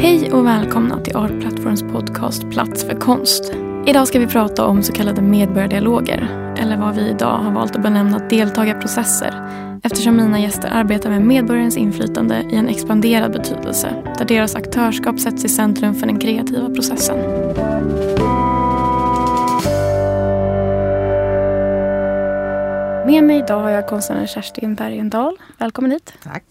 Hej 0.00 0.32
och 0.32 0.46
välkomna 0.46 1.00
till 1.00 1.16
Art 1.16 1.40
Platforms 1.40 1.82
podcast 1.82 2.50
Plats 2.50 2.84
för 2.84 3.00
konst. 3.00 3.52
Idag 3.86 4.08
ska 4.08 4.18
vi 4.18 4.26
prata 4.26 4.64
om 4.66 4.82
så 4.82 4.92
kallade 4.92 5.22
medborgardialoger, 5.22 6.28
eller 6.58 6.76
vad 6.76 6.94
vi 6.94 7.08
idag 7.08 7.38
har 7.38 7.52
valt 7.52 7.76
att 7.76 7.82
benämna 7.82 8.18
deltagarprocesser 8.18 9.34
eftersom 9.82 10.16
mina 10.16 10.40
gäster 10.40 10.68
arbetar 10.72 11.10
med 11.10 11.22
medborgarens 11.22 11.76
inflytande 11.76 12.48
i 12.50 12.56
en 12.56 12.68
expanderad 12.68 13.32
betydelse 13.32 14.14
där 14.18 14.24
deras 14.24 14.54
aktörskap 14.54 15.20
sätts 15.20 15.44
i 15.44 15.48
centrum 15.48 15.94
för 15.94 16.06
den 16.06 16.18
kreativa 16.18 16.70
processen. 16.70 17.18
Med 23.06 23.24
mig 23.24 23.38
idag 23.38 23.60
har 23.60 23.70
jag 23.70 23.86
konstnären 23.86 24.26
Kerstin 24.26 24.74
Bergendahl. 24.74 25.36
Välkommen 25.58 25.90
hit. 25.90 26.14
Tack. 26.22 26.44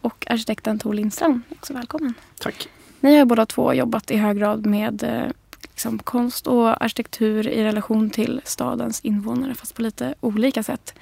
Och 0.00 0.26
arkitekten 0.30 0.78
Tor 0.78 0.94
Lindstrand. 0.94 1.40
Också 1.48 1.74
välkommen. 1.74 2.14
Tack. 2.38 2.68
Ni 3.00 3.18
har 3.18 3.24
båda 3.24 3.46
två 3.46 3.74
jobbat 3.74 4.10
i 4.10 4.16
hög 4.16 4.38
grad 4.38 4.66
med 4.66 5.02
eh, 5.02 5.32
liksom, 5.62 5.98
konst 5.98 6.46
och 6.46 6.82
arkitektur 6.84 7.48
i 7.48 7.64
relation 7.64 8.10
till 8.10 8.40
stadens 8.44 9.00
invånare 9.00 9.54
fast 9.54 9.74
på 9.74 9.82
lite 9.82 10.14
olika 10.20 10.62
sätt. 10.62 10.94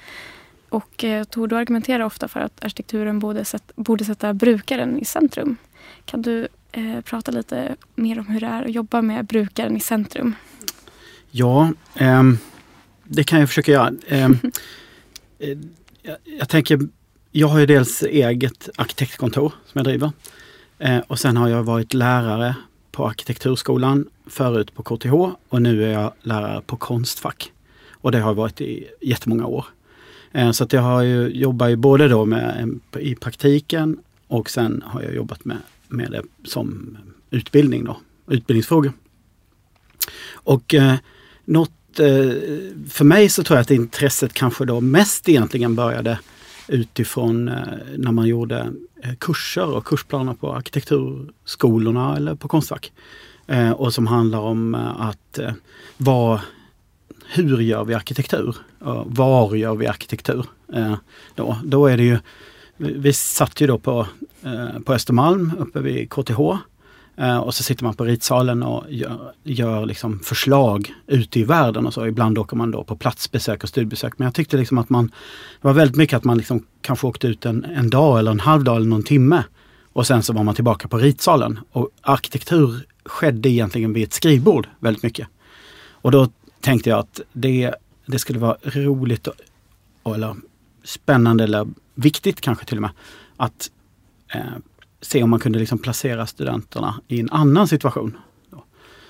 Och 0.69 1.03
eh, 1.03 1.23
Tor, 1.23 1.47
du 1.47 1.55
argumenterar 1.55 2.03
ofta 2.03 2.27
för 2.27 2.39
att 2.39 2.63
arkitekturen 2.63 3.19
borde, 3.19 3.45
sätt, 3.45 3.71
borde 3.75 4.05
sätta 4.05 4.33
brukaren 4.33 4.99
i 4.99 5.05
centrum. 5.05 5.57
Kan 6.05 6.21
du 6.21 6.47
eh, 6.71 7.01
prata 7.01 7.31
lite 7.31 7.75
mer 7.95 8.19
om 8.19 8.25
hur 8.25 8.39
det 8.39 8.47
är 8.47 8.65
att 8.65 8.71
jobba 8.71 9.01
med 9.01 9.25
brukaren 9.25 9.77
i 9.77 9.79
centrum? 9.79 10.35
Ja, 11.31 11.71
ehm, 11.95 12.37
det 13.03 13.23
kan 13.23 13.39
jag 13.39 13.49
försöka 13.49 13.71
göra. 13.71 13.93
Ehm, 14.07 14.37
eh, 15.39 15.57
jag 16.39 16.49
tänker, 16.49 16.79
jag 17.31 17.47
har 17.47 17.59
ju 17.59 17.65
dels 17.65 18.03
eget 18.03 18.69
arkitektkontor 18.75 19.53
som 19.65 19.79
jag 19.79 19.85
driver. 19.85 20.11
Eh, 20.79 20.99
och 21.07 21.19
sen 21.19 21.37
har 21.37 21.49
jag 21.49 21.63
varit 21.63 21.93
lärare 21.93 22.55
på 22.91 23.07
arkitekturskolan, 23.07 24.05
förut 24.27 24.73
på 24.75 24.83
KTH 24.83 25.13
och 25.49 25.61
nu 25.61 25.83
är 25.83 25.93
jag 25.93 26.13
lärare 26.21 26.61
på 26.61 26.77
Konstfack. 26.77 27.51
Och 27.91 28.11
det 28.11 28.19
har 28.19 28.29
jag 28.29 28.35
varit 28.35 28.61
i 28.61 28.87
jättemånga 29.01 29.45
år. 29.45 29.65
Eh, 30.31 30.51
så 30.51 30.63
att 30.63 30.73
jag 30.73 30.81
har 30.81 31.01
ju, 31.01 31.27
jobbar 31.27 31.67
ju 31.67 31.75
både 31.75 32.07
då 32.07 32.25
med, 32.25 32.79
i 32.99 33.15
praktiken 33.15 33.97
och 34.27 34.49
sen 34.49 34.83
har 34.85 35.01
jag 35.01 35.15
jobbat 35.15 35.45
med, 35.45 35.57
med 35.87 36.11
det 36.11 36.23
som 36.43 36.97
utbildning 37.29 37.85
då, 37.85 37.97
utbildningsfrågor. 38.27 38.93
Och 40.31 40.73
eh, 40.73 40.95
något, 41.45 41.99
eh, 41.99 42.33
för 42.89 43.03
mig 43.03 43.29
så 43.29 43.43
tror 43.43 43.57
jag 43.57 43.61
att 43.61 43.71
intresset 43.71 44.33
kanske 44.33 44.65
då 44.65 44.81
mest 44.81 45.29
egentligen 45.29 45.75
började 45.75 46.19
utifrån 46.69 47.47
eh, 47.47 47.55
när 47.97 48.11
man 48.11 48.27
gjorde 48.27 48.73
eh, 49.03 49.15
kurser 49.15 49.75
och 49.75 49.85
kursplaner 49.85 50.33
på 50.33 50.55
arkitekturskolorna 50.55 52.15
eller 52.15 52.35
på 52.35 52.47
Konstfack. 52.47 52.91
Eh, 53.47 53.71
och 53.71 53.93
som 53.93 54.07
handlar 54.07 54.39
om 54.39 54.75
att 54.75 55.39
vad, 55.97 56.39
hur 57.25 57.61
gör 57.61 57.85
vi 57.85 57.93
arkitektur? 57.93 58.55
Var 59.05 59.55
gör 59.55 59.75
vi 59.75 59.87
arkitektur? 59.87 60.45
Då, 61.35 61.57
då 61.63 61.87
är 61.87 61.97
det 61.97 62.03
ju, 62.03 62.17
vi 62.77 63.13
satt 63.13 63.61
ju 63.61 63.67
då 63.67 63.77
på, 63.77 64.07
på 64.85 64.93
Östermalm 64.93 65.51
uppe 65.59 65.79
vid 65.79 66.09
KTH 66.09 66.39
Eh, 67.19 67.37
och 67.37 67.55
så 67.55 67.63
sitter 67.63 67.83
man 67.83 67.93
på 67.93 68.05
ritsalen 68.05 68.63
och 68.63 68.83
gör, 68.89 69.33
gör 69.43 69.85
liksom 69.85 70.19
förslag 70.19 70.93
ute 71.07 71.39
i 71.39 71.43
världen 71.43 71.85
och 71.85 71.93
så. 71.93 72.07
Ibland 72.07 72.37
åker 72.37 72.55
man 72.55 72.71
då 72.71 72.83
på 72.83 72.95
platsbesök 72.95 73.63
och 73.63 73.69
studiebesök. 73.69 74.13
Men 74.17 74.25
jag 74.25 74.33
tyckte 74.33 74.57
liksom 74.57 74.77
att 74.77 74.89
man, 74.89 75.05
det 75.61 75.67
var 75.67 75.73
väldigt 75.73 75.97
mycket 75.97 76.17
att 76.17 76.23
man 76.23 76.37
liksom 76.37 76.65
kanske 76.81 77.07
åkte 77.07 77.27
ut 77.27 77.45
en, 77.45 77.65
en 77.65 77.89
dag 77.89 78.19
eller 78.19 78.31
en 78.31 78.39
halv 78.39 78.63
dag 78.63 78.75
eller 78.75 78.87
någon 78.87 79.03
timme. 79.03 79.43
Och 79.93 80.07
sen 80.07 80.23
så 80.23 80.33
var 80.33 80.43
man 80.43 80.55
tillbaka 80.55 80.87
på 80.87 80.97
ritsalen. 80.97 81.59
Och 81.71 81.89
arkitektur 82.01 82.85
skedde 83.05 83.49
egentligen 83.49 83.93
vid 83.93 84.03
ett 84.03 84.13
skrivbord 84.13 84.67
väldigt 84.79 85.03
mycket. 85.03 85.27
Och 85.91 86.11
då 86.11 86.29
tänkte 86.61 86.89
jag 86.89 86.99
att 86.99 87.21
det, 87.33 87.75
det 88.05 88.19
skulle 88.19 88.39
vara 88.39 88.57
roligt 88.63 89.27
och, 90.03 90.15
eller 90.15 90.35
spännande 90.83 91.43
eller 91.43 91.67
viktigt 91.95 92.41
kanske 92.41 92.65
till 92.65 92.77
och 92.77 92.81
med 92.81 92.91
att 93.37 93.71
eh, 94.33 94.41
se 95.01 95.23
om 95.23 95.29
man 95.29 95.39
kunde 95.39 95.59
liksom 95.59 95.79
placera 95.79 96.27
studenterna 96.27 96.95
i 97.07 97.19
en 97.19 97.29
annan 97.29 97.67
situation. 97.67 98.17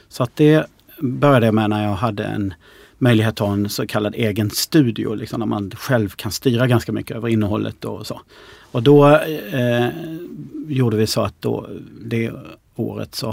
Så 0.09 0.23
att 0.23 0.35
det 0.35 0.66
började 1.00 1.45
jag 1.45 1.55
med 1.55 1.69
när 1.69 1.83
jag 1.83 1.95
hade 1.95 2.23
en 2.23 2.53
möjlighet 2.97 3.33
att 3.33 3.47
ha 3.47 3.53
en 3.53 3.69
så 3.69 3.88
kallad 3.88 4.16
egen 4.16 4.49
studio, 4.49 5.13
liksom, 5.13 5.39
där 5.39 5.47
man 5.47 5.72
själv 5.72 6.09
kan 6.09 6.31
styra 6.31 6.67
ganska 6.67 6.91
mycket 6.91 7.17
över 7.17 7.28
innehållet 7.28 7.85
och 7.85 8.07
så. 8.07 8.22
Och 8.72 8.83
då 8.83 9.07
eh, 9.51 9.88
gjorde 10.67 10.97
vi 10.97 11.07
så 11.07 11.22
att 11.22 11.41
då, 11.41 11.69
det 12.01 12.31
året 12.75 13.16
så, 13.16 13.29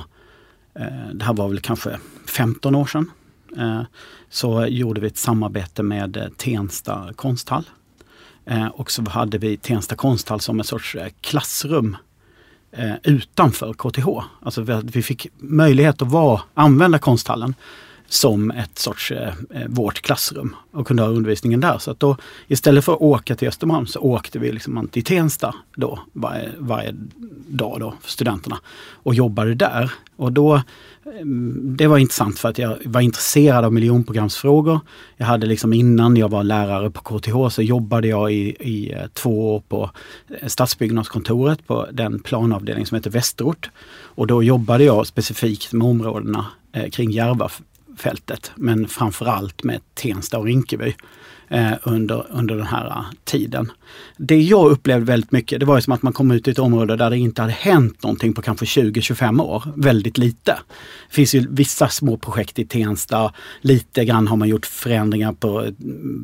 eh, 0.74 1.08
det 1.12 1.24
här 1.24 1.34
var 1.34 1.48
väl 1.48 1.60
kanske 1.60 1.98
15 2.26 2.74
år 2.74 2.86
sedan, 2.86 3.10
eh, 3.56 3.82
så 4.30 4.66
gjorde 4.66 5.00
vi 5.00 5.06
ett 5.06 5.16
samarbete 5.16 5.82
med 5.82 6.16
eh, 6.16 6.28
Tensta 6.28 7.12
konsthall. 7.16 7.64
Eh, 8.44 8.66
och 8.66 8.90
så 8.90 9.10
hade 9.10 9.38
vi 9.38 9.56
Tensta 9.56 9.94
konsthall 9.94 10.40
som 10.40 10.58
en 10.58 10.64
sorts 10.64 10.94
eh, 10.94 11.08
klassrum 11.20 11.96
eh, 12.76 12.94
utanför 13.02 13.72
KTH. 13.72 14.08
Alltså 14.42 14.62
vi, 14.62 14.80
vi 14.84 15.02
fick 15.02 15.26
möjlighet 15.38 16.02
att 16.02 16.10
vara, 16.10 16.40
använda 16.54 16.98
konsthallen 16.98 17.54
som 18.08 18.50
ett 18.50 18.78
sorts 18.78 19.10
eh, 19.10 19.28
eh, 19.50 19.66
vårt 19.68 20.00
klassrum 20.02 20.56
och 20.70 20.86
kunde 20.86 21.02
ha 21.02 21.10
undervisningen 21.10 21.60
där. 21.60 21.78
Så 21.78 21.90
att 21.90 22.00
då 22.00 22.16
istället 22.46 22.84
för 22.84 22.92
att 22.92 23.00
åka 23.00 23.34
till 23.34 23.48
Östermalm 23.48 23.86
så 23.86 24.00
åkte 24.00 24.38
vi 24.38 24.52
liksom 24.52 24.88
till 24.88 25.04
Tensta 25.04 25.54
då 25.76 25.98
varje, 26.12 26.50
varje 26.58 26.94
dag 27.48 27.80
då 27.80 27.94
för 28.00 28.10
studenterna 28.10 28.58
och 28.92 29.14
jobbade 29.14 29.54
där. 29.54 29.92
Och 30.16 30.32
då 30.32 30.62
det 31.76 31.86
var 31.86 31.98
intressant 31.98 32.38
för 32.38 32.48
att 32.48 32.58
jag 32.58 32.78
var 32.84 33.00
intresserad 33.00 33.64
av 33.64 33.72
miljonprogramsfrågor. 33.72 34.80
Jag 35.16 35.26
hade 35.26 35.46
liksom 35.46 35.72
innan 35.72 36.16
jag 36.16 36.28
var 36.28 36.44
lärare 36.44 36.90
på 36.90 37.00
KTH 37.00 37.48
så 37.48 37.62
jobbade 37.62 38.08
jag 38.08 38.32
i, 38.32 38.56
i 38.60 38.92
eh, 38.92 39.06
två 39.12 39.54
år 39.54 39.62
på 39.68 39.90
eh, 40.40 40.48
stadsbyggnadskontoret 40.48 41.66
på 41.66 41.86
den 41.92 42.20
planavdelning 42.20 42.86
som 42.86 42.94
heter 42.94 43.10
Västerort. 43.10 43.70
Och 43.88 44.26
då 44.26 44.42
jobbade 44.42 44.84
jag 44.84 45.06
specifikt 45.06 45.72
med 45.72 45.88
områdena 45.88 46.46
eh, 46.72 46.90
kring 46.90 47.10
Järvafältet 47.10 48.52
men 48.54 48.88
framförallt 48.88 49.64
med 49.64 49.80
Tensta 49.94 50.38
och 50.38 50.44
Rinkeby 50.44 50.94
eh, 51.48 51.72
under, 51.82 52.26
under 52.30 52.56
den 52.56 52.66
här 52.66 52.86
eh, 52.86 53.04
tiden. 53.24 53.72
Det 54.16 54.40
jag 54.40 54.70
upplevde 54.70 55.06
väldigt 55.06 55.32
mycket, 55.32 55.60
det 55.60 55.66
var 55.66 55.80
som 55.80 55.92
att 55.92 56.02
man 56.02 56.12
kom 56.12 56.30
ut 56.30 56.48
i 56.48 56.50
ett 56.50 56.58
område 56.58 56.96
där 56.96 57.10
det 57.10 57.18
inte 57.18 57.42
hade 57.42 57.54
hänt 57.54 58.02
någonting 58.02 58.32
på 58.32 58.42
kanske 58.42 58.64
20-25 58.64 59.42
år. 59.42 59.62
Väldigt 59.76 60.18
lite. 60.18 60.58
Det 61.08 61.14
finns 61.14 61.34
ju 61.34 61.46
vissa 61.50 61.88
små 61.88 62.16
projekt 62.16 62.58
i 62.58 62.66
Tensta. 62.66 63.32
Lite 63.60 64.04
grann 64.04 64.26
har 64.26 64.36
man 64.36 64.48
gjort 64.48 64.66
förändringar 64.66 65.32
på 65.32 65.64
eh, 65.64 65.70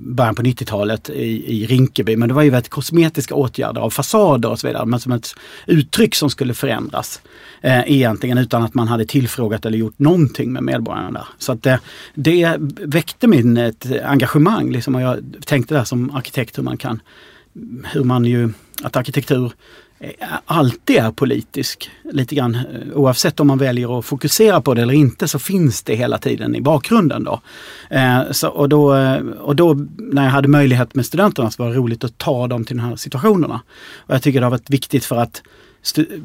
början 0.06 0.34
på 0.34 0.42
90-talet 0.42 1.10
i, 1.10 1.62
i 1.62 1.66
Rinkeby. 1.66 2.16
Men 2.16 2.28
det 2.28 2.34
var 2.34 2.42
ju 2.42 2.50
väldigt 2.50 2.70
kosmetiska 2.70 3.34
åtgärder 3.34 3.80
av 3.80 3.90
fasader 3.90 4.50
och 4.50 4.58
så 4.58 4.66
vidare. 4.66 4.86
Men 4.86 5.00
som 5.00 5.12
ett 5.12 5.34
uttryck 5.66 6.14
som 6.14 6.30
skulle 6.30 6.54
förändras. 6.54 7.20
Eh, 7.64 7.92
egentligen 7.92 8.38
utan 8.38 8.62
att 8.62 8.74
man 8.74 8.88
hade 8.88 9.06
tillfrågat 9.06 9.66
eller 9.66 9.78
gjort 9.78 9.98
någonting 9.98 10.52
med 10.52 10.62
medborgarna 10.62 11.10
där. 11.10 11.26
Så 11.38 11.52
att 11.52 11.62
det, 11.62 11.80
det 12.14 12.56
väckte 12.80 13.26
min 13.26 13.56
ett 13.56 13.86
engagemang. 14.04 14.70
Liksom, 14.70 14.94
och 14.94 15.00
jag 15.00 15.18
tänkte 15.46 15.74
där 15.74 15.84
som 15.84 16.10
arkitekt 16.10 16.58
hur 16.58 16.62
man 16.62 16.76
kan, 16.76 17.00
hur 17.92 18.04
man 18.04 18.24
ju, 18.24 18.50
att 18.82 18.96
arkitektur 18.96 19.52
alltid 20.44 20.96
är 20.96 21.10
politisk. 21.10 21.90
Lite 22.12 22.34
grann 22.34 22.54
eh, 22.54 22.62
oavsett 22.94 23.40
om 23.40 23.46
man 23.46 23.58
väljer 23.58 23.98
att 23.98 24.04
fokusera 24.04 24.60
på 24.60 24.74
det 24.74 24.82
eller 24.82 24.94
inte 24.94 25.28
så 25.28 25.38
finns 25.38 25.82
det 25.82 25.94
hela 25.94 26.18
tiden 26.18 26.56
i 26.56 26.60
bakgrunden. 26.60 27.24
Då. 27.24 27.40
Eh, 27.90 28.30
så, 28.30 28.48
och, 28.48 28.68
då, 28.68 28.94
eh, 28.94 29.20
och 29.20 29.56
då 29.56 29.86
när 29.96 30.24
jag 30.24 30.30
hade 30.30 30.48
möjlighet 30.48 30.94
med 30.94 31.06
studenterna 31.06 31.50
så 31.50 31.62
var 31.62 31.70
det 31.70 31.76
roligt 31.76 32.04
att 32.04 32.18
ta 32.18 32.46
dem 32.46 32.64
till 32.64 32.76
de 32.76 32.82
här 32.82 32.96
situationerna. 32.96 33.60
Och 33.96 34.14
jag 34.14 34.22
tycker 34.22 34.40
det 34.40 34.46
har 34.46 34.50
varit 34.50 34.70
viktigt 34.70 35.04
för 35.04 35.16
att 35.16 35.42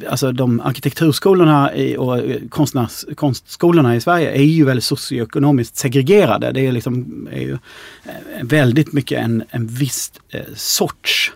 alltså 0.10 0.32
de 0.32 0.60
arkitekturskolorna 0.62 1.72
och 1.98 2.18
eh, 2.18 2.42
konstnärs, 2.50 3.06
konstskolorna 3.16 3.96
i 3.96 4.02
Sverige 4.02 4.32
är 4.32 4.44
ju 4.44 4.66
väldigt 4.66 4.84
socioekonomiskt 4.84 5.76
segregerade. 5.78 6.52
Det 6.52 6.68
är, 6.68 6.72
liksom, 6.72 7.28
är 7.32 7.42
ju 7.42 7.58
eh, 8.04 8.44
väldigt 8.44 8.94
mycket 8.94 9.20
en, 9.20 9.44
en 9.50 9.68
viss 9.68 10.12
eh, 10.30 10.42
sorts 10.56 11.32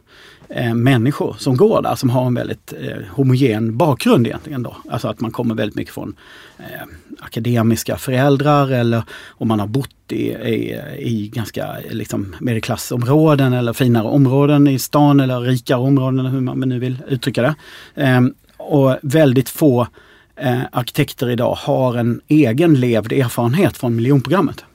människor 0.75 1.35
som 1.39 1.57
går 1.57 1.81
där 1.81 1.95
som 1.95 2.09
har 2.09 2.25
en 2.27 2.33
väldigt 2.33 2.73
homogen 3.09 3.77
bakgrund 3.77 4.27
egentligen. 4.27 4.63
Då. 4.63 4.77
Alltså 4.89 5.07
att 5.07 5.19
man 5.19 5.31
kommer 5.31 5.55
väldigt 5.55 5.75
mycket 5.75 5.93
från 5.93 6.15
akademiska 7.21 7.97
föräldrar 7.97 8.71
eller 8.71 9.03
om 9.29 9.47
man 9.47 9.59
har 9.59 9.67
bott 9.67 10.11
i, 10.11 10.31
i, 10.31 10.79
i 10.99 11.31
ganska 11.33 11.75
liksom, 11.89 12.35
medelklassområden 12.39 13.53
eller 13.53 13.73
finare 13.73 14.07
områden 14.07 14.67
i 14.67 14.79
stan 14.79 15.19
eller 15.19 15.39
rikare 15.41 15.79
områden, 15.79 16.25
hur 16.25 16.41
man 16.41 16.59
nu 16.59 16.79
vill 16.79 16.97
uttrycka 17.07 17.41
det. 17.41 17.55
Eh, 17.95 18.21
och 18.57 18.97
väldigt 19.01 19.49
få 19.49 19.87
eh, 20.35 20.61
arkitekter 20.71 21.29
idag 21.29 21.53
har 21.53 21.97
en 21.97 22.21
egen 22.27 22.73
levd 22.73 23.11
erfarenhet 23.11 23.77
från 23.77 23.95
miljonprogrammet. 23.95 24.65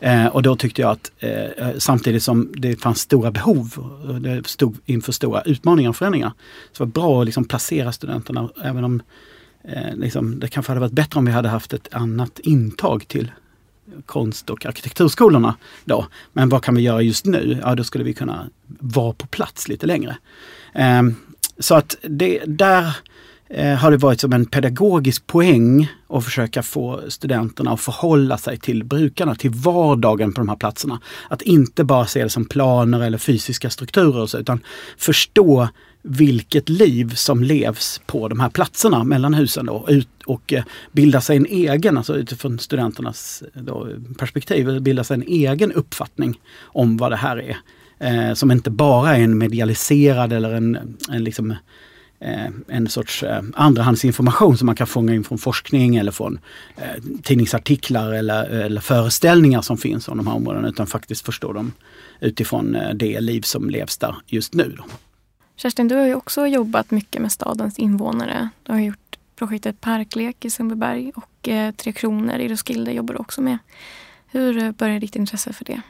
Eh, 0.00 0.26
och 0.26 0.42
då 0.42 0.56
tyckte 0.56 0.82
jag 0.82 0.90
att 0.90 1.12
eh, 1.18 1.30
eh, 1.30 1.78
samtidigt 1.78 2.22
som 2.22 2.52
det 2.56 2.76
fanns 2.76 3.00
stora 3.00 3.30
behov, 3.30 3.72
och 4.08 4.20
det 4.20 4.46
stod 4.46 4.76
inför 4.84 5.12
stora 5.12 5.42
utmaningar 5.42 5.90
och 5.90 5.96
förändringar, 5.96 6.32
så 6.72 6.84
var 6.84 6.86
det 6.86 6.92
bra 6.92 7.20
att 7.20 7.26
liksom 7.26 7.44
placera 7.44 7.92
studenterna 7.92 8.48
även 8.64 8.84
om 8.84 9.02
eh, 9.64 9.96
liksom, 9.96 10.40
det 10.40 10.48
kanske 10.48 10.70
hade 10.70 10.80
varit 10.80 10.92
bättre 10.92 11.18
om 11.18 11.24
vi 11.24 11.32
hade 11.32 11.48
haft 11.48 11.72
ett 11.72 11.88
annat 11.94 12.38
intag 12.38 13.08
till 13.08 13.30
konst 14.06 14.50
och 14.50 14.66
arkitekturskolorna 14.66 15.54
då. 15.84 16.06
Men 16.32 16.48
vad 16.48 16.62
kan 16.64 16.74
vi 16.74 16.82
göra 16.82 17.02
just 17.02 17.26
nu? 17.26 17.58
Ja, 17.62 17.74
då 17.74 17.84
skulle 17.84 18.04
vi 18.04 18.14
kunna 18.14 18.50
vara 18.66 19.12
på 19.12 19.26
plats 19.26 19.68
lite 19.68 19.86
längre. 19.86 20.16
Eh, 20.74 21.02
så 21.58 21.74
att 21.74 21.96
det, 22.02 22.42
där 22.46 22.96
eh, 23.48 23.74
har 23.74 23.90
det 23.90 23.96
varit 23.96 24.20
som 24.20 24.32
en 24.32 24.46
pedagogisk 24.46 25.26
poäng 25.26 25.88
att 26.08 26.24
försöka 26.24 26.62
få 26.62 27.00
studenterna 27.08 27.72
att 27.72 27.80
förhålla 27.80 28.38
sig 28.38 28.58
till 28.58 28.84
brukarna, 28.84 29.34
till 29.34 29.50
vardagen 29.50 30.32
på 30.32 30.40
de 30.40 30.48
här 30.48 30.56
platserna. 30.56 31.00
Att 31.28 31.42
inte 31.42 31.84
bara 31.84 32.06
se 32.06 32.22
det 32.22 32.30
som 32.30 32.44
planer 32.44 33.00
eller 33.00 33.18
fysiska 33.18 33.70
strukturer 33.70 34.26
så, 34.26 34.38
utan 34.38 34.60
förstå 34.96 35.68
vilket 36.02 36.68
liv 36.68 37.14
som 37.14 37.42
levs 37.42 38.00
på 38.06 38.28
de 38.28 38.40
här 38.40 38.48
platserna 38.48 39.04
mellan 39.04 39.34
husen 39.34 39.66
då, 39.66 39.84
ut 39.88 40.08
och 40.26 40.52
eh, 40.52 40.64
bilda 40.92 41.20
sig 41.20 41.36
en 41.36 41.46
egen, 41.46 41.98
alltså 41.98 42.16
utifrån 42.16 42.58
studenternas 42.58 43.42
eh, 43.54 43.62
då, 43.62 43.88
perspektiv, 44.18 44.82
bilda 44.82 45.04
sig 45.04 45.14
en 45.14 45.22
egen 45.22 45.72
uppfattning 45.72 46.40
om 46.60 46.96
vad 46.96 47.12
det 47.12 47.16
här 47.16 47.36
är. 47.36 47.56
Eh, 48.00 48.34
som 48.34 48.50
inte 48.50 48.70
bara 48.70 49.16
är 49.16 49.20
en 49.20 49.38
medialiserad 49.38 50.32
eller 50.32 50.54
en, 50.54 50.96
en 51.10 51.24
liksom 51.24 51.50
eh, 52.20 52.50
en 52.68 52.88
sorts 52.88 53.22
eh, 53.22 53.42
andrahandsinformation 53.54 54.58
som 54.58 54.66
man 54.66 54.76
kan 54.76 54.86
fånga 54.86 55.14
in 55.14 55.24
från 55.24 55.38
forskning 55.38 55.96
eller 55.96 56.12
från 56.12 56.38
eh, 56.76 57.02
tidningsartiklar 57.22 58.12
eller, 58.12 58.44
eller 58.44 58.80
föreställningar 58.80 59.62
som 59.62 59.78
finns 59.78 60.08
om 60.08 60.16
de 60.16 60.26
här 60.26 60.34
områdena 60.34 60.68
utan 60.68 60.86
faktiskt 60.86 61.24
förstå 61.24 61.52
dem 61.52 61.72
utifrån 62.20 62.74
eh, 62.74 62.94
det 62.94 63.20
liv 63.20 63.40
som 63.40 63.70
levs 63.70 63.98
där 63.98 64.16
just 64.26 64.54
nu. 64.54 64.74
Då. 64.76 64.84
Kerstin, 65.58 65.88
du 65.88 65.94
har 65.94 66.06
ju 66.06 66.14
också 66.14 66.46
jobbat 66.46 66.90
mycket 66.90 67.22
med 67.22 67.32
stadens 67.32 67.78
invånare. 67.78 68.48
Du 68.62 68.72
har 68.72 68.80
gjort 68.80 69.18
projektet 69.36 69.80
Parklek 69.80 70.44
i 70.44 70.50
Sundbyberg 70.50 71.12
och 71.14 71.48
eh, 71.48 71.74
Tre 71.74 71.92
Kronor 71.92 72.34
i 72.34 72.48
Roskilde 72.48 72.92
jobbar 72.92 73.14
du 73.14 73.20
också 73.20 73.40
med. 73.40 73.58
Hur 74.26 74.62
eh, 74.62 74.70
började 74.70 75.00
ditt 75.00 75.16
intresse 75.16 75.52
för 75.52 75.64
det? 75.64 75.80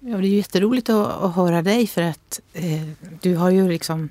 Ja, 0.00 0.16
det 0.16 0.26
är 0.26 0.36
jätteroligt 0.36 0.88
att, 0.88 1.22
att 1.22 1.34
höra 1.34 1.62
dig 1.62 1.86
för 1.86 2.02
att 2.02 2.40
eh, 2.52 2.88
du 3.22 3.36
har 3.36 3.50
ju 3.50 3.68
liksom 3.68 4.08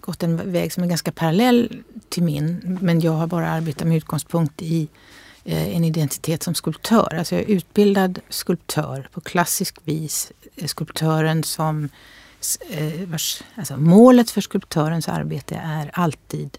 gått 0.00 0.22
en 0.22 0.52
väg 0.52 0.72
som 0.72 0.82
är 0.82 0.88
ganska 0.88 1.12
parallell 1.12 1.82
till 2.08 2.22
min. 2.22 2.78
Men 2.82 3.00
jag 3.00 3.12
har 3.12 3.26
bara 3.26 3.50
arbetat 3.50 3.88
med 3.88 3.96
utgångspunkt 3.96 4.62
i 4.62 4.88
eh, 5.44 5.76
en 5.76 5.84
identitet 5.84 6.42
som 6.42 6.54
skulptör. 6.54 7.14
Alltså 7.14 7.34
jag 7.34 7.44
är 7.44 7.48
utbildad 7.48 8.20
skulptör 8.28 9.08
på 9.12 9.20
klassisk 9.20 9.78
vis. 9.84 10.32
Eh, 10.56 10.66
skulptören 10.66 11.44
som 11.44 11.84
Eh, 11.84 11.88
Eh, 12.70 13.08
vars, 13.08 13.42
alltså 13.54 13.76
målet 13.76 14.30
för 14.30 14.40
skulptörens 14.40 15.08
arbete 15.08 15.54
är 15.64 15.90
alltid 15.92 16.58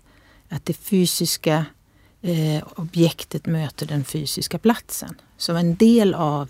att 0.49 0.65
det 0.65 0.73
fysiska 0.73 1.65
eh, 2.21 2.63
objektet 2.75 3.45
möter 3.45 3.85
den 3.85 4.03
fysiska 4.03 4.59
platsen. 4.59 5.15
Så 5.37 5.55
en 5.55 5.75
del 5.75 6.13
av 6.13 6.49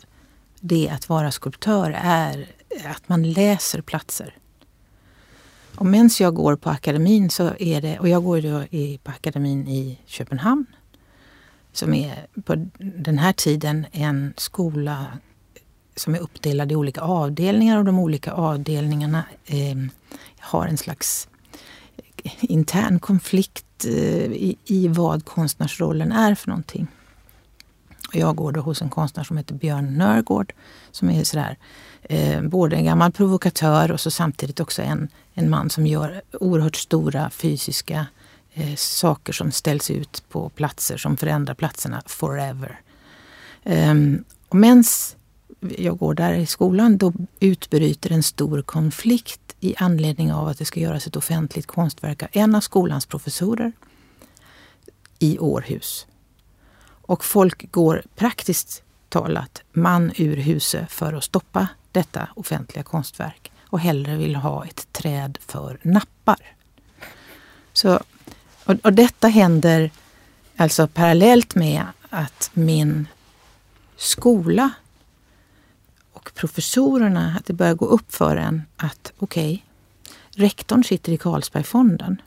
det 0.60 0.90
att 0.90 1.10
vara 1.10 1.32
skulptör 1.32 1.96
är 2.04 2.48
att 2.86 3.10
man 3.10 3.32
läser 3.32 3.82
platser. 3.82 4.36
Och 5.76 5.86
medan 5.86 6.10
jag 6.20 6.36
går 6.36 6.56
på 6.56 6.70
akademin 6.70 7.30
så 7.30 7.54
är 7.60 7.82
det, 7.82 8.00
och 8.00 8.10
jag 8.10 8.24
går 8.24 8.42
då 8.42 8.64
i, 8.64 9.00
på 9.04 9.12
akademin 9.12 9.68
i 9.68 10.00
Köpenhamn 10.06 10.66
som 11.72 11.94
är 11.94 12.28
på 12.46 12.70
den 12.78 13.18
här 13.18 13.34
tiden 13.34 13.86
en 13.92 14.34
skola 14.38 15.06
som 16.00 16.16
är 16.16 16.20
uppdelade 16.20 16.74
i 16.74 16.78
olika 16.78 17.02
avdelningar 17.02 17.78
och 17.78 17.86
de 17.86 18.00
olika 18.00 18.32
avdelningarna 18.32 19.24
eh, 19.46 19.76
har 20.40 20.68
en 20.68 20.78
slags 20.78 21.28
eh, 22.24 22.32
intern 22.40 23.00
konflikt 23.00 23.86
eh, 23.86 23.94
i, 23.94 24.58
i, 24.66 24.88
vad 24.88 25.26
konstnärsrollen 25.26 26.12
är 26.12 26.36
för 26.36 26.48
någonting. 26.48 26.88
Och 28.08 28.16
jag 28.16 28.36
går 28.36 28.52
då 28.52 28.62
hos 28.62 28.82
en 28.82 28.90
konstnär 28.90 29.24
som 29.24 29.38
heter 29.38 29.56
Björn 29.56 29.98
Nörgård 29.98 30.54
som 30.92 31.10
är 31.10 31.24
sådär, 31.24 31.58
eh, 32.02 32.42
både 32.42 32.76
en 32.76 32.86
gammal 32.86 33.12
provokatör 33.12 33.92
och 33.92 34.00
så 34.00 34.12
samtidigt 34.12 34.60
också 34.60 34.82
en, 34.82 35.08
en 35.34 35.50
man 35.50 35.70
som 35.70 35.88
gör 35.88 36.22
oerhört 36.32 36.76
stora 36.76 37.30
fysiska 37.30 38.06
eh, 38.54 38.76
saker 38.76 39.34
som 39.34 39.52
ställs 39.52 39.92
ut 39.92 40.24
på 40.30 40.50
platser 40.50 40.98
som 40.98 41.18
förändrar 41.18 41.54
platserna 41.54 42.02
forever. 42.06 42.80
Eh, 43.64 43.94
och 44.48 44.56
mens 44.56 45.16
jag 45.60 45.98
går 45.98 46.14
där 46.14 46.34
i 46.34 46.46
skolan, 46.46 46.98
då 46.98 47.14
utbryter 47.40 48.12
en 48.12 48.24
stor 48.24 48.62
konflikt 48.62 49.56
i 49.60 49.76
anledning 49.78 50.34
av 50.34 50.48
att 50.48 50.58
det 50.58 50.66
ska 50.66 50.80
göras 50.80 51.08
ett 51.08 51.16
offentligt 51.16 51.68
konstverk 51.68 52.24
av 52.24 52.30
en 52.32 52.56
av 52.56 52.62
skolans 52.62 53.06
professorer 53.06 53.72
i 55.20 55.40
Århus. 55.40 56.08
Och 56.86 57.26
folk 57.26 57.72
går 57.72 58.04
praktiskt 58.16 58.84
talat 59.10 59.62
man 59.72 60.12
ur 60.16 60.38
huset 60.38 60.92
för 60.92 61.14
att 61.14 61.24
stoppa 61.24 61.68
detta 61.92 62.30
offentliga 62.36 62.84
konstverk 62.84 63.52
och 63.62 63.80
hellre 63.80 64.18
vill 64.18 64.36
ha 64.36 64.66
ett 64.66 64.88
träd 64.92 65.38
för 65.48 65.80
nappar. 65.82 66.56
Så, 67.74 68.00
och, 68.66 68.76
och 68.84 68.94
detta 68.94 69.28
händer 69.28 69.92
alltså 70.58 70.88
parallellt 70.88 71.56
med 71.56 71.86
att 72.10 72.52
min 72.54 73.08
skola 73.98 74.72
och 76.30 76.36
professorerna 76.36 77.36
att 77.38 77.46
det 77.46 77.54
börjar 77.54 77.74
gå 77.74 77.86
upp 77.86 78.16
för 78.16 78.36
en 78.36 78.62
att 78.78 79.14
okej, 79.20 79.54
okay, 79.54 80.46
rektorn 80.46 80.84
sitter 80.84 81.12
i 81.12 81.18
Carlsbergfonden 81.18 82.22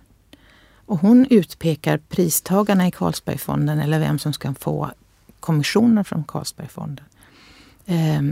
och 0.87 0.99
hon 0.99 1.27
utpekar 1.31 1.99
pristagarna 1.99 2.89
i 2.89 2.91
Carlsbergfonden 2.91 3.81
eller 3.81 3.99
vem 3.99 4.19
som 4.19 4.33
ska 4.33 4.55
få 4.55 4.91
kommissioner 5.41 6.03
från 6.03 6.25
Carlsbergfonden. 6.25 7.05
Eh, 7.87 8.23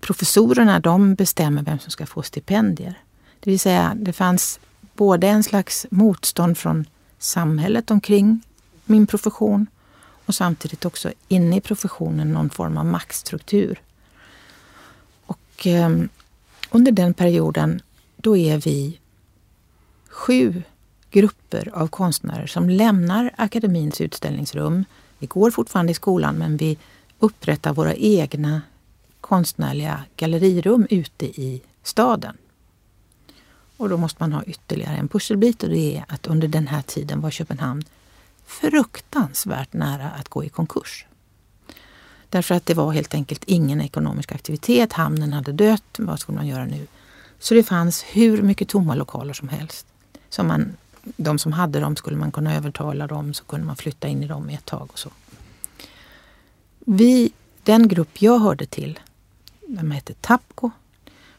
professorerna 0.00 0.80
de 0.80 1.14
bestämmer 1.14 1.62
vem 1.62 1.78
som 1.78 1.90
ska 1.90 2.06
få 2.06 2.22
stipendier. 2.22 2.98
Det 3.40 3.50
vill 3.50 3.60
säga, 3.60 3.92
det 3.96 4.12
fanns 4.12 4.60
både 4.94 5.28
en 5.28 5.42
slags 5.42 5.86
motstånd 5.90 6.58
från 6.58 6.84
samhället 7.18 7.90
omkring 7.90 8.42
min 8.84 9.06
profession 9.06 9.66
och 10.26 10.34
samtidigt 10.34 10.84
också 10.84 11.12
inne 11.28 11.56
i 11.56 11.60
professionen 11.60 12.32
någon 12.32 12.50
form 12.50 12.76
av 12.76 12.86
maktstruktur 12.86 13.80
och 15.54 15.66
eh, 15.66 15.90
under 16.70 16.92
den 16.92 17.14
perioden, 17.14 17.82
då 18.16 18.36
är 18.36 18.58
vi 18.58 19.00
sju 20.08 20.62
grupper 21.10 21.70
av 21.74 21.88
konstnärer 21.88 22.46
som 22.46 22.70
lämnar 22.70 23.30
akademins 23.36 24.00
utställningsrum. 24.00 24.84
Vi 25.18 25.26
går 25.26 25.50
fortfarande 25.50 25.92
i 25.92 25.94
skolan 25.94 26.34
men 26.34 26.56
vi 26.56 26.78
upprättar 27.18 27.74
våra 27.74 27.94
egna 27.94 28.62
konstnärliga 29.20 30.04
gallerirum 30.16 30.86
ute 30.90 31.26
i 31.26 31.62
staden. 31.82 32.36
Och 33.76 33.88
då 33.88 33.96
måste 33.96 34.22
man 34.22 34.32
ha 34.32 34.44
ytterligare 34.44 34.96
en 34.96 35.08
pusselbit 35.08 35.62
och 35.62 35.68
det 35.68 35.96
är 35.96 36.04
att 36.08 36.26
under 36.26 36.48
den 36.48 36.66
här 36.66 36.82
tiden 36.82 37.20
var 37.20 37.30
Köpenhamn 37.30 37.84
fruktansvärt 38.46 39.72
nära 39.72 40.10
att 40.10 40.28
gå 40.28 40.44
i 40.44 40.48
konkurs. 40.48 41.06
Därför 42.34 42.54
att 42.54 42.66
det 42.66 42.74
var 42.74 42.92
helt 42.92 43.14
enkelt 43.14 43.44
ingen 43.44 43.80
ekonomisk 43.80 44.32
aktivitet. 44.32 44.92
Hamnen 44.92 45.32
hade 45.32 45.52
dött. 45.52 45.96
Vad 45.98 46.20
skulle 46.20 46.36
man 46.36 46.46
göra 46.46 46.64
nu? 46.64 46.86
Så 47.38 47.54
det 47.54 47.62
fanns 47.62 48.02
hur 48.02 48.42
mycket 48.42 48.68
tomma 48.68 48.94
lokaler 48.94 49.32
som 49.32 49.48
helst. 49.48 49.86
Som 50.28 50.46
man, 50.46 50.76
de 51.02 51.38
som 51.38 51.52
hade 51.52 51.80
dem 51.80 51.96
skulle 51.96 52.16
man 52.16 52.32
kunna 52.32 52.54
övertala 52.54 53.06
dem 53.06 53.34
så 53.34 53.44
kunde 53.44 53.66
man 53.66 53.76
flytta 53.76 54.08
in 54.08 54.22
i 54.22 54.26
dem 54.26 54.50
i 54.50 54.54
ett 54.54 54.64
tag 54.64 54.88
och 54.92 54.98
så. 54.98 55.10
Vi, 56.78 57.32
den 57.62 57.88
grupp 57.88 58.22
jag 58.22 58.38
hörde 58.38 58.66
till, 58.66 58.98
de 59.66 59.90
hette 59.90 60.14
Tapco, 60.14 60.70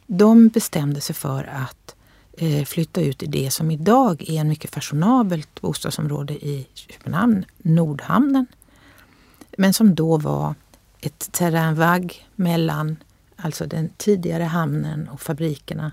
de 0.06 0.48
bestämde 0.48 1.02
sig 1.02 1.16
för 1.16 1.44
att 1.44 1.96
eh, 2.38 2.66
flytta 2.66 3.02
ut 3.02 3.24
i 3.24 3.26
det 3.26 3.52
som 3.52 3.72
idag 3.72 4.30
är 4.30 4.42
en 4.42 4.48
mycket 4.50 4.72
fashionabelt 4.72 5.62
bostadsområde 5.62 6.34
i 6.34 6.68
Köpenhamn, 6.74 7.46
Nordhamnen. 7.58 8.46
Men 9.58 9.74
som 9.74 9.96
då 9.96 10.18
var 10.18 10.56
ett 11.06 11.32
terrainvagg 11.32 12.28
mellan 12.36 12.98
alltså 13.36 13.66
den 13.66 13.90
tidigare 13.98 14.44
hamnen 14.44 15.10
och 15.10 15.22
fabrikerna 15.22 15.92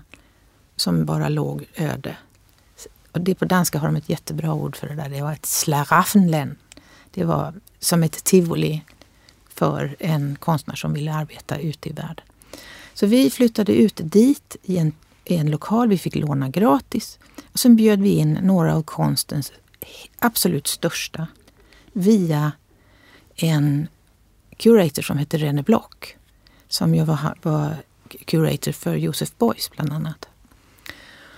som 0.75 1.05
bara 1.05 1.29
låg 1.29 1.65
öde. 1.75 2.17
Och 3.11 3.21
det 3.21 3.35
på 3.35 3.45
danska 3.45 3.79
har 3.79 3.87
de 3.87 3.95
ett 3.95 4.09
jättebra 4.09 4.53
ord 4.53 4.75
för 4.75 4.87
det 4.87 4.95
där. 4.95 5.09
Det 5.09 5.21
var 5.21 5.33
ett 5.33 5.45
slaraffenlen. 5.45 6.55
Det 7.11 7.23
var 7.23 7.53
som 7.79 8.03
ett 8.03 8.23
tivoli 8.23 8.83
för 9.49 9.95
en 9.99 10.35
konstnär 10.35 10.75
som 10.75 10.93
ville 10.93 11.13
arbeta 11.13 11.57
ute 11.57 11.89
i 11.89 11.91
världen. 11.91 12.25
Så 12.93 13.05
vi 13.05 13.29
flyttade 13.29 13.73
ut 13.75 14.01
dit 14.03 14.55
i 14.63 14.77
en, 14.77 14.93
i 15.25 15.35
en 15.35 15.51
lokal. 15.51 15.89
Vi 15.89 15.97
fick 15.97 16.15
låna 16.15 16.49
gratis. 16.49 17.19
Och 17.51 17.59
sen 17.59 17.75
bjöd 17.75 18.01
vi 18.01 18.09
in 18.09 18.33
några 18.41 18.75
av 18.75 18.83
konstens 18.83 19.51
absolut 20.19 20.67
största 20.67 21.27
via 21.93 22.51
en 23.35 23.87
curator 24.57 25.01
som 25.01 25.17
hette 25.17 25.37
Rene 25.37 25.63
Block 25.63 26.17
som 26.67 26.95
ju 26.95 27.03
var, 27.03 27.37
var 27.41 27.75
curator 28.25 28.71
för 28.71 28.95
Joseph 28.95 29.31
Beuys 29.37 29.71
bland 29.71 29.93
annat. 29.93 30.25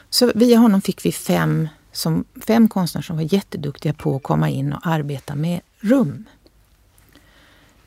Så 0.09 0.31
via 0.35 0.57
honom 0.57 0.81
fick 0.81 1.05
vi 1.05 1.11
fem, 1.11 1.67
som, 1.91 2.25
fem 2.47 2.67
konstnärer 2.67 3.03
som 3.03 3.15
var 3.15 3.33
jätteduktiga 3.33 3.93
på 3.93 4.15
att 4.15 4.23
komma 4.23 4.49
in 4.49 4.73
och 4.73 4.87
arbeta 4.87 5.35
med 5.35 5.61
rum. 5.79 6.25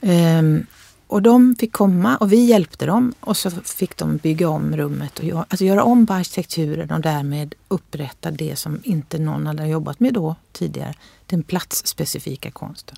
Um, 0.00 0.66
och 1.06 1.22
de 1.22 1.56
fick 1.56 1.72
komma 1.72 2.16
och 2.16 2.32
vi 2.32 2.44
hjälpte 2.44 2.86
dem 2.86 3.14
och 3.20 3.36
så 3.36 3.50
fick 3.50 3.96
de 3.96 4.16
bygga 4.16 4.48
om 4.48 4.76
rummet 4.76 5.18
och 5.18 5.24
göra, 5.24 5.46
alltså 5.48 5.64
göra 5.64 5.82
om 5.82 6.06
på 6.06 6.12
arkitekturen 6.12 6.90
och 6.90 7.00
därmed 7.00 7.54
upprätta 7.68 8.30
det 8.30 8.56
som 8.56 8.80
inte 8.84 9.18
någon 9.18 9.46
hade 9.46 9.66
jobbat 9.66 10.00
med 10.00 10.14
då 10.14 10.36
tidigare, 10.52 10.94
den 11.26 11.42
platsspecifika 11.42 12.50
konsten. 12.50 12.96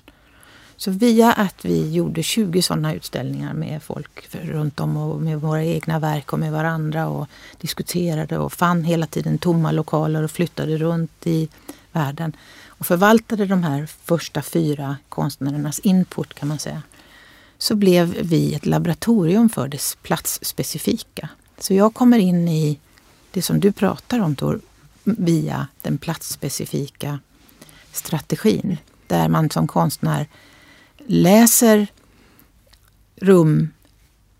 Så 0.81 0.91
via 0.91 1.33
att 1.33 1.65
vi 1.65 1.91
gjorde 1.91 2.23
20 2.23 2.61
sådana 2.61 2.93
utställningar 2.93 3.53
med 3.53 3.83
folk 3.83 4.27
runt 4.31 4.79
om 4.79 4.97
och 4.97 5.21
med 5.21 5.41
våra 5.41 5.63
egna 5.63 5.99
verk 5.99 6.33
och 6.33 6.39
med 6.39 6.51
varandra 6.51 7.07
och 7.07 7.27
diskuterade 7.57 8.37
och 8.37 8.53
fann 8.53 8.83
hela 8.83 9.05
tiden 9.07 9.37
tomma 9.37 9.71
lokaler 9.71 10.23
och 10.23 10.31
flyttade 10.31 10.77
runt 10.77 11.27
i 11.27 11.49
världen 11.91 12.35
och 12.65 12.85
förvaltade 12.85 13.45
de 13.45 13.63
här 13.63 13.85
första 14.03 14.41
fyra 14.41 14.97
konstnärernas 15.09 15.79
input 15.79 16.33
kan 16.33 16.47
man 16.47 16.59
säga 16.59 16.81
så 17.57 17.75
blev 17.75 18.07
vi 18.21 18.53
ett 18.53 18.65
laboratorium 18.65 19.49
för 19.49 19.67
det 19.67 19.97
platsspecifika. 20.01 21.29
Så 21.57 21.73
jag 21.73 21.93
kommer 21.93 22.19
in 22.19 22.47
i 22.47 22.79
det 23.31 23.41
som 23.41 23.59
du 23.59 23.71
pratar 23.71 24.19
om 24.19 24.35
Tor, 24.35 24.59
via 25.03 25.67
den 25.81 25.97
platsspecifika 25.97 27.19
strategin. 27.91 28.77
Där 29.07 29.29
man 29.29 29.49
som 29.49 29.67
konstnär 29.67 30.27
läser 31.11 31.87
rum 33.15 33.69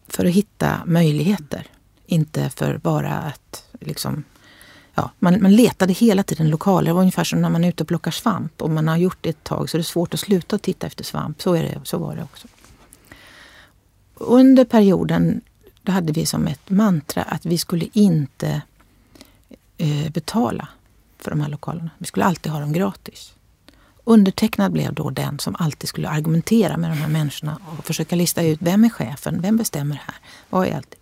för 0.08 0.26
att 0.26 0.32
hitta 0.32 0.82
möjligheter. 0.86 1.68
Inte 2.06 2.50
för 2.50 2.78
bara 2.78 3.18
att 3.18 3.66
liksom 3.80 4.24
Ja, 4.94 5.12
man, 5.20 5.42
man 5.42 5.56
letade 5.56 5.94
hela 5.94 6.24
tiden 6.24 6.50
lokaler. 6.50 6.88
Det 6.88 6.94
var 6.94 7.02
ungefär 7.02 7.24
som 7.24 7.42
när 7.42 7.50
man 7.50 7.64
är 7.64 7.70
ute 7.70 7.84
och 7.84 7.88
plockar 7.88 8.12
svamp. 8.12 8.62
Om 8.62 8.74
man 8.74 8.88
har 8.88 8.98
gjort 8.98 9.18
det 9.22 9.30
ett 9.30 9.44
tag 9.44 9.70
så 9.70 9.78
är 9.78 9.80
det 9.80 9.84
svårt 9.84 10.14
att 10.14 10.20
sluta 10.20 10.58
titta 10.58 10.88
efter 10.88 11.04
svamp. 11.04 11.42
Så, 11.42 11.54
är 11.54 11.64
det, 11.64 11.82
så 11.84 11.98
var 11.98 12.16
det 12.16 12.24
också. 12.24 12.48
Under 14.14 14.66
perioden 14.66 15.42
då 15.82 15.92
hade 15.92 16.14
vi 16.14 16.26
som 16.26 16.48
ett 16.48 16.70
mantra 16.70 17.24
att 17.24 17.46
vi 17.46 17.58
skulle 17.58 17.88
inte 17.94 18.62
eh, 19.78 20.12
betala 20.12 20.68
för 21.18 21.32
de 21.32 21.42
här 21.42 21.50
lokalerna. 21.50 21.90
Vi 21.98 22.06
skulle 22.06 22.26
alltid 22.26 22.52
ha 22.52 22.60
dem 22.60 22.74
gratis. 22.74 23.34
Undertecknad 24.12 24.72
blev 24.72 24.94
då 24.94 25.10
den 25.10 25.40
som 25.40 25.56
alltid 25.60 25.90
skulle 25.90 26.10
argumentera 26.10 26.78
med 26.78 26.90
de 26.92 26.96
här 26.96 27.08
människorna 27.08 27.58
och 27.78 27.86
försöka 27.86 28.16
lista 28.16 28.44
ut 28.44 28.60
vem 28.62 28.84
är 28.84 28.90
chefen, 28.90 29.42
vem 29.42 29.58
bestämmer 29.58 29.96
här, 29.96 30.16
vad 30.50 30.68
är 30.68 30.76
allt? 30.76 30.96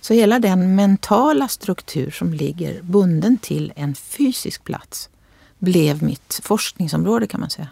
Så 0.00 0.14
hela 0.14 0.38
den 0.38 0.74
mentala 0.74 1.48
struktur 1.48 2.10
som 2.10 2.34
ligger 2.34 2.82
bunden 2.82 3.38
till 3.38 3.72
en 3.76 3.94
fysisk 3.94 4.64
plats 4.64 5.08
blev 5.58 6.02
mitt 6.02 6.40
forskningsområde 6.42 7.26
kan 7.26 7.40
man 7.40 7.50
säga. 7.50 7.68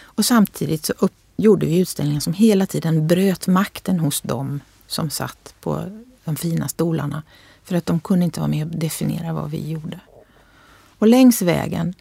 Och 0.00 0.24
samtidigt 0.24 0.84
så 0.84 0.92
upp, 0.98 1.14
gjorde 1.36 1.66
vi 1.66 1.78
utställningar 1.78 2.20
som 2.20 2.34
hela 2.34 2.66
tiden 2.66 3.06
bröt 3.06 3.46
makten 3.46 4.00
hos 4.00 4.20
dem 4.20 4.60
som 4.86 5.10
satt 5.10 5.54
på 5.60 6.00
de 6.24 6.36
fina 6.36 6.68
stolarna. 6.68 7.22
För 7.64 7.76
att 7.76 7.86
de 7.86 8.00
kunde 8.00 8.24
inte 8.24 8.40
vara 8.40 8.50
med 8.50 8.66
och 8.66 8.78
definiera 8.78 9.32
vad 9.32 9.50
vi 9.50 9.70
gjorde. 9.70 10.00
Och 10.98 11.06
längs 11.06 11.42
vägen 11.42 11.94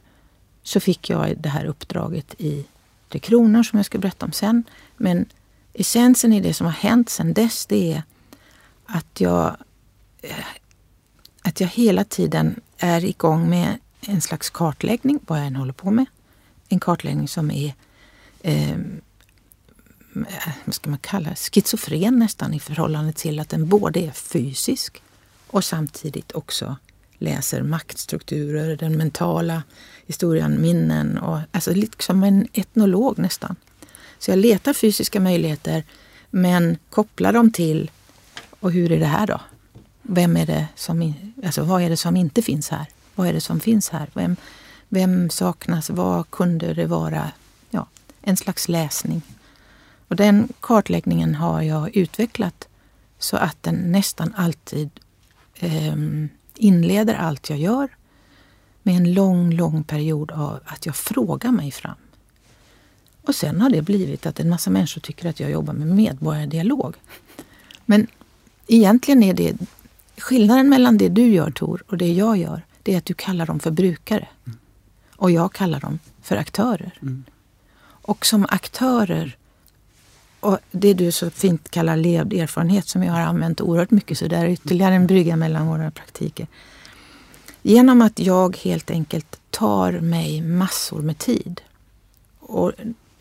så 0.63 0.79
fick 0.79 1.09
jag 1.09 1.37
det 1.37 1.49
här 1.49 1.65
uppdraget 1.65 2.35
i 2.37 2.65
Tre 3.09 3.19
Kronor 3.19 3.63
som 3.63 3.79
jag 3.79 3.85
ska 3.85 3.97
berätta 3.97 4.25
om 4.25 4.31
sen. 4.31 4.63
Men 4.97 5.25
essensen 5.73 6.33
i 6.33 6.41
det 6.41 6.53
som 6.53 6.65
har 6.65 6.73
hänt 6.73 7.09
sen 7.09 7.33
dess 7.33 7.65
det 7.65 7.93
är 7.93 8.03
att 8.85 9.21
jag, 9.21 9.57
eh, 10.21 10.45
att 11.41 11.59
jag 11.59 11.67
hela 11.67 12.03
tiden 12.03 12.61
är 12.77 13.05
igång 13.05 13.49
med 13.49 13.77
en 14.01 14.21
slags 14.21 14.49
kartläggning, 14.49 15.19
vad 15.27 15.39
jag 15.39 15.47
än 15.47 15.55
håller 15.55 15.73
på 15.73 15.91
med. 15.91 16.05
En 16.69 16.79
kartläggning 16.79 17.27
som 17.27 17.51
är 17.51 17.73
eh, 18.41 18.71
eh 18.71 18.77
vad 20.65 20.75
ska 20.75 20.89
man 20.89 20.99
kalla 20.99 21.35
schizofren 21.35 22.19
nästan 22.19 22.53
i 22.53 22.59
förhållande 22.59 23.13
till 23.13 23.39
att 23.39 23.49
den 23.49 23.69
både 23.69 23.99
är 23.99 24.11
fysisk 24.11 25.01
och 25.47 25.63
samtidigt 25.63 26.31
också 26.31 26.75
läser 27.17 27.61
maktstrukturer, 27.61 28.75
den 28.75 28.97
mentala 28.97 29.63
historien, 30.05 30.61
minnen 30.61 31.17
och 31.17 31.39
alltså 31.51 31.73
liksom 31.73 32.23
en 32.23 32.47
etnolog 32.53 33.19
nästan. 33.19 33.55
Så 34.19 34.31
jag 34.31 34.39
letar 34.39 34.73
fysiska 34.73 35.19
möjligheter 35.19 35.83
men 36.29 36.77
kopplar 36.89 37.33
dem 37.33 37.51
till 37.51 37.91
och 38.59 38.71
hur 38.71 38.91
är 38.91 38.99
det 38.99 39.05
här 39.05 39.27
då? 39.27 39.41
Vem 40.01 40.37
är 40.37 40.45
det 40.45 40.67
som, 40.75 41.13
alltså 41.45 41.63
vad 41.63 41.81
är 41.81 41.89
det 41.89 41.97
som 41.97 42.17
inte 42.17 42.41
finns 42.41 42.69
här? 42.69 42.85
Vad 43.15 43.27
är 43.27 43.33
det 43.33 43.41
som 43.41 43.59
finns 43.59 43.89
här? 43.89 44.09
Vem, 44.13 44.35
vem 44.89 45.29
saknas? 45.29 45.89
Vad 45.89 46.29
kunde 46.29 46.73
det 46.73 46.85
vara? 46.85 47.31
Ja, 47.69 47.87
en 48.21 48.37
slags 48.37 48.69
läsning. 48.69 49.21
Och 50.07 50.15
den 50.15 50.49
kartläggningen 50.59 51.35
har 51.35 51.61
jag 51.61 51.95
utvecklat 51.95 52.67
så 53.19 53.37
att 53.37 53.63
den 53.63 53.75
nästan 53.75 54.33
alltid 54.37 54.89
eh, 55.55 55.95
inleder 56.55 57.15
allt 57.15 57.49
jag 57.49 57.59
gör 57.59 57.89
med 58.83 58.95
en 58.95 59.13
lång, 59.13 59.51
lång 59.51 59.83
period 59.83 60.31
av 60.31 60.59
att 60.65 60.85
jag 60.85 60.95
frågar 60.95 61.51
mig 61.51 61.71
fram. 61.71 61.95
Och 63.21 63.35
sen 63.35 63.61
har 63.61 63.69
det 63.69 63.81
blivit 63.81 64.25
att 64.25 64.39
en 64.39 64.49
massa 64.49 64.69
människor 64.69 65.01
tycker 65.01 65.29
att 65.29 65.39
jag 65.39 65.51
jobbar 65.51 65.73
med 65.73 65.87
medborgardialog. 65.87 66.95
Men 67.85 68.07
egentligen 68.67 69.23
är 69.23 69.33
det 69.33 69.57
skillnaden 70.17 70.69
mellan 70.69 70.97
det 70.97 71.09
du 71.09 71.25
gör 71.27 71.51
Tor 71.51 71.83
och 71.87 71.97
det 71.97 72.13
jag 72.13 72.37
gör, 72.37 72.61
det 72.83 72.93
är 72.93 72.97
att 72.97 73.05
du 73.05 73.13
kallar 73.13 73.45
dem 73.45 73.59
för 73.59 73.71
brukare. 73.71 74.27
Mm. 74.45 74.57
Och 75.15 75.31
jag 75.31 75.53
kallar 75.53 75.79
dem 75.79 75.99
för 76.21 76.35
aktörer. 76.35 76.97
Mm. 77.01 77.23
Och 77.85 78.25
som 78.25 78.45
aktörer 78.49 79.37
och 80.39 80.59
det 80.71 80.93
du 80.93 81.11
så 81.11 81.29
fint 81.29 81.71
kallar 81.71 81.97
levd 81.97 82.33
erfarenhet 82.33 82.87
som 82.87 83.03
jag 83.03 83.13
har 83.13 83.21
använt 83.21 83.61
oerhört 83.61 83.91
mycket, 83.91 84.17
så 84.17 84.27
det 84.27 84.35
är 84.35 84.47
ytterligare 84.47 84.95
en 84.95 85.07
brygga 85.07 85.35
mellan 85.35 85.67
våra 85.67 85.91
praktiker. 85.91 86.47
Genom 87.65 88.01
att 88.01 88.19
jag 88.19 88.57
helt 88.57 88.91
enkelt 88.91 89.39
tar 89.49 89.91
mig 89.91 90.41
massor 90.41 91.01
med 91.01 91.17
tid. 91.17 91.61
Och 92.39 92.71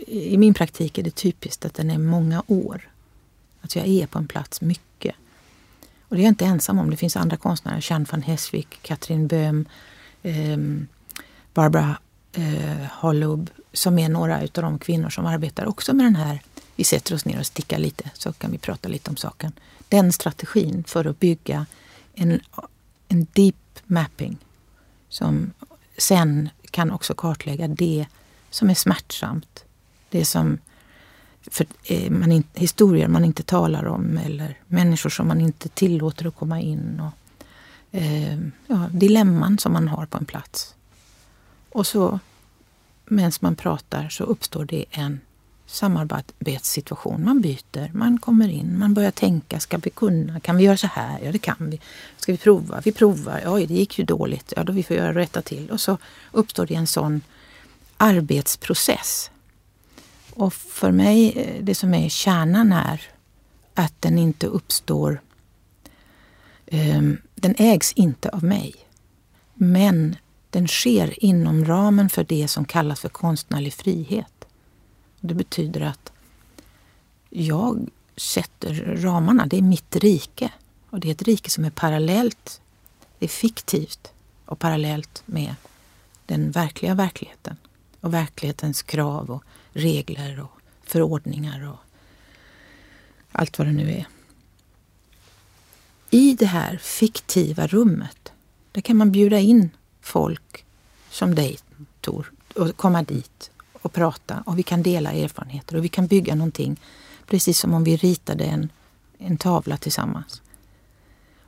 I 0.06 0.38
min 0.38 0.54
praktik 0.54 0.98
är 0.98 1.02
det 1.02 1.10
typiskt 1.10 1.64
att 1.64 1.74
den 1.74 1.90
är 1.90 1.98
många 1.98 2.42
år. 2.46 2.90
Att 3.60 3.76
jag 3.76 3.86
är 3.86 4.06
på 4.06 4.18
en 4.18 4.28
plats 4.28 4.60
mycket. 4.60 5.14
Och 6.08 6.16
det 6.16 6.22
är 6.22 6.24
jag 6.24 6.30
inte 6.30 6.44
ensam 6.44 6.78
om. 6.78 6.90
Det 6.90 6.96
finns 6.96 7.16
andra 7.16 7.36
konstnärer, 7.36 7.84
Jeanne 7.90 8.06
van 8.10 8.22
Hesvik, 8.22 8.78
Katrin 8.82 9.26
Böhm, 9.26 9.66
eh, 10.22 10.58
Barbara 11.54 11.96
eh, 12.32 12.86
Hollub, 12.90 13.50
som 13.72 13.98
är 13.98 14.08
några 14.08 14.40
av 14.40 14.48
de 14.52 14.78
kvinnor 14.78 15.10
som 15.10 15.26
arbetar 15.26 15.66
också 15.66 15.94
med 15.94 16.06
den 16.06 16.16
här 16.16 16.40
vi 16.76 16.84
sätter 16.84 17.14
oss 17.14 17.24
ner 17.24 17.38
och 17.38 17.46
stickar 17.46 17.78
lite 17.78 18.10
så 18.14 18.32
kan 18.32 18.50
vi 18.50 18.58
prata 18.58 18.88
lite 18.88 19.10
om 19.10 19.16
saken. 19.16 19.52
Den 19.88 20.12
strategin 20.12 20.84
för 20.86 21.04
att 21.04 21.20
bygga 21.20 21.66
en, 22.14 22.40
en 23.12 23.26
deep 23.32 23.80
mapping 23.86 24.36
som 25.08 25.52
sen 25.98 26.48
kan 26.70 26.90
också 26.90 27.14
kartlägga 27.14 27.68
det 27.68 28.06
som 28.50 28.70
är 28.70 28.74
smärtsamt. 28.74 29.64
Det 30.10 30.24
som 30.24 30.58
för, 31.42 31.66
eh, 31.84 32.10
man 32.10 32.32
in, 32.32 32.44
historier 32.54 33.08
man 33.08 33.24
inte 33.24 33.42
talar 33.42 33.86
om 33.86 34.18
eller 34.18 34.58
människor 34.66 35.10
som 35.10 35.28
man 35.28 35.40
inte 35.40 35.68
tillåter 35.68 36.26
att 36.26 36.36
komma 36.36 36.60
in. 36.60 37.00
Och, 37.00 37.12
eh, 37.98 38.38
ja, 38.66 38.88
dilemman 38.92 39.58
som 39.58 39.72
man 39.72 39.88
har 39.88 40.06
på 40.06 40.18
en 40.18 40.24
plats. 40.24 40.74
Och 41.70 41.86
så 41.86 42.18
medan 43.06 43.32
man 43.40 43.56
pratar 43.56 44.08
så 44.08 44.24
uppstår 44.24 44.64
det 44.64 44.84
en 44.90 45.20
samarbetssituation. 45.72 47.24
Man 47.24 47.40
byter, 47.40 47.90
man 47.92 48.18
kommer 48.18 48.48
in, 48.48 48.78
man 48.78 48.94
börjar 48.94 49.10
tänka. 49.10 49.60
Ska 49.60 49.78
vi 49.78 49.90
kunna? 49.90 50.40
Kan 50.40 50.56
vi 50.56 50.64
göra 50.64 50.76
så 50.76 50.86
här? 50.86 51.20
Ja, 51.24 51.32
det 51.32 51.38
kan 51.38 51.56
vi. 51.58 51.80
Ska 52.16 52.32
vi 52.32 52.38
prova? 52.38 52.80
Vi 52.84 52.92
provar. 52.92 53.42
Oj, 53.46 53.66
det 53.66 53.74
gick 53.74 53.98
ju 53.98 54.04
dåligt. 54.04 54.52
Ja, 54.56 54.64
då 54.64 54.72
vi 54.72 54.82
får 54.82 54.96
göra 54.96 55.14
rätta 55.14 55.42
till. 55.42 55.70
Och 55.70 55.80
så 55.80 55.98
uppstår 56.32 56.66
det 56.66 56.74
en 56.74 56.86
sån 56.86 57.20
arbetsprocess. 57.96 59.30
Och 60.34 60.54
för 60.54 60.90
mig, 60.90 61.32
eh, 61.38 61.64
det 61.64 61.74
som 61.74 61.94
är 61.94 62.08
kärnan 62.08 62.72
är 62.72 63.00
att 63.74 63.94
den 64.02 64.18
inte 64.18 64.46
uppstår... 64.46 65.20
Um, 66.66 67.18
den 67.34 67.54
ägs 67.58 67.92
inte 67.92 68.28
av 68.28 68.44
mig. 68.44 68.74
Men 69.54 70.16
den 70.50 70.68
sker 70.68 71.24
inom 71.24 71.64
ramen 71.64 72.08
för 72.08 72.24
det 72.24 72.48
som 72.48 72.64
kallas 72.64 73.00
för 73.00 73.08
konstnärlig 73.08 73.74
frihet. 73.74 74.31
Det 75.24 75.34
betyder 75.34 75.80
att 75.80 76.12
jag 77.30 77.88
sätter 78.16 78.74
ramarna. 79.02 79.46
Det 79.46 79.58
är 79.58 79.62
mitt 79.62 79.96
rike. 79.96 80.52
Och 80.90 81.00
det 81.00 81.08
är 81.08 81.12
ett 81.12 81.22
rike 81.22 81.50
som 81.50 81.64
är 81.64 81.70
parallellt, 81.70 82.60
det 83.18 83.26
är 83.26 83.28
fiktivt 83.28 84.12
och 84.44 84.58
parallellt 84.58 85.22
med 85.26 85.54
den 86.26 86.50
verkliga 86.50 86.94
verkligheten. 86.94 87.56
Och 88.00 88.14
verklighetens 88.14 88.82
krav 88.82 89.30
och 89.30 89.44
regler 89.72 90.40
och 90.40 90.60
förordningar 90.82 91.68
och 91.68 91.78
allt 93.32 93.58
vad 93.58 93.68
det 93.68 93.72
nu 93.72 93.90
är. 93.90 94.06
I 96.10 96.34
det 96.34 96.46
här 96.46 96.76
fiktiva 96.76 97.66
rummet, 97.66 98.32
där 98.72 98.80
kan 98.80 98.96
man 98.96 99.12
bjuda 99.12 99.38
in 99.38 99.70
folk 100.00 100.64
som 101.10 101.34
dig, 101.34 101.58
Tor, 102.00 102.32
och 102.54 102.76
komma 102.76 103.02
dit 103.02 103.50
och 103.82 103.92
prata 103.92 104.42
och 104.46 104.58
vi 104.58 104.62
kan 104.62 104.82
dela 104.82 105.12
erfarenheter 105.12 105.76
och 105.76 105.84
vi 105.84 105.88
kan 105.88 106.06
bygga 106.06 106.34
någonting 106.34 106.80
precis 107.26 107.58
som 107.58 107.74
om 107.74 107.84
vi 107.84 107.96
ritade 107.96 108.44
en, 108.44 108.68
en 109.18 109.36
tavla 109.36 109.76
tillsammans. 109.76 110.42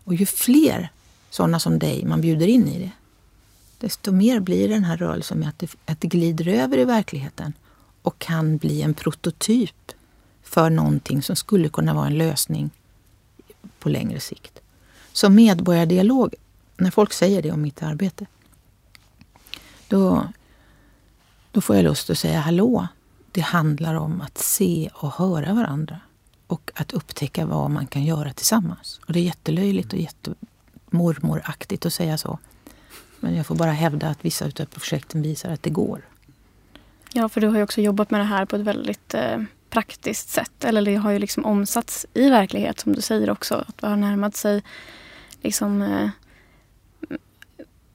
Och 0.05 0.14
ju 0.14 0.26
fler 0.26 0.88
sådana 1.31 1.61
som 1.61 1.79
dig 1.79 2.05
man 2.05 2.21
bjuder 2.21 2.47
in 2.47 2.69
i 2.69 2.79
det, 2.79 2.91
desto 3.79 4.12
mer 4.12 4.41
blir 4.41 4.69
den 4.69 4.85
här 4.85 4.97
rörelsen 4.97 5.38
med 5.38 5.49
att 5.49 5.59
det, 5.59 5.71
att 5.87 6.00
det 6.00 6.09
glider 6.09 6.49
över 6.49 6.79
i 6.79 6.85
verkligheten 6.85 7.53
och 8.03 8.19
kan 8.19 8.57
bli 8.57 8.83
en 8.83 8.95
prototyp 8.95 9.93
för 10.43 10.71
någonting 10.71 11.23
som 11.23 11.37
skulle 11.37 11.69
kunna 11.69 11.95
vara 11.95 12.07
en 12.07 12.19
lösning 12.19 12.71
på 13.79 13.88
längre 13.88 14.21
sikt. 14.21 14.61
Så 15.12 15.31
medborgardialog, 15.31 16.35
när 16.76 16.91
folk 16.91 17.12
säger 17.12 17.43
det 17.43 17.53
om 17.53 17.62
mitt 17.62 17.83
arbete, 17.83 18.26
då, 19.88 20.29
då 21.55 21.61
får 21.61 21.77
jag 21.77 21.83
lust 21.83 22.11
att 22.11 22.19
säga 22.19 22.41
hallå. 22.41 22.89
Det 23.33 23.41
handlar 23.41 23.95
om 23.95 24.21
att 24.21 24.39
se 24.39 24.91
och 24.95 25.13
höra 25.13 25.55
varandra 25.55 26.01
och 26.47 26.71
att 26.75 26.93
upptäcka 26.93 27.47
vad 27.47 27.71
man 27.71 27.87
kan 27.87 28.05
göra 28.05 28.33
tillsammans. 28.33 29.01
Och 29.07 29.13
det 29.13 29.19
är 29.19 29.23
jättelöjligt 29.23 29.93
och 29.93 29.99
jättemormoraktigt 29.99 31.87
att 31.87 31.93
säga 31.93 32.19
så. 32.19 32.39
Men 33.21 33.37
jag 33.37 33.47
får 33.47 33.55
bara 33.55 33.71
hävda 33.71 34.09
att 34.09 34.25
vissa 34.25 34.45
av 34.45 34.65
projekten 34.65 35.23
visar 35.23 35.51
att 35.51 35.63
det 35.63 35.71
går. 35.71 36.09
Ja, 37.13 37.29
för 37.29 37.41
du 37.41 37.47
har 37.47 37.57
ju 37.57 37.63
också 37.63 37.81
jobbat 37.81 38.11
med 38.11 38.21
det 38.21 38.25
här 38.25 38.45
på 38.45 38.57
ett 38.57 38.63
väldigt 38.63 39.15
eh, 39.15 39.43
praktiskt 39.71 40.29
sätt. 40.29 40.65
Eller 40.65 40.83
det 40.83 40.97
har 40.97 41.11
ju 41.11 41.19
liksom 41.19 41.45
omsatts 41.45 42.07
i 42.15 42.31
verklighet 42.31 42.81
som 42.81 42.93
du 42.93 43.01
säger 43.01 43.31
också. 43.31 43.65
Att 43.69 43.79
det 43.79 43.87
har 43.87 43.97
närmat 43.97 44.37
sig 44.37 44.63
liksom 45.43 45.83
eh, 45.83 46.11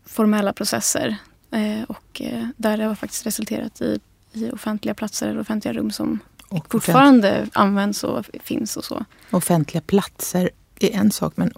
formella 0.06 0.54
processer. 0.54 1.18
Eh, 1.52 1.84
och 1.88 2.22
eh, 2.22 2.48
där 2.58 2.78
det 2.78 2.84
har 2.84 2.96
faktiskt 2.96 3.26
resulterat 3.26 3.82
i, 3.82 4.00
i 4.34 4.50
offentliga 4.50 4.94
platser 4.94 5.28
eller 5.28 5.42
offentliga 5.42 5.74
rum 5.74 5.92
som 5.92 6.20
och 6.50 6.72
fortfarande 6.72 7.48
används 7.54 8.04
och 8.04 8.26
finns 8.44 8.78
och 8.78 8.86
så. 8.86 9.06
Offentliga 9.32 9.82
platser 9.82 10.50
är 10.80 10.92
en 10.92 11.12
sak 11.12 11.38
men 11.38 11.54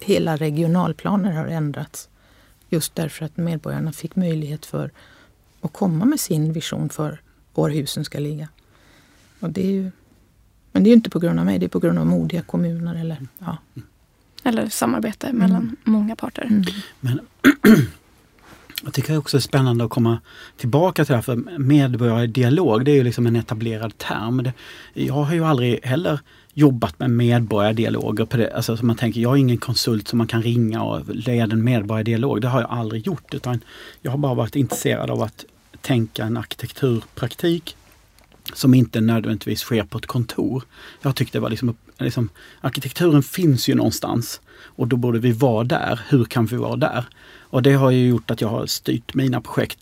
hela 0.00 0.36
regionalplaner 0.36 1.32
har 1.32 1.46
ändrats. 1.46 2.08
Just 2.68 2.94
därför 2.94 3.24
att 3.24 3.36
medborgarna 3.36 3.92
fick 3.92 4.16
möjlighet 4.16 4.66
för 4.66 4.90
att 5.60 5.72
komma 5.72 6.04
med 6.04 6.20
sin 6.20 6.52
vision 6.52 6.88
för 6.88 7.20
var 7.54 7.70
husen 7.70 8.04
ska 8.04 8.18
ligga. 8.18 8.48
Och 9.40 9.50
det 9.50 9.66
är 9.66 9.70
ju, 9.70 9.90
men 10.72 10.84
det 10.84 10.90
är 10.90 10.94
inte 10.94 11.10
på 11.10 11.18
grund 11.18 11.38
av 11.38 11.44
mig, 11.44 11.58
det 11.58 11.66
är 11.66 11.68
på 11.68 11.78
grund 11.78 11.98
av 11.98 12.06
modiga 12.06 12.42
kommuner. 12.42 12.94
Eller, 12.94 13.26
ja. 13.38 13.56
eller 14.44 14.68
samarbete 14.68 15.26
mm. 15.26 15.38
mellan 15.38 15.76
många 15.84 16.16
parter. 16.16 16.42
Mm. 16.42 16.64
Men, 17.00 17.20
jag 18.84 18.92
tycker 18.94 19.18
också 19.18 19.36
det 19.36 19.38
är 19.38 19.42
spännande 19.42 19.84
att 19.84 19.90
komma 19.90 20.18
tillbaka 20.56 21.04
till 21.04 21.12
det 21.12 21.16
här 21.16 21.22
för 21.22 21.58
medborgardialog 21.58 22.84
det 22.84 22.90
är 22.90 22.94
ju 22.94 23.04
liksom 23.04 23.26
en 23.26 23.36
etablerad 23.36 23.98
term. 23.98 24.50
Jag 24.92 25.14
har 25.14 25.34
ju 25.34 25.44
aldrig 25.44 25.84
heller 25.84 26.20
jobbat 26.54 26.98
med 26.98 27.10
medborgardialoger. 27.10 28.24
På 28.24 28.36
det. 28.36 28.54
Alltså, 28.54 28.76
så 28.76 28.86
man 28.86 28.96
tänker, 28.96 29.20
jag 29.20 29.32
är 29.32 29.36
ingen 29.36 29.58
konsult 29.58 30.08
som 30.08 30.18
man 30.18 30.26
kan 30.26 30.42
ringa 30.42 30.82
och 30.82 31.14
leda 31.14 31.52
en 31.52 31.64
medborgardialog. 31.64 32.40
Det 32.40 32.48
har 32.48 32.60
jag 32.60 32.70
aldrig 32.70 33.06
gjort. 33.06 33.34
utan 33.34 33.60
Jag 34.02 34.10
har 34.10 34.18
bara 34.18 34.34
varit 34.34 34.56
intresserad 34.56 35.10
av 35.10 35.22
att 35.22 35.44
tänka 35.80 36.24
en 36.24 36.36
arkitekturpraktik 36.36 37.76
som 38.52 38.74
inte 38.74 39.00
nödvändigtvis 39.00 39.60
sker 39.60 39.84
på 39.84 39.98
ett 39.98 40.06
kontor. 40.06 40.64
Jag 41.02 41.16
tyckte 41.16 41.38
det 41.38 41.42
var 41.42 41.50
liksom, 41.50 41.76
liksom, 41.98 42.28
arkitekturen 42.60 43.22
finns 43.22 43.68
ju 43.68 43.74
någonstans 43.74 44.40
och 44.56 44.88
då 44.88 44.96
borde 44.96 45.18
vi 45.18 45.32
vara 45.32 45.64
där. 45.64 46.00
Hur 46.08 46.24
kan 46.24 46.46
vi 46.46 46.56
vara 46.56 46.76
där? 46.76 47.04
Och 47.40 47.62
det 47.62 47.72
har 47.72 47.90
ju 47.90 48.08
gjort 48.08 48.30
att 48.30 48.40
jag 48.40 48.48
har 48.48 48.66
styrt 48.66 49.14
mina 49.14 49.40
projekt 49.40 49.78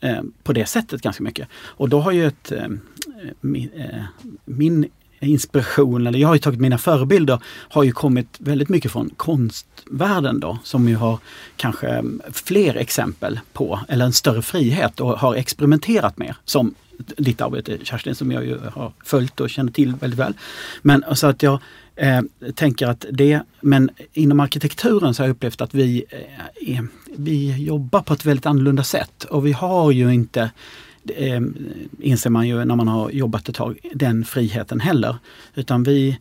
eh, 0.00 0.22
på 0.42 0.52
det 0.52 0.66
sättet 0.66 1.02
ganska 1.02 1.22
mycket. 1.22 1.48
Och 1.52 1.88
då 1.88 2.00
har 2.00 2.12
ju 2.12 2.26
ett, 2.26 2.52
eh, 2.52 2.64
eh 2.64 2.70
min, 3.40 3.70
eh, 3.72 4.04
min 4.44 4.90
inspiration, 5.24 6.06
eller 6.06 6.18
jag 6.18 6.28
har 6.28 6.34
ju 6.34 6.40
tagit 6.40 6.60
mina 6.60 6.78
förebilder, 6.78 7.38
har 7.46 7.82
ju 7.82 7.92
kommit 7.92 8.36
väldigt 8.38 8.68
mycket 8.68 8.92
från 8.92 9.10
konstvärlden 9.16 10.40
då, 10.40 10.58
som 10.64 10.88
ju 10.88 10.96
har 10.96 11.18
kanske 11.56 11.88
mm, 11.88 12.20
fler 12.32 12.76
exempel 12.76 13.40
på, 13.52 13.80
eller 13.88 14.04
en 14.04 14.12
större 14.12 14.42
frihet 14.42 15.00
och 15.00 15.18
har 15.18 15.34
experimenterat 15.34 16.18
mer. 16.18 16.36
Som 16.44 16.74
ditt 16.98 17.40
arbete 17.40 17.78
Kerstin, 17.82 18.14
som 18.14 18.32
jag 18.32 18.44
ju 18.44 18.58
har 18.72 18.92
följt 19.04 19.40
och 19.40 19.50
känner 19.50 19.72
till 19.72 19.94
väldigt 20.00 20.20
väl. 20.20 20.34
Men 20.82 21.04
så 21.12 21.26
att 21.26 21.42
jag 21.42 21.58
eh, 21.96 22.22
tänker 22.54 22.86
att 22.86 23.06
det, 23.10 23.40
men 23.60 23.90
inom 24.12 24.40
arkitekturen 24.40 25.14
så 25.14 25.22
har 25.22 25.28
jag 25.28 25.34
upplevt 25.34 25.60
att 25.60 25.74
vi, 25.74 26.04
eh, 26.66 26.84
vi 27.16 27.64
jobbar 27.64 28.02
på 28.02 28.14
ett 28.14 28.24
väldigt 28.24 28.46
annorlunda 28.46 28.82
sätt 28.82 29.24
och 29.24 29.46
vi 29.46 29.52
har 29.52 29.90
ju 29.90 30.14
inte 30.14 30.50
eh, 31.16 31.40
inser 32.00 32.30
man 32.30 32.48
ju 32.48 32.64
när 32.64 32.76
man 32.76 32.88
har 32.88 33.10
jobbat 33.10 33.48
ett 33.48 33.54
tag, 33.54 33.78
den 33.94 34.24
friheten 34.24 34.80
heller. 34.80 35.16
Utan 35.54 35.82
vi 35.82 36.18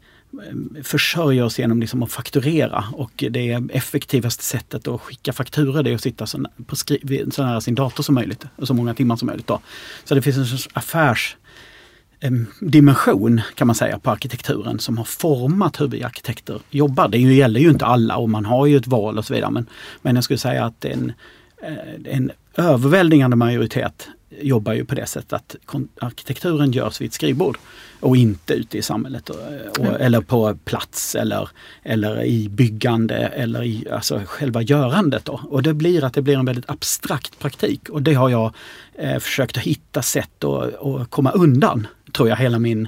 ehm, 0.50 0.78
försörjer 0.84 1.44
oss 1.44 1.60
genom 1.60 1.80
liksom 1.80 2.04
att 2.04 2.12
fakturera 2.12 2.86
och 2.94 3.24
det 3.30 3.52
effektivaste 3.74 4.44
sättet 4.44 4.88
att 4.88 5.02
skicka 5.02 5.34
fakturor 5.34 5.84
det 5.84 5.92
är 5.92 5.96
att 5.96 6.02
sitta 6.02 6.26
så, 6.26 6.46
på 6.66 6.76
skri- 6.76 7.32
så 7.32 7.44
nära 7.44 7.62
sin 7.62 7.76
dator 7.76 8.04
som 8.04 8.16
möjligt 8.16 8.46
och 8.56 8.68
så 8.68 8.74
många 8.74 8.94
timmar 8.94 9.16
som 9.16 9.26
möjligt. 9.26 9.48
Då. 9.48 9.60
Så 10.04 10.16
det 10.16 10.22
finns 10.22 10.38
en 10.38 10.46
sorts 10.46 10.70
affärsdimension 10.74 13.40
ehm, 13.40 13.46
kan 13.56 13.68
man 13.68 13.76
säga 13.76 14.00
på 14.00 14.12
arkitekturen 14.12 14.80
som 14.80 14.98
har 14.98 15.06
format 15.06 15.82
hur 15.82 15.88
vi 15.88 16.04
arkitekter 16.04 16.62
jobbar. 16.70 17.08
Det 17.08 17.18
gäller 17.18 17.60
ju 17.60 17.70
inte 17.70 17.86
alla 17.86 18.18
och 18.18 18.30
man 18.30 18.46
har 18.46 18.66
ju 18.66 18.78
ett 18.78 18.88
val 18.88 19.18
och 19.18 19.26
så 19.26 19.34
vidare 19.34 19.52
men, 19.52 19.66
men 20.02 20.16
jag 20.16 20.24
skulle 20.24 20.40
säga 20.40 20.66
att 20.66 20.86
en, 20.86 21.14
eh, 21.62 21.78
en 22.06 22.32
överväldigande 22.58 23.36
majoritet 23.36 24.10
jobbar 24.42 24.74
ju 24.74 24.86
på 24.86 24.96
det 24.96 25.06
sättet 25.06 25.34
att 25.34 25.56
arkitekturen 26.02 26.72
görs 26.72 27.02
vid 27.02 27.08
ett 27.08 27.14
skrivbord 27.14 27.58
och 28.00 28.18
inte 28.18 28.54
ute 28.54 28.78
i 28.78 28.82
samhället 28.82 29.30
och, 29.30 29.36
och, 29.80 29.86
mm. 29.86 30.02
eller 30.02 30.22
på 30.22 30.58
plats 30.66 31.16
eller, 31.16 31.50
eller 31.84 32.24
i 32.24 32.50
byggande 32.50 33.16
eller 33.16 33.64
i 33.64 33.88
alltså 33.92 34.22
själva 34.26 34.62
görandet. 34.62 35.26
Då. 35.26 35.42
Och 35.50 35.64
det 35.64 35.74
blir 35.74 36.04
att 36.04 36.14
det 36.14 36.22
blir 36.22 36.38
en 36.38 36.46
väldigt 36.46 36.70
abstrakt 36.70 37.40
praktik 37.40 37.90
och 37.90 38.02
det 38.02 38.14
har 38.14 38.30
jag 38.30 38.54
eh, 38.96 39.20
försökt 39.20 39.58
att 39.58 39.64
hitta 39.64 40.02
sätt 40.02 40.44
att, 40.44 40.86
att 40.86 41.10
komma 41.10 41.32
undan, 41.32 41.88
tror 42.14 42.30
jag, 42.30 42.36
hela 42.36 42.60
min, 42.60 42.88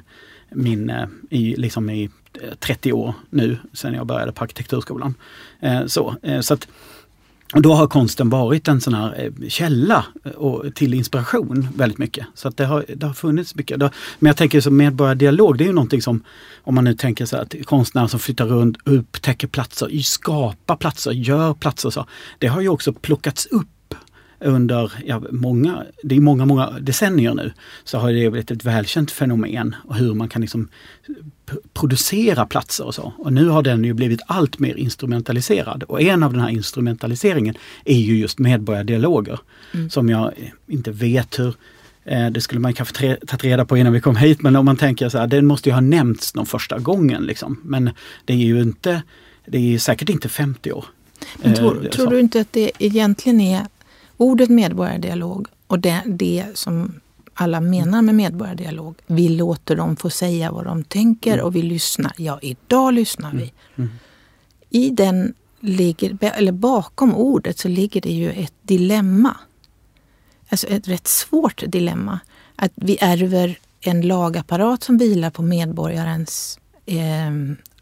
min 0.50 0.90
eh, 0.90 1.08
i, 1.30 1.56
liksom 1.56 1.90
i 1.90 2.10
30 2.60 2.94
år 2.94 3.14
nu 3.30 3.58
sedan 3.74 3.94
jag 3.94 4.08
började 4.08 4.32
på 4.32 4.44
arkitekturskolan. 4.44 5.16
Eh, 5.60 5.86
så, 5.86 6.16
eh, 6.22 6.40
så 6.40 6.54
att, 6.54 6.68
och 7.54 7.62
då 7.62 7.74
har 7.74 7.88
konsten 7.88 8.30
varit 8.30 8.68
en 8.68 8.82
sån 8.82 8.94
här 8.94 9.24
eh, 9.24 9.48
källa 9.50 10.06
eh, 10.24 10.32
och, 10.32 10.76
till 10.76 10.94
inspiration 10.94 11.68
väldigt 11.76 11.98
mycket. 11.98 12.28
Så 12.34 12.48
att 12.48 12.58
det, 12.58 12.66
har, 12.66 12.86
det 12.96 13.06
har 13.06 13.14
funnits 13.14 13.56
mycket. 13.56 13.80
men 13.80 13.92
jag 14.20 14.38
tänker 14.38 14.62
som 14.62 14.78
medborgardialog, 14.78 15.58
det 15.58 15.64
är 15.64 15.68
ju 15.68 15.74
någonting 15.74 16.02
som, 16.02 16.24
om 16.64 16.76
man 16.76 16.84
nu 16.84 16.94
tänker 16.94 17.26
så 17.26 17.38
att 17.38 17.56
konstnärer 17.66 18.08
som 18.08 18.20
flyttar 18.20 18.46
runt, 18.46 18.78
upptäcker 18.84 19.48
platser, 19.48 20.00
skapar 20.04 20.76
platser, 20.76 21.12
gör 21.12 21.54
platser. 21.54 21.90
Så, 21.90 22.06
det 22.40 22.48
har 22.48 22.62
ju 22.62 22.70
också 22.70 22.94
plockats 22.94 23.46
upp 23.46 23.68
under 24.40 24.92
ja, 25.06 25.22
många, 25.32 25.84
det 26.04 26.16
är 26.16 26.20
många, 26.20 26.46
många 26.46 26.70
decennier 26.70 27.34
nu, 27.34 27.52
så 27.84 27.98
har 27.98 28.12
det 28.12 28.30
blivit 28.30 28.52
ett 28.52 28.66
välkänt 28.66 29.12
fenomen 29.12 29.76
och 29.84 29.96
hur 29.96 30.14
man 30.14 30.30
kan 30.30 30.42
liksom 30.42 30.70
producera 31.74 32.46
platser 32.46 32.86
och 32.86 32.96
så. 32.96 33.14
Och 33.18 33.34
nu 33.34 33.48
har 33.48 33.64
den 33.64 33.84
ju 33.84 33.94
blivit 33.94 34.22
allt 34.28 34.60
mer 34.60 34.76
instrumentaliserad 34.76 35.84
och 35.84 36.02
en 36.02 36.24
av 36.24 36.32
den 36.32 36.42
här 36.42 36.50
instrumentaliseringen 36.50 37.56
är 37.86 37.98
ju 37.98 38.18
just 38.18 38.40
medborgardialoger. 38.40 39.40
Mm. 39.74 39.90
Som 39.90 40.10
jag 40.10 40.32
inte 40.68 40.92
vet 40.92 41.40
hur 41.40 41.56
eh, 42.06 42.28
det 42.28 42.42
skulle 42.42 42.60
man 42.62 42.74
kanske 42.74 43.16
tagit 43.16 43.44
reda 43.44 43.66
på 43.66 43.78
innan 43.78 43.94
vi 43.94 44.02
kom 44.02 44.16
hit, 44.16 44.42
men 44.42 44.56
om 44.56 44.66
man 44.66 44.78
tänker 44.78 45.10
så 45.10 45.18
här, 45.18 45.28
den 45.28 45.46
måste 45.46 45.70
ju 45.70 45.74
ha 45.74 45.82
nämnts 45.82 46.36
någon 46.36 46.46
första 46.46 46.80
gången. 46.80 47.24
Liksom. 47.24 47.62
Men 47.64 47.90
det 48.26 48.34
är 48.34 48.38
ju 48.38 48.62
inte, 48.62 49.04
det 49.46 49.74
är 49.74 49.80
säkert 49.80 50.10
inte 50.10 50.30
50 50.30 50.72
år. 50.72 50.86
Men 51.36 51.54
tror, 51.54 51.86
eh, 51.86 51.90
tror 51.90 52.10
du 52.10 52.20
inte 52.20 52.42
att 52.42 52.54
det 52.54 52.72
egentligen 52.80 53.42
är 53.42 53.66
ordet 54.18 54.50
medborgardialog 54.50 55.48
och 55.68 55.80
det, 55.80 56.04
det 56.06 56.46
som 56.54 57.00
alla 57.34 57.62
menar 57.62 58.02
med 58.02 58.16
medborgardialog. 58.16 58.96
Vi 59.08 59.30
låter 59.30 59.76
dem 59.76 59.96
få 59.96 60.10
säga 60.10 60.52
vad 60.52 60.66
de 60.66 60.84
tänker 60.84 61.42
och 61.42 61.56
vi 61.56 61.62
lyssnar. 61.62 62.14
Ja, 62.18 62.40
idag 62.42 62.94
lyssnar 62.94 63.34
vi. 63.34 63.54
Mm. 63.76 63.90
I 64.70 64.90
den 64.90 65.34
ligger, 65.60 66.18
eller 66.22 66.52
bakom 66.52 67.16
ordet 67.16 67.60
så 67.60 67.68
ligger 67.68 68.02
det 68.02 68.12
ju 68.12 68.32
ett 68.32 68.54
dilemma. 68.62 69.38
Alltså 70.50 70.68
ett 70.68 70.88
rätt 70.88 71.08
svårt 71.08 71.64
dilemma. 71.68 72.20
Att 72.56 72.72
vi 72.76 72.98
ärver 73.02 73.60
en 73.82 74.02
lagapparat 74.02 74.84
som 74.84 74.98
vilar 74.98 75.30
på 75.30 75.42
medborgarens 75.42 76.60
eh, 76.86 77.32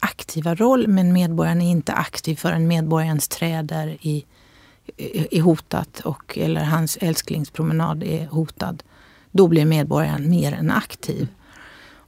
aktiva 0.00 0.54
roll 0.54 0.88
men 0.88 1.12
medborgaren 1.12 1.62
är 1.62 1.70
inte 1.70 1.92
aktiv 1.92 2.36
förrän 2.36 2.68
medborgarens 2.68 3.28
träder 3.28 3.96
i 4.00 4.24
är 5.30 5.40
hotat 5.40 6.00
och, 6.00 6.38
eller 6.38 6.64
hans 6.64 6.96
älsklingspromenad 7.00 8.02
är 8.02 8.26
hotad, 8.26 8.82
då 9.30 9.48
blir 9.48 9.64
medborgaren 9.64 10.30
mer 10.30 10.52
än 10.52 10.70
aktiv. 10.70 11.28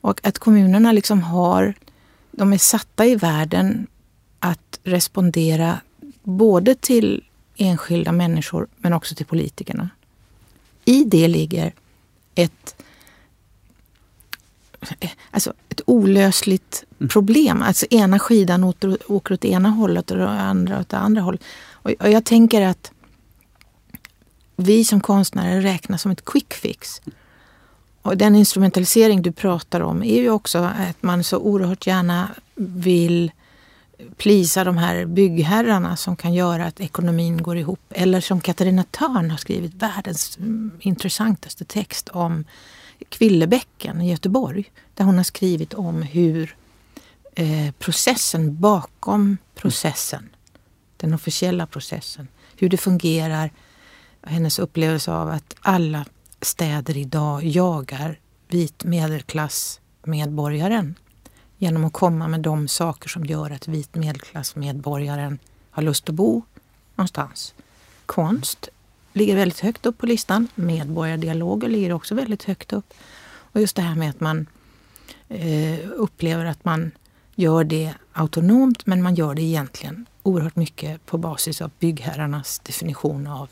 Och 0.00 0.26
att 0.26 0.38
kommunerna 0.38 0.92
liksom 0.92 1.22
har 1.22 1.74
de 2.30 2.52
är 2.52 2.58
satta 2.58 3.06
i 3.06 3.16
världen 3.16 3.86
att 4.38 4.80
respondera 4.82 5.80
både 6.22 6.74
till 6.74 7.24
enskilda 7.56 8.12
människor 8.12 8.66
men 8.76 8.92
också 8.92 9.14
till 9.14 9.26
politikerna. 9.26 9.90
I 10.84 11.04
det 11.04 11.28
ligger 11.28 11.72
ett, 12.34 12.82
alltså 15.30 15.52
ett 15.68 15.80
olösligt 15.86 16.84
mm. 16.98 17.08
problem. 17.08 17.62
Alltså 17.62 17.86
ena 17.90 18.18
skidan 18.18 18.64
åker, 18.64 19.32
åt 19.32 19.44
ena 19.44 19.68
hållet 19.68 20.10
och 20.10 20.30
andra 20.30 20.80
åt 20.80 20.88
det 20.88 20.98
andra 20.98 21.22
hållet. 21.22 21.44
Och, 21.86 21.92
och 22.00 22.10
jag 22.10 22.24
tänker 22.24 22.62
att 22.62 22.92
vi 24.56 24.84
som 24.84 25.00
konstnärer 25.00 25.60
räknas 25.60 26.02
som 26.02 26.10
ett 26.10 26.24
quick 26.24 26.54
fix. 26.54 27.02
Och 28.02 28.16
den 28.16 28.36
instrumentalisering 28.36 29.22
du 29.22 29.32
pratar 29.32 29.80
om 29.80 30.02
är 30.02 30.20
ju 30.20 30.30
också 30.30 30.58
att 30.58 31.02
man 31.02 31.24
så 31.24 31.38
oerhört 31.38 31.86
gärna 31.86 32.30
vill 32.54 33.32
plisa 34.16 34.64
de 34.64 34.76
här 34.76 35.04
byggherrarna 35.04 35.96
som 35.96 36.16
kan 36.16 36.34
göra 36.34 36.66
att 36.66 36.80
ekonomin 36.80 37.42
går 37.42 37.56
ihop. 37.56 37.80
Eller 37.90 38.20
som 38.20 38.40
Katarina 38.40 38.84
Törn 38.84 39.30
har 39.30 39.38
skrivit 39.38 39.74
världens 39.74 40.38
mm, 40.38 40.70
intressantaste 40.80 41.64
text 41.64 42.08
om 42.08 42.44
Kvillebäcken 43.08 44.00
i 44.00 44.10
Göteborg. 44.10 44.64
Där 44.94 45.04
hon 45.04 45.16
har 45.16 45.24
skrivit 45.24 45.74
om 45.74 46.02
hur 46.02 46.56
eh, 47.34 47.72
processen 47.78 48.60
bakom 48.60 49.38
processen, 49.54 50.28
den 50.96 51.14
officiella 51.14 51.66
processen, 51.66 52.28
hur 52.56 52.68
det 52.68 52.76
fungerar. 52.76 53.50
Hennes 54.22 54.58
upplevelse 54.58 55.12
av 55.12 55.28
att 55.28 55.54
alla 55.60 56.04
städer 56.40 56.96
idag 56.96 57.44
jagar 57.44 58.18
vit 58.48 58.84
medelklassmedborgaren 58.84 60.94
genom 61.58 61.84
att 61.84 61.92
komma 61.92 62.28
med 62.28 62.40
de 62.40 62.68
saker 62.68 63.08
som 63.08 63.26
gör 63.26 63.50
att 63.50 63.68
vit 63.68 63.94
medelklassmedborgaren 63.94 65.38
har 65.70 65.82
lust 65.82 66.08
att 66.08 66.14
bo 66.14 66.42
någonstans. 66.94 67.54
Konst 68.06 68.68
ligger 69.12 69.36
väldigt 69.36 69.60
högt 69.60 69.86
upp 69.86 69.98
på 69.98 70.06
listan. 70.06 70.48
Medborgardialoger 70.54 71.68
ligger 71.68 71.92
också 71.92 72.14
väldigt 72.14 72.44
högt 72.44 72.72
upp. 72.72 72.94
Och 73.28 73.60
just 73.60 73.76
det 73.76 73.82
här 73.82 73.94
med 73.94 74.10
att 74.10 74.20
man 74.20 74.46
eh, 75.28 75.78
upplever 75.94 76.44
att 76.44 76.64
man 76.64 76.90
gör 77.34 77.64
det 77.64 77.94
autonomt 78.16 78.86
men 78.86 79.02
man 79.02 79.14
gör 79.14 79.34
det 79.34 79.42
egentligen 79.42 80.06
oerhört 80.22 80.56
mycket 80.56 81.06
på 81.06 81.18
basis 81.18 81.60
av 81.60 81.70
byggherrarnas 81.78 82.58
definition 82.58 83.26
av 83.26 83.48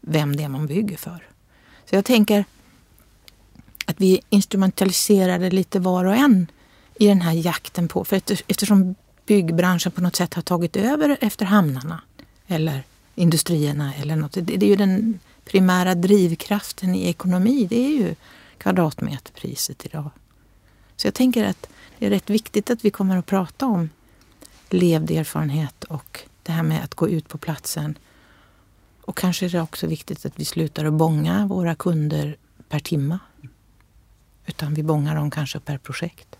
vem 0.00 0.36
det 0.36 0.42
är 0.42 0.48
man 0.48 0.66
bygger 0.66 0.96
för. 0.96 1.26
Så 1.84 1.94
jag 1.94 2.04
tänker 2.04 2.44
att 3.86 4.00
vi 4.00 4.20
instrumentaliserar 4.30 5.38
det 5.38 5.50
lite 5.50 5.80
var 5.80 6.04
och 6.04 6.16
en 6.16 6.46
i 6.94 7.06
den 7.06 7.20
här 7.20 7.32
jakten 7.32 7.88
på, 7.88 8.04
för 8.04 8.16
eftersom 8.46 8.94
byggbranschen 9.26 9.92
på 9.92 10.00
något 10.00 10.16
sätt 10.16 10.34
har 10.34 10.42
tagit 10.42 10.76
över 10.76 11.16
efter 11.20 11.44
hamnarna 11.44 12.00
eller 12.46 12.82
industrierna 13.14 13.94
eller 13.94 14.16
något. 14.16 14.36
Det 14.40 14.54
är 14.54 14.68
ju 14.68 14.76
den 14.76 15.18
primära 15.44 15.94
drivkraften 15.94 16.94
i 16.94 17.08
ekonomi, 17.08 17.66
det 17.70 17.86
är 17.86 17.90
ju 17.90 18.14
kvadratmeterpriset 18.58 19.86
idag. 19.86 20.10
Så 20.96 21.06
jag 21.06 21.14
tänker 21.14 21.44
att 21.44 21.68
det 21.98 22.06
är 22.06 22.10
rätt 22.10 22.30
viktigt 22.30 22.70
att 22.70 22.84
vi 22.84 22.90
kommer 22.90 23.16
att 23.16 23.26
prata 23.26 23.66
om 23.66 23.90
levd 24.70 25.10
erfarenhet 25.10 25.84
och 25.84 26.20
det 26.42 26.52
här 26.52 26.62
med 26.62 26.84
att 26.84 26.94
gå 26.94 27.08
ut 27.08 27.28
på 27.28 27.38
platsen. 27.38 27.98
Och 29.00 29.16
kanske 29.16 29.46
är 29.46 29.50
det 29.50 29.60
också 29.60 29.86
viktigt 29.86 30.26
att 30.26 30.32
vi 30.36 30.44
slutar 30.44 30.84
att 30.84 30.92
bånga 30.92 31.46
våra 31.46 31.74
kunder 31.74 32.36
per 32.68 32.78
timma. 32.78 33.18
Utan 34.46 34.74
vi 34.74 34.82
bångar 34.82 35.16
dem 35.16 35.30
kanske 35.30 35.60
per 35.60 35.78
projekt. 35.78 36.36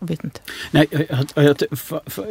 Jag 0.00 0.08
vet 0.08 0.24
inte. 0.24 0.40
Nej, 0.70 0.86
jag, 0.90 1.26
jag, 1.34 1.56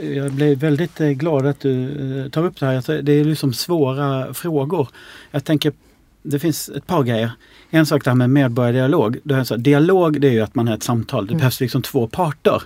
jag 0.04 0.32
blev 0.32 0.58
väldigt 0.58 1.02
eh, 1.02 1.10
glad 1.10 1.46
att 1.46 1.60
du 1.60 2.24
eh, 2.24 2.30
tar 2.30 2.46
upp 2.46 2.60
det 2.60 2.66
här. 2.66 3.02
Det 3.02 3.12
är 3.12 3.24
liksom 3.24 3.54
svåra 3.54 4.34
frågor. 4.34 4.88
Jag 5.32 5.44
tänker, 5.44 5.74
det 6.22 6.40
finns 6.40 6.70
ett 6.70 6.88
par 6.88 7.04
grejer. 7.04 7.32
En 7.70 7.86
sak 7.86 8.04
det 8.04 8.10
här 8.10 8.16
med 8.16 8.30
medborgardialog. 8.30 9.20
dialog 9.58 10.22
det 10.22 10.28
är 10.28 10.32
ju 10.32 10.42
att 10.42 10.56
man 10.56 10.68
har 10.68 10.76
ett 10.76 10.84
samtal. 10.84 11.26
Det 11.28 11.32
mm. 11.32 11.40
behövs 11.40 11.60
liksom 11.60 11.82
två 11.82 12.08
parter. 12.08 12.64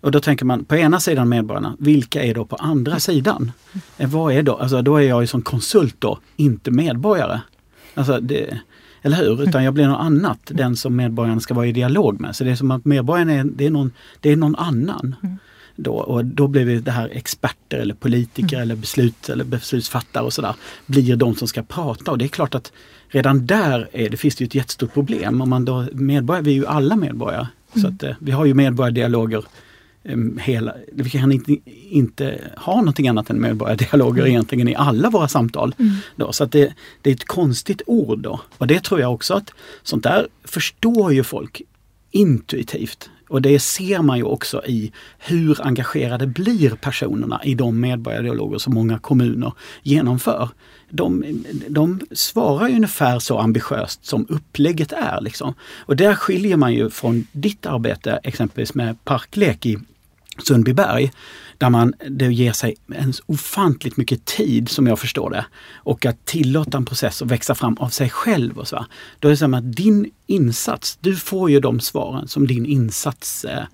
Och 0.00 0.10
då 0.10 0.20
tänker 0.20 0.44
man 0.44 0.64
på 0.64 0.76
ena 0.76 1.00
sidan 1.00 1.28
medborgarna, 1.28 1.76
vilka 1.78 2.22
är 2.22 2.34
då 2.34 2.44
på 2.44 2.56
andra 2.56 2.92
mm. 2.92 3.00
sidan? 3.00 3.52
Mm. 3.98 4.10
Vad 4.10 4.32
är 4.32 4.42
då? 4.42 4.56
Alltså 4.56 4.82
då 4.82 4.96
är 4.96 5.02
jag 5.02 5.20
ju 5.20 5.26
som 5.26 5.42
konsult 5.42 5.96
då, 5.98 6.18
inte 6.36 6.70
medborgare. 6.70 7.40
Alltså 7.94 8.20
det, 8.20 8.58
eller 9.02 9.16
hur? 9.16 9.42
Utan 9.48 9.64
jag 9.64 9.74
blir 9.74 9.86
något 9.86 10.00
annat, 10.00 10.38
den 10.44 10.76
som 10.76 10.96
medborgarna 10.96 11.40
ska 11.40 11.54
vara 11.54 11.66
i 11.66 11.72
dialog 11.72 12.20
med. 12.20 12.36
Så 12.36 12.44
det 12.44 12.50
är 12.50 12.54
som 12.56 12.70
att 12.70 12.84
medborgarna 12.84 13.32
är, 13.32 13.44
det 13.44 13.66
är, 13.66 13.70
någon, 13.70 13.92
det 14.20 14.32
är 14.32 14.36
någon 14.36 14.56
annan. 14.56 15.16
Mm. 15.22 15.36
Då, 15.76 15.92
och 15.92 16.24
då 16.24 16.48
blir 16.48 16.64
vi 16.64 16.80
det 16.80 16.90
här 16.90 17.08
experter 17.08 17.78
eller 17.78 17.94
politiker 17.94 18.56
mm. 18.56 18.62
eller 18.62 18.76
beslut 18.76 19.28
eller 19.28 19.44
beslutsfattare 19.44 20.24
och 20.24 20.32
sådär. 20.32 20.54
Blir 20.86 21.16
de 21.16 21.34
som 21.34 21.48
ska 21.48 21.62
prata 21.62 22.10
och 22.10 22.18
det 22.18 22.24
är 22.24 22.28
klart 22.28 22.54
att 22.54 22.72
redan 23.08 23.46
där 23.46 23.88
är 23.92 24.08
det, 24.08 24.16
finns 24.16 24.36
det 24.36 24.44
ett 24.44 24.54
jättestort 24.54 24.94
problem. 24.94 25.40
Om 25.40 25.50
man 25.50 25.64
då, 25.64 25.86
medborgare, 25.92 26.44
vi 26.44 26.50
är 26.50 26.54
ju 26.54 26.66
alla 26.66 26.96
medborgare. 26.96 27.46
Mm. 27.74 27.82
Så 27.82 27.88
att, 27.88 28.02
eh, 28.02 28.16
vi 28.18 28.32
har 28.32 28.44
ju 28.44 28.54
medborgardialoger 28.54 29.44
hela, 30.40 30.74
vi 30.92 31.10
kan 31.10 31.32
inte, 31.32 31.56
inte 31.90 32.40
ha 32.56 32.76
någonting 32.76 33.08
annat 33.08 33.30
än 33.30 33.40
medborgardialoger 33.40 34.22
mm. 34.22 34.30
egentligen 34.30 34.68
i 34.68 34.74
alla 34.74 35.10
våra 35.10 35.28
samtal. 35.28 35.74
Mm. 35.78 35.94
Då, 36.16 36.32
så 36.32 36.44
att 36.44 36.52
det, 36.52 36.74
det, 37.02 37.10
är 37.10 37.14
ett 37.14 37.26
konstigt 37.26 37.82
ord 37.86 38.18
då. 38.18 38.40
Och 38.58 38.66
det 38.66 38.84
tror 38.84 39.00
jag 39.00 39.14
också 39.14 39.34
att 39.34 39.50
sånt 39.82 40.02
där 40.02 40.28
förstår 40.44 41.12
ju 41.12 41.24
folk 41.24 41.62
intuitivt. 42.10 43.10
Och 43.28 43.42
det 43.42 43.58
ser 43.58 44.02
man 44.02 44.18
ju 44.18 44.24
också 44.24 44.62
i 44.66 44.92
hur 45.18 45.66
engagerade 45.66 46.26
blir 46.26 46.70
personerna 46.70 47.40
i 47.44 47.54
de 47.54 47.80
medborgardialoger 47.80 48.58
som 48.58 48.74
många 48.74 48.98
kommuner 48.98 49.52
genomför. 49.82 50.48
De, 50.90 51.24
de 51.68 52.00
svarar 52.12 52.68
ungefär 52.68 53.18
så 53.18 53.38
ambitiöst 53.38 54.06
som 54.06 54.26
upplägget 54.28 54.92
är. 54.92 55.20
Liksom. 55.20 55.54
Och 55.60 55.96
där 55.96 56.14
skiljer 56.14 56.56
man 56.56 56.74
ju 56.74 56.90
från 56.90 57.26
ditt 57.32 57.66
arbete 57.66 58.20
exempelvis 58.22 58.74
med 58.74 59.04
parklek 59.04 59.66
i 59.66 59.78
Sundbyberg 60.38 61.12
där 61.58 61.70
man 61.70 61.94
det 62.10 62.32
ger 62.32 62.52
sig 62.52 62.76
en 62.94 63.12
ofantligt 63.26 63.96
mycket 63.96 64.24
tid 64.24 64.68
som 64.68 64.86
jag 64.86 64.98
förstår 64.98 65.30
det. 65.30 65.46
Och 65.74 66.06
att 66.06 66.24
tillåta 66.24 66.78
en 66.78 66.84
process 66.84 67.22
att 67.22 67.30
växa 67.30 67.54
fram 67.54 67.76
av 67.78 67.88
sig 67.88 68.10
själv. 68.10 68.58
Och 68.58 68.68
så. 68.68 68.86
Då 69.18 69.28
är 69.28 69.30
det 69.30 69.36
som 69.36 69.54
att 69.54 69.76
din 69.76 70.10
insats, 70.28 70.98
du 71.00 71.16
får 71.16 71.50
ju 71.50 71.60
de 71.60 71.80
svaren 71.80 72.28
som 72.28 72.46
din 72.46 72.66
insats 72.66 73.44
eh, 73.44 73.64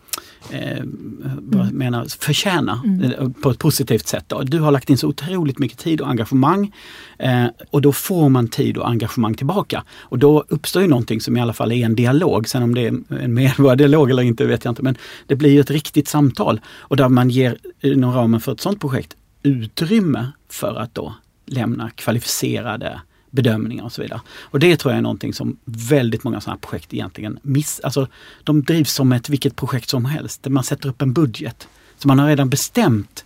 eh, 0.50 0.78
mm. 0.78 1.68
menar, 1.72 2.06
förtjänar 2.20 2.80
mm. 2.84 3.12
Eh, 3.12 3.28
på 3.28 3.50
ett 3.50 3.58
positivt 3.58 4.06
sätt. 4.06 4.24
Då. 4.28 4.42
Du 4.42 4.60
har 4.60 4.70
lagt 4.70 4.90
in 4.90 4.98
så 4.98 5.08
otroligt 5.08 5.58
mycket 5.58 5.78
tid 5.78 6.00
och 6.00 6.08
engagemang 6.08 6.74
eh, 7.18 7.46
och 7.70 7.82
då 7.82 7.92
får 7.92 8.28
man 8.28 8.48
tid 8.48 8.76
och 8.76 8.88
engagemang 8.88 9.34
tillbaka. 9.34 9.84
Och 9.98 10.18
då 10.18 10.44
uppstår 10.48 10.82
ju 10.82 10.88
någonting 10.88 11.20
som 11.20 11.36
i 11.36 11.40
alla 11.40 11.52
fall 11.52 11.72
är 11.72 11.84
en 11.84 11.94
dialog. 11.94 12.48
Sen 12.48 12.62
om 12.62 12.74
det 12.74 12.86
är 12.86 12.94
en 13.20 13.34
medborgardialog 13.34 14.10
eller 14.10 14.22
inte 14.22 14.46
vet 14.46 14.64
jag 14.64 14.72
inte 14.72 14.82
men 14.82 14.96
det 15.26 15.36
blir 15.36 15.60
ett 15.60 15.70
riktigt 15.70 16.08
samtal 16.08 16.60
och 16.68 16.96
där 16.96 17.08
man 17.08 17.30
ger 17.30 17.58
inom 17.80 18.12
ramen 18.12 18.40
för 18.40 18.52
ett 18.52 18.60
sådant 18.60 18.80
projekt 18.80 19.16
utrymme 19.42 20.32
för 20.48 20.74
att 20.74 20.94
då 20.94 21.14
lämna 21.46 21.90
kvalificerade 21.90 23.00
bedömningar 23.34 23.84
och 23.84 23.92
så 23.92 24.02
vidare. 24.02 24.20
Och 24.40 24.58
det 24.58 24.76
tror 24.76 24.92
jag 24.92 24.98
är 24.98 25.02
någonting 25.02 25.34
som 25.34 25.56
väldigt 25.64 26.24
många 26.24 26.40
sådana 26.40 26.58
projekt 26.58 26.94
egentligen 26.94 27.38
miss... 27.42 27.80
Alltså 27.80 28.08
de 28.44 28.62
drivs 28.62 28.92
som 28.92 29.12
ett 29.12 29.28
vilket 29.28 29.56
projekt 29.56 29.88
som 29.88 30.04
helst. 30.04 30.46
Man 30.48 30.64
sätter 30.64 30.88
upp 30.88 31.02
en 31.02 31.12
budget. 31.12 31.68
Så 31.98 32.08
man 32.08 32.18
har 32.18 32.28
redan 32.28 32.50
bestämt 32.50 33.24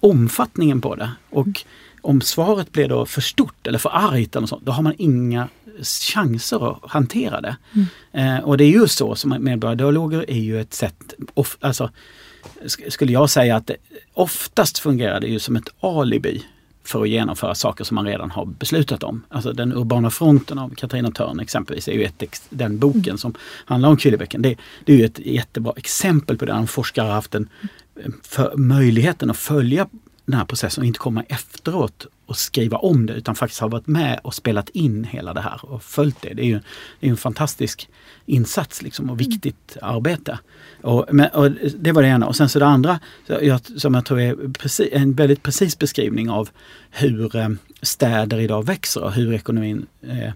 omfattningen 0.00 0.80
på 0.80 0.94
det. 0.94 1.10
Och 1.30 1.64
om 2.00 2.20
svaret 2.20 2.72
blir 2.72 2.88
då 2.88 3.06
för 3.06 3.20
stort 3.20 3.66
eller 3.66 3.78
för 3.78 3.90
argt, 3.90 4.36
eller 4.36 4.46
sånt, 4.46 4.66
då 4.66 4.72
har 4.72 4.82
man 4.82 4.94
inga 4.98 5.48
chanser 5.82 6.70
att 6.70 6.90
hantera 6.90 7.40
det. 7.40 7.56
Mm. 7.72 8.36
Eh, 8.36 8.44
och 8.44 8.58
det 8.58 8.64
är 8.64 8.70
ju 8.70 8.88
så 8.88 9.14
som 9.14 9.36
medborgardialoger 9.40 10.30
är 10.30 10.40
ju 10.40 10.60
ett 10.60 10.74
sätt, 10.74 11.14
of, 11.34 11.56
alltså 11.60 11.90
skulle 12.88 13.12
jag 13.12 13.30
säga 13.30 13.56
att 13.56 13.66
det 13.66 13.76
oftast 14.14 14.78
fungerar 14.78 15.20
det 15.20 15.26
ju 15.26 15.38
som 15.38 15.56
ett 15.56 15.68
alibi 15.80 16.44
för 16.88 17.02
att 17.02 17.08
genomföra 17.08 17.54
saker 17.54 17.84
som 17.84 17.94
man 17.94 18.06
redan 18.06 18.30
har 18.30 18.46
beslutat 18.46 19.02
om. 19.02 19.22
Alltså 19.28 19.52
den 19.52 19.72
urbana 19.72 20.10
fronten 20.10 20.58
av 20.58 20.74
Katarina 20.74 21.10
Törn 21.10 21.40
exempelvis 21.40 21.88
är 21.88 21.92
ju 21.92 22.04
ett, 22.04 22.42
den 22.50 22.78
boken 22.78 23.02
mm. 23.02 23.18
som 23.18 23.34
handlar 23.64 23.88
om 23.88 23.96
Kvillebäcken. 23.96 24.42
Det, 24.42 24.56
det, 24.84 24.92
är 24.92 24.96
ju 24.96 25.04
ett 25.04 25.18
jättebra 25.18 25.72
exempel 25.76 26.38
på 26.38 26.44
det. 26.44 26.52
En 26.52 26.66
forskare 26.66 27.06
har 27.06 27.14
haft 27.14 27.34
en, 27.34 27.48
eh, 27.96 28.10
för 28.22 28.56
möjligheten 28.56 29.30
att 29.30 29.36
följa 29.36 29.88
den 30.24 30.34
här 30.34 30.44
processen 30.44 30.82
och 30.82 30.86
inte 30.86 30.98
komma 30.98 31.22
efteråt 31.22 32.06
och 32.28 32.36
skriva 32.36 32.76
om 32.76 33.06
det 33.06 33.12
utan 33.12 33.34
faktiskt 33.34 33.60
ha 33.60 33.68
varit 33.68 33.86
med 33.86 34.20
och 34.22 34.34
spelat 34.34 34.68
in 34.68 35.04
hela 35.04 35.34
det 35.34 35.40
här 35.40 35.64
och 35.64 35.82
följt 35.82 36.22
det. 36.22 36.34
Det 36.34 36.42
är 36.42 36.46
ju 36.46 36.60
det 37.00 37.06
är 37.06 37.10
en 37.10 37.16
fantastisk 37.16 37.88
insats 38.26 38.82
liksom 38.82 39.10
och 39.10 39.20
viktigt 39.20 39.76
mm. 39.82 39.94
arbete. 39.94 40.38
Och, 40.82 41.06
men, 41.12 41.28
och 41.28 41.50
det 41.78 41.92
var 41.92 42.02
det 42.02 42.08
ena. 42.08 42.26
Och 42.26 42.36
sen 42.36 42.48
så 42.48 42.58
det 42.58 42.66
andra 42.66 43.00
som 43.76 43.94
jag 43.94 44.04
tror 44.04 44.20
är 44.20 44.52
precis, 44.52 44.88
en 44.92 45.14
väldigt 45.14 45.42
precis 45.42 45.78
beskrivning 45.78 46.30
av 46.30 46.48
hur 46.90 47.36
eh, 47.36 47.48
städer 47.82 48.40
idag 48.40 48.66
växer 48.66 49.02
och 49.02 49.12
hur 49.12 49.32
ekonomin 49.32 49.86
eh, 50.02 50.32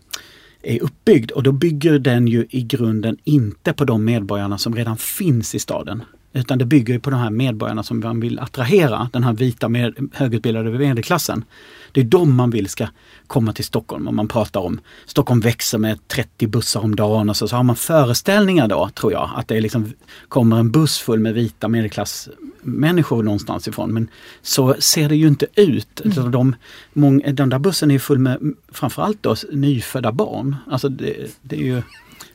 är 0.62 0.82
uppbyggd. 0.82 1.30
Och 1.30 1.42
då 1.42 1.52
bygger 1.52 1.98
den 1.98 2.28
ju 2.28 2.46
i 2.50 2.62
grunden 2.62 3.16
inte 3.24 3.72
på 3.72 3.84
de 3.84 4.04
medborgarna 4.04 4.58
som 4.58 4.74
redan 4.74 4.96
finns 4.96 5.54
i 5.54 5.58
staden. 5.58 6.02
Utan 6.32 6.58
det 6.58 6.64
bygger 6.64 6.98
på 6.98 7.10
de 7.10 7.20
här 7.20 7.30
medborgarna 7.30 7.82
som 7.82 8.00
man 8.00 8.20
vill 8.20 8.38
attrahera, 8.38 9.10
den 9.12 9.24
här 9.24 9.32
vita 9.32 9.68
med, 9.68 10.10
högutbildade 10.12 10.70
medelklassen. 10.70 11.44
Det 11.92 12.00
är 12.00 12.04
de 12.04 12.36
man 12.36 12.50
vill 12.50 12.68
ska 12.68 12.86
komma 13.26 13.52
till 13.52 13.64
Stockholm. 13.64 14.08
Om 14.08 14.16
man 14.16 14.28
pratar 14.28 14.60
om 14.60 14.80
Stockholm 15.06 15.40
växer 15.40 15.78
med 15.78 16.08
30 16.08 16.46
bussar 16.46 16.80
om 16.80 16.96
dagen 16.96 17.30
och 17.30 17.36
så, 17.36 17.48
så 17.48 17.56
har 17.56 17.62
man 17.62 17.76
föreställningar 17.76 18.68
då, 18.68 18.90
tror 18.94 19.12
jag, 19.12 19.30
att 19.36 19.48
det 19.48 19.60
liksom 19.60 19.92
kommer 20.28 20.58
en 20.58 20.70
buss 20.70 20.98
full 20.98 21.20
med 21.20 21.34
vita 21.34 21.68
medelklassmänniskor 21.68 23.22
någonstans 23.22 23.68
ifrån. 23.68 23.92
Men 23.92 24.08
så 24.42 24.74
ser 24.78 25.08
det 25.08 25.16
ju 25.16 25.28
inte 25.28 25.46
ut. 25.54 26.00
Mm. 26.04 26.30
De, 26.30 26.54
många, 26.92 27.32
den 27.32 27.48
där 27.48 27.58
bussen 27.58 27.90
är 27.90 27.98
full 27.98 28.18
med 28.18 28.54
framförallt 28.72 29.22
då 29.22 29.36
nyfödda 29.52 30.12
barn. 30.12 30.56
Alltså 30.70 30.88
det, 30.88 31.16
det 31.42 31.56
är 31.56 31.64
ju 31.64 31.82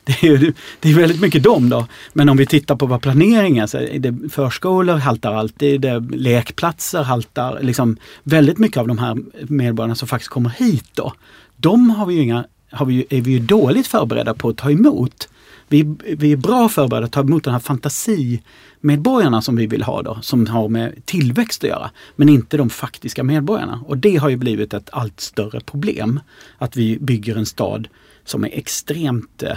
det 0.04 0.22
är, 0.22 0.52
det 0.80 0.90
är 0.90 0.94
väldigt 0.94 1.20
mycket 1.20 1.42
dem 1.42 1.68
då. 1.68 1.86
Men 2.12 2.28
om 2.28 2.36
vi 2.36 2.46
tittar 2.46 2.76
på 2.76 2.86
vad 2.86 3.02
planeringen 3.02 3.62
är, 3.62 3.66
så 3.66 3.78
är 3.78 3.98
det 3.98 4.28
förskolor 4.30 4.96
haltar 4.96 5.34
alltid, 5.34 5.80
det 5.80 6.00
lekplatser 6.00 7.02
haltar. 7.02 7.58
Liksom 7.62 7.96
väldigt 8.22 8.58
mycket 8.58 8.76
av 8.76 8.88
de 8.88 8.98
här 8.98 9.18
medborgarna 9.48 9.94
som 9.94 10.08
faktiskt 10.08 10.30
kommer 10.30 10.50
hit 10.50 10.90
då, 10.94 11.12
de 11.56 11.90
har 11.90 12.06
vi 12.06 12.14
ju 12.14 12.22
inga, 12.22 12.44
har 12.70 12.86
vi, 12.86 13.06
är 13.10 13.20
vi 13.20 13.30
ju 13.30 13.38
dåligt 13.38 13.86
förberedda 13.86 14.34
på 14.34 14.48
att 14.48 14.56
ta 14.56 14.70
emot. 14.70 15.28
Vi, 15.68 15.94
vi 16.06 16.32
är 16.32 16.36
bra 16.36 16.68
förberedda 16.68 17.06
att 17.06 17.12
ta 17.12 17.20
emot 17.20 17.44
den 17.44 17.52
här 17.52 17.60
fantasimedborgarna 17.60 19.42
som 19.42 19.56
vi 19.56 19.66
vill 19.66 19.82
ha 19.82 20.02
då, 20.02 20.18
som 20.22 20.46
har 20.46 20.68
med 20.68 21.06
tillväxt 21.06 21.64
att 21.64 21.70
göra. 21.70 21.90
Men 22.16 22.28
inte 22.28 22.56
de 22.56 22.70
faktiska 22.70 23.24
medborgarna. 23.24 23.84
Och 23.86 23.98
det 23.98 24.16
har 24.16 24.28
ju 24.28 24.36
blivit 24.36 24.74
ett 24.74 24.88
allt 24.92 25.20
större 25.20 25.60
problem. 25.60 26.20
Att 26.58 26.76
vi 26.76 26.98
bygger 26.98 27.36
en 27.36 27.46
stad 27.46 27.88
som 28.24 28.44
är 28.44 28.50
extremt 28.52 29.42
eh, 29.42 29.56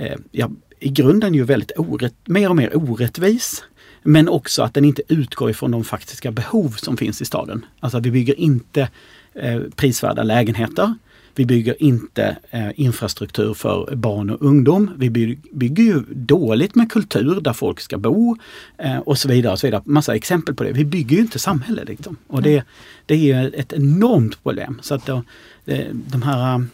eh, 0.00 0.16
ja, 0.30 0.50
i 0.80 0.88
grunden 0.88 1.34
ju 1.34 1.44
väldigt 1.44 1.72
orätt, 1.76 2.14
mer 2.24 2.48
och 2.48 2.56
mer 2.56 2.76
orättvis. 2.76 3.64
Men 4.02 4.28
också 4.28 4.62
att 4.62 4.74
den 4.74 4.84
inte 4.84 5.02
utgår 5.08 5.50
ifrån 5.50 5.70
de 5.70 5.84
faktiska 5.84 6.30
behov 6.30 6.70
som 6.70 6.96
finns 6.96 7.22
i 7.22 7.24
staden. 7.24 7.66
Alltså 7.80 8.00
vi 8.00 8.10
bygger 8.10 8.40
inte 8.40 8.88
eh, 9.34 9.60
prisvärda 9.76 10.22
lägenheter. 10.22 10.94
Vi 11.34 11.46
bygger 11.46 11.82
inte 11.82 12.36
eh, 12.50 12.70
infrastruktur 12.74 13.54
för 13.54 13.96
barn 13.96 14.30
och 14.30 14.42
ungdom. 14.42 14.90
Vi 14.96 15.10
bygger, 15.10 15.36
bygger 15.52 15.84
ju 15.84 16.02
dåligt 16.08 16.74
med 16.74 16.92
kultur 16.92 17.40
där 17.40 17.52
folk 17.52 17.80
ska 17.80 17.98
bo 17.98 18.36
eh, 18.78 18.98
och 18.98 19.18
så 19.18 19.28
vidare. 19.28 19.52
Och 19.52 19.58
så 19.58 19.66
vidare. 19.66 19.82
Massa 19.84 20.14
exempel 20.14 20.54
på 20.54 20.64
det. 20.64 20.72
Vi 20.72 20.84
bygger 20.84 21.16
ju 21.16 21.22
inte 21.22 21.38
samhälle. 21.38 21.84
Liksom. 21.84 22.16
Och 22.26 22.42
det, 22.42 22.64
det 23.06 23.32
är 23.32 23.54
ett 23.54 23.72
enormt 23.72 24.42
problem. 24.42 24.78
Så 24.82 24.94
att 24.94 25.06
då, 25.06 25.22
eh, 25.66 25.86
de 25.92 26.22
här 26.22 26.64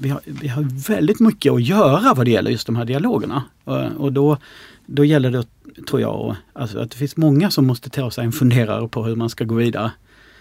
vi 0.00 0.08
har, 0.08 0.20
vi 0.24 0.48
har 0.48 0.88
väldigt 0.88 1.20
mycket 1.20 1.52
att 1.52 1.62
göra 1.62 2.14
vad 2.14 2.26
det 2.26 2.30
gäller 2.30 2.50
just 2.50 2.66
de 2.66 2.76
här 2.76 2.84
dialogerna. 2.84 3.44
Eh, 3.66 3.96
och 3.96 4.12
då, 4.12 4.36
då 4.86 5.04
gäller 5.04 5.30
det, 5.30 5.46
tror 5.88 6.00
jag, 6.00 6.36
alltså 6.52 6.78
att 6.78 6.90
det 6.90 6.96
finns 6.96 7.16
många 7.16 7.50
som 7.50 7.66
måste 7.66 7.90
ta 7.90 8.10
sig 8.10 8.24
en 8.24 8.32
funderare 8.32 8.88
på 8.88 9.04
hur 9.04 9.16
man 9.16 9.30
ska 9.30 9.44
gå 9.44 9.54
vidare. 9.54 9.90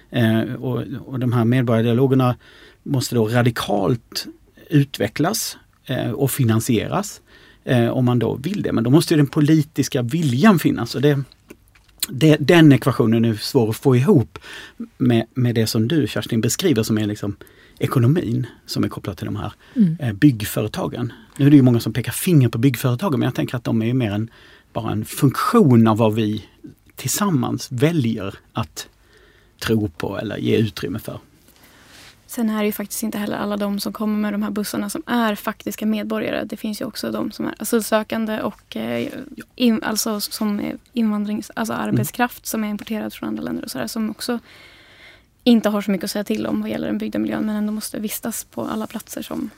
Eh, 0.10 0.42
och, 0.42 0.84
och 1.06 1.20
de 1.20 1.34
här 1.34 1.46
medborgardialogerna 1.46 2.36
måste 2.84 3.16
då 3.16 3.28
radikalt 3.28 4.28
utvecklas 4.70 5.58
eh, 5.86 6.12
och 6.12 6.32
finansieras. 6.32 7.22
Eh, 7.66 7.90
om 7.90 8.06
man 8.06 8.20
då 8.20 8.36
vill 8.36 8.62
det. 8.62 8.72
Men 8.72 8.84
då 8.84 8.90
måste 8.90 9.16
den 9.16 9.28
politiska 9.28 10.02
viljan 10.02 10.60
finnas. 10.60 10.96
Och 10.96 11.02
det, 11.02 11.24
det, 12.10 12.38
den 12.40 12.72
ekvationen 12.72 13.26
är 13.26 13.34
svår 13.34 13.70
att 13.70 13.76
få 13.76 13.96
ihop 13.96 14.40
med, 14.98 15.26
med 15.34 15.56
det 15.56 15.68
som 15.68 15.88
du 15.88 16.08
Kerstin 16.08 16.42
beskriver 16.42 16.84
som 16.84 16.98
är 16.98 17.08
liksom 17.08 17.36
ekonomin 17.80 18.48
som 18.66 18.84
är 18.84 18.88
kopplad 18.88 19.18
till 19.18 19.26
de 19.26 19.36
här 19.36 19.54
mm. 19.76 19.98
Eh, 20.00 20.14
byggföretagen. 20.14 21.14
Nu 21.38 21.46
är 21.46 21.50
det 21.50 21.56
ju 21.56 21.62
många 21.62 21.80
som 21.80 21.94
pekar 21.94 22.12
finger 22.12 22.50
på 22.50 22.58
byggföretagen 22.58 23.20
men 23.20 23.28
jag 23.28 23.36
tänker 23.36 23.58
att 23.58 23.64
de 23.64 23.82
är 23.82 23.94
mer 23.94 24.12
en, 24.12 24.30
bara 24.74 24.92
en 24.92 25.06
funktion 25.06 25.88
av 25.88 25.98
vad 25.98 26.16
vi 26.16 26.46
tillsammans 26.96 27.72
väljer 27.72 28.36
att 28.54 28.88
tro 29.60 29.90
på 29.90 30.20
eller 30.20 30.38
ge 30.38 30.58
utrymme 30.58 31.00
för. 31.00 31.20
Sen 32.34 32.50
är 32.50 32.60
det 32.60 32.66
ju 32.66 32.72
faktiskt 32.72 33.04
inte 33.04 33.18
heller 33.18 33.38
alla 33.38 33.58
de 33.58 33.80
som 33.80 33.94
kommer 33.94 34.20
med 34.20 34.34
de 34.34 34.44
här 34.44 34.52
bussarna 34.52 34.90
som 34.90 35.04
är 35.06 35.36
faktiska 35.36 35.86
medborgare. 35.86 36.44
Det 36.44 36.58
finns 36.58 36.82
ju 36.82 36.86
också 36.86 37.12
de 37.12 37.32
som 37.32 37.46
är 37.46 37.56
asylsökande 37.60 38.42
och 38.42 38.76
eh, 38.76 39.08
in, 39.56 39.84
alltså 39.84 40.20
som 40.20 40.60
är 40.60 40.78
invandrings, 40.94 41.52
alltså 41.56 41.74
arbetskraft 41.74 42.38
mm. 42.38 42.46
som 42.46 42.64
är 42.64 42.68
importerad 42.68 43.14
från 43.14 43.30
andra 43.30 43.44
länder 43.44 43.64
och 43.64 43.72
sådär 43.72 43.88
som 43.88 44.10
också 44.10 44.40
inte 45.44 45.70
har 45.70 45.82
så 45.82 45.92
mycket 45.92 46.04
att 46.04 46.12
säga 46.12 46.24
till 46.24 46.48
om 46.48 46.62
vad 46.62 46.70
gäller 46.70 46.88
den 46.88 46.98
byggda 46.98 47.20
miljön 47.20 47.46
men 47.46 47.56
ändå 47.56 47.74
måste 47.74 48.00
vistas 48.00 48.44
på 48.44 48.62
alla 48.62 48.88
platser 48.88 49.22
som 49.22 49.50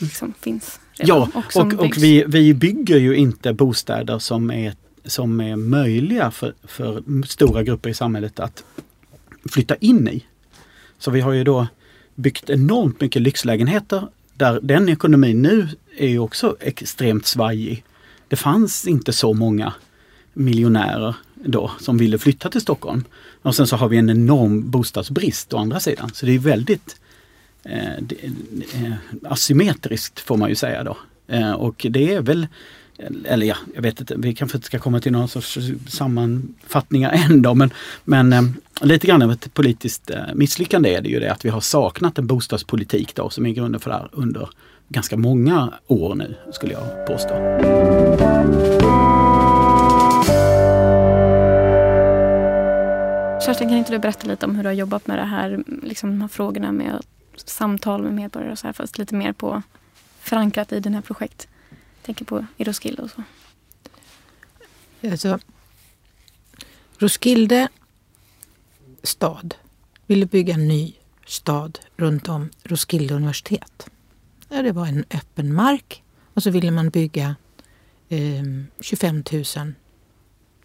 liksom 0.00 0.34
finns. 0.40 0.80
Redan, 0.92 1.30
ja, 1.34 1.42
och, 1.54 1.62
och, 1.62 1.72
och 1.72 1.96
vi, 1.96 2.24
vi 2.26 2.54
bygger 2.54 2.98
ju 2.98 3.16
inte 3.16 3.52
bostäder 3.52 4.18
som 4.18 4.50
är, 4.50 4.74
som 5.04 5.40
är 5.40 5.56
möjliga 5.56 6.30
för, 6.30 6.54
för 6.64 7.02
stora 7.26 7.62
grupper 7.62 7.90
i 7.90 7.94
samhället 7.94 8.40
att 8.40 8.64
flytta 9.50 9.76
in 9.76 10.08
i. 10.08 10.24
Så 10.98 11.10
vi 11.10 11.20
har 11.20 11.32
ju 11.32 11.44
då 11.44 11.66
byggt 12.14 12.50
enormt 12.50 13.00
mycket 13.00 13.22
lyxlägenheter 13.22 14.08
där 14.34 14.60
den 14.62 14.88
ekonomin 14.88 15.42
nu 15.42 15.68
är 15.98 16.08
ju 16.08 16.18
också 16.18 16.56
extremt 16.60 17.26
svajig. 17.26 17.84
Det 18.28 18.36
fanns 18.36 18.86
inte 18.86 19.12
så 19.12 19.34
många 19.34 19.72
miljonärer 20.32 21.16
då 21.44 21.70
som 21.80 21.98
ville 21.98 22.18
flytta 22.18 22.50
till 22.50 22.60
Stockholm. 22.60 23.04
Och 23.42 23.54
sen 23.54 23.66
så 23.66 23.76
har 23.76 23.88
vi 23.88 23.96
en 23.96 24.10
enorm 24.10 24.70
bostadsbrist 24.70 25.54
å 25.54 25.58
andra 25.58 25.80
sidan. 25.80 26.10
Så 26.14 26.26
det 26.26 26.34
är 26.34 26.38
väldigt 26.38 26.96
eh, 27.62 27.94
eh, 27.94 28.92
asymmetriskt 29.24 30.20
får 30.20 30.36
man 30.36 30.48
ju 30.48 30.54
säga 30.54 30.84
då. 30.84 30.96
Eh, 31.26 31.52
och 31.52 31.86
det 31.90 32.14
är 32.14 32.20
väl 32.20 32.46
eller 33.24 33.46
ja, 33.46 33.56
jag 33.74 33.82
vet 33.82 34.00
inte, 34.00 34.14
vi 34.16 34.34
kanske 34.34 34.56
inte 34.56 34.66
ska 34.66 34.78
komma 34.78 35.00
till 35.00 35.12
någon 35.12 35.28
sorts 35.28 35.58
sammanfattningar 35.88 37.10
ändå 37.30 37.54
men, 37.54 37.70
men 38.04 38.32
eh, 38.32 38.42
lite 38.80 39.06
grann 39.06 39.22
av 39.22 39.32
ett 39.32 39.54
politiskt 39.54 40.10
eh, 40.10 40.20
misslyckande 40.34 40.94
är 40.94 41.00
det 41.00 41.08
ju 41.08 41.20
det 41.20 41.32
att 41.32 41.44
vi 41.44 41.48
har 41.48 41.60
saknat 41.60 42.18
en 42.18 42.26
bostadspolitik 42.26 43.14
då 43.14 43.30
som 43.30 43.46
är 43.46 43.50
grunden 43.50 43.80
för 43.80 43.90
det 43.90 43.96
här 43.96 44.08
under 44.12 44.48
ganska 44.88 45.16
många 45.16 45.72
år 45.86 46.14
nu 46.14 46.34
skulle 46.52 46.72
jag 46.72 47.06
påstå. 47.06 47.34
Kerstin, 53.48 53.68
kan 53.68 53.78
inte 53.78 53.92
du 53.92 53.98
berätta 53.98 54.26
lite 54.26 54.46
om 54.46 54.56
hur 54.56 54.62
du 54.62 54.68
har 54.68 54.74
jobbat 54.74 55.06
med 55.06 55.18
det 55.18 55.24
här, 55.24 55.64
liksom 55.82 56.10
de 56.10 56.20
här 56.20 56.28
frågorna 56.28 56.72
med 56.72 57.04
samtal 57.36 58.02
med 58.02 58.12
medborgare 58.12 58.52
och 58.52 58.58
så 58.58 58.66
här, 58.66 58.72
fast 58.72 58.98
lite 58.98 59.14
mer 59.14 59.32
på 59.32 59.62
förankrat 60.20 60.72
i 60.72 60.80
dina 60.80 61.02
projekt? 61.02 61.48
Jag 61.70 62.02
tänker 62.02 62.24
på 62.24 62.46
i 62.56 62.64
Roskilde 62.64 63.02
och 63.02 63.10
så. 63.10 63.22
Alltså, 65.10 65.38
Roskilde 66.98 67.68
stad 69.02 69.54
ville 70.06 70.26
bygga 70.26 70.54
en 70.54 70.68
ny 70.68 70.94
stad 71.26 71.78
runt 71.96 72.28
om 72.28 72.50
Roskilde 72.62 73.14
universitet. 73.14 73.90
Det 74.48 74.72
var 74.72 74.86
en 74.86 75.04
öppen 75.10 75.54
mark 75.54 76.02
och 76.34 76.42
så 76.42 76.50
ville 76.50 76.70
man 76.70 76.90
bygga 76.90 77.36
eh, 78.08 78.42
25 78.80 79.24
000, 79.32 79.44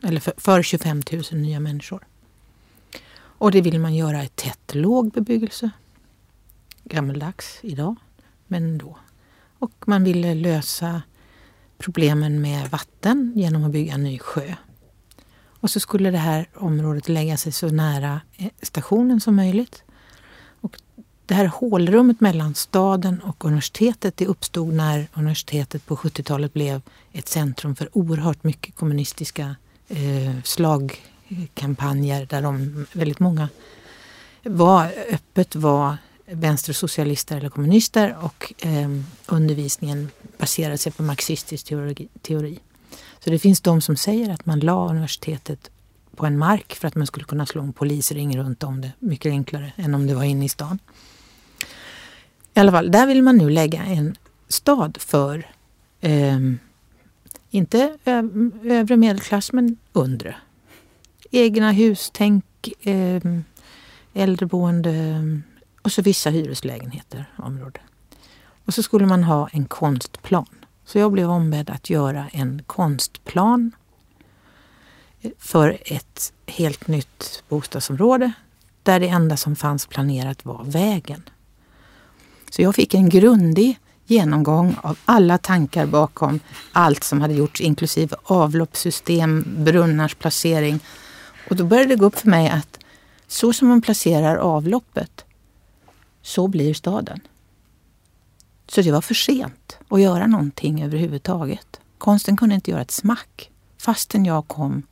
eller 0.03 0.19
för, 0.19 0.33
för 0.37 0.63
25 0.63 1.01
000 1.11 1.23
nya 1.31 1.59
människor. 1.59 2.03
Och 3.43 3.51
det 3.51 3.61
vill 3.61 3.79
man 3.79 3.95
göra 3.95 4.23
i 4.23 4.27
tätt 4.27 4.75
låg 4.75 5.11
bebyggelse. 5.11 5.69
Gammeldags 6.83 7.59
idag, 7.61 7.95
men 8.47 8.77
då. 8.77 8.97
Och 9.59 9.71
man 9.85 10.03
ville 10.03 10.33
lösa 10.33 11.01
problemen 11.77 12.41
med 12.41 12.69
vatten 12.69 13.33
genom 13.35 13.63
att 13.63 13.71
bygga 13.71 13.93
en 13.93 14.03
ny 14.03 14.19
sjö. 14.19 14.55
Och 15.45 15.69
så 15.69 15.79
skulle 15.79 16.11
det 16.11 16.17
här 16.17 16.49
området 16.55 17.09
lägga 17.09 17.37
sig 17.37 17.51
så 17.51 17.69
nära 17.69 18.21
eh, 18.37 18.49
stationen 18.61 19.21
som 19.21 19.35
möjligt. 19.35 19.83
Och 20.61 20.77
det 21.25 21.33
här 21.33 21.45
hålrummet 21.45 22.21
mellan 22.21 22.55
staden 22.55 23.21
och 23.21 23.45
universitetet 23.45 24.17
det 24.17 24.27
uppstod 24.27 24.73
när 24.73 25.07
universitetet 25.13 25.85
på 25.85 25.95
70-talet 25.95 26.53
blev 26.53 26.81
ett 27.11 27.27
centrum 27.27 27.75
för 27.75 27.97
oerhört 27.97 28.43
mycket 28.43 28.75
kommunistiska 28.75 29.55
eh, 29.87 30.41
slag 30.43 31.12
kampanjer 31.53 32.25
där 32.25 32.41
de, 32.41 32.85
väldigt 32.93 33.19
många 33.19 33.49
var 34.43 34.93
öppet 35.09 35.55
var 35.55 35.97
vänstersocialister 36.25 37.37
eller 37.37 37.49
kommunister 37.49 38.15
och 38.21 38.53
eh, 38.65 38.89
undervisningen 39.25 40.09
baserade 40.37 40.77
sig 40.77 40.91
på 40.91 41.03
marxistisk 41.03 41.65
teori, 41.65 42.07
teori. 42.21 42.59
Så 43.19 43.29
det 43.29 43.39
finns 43.39 43.61
de 43.61 43.81
som 43.81 43.95
säger 43.95 44.29
att 44.29 44.45
man 44.45 44.59
la 44.59 44.89
universitetet 44.89 45.69
på 46.15 46.25
en 46.25 46.37
mark 46.37 46.75
för 46.75 46.87
att 46.87 46.95
man 46.95 47.07
skulle 47.07 47.25
kunna 47.25 47.45
slå 47.45 47.61
en 47.61 47.73
polisring 47.73 48.37
runt 48.37 48.63
om 48.63 48.81
det 48.81 48.91
mycket 48.99 49.29
enklare 49.29 49.71
än 49.75 49.95
om 49.95 50.07
det 50.07 50.15
var 50.15 50.23
inne 50.23 50.45
i 50.45 50.49
stan. 50.49 50.79
I 52.53 52.59
alla 52.59 52.71
fall, 52.71 52.91
där 52.91 53.07
vill 53.07 53.23
man 53.23 53.37
nu 53.37 53.49
lägga 53.49 53.83
en 53.83 54.15
stad 54.47 54.97
för 54.99 55.47
eh, 56.01 56.39
inte 57.49 57.97
övre 58.63 58.97
medelklass 58.97 59.51
men 59.51 59.77
undre 59.93 60.35
egna 61.33 61.71
hus, 61.71 62.09
tänk 62.13 62.45
eh, 62.81 63.21
äldreboende 64.13 65.21
och 65.81 65.91
så 65.91 66.01
vissa 66.01 66.29
hyreslägenheter 66.29 67.25
område. 67.37 67.79
Och 68.65 68.73
så 68.73 68.83
skulle 68.83 69.05
man 69.05 69.23
ha 69.23 69.49
en 69.51 69.65
konstplan. 69.65 70.47
Så 70.85 70.99
jag 70.99 71.11
blev 71.11 71.29
ombedd 71.29 71.69
att 71.69 71.89
göra 71.89 72.25
en 72.31 72.61
konstplan 72.67 73.71
eh, 75.21 75.31
för 75.39 75.77
ett 75.85 76.33
helt 76.47 76.87
nytt 76.87 77.43
bostadsområde 77.49 78.31
där 78.83 78.99
det 78.99 79.07
enda 79.07 79.37
som 79.37 79.55
fanns 79.55 79.85
planerat 79.85 80.45
var 80.45 80.63
vägen. 80.63 81.23
Så 82.49 82.61
jag 82.61 82.75
fick 82.75 82.93
en 82.93 83.09
grundig 83.09 83.79
genomgång 84.05 84.75
av 84.81 84.97
alla 85.05 85.37
tankar 85.37 85.85
bakom 85.85 86.39
allt 86.71 87.03
som 87.03 87.21
hade 87.21 87.33
gjorts 87.33 87.61
inklusive 87.61 88.15
avloppssystem, 88.23 89.45
brunnars 89.57 90.15
placering. 90.15 90.79
Och 91.53 91.57
då 91.57 91.65
började 91.65 91.89
det 91.89 91.95
gå 91.95 92.05
upp 92.05 92.19
för 92.19 92.29
mig 92.29 92.49
att 92.49 92.79
så 93.27 93.53
som 93.53 93.67
man 93.67 93.81
placerar 93.81 94.35
avloppet 94.35 95.25
så 96.21 96.47
blir 96.47 96.73
staden. 96.73 97.19
Så 98.67 98.81
det 98.81 98.91
var 98.91 99.01
för 99.01 99.13
sent 99.13 99.77
att 99.89 100.01
göra 100.01 100.27
någonting 100.27 100.83
överhuvudtaget. 100.83 101.79
Konsten 101.97 102.37
kunde 102.37 102.55
inte 102.55 102.71
göra 102.71 102.81
ett 102.81 102.91
smack 102.91 103.51
fastän 103.77 104.25
jag 104.25 104.47
kom 104.47 104.83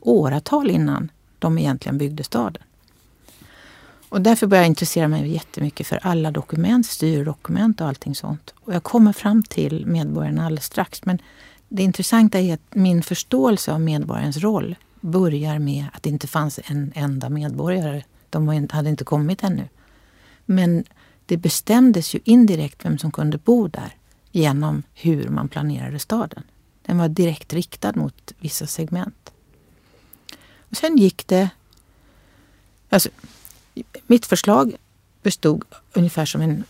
åratal 0.00 0.70
innan 0.70 1.10
de 1.38 1.58
egentligen 1.58 1.98
byggde 1.98 2.24
staden. 2.24 2.62
Och 4.08 4.20
därför 4.20 4.46
började 4.46 4.64
jag 4.64 4.70
intressera 4.70 5.08
mig 5.08 5.28
jättemycket 5.28 5.86
för 5.86 5.98
alla 6.02 6.30
dokument, 6.30 6.86
styrdokument 6.86 7.80
och 7.80 7.86
allting 7.86 8.14
sånt. 8.14 8.54
Och 8.64 8.74
jag 8.74 8.82
kommer 8.82 9.12
fram 9.12 9.42
till 9.42 9.86
medborgarna 9.86 10.46
alldeles 10.46 10.64
strax. 10.64 11.04
Men 11.04 11.18
det 11.68 11.82
intressanta 11.82 12.40
är 12.40 12.54
att 12.54 12.74
min 12.74 13.02
förståelse 13.02 13.72
av 13.72 13.80
medborgarens 13.80 14.36
roll 14.36 14.76
börjar 15.06 15.58
med 15.58 15.86
att 15.92 16.02
det 16.02 16.10
inte 16.10 16.26
fanns 16.26 16.60
en 16.64 16.92
enda 16.94 17.28
medborgare. 17.28 18.02
De 18.30 18.68
hade 18.70 18.88
inte 18.88 19.04
kommit 19.04 19.44
ännu. 19.44 19.68
Men 20.44 20.84
det 21.26 21.36
bestämdes 21.36 22.14
ju 22.14 22.20
indirekt 22.24 22.84
vem 22.84 22.98
som 22.98 23.10
kunde 23.12 23.38
bo 23.38 23.68
där 23.68 23.94
genom 24.32 24.82
hur 24.94 25.28
man 25.28 25.48
planerade 25.48 25.98
staden. 25.98 26.42
Den 26.82 26.98
var 26.98 27.08
direkt 27.08 27.52
riktad 27.52 27.92
mot 27.96 28.32
vissa 28.38 28.66
segment. 28.66 29.32
Och 30.70 30.76
sen 30.76 30.96
gick 30.96 31.26
det... 31.26 31.48
Alltså, 32.88 33.08
mitt 34.06 34.26
förslag 34.26 34.76
bestod 35.22 35.64
ungefär 35.92 36.24
som 36.24 36.40
en 36.40 36.64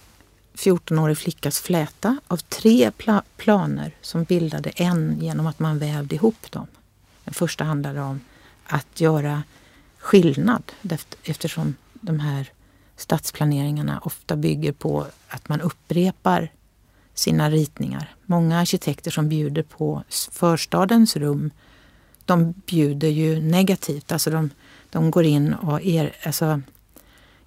14-årig 0.54 1.18
flickas 1.18 1.60
fläta 1.60 2.18
av 2.28 2.36
tre 2.36 2.90
pla 2.90 3.22
planer 3.36 3.94
som 4.00 4.24
bildade 4.24 4.70
en 4.70 5.18
genom 5.20 5.46
att 5.46 5.58
man 5.58 5.78
vävde 5.78 6.14
ihop 6.14 6.50
dem. 6.50 6.66
Den 7.26 7.34
första 7.34 7.64
handlade 7.64 8.00
om 8.02 8.20
att 8.66 9.00
göra 9.00 9.42
skillnad 9.98 10.72
eftersom 11.24 11.74
de 11.92 12.20
här 12.20 12.50
stadsplaneringarna 12.96 14.00
ofta 14.04 14.36
bygger 14.36 14.72
på 14.72 15.06
att 15.28 15.48
man 15.48 15.60
upprepar 15.60 16.52
sina 17.14 17.50
ritningar. 17.50 18.14
Många 18.26 18.58
arkitekter 18.60 19.10
som 19.10 19.28
bjuder 19.28 19.62
på 19.62 20.02
förstadens 20.32 21.16
rum, 21.16 21.50
de 22.24 22.52
bjuder 22.52 23.08
ju 23.08 23.40
negativt. 23.40 24.12
Alltså 24.12 24.30
de, 24.30 24.50
de 24.90 25.10
går 25.10 25.24
in 25.24 25.54
och 25.54 25.82
er, 25.82 26.16
alltså, 26.22 26.60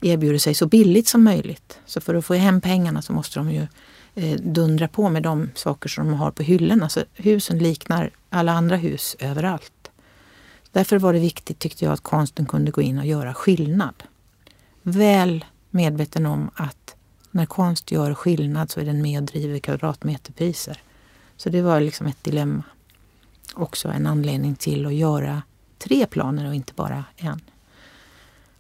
erbjuder 0.02 0.40
sig 0.40 0.54
så 0.54 0.68
billigt 0.68 1.08
som 1.08 1.24
möjligt. 1.24 1.80
Så 1.86 2.02
för 2.02 2.16
att 2.16 2.26
få 2.26 2.34
hem 2.34 2.62
pengarna 2.62 3.02
så 3.02 3.14
måste 3.14 3.40
de 3.40 3.52
ju 3.52 3.68
eh, 4.16 4.40
dundra 4.40 4.88
på 4.88 5.10
med 5.10 5.24
de 5.24 5.50
saker 5.56 5.90
som 5.90 6.08
de 6.08 6.14
har 6.14 6.32
på 6.32 6.44
hyllorna. 6.44 6.90
Så 6.90 7.00
alltså 7.00 7.22
husen 7.24 7.58
liknar 7.58 8.12
alla 8.30 8.52
andra 8.52 8.76
hus 8.76 9.16
överallt. 9.20 9.92
Därför 10.72 11.00
var 11.00 11.14
det 11.14 11.20
viktigt, 11.20 11.60
tyckte 11.60 11.86
jag, 11.86 11.94
att 11.94 12.02
konsten 12.04 12.46
kunde 12.46 12.72
gå 12.72 12.82
in 12.82 13.00
och 13.00 13.06
göra 13.06 13.34
skillnad. 13.34 14.04
Väl 14.82 15.46
medveten 15.70 16.26
om 16.26 16.50
att 16.54 16.96
när 17.32 17.46
konst 17.46 17.92
gör 17.92 18.14
skillnad 18.14 18.72
så 18.72 18.80
är 18.80 18.86
den 18.86 19.02
med 19.02 19.22
och 19.22 19.26
driver 19.26 19.60
kvadratmeterpriser. 19.60 20.82
Så 21.38 21.50
det 21.50 21.62
var 21.62 21.80
liksom 21.80 22.08
ett 22.08 22.24
dilemma. 22.24 22.64
Också 23.54 23.88
en 23.88 24.08
anledning 24.08 24.56
till 24.56 24.86
att 24.86 24.94
göra 24.94 25.42
tre 25.78 26.06
planer 26.06 26.48
och 26.48 26.56
inte 26.56 26.74
bara 26.74 27.04
en. 27.18 27.42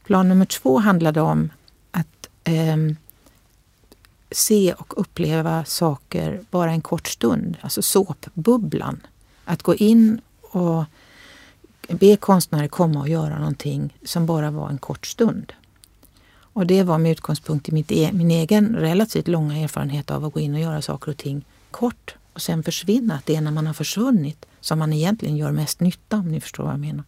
Plan 0.03 0.29
nummer 0.29 0.45
två 0.45 0.79
handlade 0.79 1.21
om 1.21 1.49
att 1.91 2.29
eh, 2.43 2.77
se 4.32 4.73
och 4.73 5.01
uppleva 5.01 5.65
saker 5.65 6.41
bara 6.51 6.71
en 6.71 6.82
kort 6.82 7.08
stund. 7.08 7.58
Alltså 7.62 7.82
såpbubblan. 7.82 9.01
Att 9.50 9.64
gå 9.64 9.76
in 9.76 10.22
och 10.42 10.84
be 11.88 12.18
konstnärer 12.18 12.68
komma 12.68 13.00
och 13.00 13.10
göra 13.10 13.40
någonting 13.40 13.98
som 14.04 14.26
bara 14.26 14.52
var 14.52 14.70
en 14.70 14.78
kort 14.78 15.06
stund. 15.06 15.54
Och 16.54 16.68
det 16.68 16.84
var 16.84 16.98
med 16.98 17.12
utgångspunkt 17.12 17.70
i 17.70 17.72
mitt 17.72 17.92
e 17.92 18.10
min 18.14 18.32
egen 18.32 18.76
relativt 18.76 19.28
långa 19.28 19.58
erfarenhet 19.58 20.12
av 20.12 20.26
att 20.26 20.34
gå 20.34 20.40
in 20.40 20.54
och 20.54 20.60
göra 20.60 20.82
saker 20.82 21.12
och 21.12 21.18
ting 21.18 21.46
kort 21.72 22.16
och 22.34 22.42
sen 22.42 22.64
försvinna. 22.64 23.16
Att 23.16 23.26
det 23.26 23.36
är 23.36 23.42
när 23.42 23.52
man 23.52 23.68
har 23.68 23.74
försvunnit 23.74 24.46
som 24.60 24.80
man 24.80 24.94
egentligen 24.94 25.38
gör 25.38 25.52
mest 25.52 25.80
nytta 25.80 26.18
om 26.18 26.32
ni 26.32 26.42
förstår 26.42 26.64
vad 26.64 26.74
jag 26.74 26.80
menar. 26.80 27.04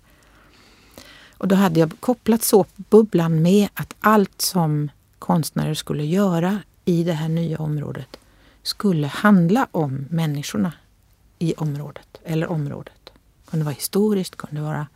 Och 1.38 1.48
då 1.48 1.56
hade 1.56 1.80
jag 1.80 1.92
kopplat 2.00 2.44
såpbubblan 2.44 3.42
med 3.42 3.70
att 3.74 3.96
allt 4.00 4.42
som 4.42 4.90
konstnärer 5.20 5.74
skulle 5.74 6.06
göra 6.06 6.60
i 6.86 7.04
det 7.04 7.14
här 7.14 7.30
nya 7.30 7.58
området 7.58 8.18
skulle 8.64 9.08
handla 9.08 9.68
om 9.72 10.06
människorna 10.10 10.72
i 11.42 11.54
området, 11.58 12.18
eller 12.24 12.48
området. 12.48 12.94
Det 13.06 13.52
kunde 13.52 13.66
vara 13.66 13.76
historiskt, 13.76 14.36
kunde 14.36 14.62
vara 14.62 14.88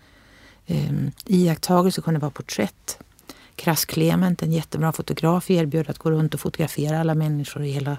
eh, 0.66 0.94
iakttagelser, 1.26 2.02
kunde 2.02 2.20
vara 2.20 2.32
porträtt. 2.32 2.98
Krass 3.56 3.86
Clement, 3.86 4.44
en 4.44 4.52
jättebra 4.52 4.92
fotograf, 4.92 5.52
erbjöd 5.52 5.90
att 5.90 5.98
gå 5.98 6.12
runt 6.12 6.34
och 6.34 6.40
fotografera 6.40 7.00
alla 7.00 7.16
människor 7.16 7.64
i 7.64 7.72
hela, 7.72 7.98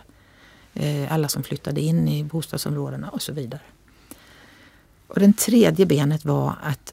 eh, 0.75 1.13
alla 1.13 1.29
som 1.29 1.43
flyttade 1.43 1.81
in 1.81 2.09
i 2.09 2.25
bostadsområdena 2.25 3.09
och 3.09 3.23
så 3.23 3.33
vidare. 3.33 3.61
Och 5.07 5.21
den 5.21 5.33
tredje 5.33 5.87
benet 5.87 6.25
var 6.25 6.55
att 6.63 6.93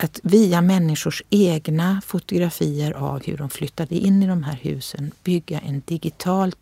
att 0.00 0.20
via 0.22 0.60
människors 0.60 1.22
egna 1.30 2.00
fotografier 2.06 2.92
av 2.92 3.22
hur 3.24 3.36
de 3.36 3.50
flyttade 3.50 3.94
in 3.94 4.22
i 4.22 4.26
de 4.26 4.42
här 4.42 4.58
husen 4.62 5.12
bygga 5.24 5.60
en 5.60 5.82
digital, 5.86 6.52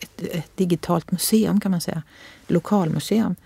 ett, 0.00 0.22
ett 0.22 0.56
digitalt 0.56 1.10
museum 1.10 1.60
kan 1.60 1.70
man 1.70 1.80
säga, 1.80 2.02
lokalmuseum. 2.46 3.36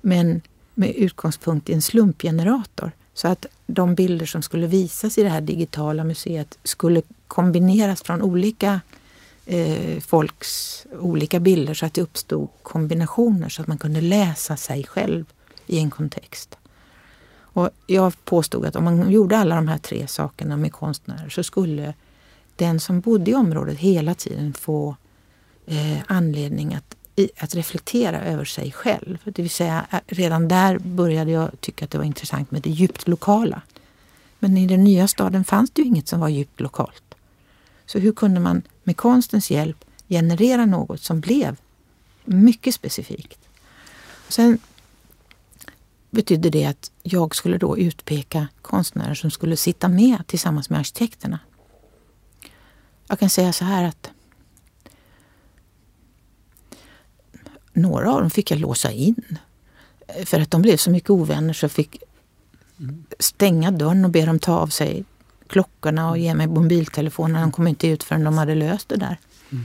Men 0.00 0.40
med 0.74 0.94
utgångspunkt 0.94 1.68
i 1.68 1.72
en 1.72 1.82
slumpgenerator. 1.82 2.92
Så 3.14 3.28
att 3.28 3.46
de 3.66 3.94
bilder 3.94 4.26
som 4.26 4.42
skulle 4.42 4.66
visas 4.66 5.18
i 5.18 5.22
det 5.22 5.28
här 5.28 5.40
digitala 5.40 6.04
museet 6.04 6.58
skulle 6.64 7.02
kombineras 7.28 8.02
från 8.02 8.22
olika 8.22 8.80
eh, 9.46 10.00
folks 10.00 10.86
olika 11.00 11.40
bilder 11.40 11.74
så 11.74 11.86
att 11.86 11.94
det 11.94 12.02
uppstod 12.02 12.48
kombinationer 12.62 13.48
så 13.48 13.62
att 13.62 13.68
man 13.68 13.78
kunde 13.78 14.00
läsa 14.00 14.56
sig 14.56 14.84
själv 14.84 15.24
i 15.66 15.78
en 15.78 15.90
kontext. 15.90 16.58
Och 17.58 17.70
jag 17.86 18.24
påstod 18.24 18.66
att 18.66 18.76
om 18.76 18.84
man 18.84 19.10
gjorde 19.10 19.38
alla 19.38 19.54
de 19.54 19.68
här 19.68 19.78
tre 19.78 20.06
sakerna 20.06 20.56
med 20.56 20.72
konstnärer 20.72 21.28
så 21.28 21.42
skulle 21.42 21.94
den 22.56 22.80
som 22.80 23.00
bodde 23.00 23.30
i 23.30 23.34
området 23.34 23.78
hela 23.78 24.14
tiden 24.14 24.54
få 24.54 24.96
eh, 25.66 25.98
anledning 26.06 26.74
att, 26.74 26.96
i, 27.18 27.30
att 27.38 27.54
reflektera 27.54 28.20
över 28.20 28.44
sig 28.44 28.72
själv. 28.72 29.18
Det 29.24 29.42
vill 29.42 29.50
säga, 29.50 29.86
redan 30.06 30.48
där 30.48 30.78
började 30.78 31.30
jag 31.30 31.60
tycka 31.60 31.84
att 31.84 31.90
det 31.90 31.98
var 31.98 32.04
intressant 32.04 32.50
med 32.50 32.62
det 32.62 32.70
djupt 32.70 33.08
lokala. 33.08 33.62
Men 34.38 34.56
i 34.56 34.66
den 34.66 34.84
nya 34.84 35.08
staden 35.08 35.44
fanns 35.44 35.70
det 35.70 35.82
ju 35.82 35.88
inget 35.88 36.08
som 36.08 36.20
var 36.20 36.28
djupt 36.28 36.60
lokalt. 36.60 37.14
Så 37.86 37.98
hur 37.98 38.12
kunde 38.12 38.40
man 38.40 38.62
med 38.84 38.96
konstens 38.96 39.50
hjälp 39.50 39.84
generera 40.08 40.66
något 40.66 41.02
som 41.02 41.20
blev 41.20 41.56
mycket 42.24 42.74
specifikt? 42.74 43.38
Sen 44.28 44.58
betydde 46.10 46.50
det 46.50 46.64
att 46.64 46.90
jag 47.02 47.36
skulle 47.36 47.58
då 47.58 47.78
utpeka 47.78 48.48
konstnärer 48.62 49.14
som 49.14 49.30
skulle 49.30 49.56
sitta 49.56 49.88
med 49.88 50.26
tillsammans 50.26 50.70
med 50.70 50.78
arkitekterna. 50.80 51.38
Jag 53.08 53.18
kan 53.18 53.30
säga 53.30 53.52
så 53.52 53.64
här 53.64 53.84
att 53.84 54.10
några 57.78 58.12
av 58.12 58.20
dem 58.20 58.30
fick 58.30 58.50
jag 58.50 58.60
låsa 58.60 58.92
in. 58.92 59.38
För 60.24 60.40
att 60.40 60.50
de 60.50 60.62
blev 60.62 60.76
så 60.76 60.90
mycket 60.90 61.10
ovänner 61.10 61.52
så 61.52 61.64
jag 61.64 61.72
fick 61.72 62.02
stänga 63.18 63.70
dörren 63.70 64.04
och 64.04 64.10
be 64.10 64.26
dem 64.26 64.38
ta 64.38 64.52
av 64.52 64.66
sig 64.66 65.04
klockorna 65.46 66.10
och 66.10 66.18
ge 66.18 66.34
mig 66.34 66.46
mobiltelefonen. 66.46 67.42
De 67.42 67.52
kom 67.52 67.66
inte 67.66 67.88
ut 67.88 68.04
förrän 68.04 68.24
de 68.24 68.38
hade 68.38 68.54
löst 68.54 68.88
det 68.88 68.96
där. 68.96 69.18
Mm. 69.50 69.64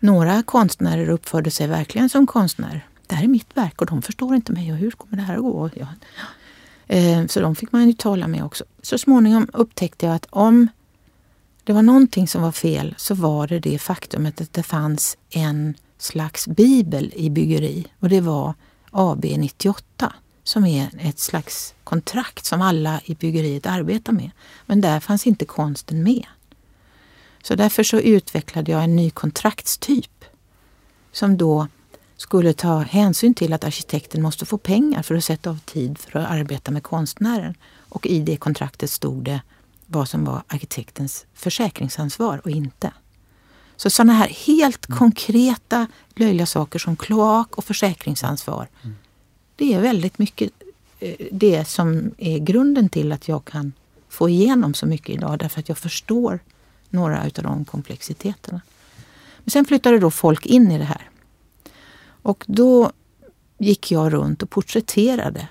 Några 0.00 0.42
konstnärer 0.42 1.08
uppförde 1.08 1.50
sig 1.50 1.66
verkligen 1.66 2.08
som 2.08 2.26
konstnärer 2.26 2.86
det 3.06 3.14
här 3.14 3.24
är 3.24 3.28
mitt 3.28 3.56
verk 3.56 3.80
och 3.80 3.86
de 3.86 4.02
förstår 4.02 4.34
inte 4.34 4.52
mig 4.52 4.72
och 4.72 4.78
hur 4.78 4.90
kommer 4.90 5.16
det 5.16 5.22
här 5.22 5.36
att 5.36 5.42
gå? 5.42 5.70
Ja. 5.74 5.86
Eh, 6.86 7.26
så 7.26 7.40
de 7.40 7.56
fick 7.56 7.72
man 7.72 7.86
ju 7.86 7.92
tala 7.92 8.28
med 8.28 8.44
också. 8.44 8.64
Så 8.82 8.98
småningom 8.98 9.48
upptäckte 9.52 10.06
jag 10.06 10.14
att 10.14 10.26
om 10.30 10.68
det 11.64 11.72
var 11.72 11.82
någonting 11.82 12.28
som 12.28 12.42
var 12.42 12.52
fel 12.52 12.94
så 12.98 13.14
var 13.14 13.46
det 13.46 13.58
det 13.58 13.78
faktumet 13.78 14.40
att 14.40 14.52
det 14.52 14.62
fanns 14.62 15.16
en 15.30 15.74
slags 15.98 16.46
bibel 16.46 17.12
i 17.16 17.30
byggeri 17.30 17.86
och 18.00 18.08
det 18.08 18.20
var 18.20 18.54
AB 18.90 19.24
98 19.24 20.12
som 20.44 20.66
är 20.66 20.90
ett 20.98 21.18
slags 21.18 21.74
kontrakt 21.84 22.44
som 22.44 22.62
alla 22.62 23.00
i 23.04 23.14
byggeriet 23.14 23.66
arbetar 23.66 24.12
med. 24.12 24.30
Men 24.66 24.80
där 24.80 25.00
fanns 25.00 25.26
inte 25.26 25.44
konsten 25.44 26.02
med. 26.02 26.26
Så 27.42 27.54
därför 27.54 27.82
så 27.82 27.98
utvecklade 27.98 28.72
jag 28.72 28.84
en 28.84 28.96
ny 28.96 29.10
kontraktstyp 29.10 30.24
som 31.12 31.36
då 31.36 31.68
skulle 32.16 32.52
ta 32.52 32.78
hänsyn 32.78 33.34
till 33.34 33.52
att 33.52 33.64
arkitekten 33.64 34.22
måste 34.22 34.46
få 34.46 34.58
pengar 34.58 35.02
för 35.02 35.14
att 35.14 35.24
sätta 35.24 35.50
av 35.50 35.58
tid 35.58 35.98
för 35.98 36.18
att 36.18 36.30
arbeta 36.30 36.70
med 36.70 36.82
konstnären. 36.82 37.54
Och 37.88 38.06
i 38.06 38.20
det 38.20 38.36
kontraktet 38.36 38.90
stod 38.90 39.24
det 39.24 39.40
vad 39.86 40.08
som 40.08 40.24
var 40.24 40.42
arkitektens 40.46 41.26
försäkringsansvar 41.34 42.40
och 42.44 42.50
inte. 42.50 42.92
Så 43.76 43.90
sådana 43.90 44.12
här 44.12 44.28
helt 44.28 44.88
mm. 44.88 44.98
konkreta 44.98 45.86
löjliga 46.14 46.46
saker 46.46 46.78
som 46.78 46.96
kloak 46.96 47.56
och 47.56 47.64
försäkringsansvar. 47.64 48.68
Mm. 48.82 48.96
Det 49.56 49.74
är 49.74 49.80
väldigt 49.80 50.18
mycket 50.18 50.50
eh, 51.00 51.26
det 51.32 51.64
som 51.64 52.10
är 52.18 52.38
grunden 52.38 52.88
till 52.88 53.12
att 53.12 53.28
jag 53.28 53.44
kan 53.44 53.72
få 54.08 54.28
igenom 54.28 54.74
så 54.74 54.86
mycket 54.86 55.08
idag. 55.08 55.38
Därför 55.38 55.60
att 55.60 55.68
jag 55.68 55.78
förstår 55.78 56.38
några 56.90 57.22
av 57.22 57.30
de 57.30 57.64
komplexiteterna. 57.64 58.60
Men 59.38 59.50
sen 59.50 59.64
flyttade 59.64 59.98
då 59.98 60.10
folk 60.10 60.46
in 60.46 60.70
i 60.70 60.78
det 60.78 60.84
här. 60.84 61.10
Och 62.22 62.44
då 62.46 62.92
gick 63.58 63.90
jag 63.90 64.12
runt 64.12 64.42
och 64.42 64.50
porträtterade 64.50 65.48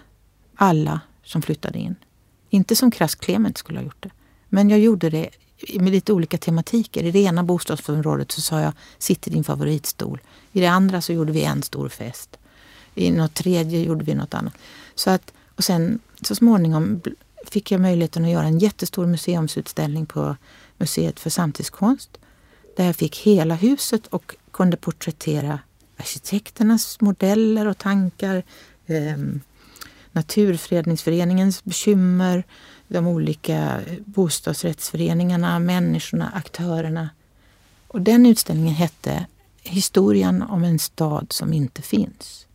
alla 0.55 0.99
som 1.23 1.41
flyttade 1.41 1.79
in. 1.79 1.95
Inte 2.49 2.75
som 2.75 2.91
Krask 2.91 3.19
Clement 3.19 3.57
skulle 3.57 3.79
ha 3.79 3.83
gjort 3.83 4.03
det. 4.03 4.11
Men 4.49 4.69
jag 4.69 4.79
gjorde 4.79 5.09
det 5.09 5.29
med 5.79 5.93
lite 5.93 6.13
olika 6.13 6.37
tematiker. 6.37 7.03
I 7.03 7.11
det 7.11 7.19
ena 7.19 7.43
bostadsområdet 7.43 8.31
så 8.31 8.41
sa 8.41 8.61
jag 8.61 8.73
sitt 8.97 9.27
i 9.27 9.29
din 9.29 9.43
favoritstol. 9.43 10.21
I 10.51 10.59
det 10.59 10.67
andra 10.67 11.01
så 11.01 11.13
gjorde 11.13 11.31
vi 11.31 11.43
en 11.43 11.63
stor 11.63 11.89
fest. 11.89 12.37
I 12.95 13.11
något 13.11 13.33
tredje 13.33 13.79
gjorde 13.79 14.05
vi 14.05 14.15
något 14.15 14.33
annat. 14.33 14.53
Så 14.95 15.09
att, 15.09 15.33
och 15.55 15.63
sen 15.63 15.99
så 16.21 16.35
småningom 16.35 17.01
fick 17.47 17.71
jag 17.71 17.81
möjligheten 17.81 18.25
att 18.25 18.31
göra 18.31 18.45
en 18.45 18.59
jättestor 18.59 19.05
museumsutställning 19.05 20.05
på 20.05 20.35
Museet 20.77 21.19
för 21.19 21.29
samtidskonst. 21.29 22.17
Där 22.77 22.85
jag 22.85 22.95
fick 22.95 23.17
hela 23.17 23.55
huset 23.55 24.07
och 24.07 24.35
kunde 24.51 24.77
porträttera 24.77 25.59
arkitekternas 25.97 27.01
modeller 27.01 27.67
och 27.67 27.77
tankar. 27.77 28.43
Eh, 28.85 29.17
Naturfredningsföreningens 30.11 31.63
bekymmer, 31.63 32.43
de 32.87 33.07
olika 33.07 33.81
bostadsrättsföreningarna, 34.05 35.59
människorna, 35.59 36.31
aktörerna. 36.33 37.09
Och 37.87 38.01
den 38.01 38.25
utställningen 38.25 38.75
hette 38.75 39.25
Historien 39.67 40.41
om 40.41 40.63
en 40.63 40.79
stad 40.79 41.27
som 41.29 41.53
inte 41.53 41.81
finns. 41.81 42.47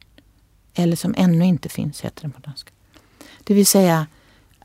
Eller 0.75 0.97
som 0.97 1.15
ännu 1.19 1.45
inte 1.45 1.69
finns, 1.69 2.01
heter 2.01 2.23
den 2.23 2.31
på 2.31 2.41
danska. 2.41 2.71
Det 3.45 3.55
vill 3.55 3.67
säga 3.67 4.07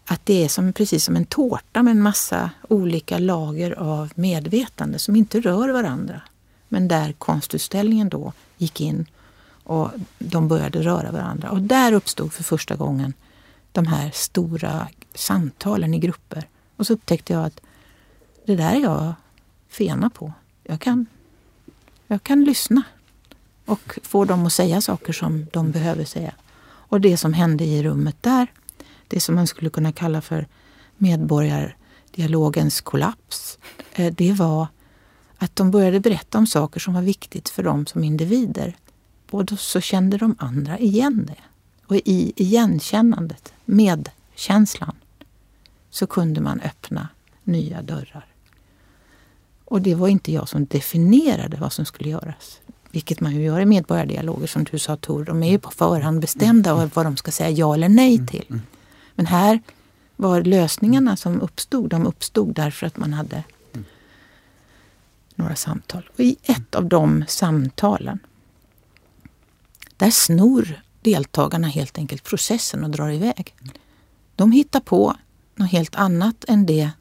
att 0.05 0.21
det 0.23 0.43
är 0.43 0.47
som, 0.47 0.73
precis 0.73 1.03
som 1.03 1.15
en 1.15 1.25
tårta 1.25 1.83
med 1.83 1.91
en 1.91 2.01
massa 2.01 2.49
olika 2.69 3.17
lager 3.17 3.71
av 3.71 4.11
medvetande 4.15 4.99
som 4.99 5.15
inte 5.15 5.39
rör 5.39 5.69
varandra. 5.69 6.21
Men 6.69 6.87
där 6.87 7.13
konstutställningen 7.13 8.09
då 8.09 8.33
gick 8.57 8.81
in 8.81 9.05
och 9.63 9.91
de 10.19 10.47
började 10.47 10.81
röra 10.81 11.11
varandra. 11.11 11.49
Och 11.49 11.61
där 11.61 11.93
uppstod 11.93 12.33
för 12.33 12.43
första 12.43 12.75
gången 12.75 13.13
de 13.71 13.87
här 13.87 14.11
stora 14.13 14.87
samtalen 15.15 15.93
i 15.93 15.99
grupper. 15.99 16.47
Och 16.75 16.87
så 16.87 16.93
upptäckte 16.93 17.33
jag 17.33 17.45
att 17.45 17.61
det 18.45 18.55
där 18.55 18.75
är 18.75 18.79
jag 18.79 19.13
fena 19.69 20.09
på. 20.09 20.33
Jag 20.63 20.79
kan, 20.81 21.05
jag 22.07 22.23
kan 22.23 22.43
lyssna 22.43 22.83
och 23.65 23.99
få 24.03 24.25
dem 24.25 24.45
att 24.45 24.53
säga 24.53 24.81
saker 24.81 25.13
som 25.13 25.47
de 25.53 25.71
behöver 25.71 26.05
säga. 26.05 26.33
Och 26.63 27.01
det 27.01 27.17
som 27.17 27.33
hände 27.33 27.63
i 27.63 27.83
rummet 27.83 28.15
där, 28.21 28.47
det 29.07 29.19
som 29.19 29.35
man 29.35 29.47
skulle 29.47 29.69
kunna 29.69 29.91
kalla 29.91 30.21
för 30.21 30.47
medborgardialogens 30.97 32.81
kollaps, 32.81 33.57
eh, 33.93 34.13
det 34.13 34.33
var 34.33 34.67
att 35.37 35.55
de 35.55 35.71
började 35.71 35.99
berätta 35.99 36.37
om 36.37 36.47
saker 36.47 36.79
som 36.79 36.93
var 36.93 37.01
viktigt 37.01 37.49
för 37.49 37.63
dem 37.63 37.85
som 37.85 38.03
individer. 38.03 38.75
Och 39.31 39.45
då 39.45 39.57
så 39.57 39.81
kände 39.81 40.17
de 40.17 40.35
andra 40.39 40.79
igen 40.79 41.25
det. 41.25 41.43
Och 41.87 41.95
i 41.95 42.33
igenkännandet, 42.35 43.53
medkänslan, 43.65 44.95
så 45.95 46.07
kunde 46.07 46.41
man 46.41 46.61
öppna 46.61 47.07
nya 47.43 47.81
dörrar. 47.81 48.25
Och 49.65 49.81
det 49.81 49.95
var 49.95 50.07
inte 50.07 50.31
jag 50.31 50.49
som 50.49 50.65
definierade 50.65 51.57
vad 51.57 51.73
som 51.73 51.85
skulle 51.85 52.09
göras. 52.09 52.61
Vilket 52.91 53.21
man 53.21 53.35
ju 53.35 53.43
gör 53.43 53.59
i 53.59 53.65
medborgardialoger 53.65 54.47
som 54.47 54.63
du 54.63 54.79
sa 54.79 54.95
Tor. 54.95 55.25
De 55.25 55.43
är 55.43 55.51
ju 55.51 55.59
på 55.59 55.71
förhand 55.71 56.21
bestämda 56.21 56.73
av 56.73 56.91
vad 56.93 57.05
de 57.05 57.17
ska 57.17 57.31
säga 57.31 57.49
ja 57.49 57.73
eller 57.73 57.89
nej 57.89 58.15
mm, 58.15 58.27
till. 58.27 58.45
Mm. 58.49 58.61
Men 59.15 59.25
här 59.25 59.59
var 60.15 60.41
lösningarna 60.41 61.17
som 61.17 61.41
uppstod, 61.41 61.89
de 61.89 62.07
uppstod 62.07 62.55
därför 62.55 62.87
att 62.87 62.97
man 62.97 63.13
hade 63.13 63.43
några 65.35 65.55
samtal. 65.55 66.09
Och 66.13 66.19
i 66.19 66.35
ett 66.43 66.75
av 66.75 66.85
de 66.85 67.25
samtalen, 67.27 68.19
där 69.97 70.11
snor 70.11 70.81
deltagarna 71.01 71.67
helt 71.67 71.97
enkelt 71.97 72.23
processen 72.23 72.83
och 72.83 72.89
drar 72.89 73.09
iväg. 73.09 73.55
De 74.35 74.51
hittar 74.51 74.79
på 74.79 75.15
något 75.55 75.71
helt 75.71 75.95
annat 75.95 76.45
än 76.47 76.65
det 76.65 76.91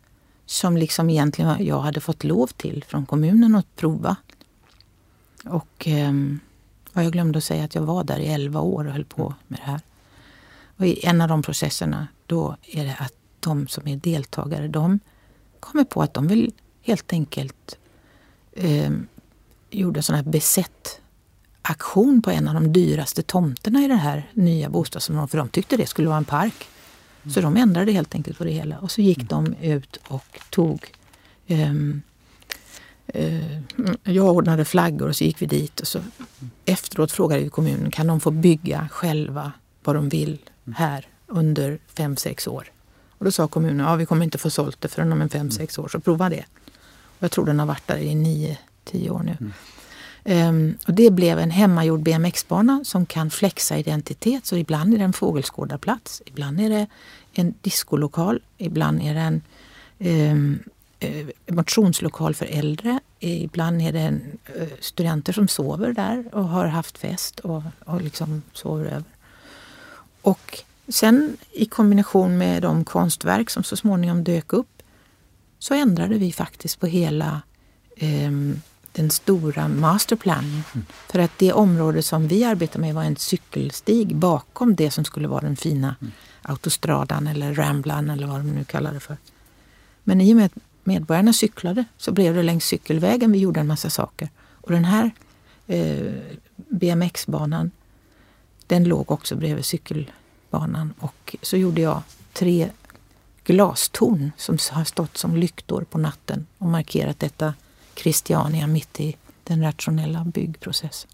som 0.46 0.76
liksom 0.76 1.10
egentligen 1.10 1.66
jag 1.66 1.80
hade 1.80 2.00
fått 2.00 2.24
lov 2.24 2.46
till 2.46 2.84
från 2.88 3.06
kommunen 3.06 3.54
att 3.54 3.76
prova. 3.76 4.16
Och 5.44 5.88
eh, 5.88 6.12
jag 6.92 7.12
glömde 7.12 7.38
att 7.38 7.44
säga 7.44 7.64
att 7.64 7.74
jag 7.74 7.82
var 7.82 8.04
där 8.04 8.18
i 8.18 8.26
elva 8.26 8.60
år 8.60 8.86
och 8.86 8.92
höll 8.92 9.04
på 9.04 9.34
med 9.46 9.58
det 9.58 9.70
här. 9.70 9.80
Och 10.76 10.86
i 10.86 11.06
en 11.06 11.20
av 11.20 11.28
de 11.28 11.42
processerna 11.42 12.08
då 12.26 12.56
är 12.66 12.84
det 12.84 12.96
att 12.98 13.14
de 13.40 13.68
som 13.68 13.88
är 13.88 13.96
deltagare, 13.96 14.68
de 14.68 15.00
kommer 15.60 15.84
på 15.84 16.02
att 16.02 16.14
de 16.14 16.26
vill 16.26 16.52
helt 16.82 17.12
enkelt 17.12 17.78
eh, 18.52 18.90
gjorde 19.70 19.98
en 19.98 20.02
sån 20.02 20.16
här 20.16 20.22
besätt 20.22 21.00
aktion 21.62 22.22
på 22.22 22.30
en 22.30 22.48
av 22.48 22.54
de 22.54 22.72
dyraste 22.72 23.22
tomterna 23.22 23.84
i 23.84 23.88
det 23.88 23.94
här 23.94 24.30
nya 24.32 24.68
bostadsområdet. 24.68 25.30
För 25.30 25.38
de 25.38 25.48
tyckte 25.48 25.76
det 25.76 25.86
skulle 25.86 26.08
vara 26.08 26.18
en 26.18 26.24
park. 26.24 26.68
Så 27.28 27.40
de 27.40 27.56
ändrade 27.56 27.92
helt 27.92 28.14
enkelt 28.14 28.38
på 28.38 28.44
det 28.44 28.50
hela. 28.50 28.78
Och 28.78 28.90
så 28.90 29.00
gick 29.00 29.28
de 29.30 29.54
ut 29.54 30.00
och 30.08 30.40
tog 30.50 30.92
um, 31.48 32.02
jag 34.02 34.34
ordnade 34.34 34.64
flaggor 34.64 35.08
och 35.08 35.16
så 35.16 35.24
gick 35.24 35.42
vi 35.42 35.46
dit 35.46 35.80
och 35.80 35.88
så 35.88 36.00
efteråt 36.64 37.12
frågade 37.12 37.42
vi 37.42 37.48
kommunen, 37.48 37.90
kan 37.90 38.06
de 38.06 38.20
få 38.20 38.30
bygga 38.30 38.88
själva 38.92 39.52
vad 39.84 39.96
de 39.96 40.08
vill 40.08 40.38
här 40.76 41.06
under 41.26 41.78
fem 41.86 42.16
sex 42.16 42.46
år? 42.46 42.70
Och 43.18 43.24
då 43.24 43.30
sa 43.30 43.48
kommunen, 43.48 43.86
ja 43.86 43.96
vi 43.96 44.06
kommer 44.06 44.24
inte 44.24 44.38
få 44.38 44.50
sålt 44.50 44.80
det 44.80 44.88
förrän 44.88 45.12
om 45.12 45.22
en 45.22 45.28
fem 45.28 45.50
sex 45.50 45.78
år, 45.78 45.88
så 45.88 46.00
prova 46.00 46.28
det. 46.28 46.44
Och 47.18 47.22
jag 47.22 47.30
tror 47.30 47.46
den 47.46 47.58
har 47.58 47.66
varit 47.66 47.86
där 47.86 47.96
i 47.96 48.14
nio 48.14 48.58
tio 48.84 49.10
år 49.10 49.22
nu. 49.22 49.36
Um, 50.24 50.78
och 50.86 50.94
det 50.94 51.10
blev 51.10 51.38
en 51.38 51.50
hemmagjord 51.50 52.02
BMX-bana 52.02 52.84
som 52.84 53.06
kan 53.06 53.30
flexa 53.30 53.78
identitet. 53.78 54.46
Så 54.46 54.56
ibland 54.56 54.94
är 54.94 54.98
det 54.98 55.04
en 55.04 55.12
fågelskådarplats, 55.12 56.22
ibland 56.26 56.60
är 56.60 56.70
det 56.70 56.86
en 57.32 57.54
diskolokal, 57.60 58.40
ibland 58.58 59.02
är 59.02 59.14
det 59.14 59.20
en 59.20 59.42
um, 60.32 60.58
motionslokal 61.46 62.34
för 62.34 62.46
äldre. 62.46 63.00
Ibland 63.20 63.82
är 63.82 63.92
det 63.92 64.00
en, 64.00 64.22
uh, 64.60 64.68
studenter 64.80 65.32
som 65.32 65.48
sover 65.48 65.92
där 65.92 66.24
och 66.32 66.48
har 66.48 66.66
haft 66.66 66.98
fest 66.98 67.40
och, 67.40 67.62
och 67.84 68.02
liksom 68.02 68.42
sover 68.52 68.84
över. 68.84 69.04
Och 70.22 70.58
sen 70.88 71.36
i 71.52 71.66
kombination 71.66 72.38
med 72.38 72.62
de 72.62 72.84
konstverk 72.84 73.50
som 73.50 73.64
så 73.64 73.76
småningom 73.76 74.24
dök 74.24 74.52
upp 74.52 74.82
så 75.58 75.74
ändrade 75.74 76.14
vi 76.14 76.32
faktiskt 76.32 76.80
på 76.80 76.86
hela 76.86 77.42
um, 78.00 78.60
den 78.94 79.10
stora 79.10 79.68
masterplanen. 79.68 80.62
Mm. 80.74 80.86
För 81.08 81.18
att 81.18 81.38
det 81.38 81.52
område 81.52 82.02
som 82.02 82.28
vi 82.28 82.44
arbetar 82.44 82.80
med 82.80 82.94
var 82.94 83.04
en 83.04 83.16
cykelstig 83.16 84.16
bakom 84.16 84.74
det 84.74 84.90
som 84.90 85.04
skulle 85.04 85.28
vara 85.28 85.40
den 85.40 85.56
fina 85.56 85.96
mm. 86.00 86.12
autostradan 86.42 87.26
eller 87.26 87.54
ramblan 87.54 88.10
eller 88.10 88.26
vad 88.26 88.40
de 88.40 88.50
nu 88.50 88.64
kallar 88.64 88.92
det 88.92 89.00
för. 89.00 89.16
Men 90.04 90.20
i 90.20 90.32
och 90.32 90.36
med 90.36 90.46
att 90.46 90.54
medborgarna 90.84 91.32
cyklade 91.32 91.84
så 91.96 92.12
blev 92.12 92.34
det 92.34 92.42
längs 92.42 92.64
cykelvägen 92.64 93.32
vi 93.32 93.38
gjorde 93.38 93.60
en 93.60 93.66
massa 93.66 93.90
saker. 93.90 94.28
Och 94.40 94.72
den 94.72 94.84
här 94.84 95.10
eh, 95.66 96.12
BMX-banan 96.56 97.70
den 98.66 98.84
låg 98.84 99.10
också 99.10 99.36
bredvid 99.36 99.64
cykelbanan. 99.64 100.94
Och 100.98 101.36
så 101.42 101.56
gjorde 101.56 101.80
jag 101.80 102.02
tre 102.32 102.70
glastorn 103.44 104.30
som 104.36 104.58
har 104.70 104.84
stått 104.84 105.16
som 105.16 105.36
lyktor 105.36 105.84
på 105.90 105.98
natten 105.98 106.46
och 106.58 106.66
markerat 106.66 107.20
detta 107.20 107.54
Christiania 107.94 108.66
mitt 108.66 109.00
i 109.00 109.16
den 109.44 109.62
rationella 109.62 110.24
byggprocessen. 110.24 111.10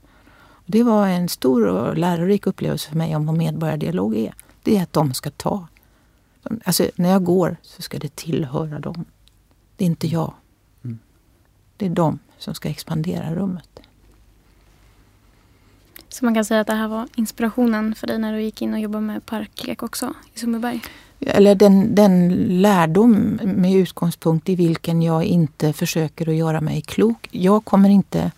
Det 0.67 0.83
var 0.83 1.07
en 1.09 1.29
stor 1.29 1.67
och 1.67 1.99
lärorik 1.99 2.47
upplevelse 2.47 2.89
för 2.89 2.97
mig 2.97 3.17
om 3.17 3.27
vad 3.27 3.37
medborgardialog 3.37 4.17
är. 4.17 4.35
Det 4.63 4.77
är 4.77 4.83
att 4.83 4.93
de 4.93 5.15
ska 5.15 5.31
ta. 5.31 5.67
Alltså, 6.65 6.91
när 6.97 7.11
jag 7.11 7.25
går 7.25 7.57
så 7.63 7.83
ska 7.83 7.99
det 7.99 8.17
tillhöra 8.17 8.79
dem. 8.79 9.05
Det 9.77 9.85
är 9.85 9.87
inte 9.87 10.07
jag. 10.07 10.35
Mm. 10.85 10.99
Det 11.77 11.87
är 11.87 11.91
de 11.91 12.19
som 12.39 12.55
ska 12.55 12.69
expandera 12.69 13.35
rummet. 13.35 13.81
Så 16.09 16.25
man 16.25 16.35
kan 16.35 16.45
säga 16.45 16.61
att 16.61 16.67
det 16.67 16.75
här 16.75 16.89
var 16.89 17.09
inspirationen 17.15 17.95
för 17.95 18.07
dig 18.07 18.19
när 18.19 18.33
du 18.33 18.43
gick 18.43 18.63
in 18.63 18.75
och 18.75 18.81
jobbade 18.81 19.05
med 19.05 19.27
parklek 19.27 19.83
också 19.83 20.15
i 20.35 20.39
Sundbyberg? 20.39 20.83
Eller 21.21 21.55
den, 21.55 21.95
den 21.95 22.29
lärdom 22.63 23.41
med 23.43 23.75
utgångspunkt 23.75 24.49
i 24.49 24.55
vilken 24.55 25.03
jag 25.03 25.25
inte 25.25 25.73
försöker 25.73 26.29
att 26.29 26.35
göra 26.35 26.61
mig 26.61 26.81
klok. 26.81 27.29
Jag 27.31 27.65
kommer 27.65 27.89
inte 27.89 28.31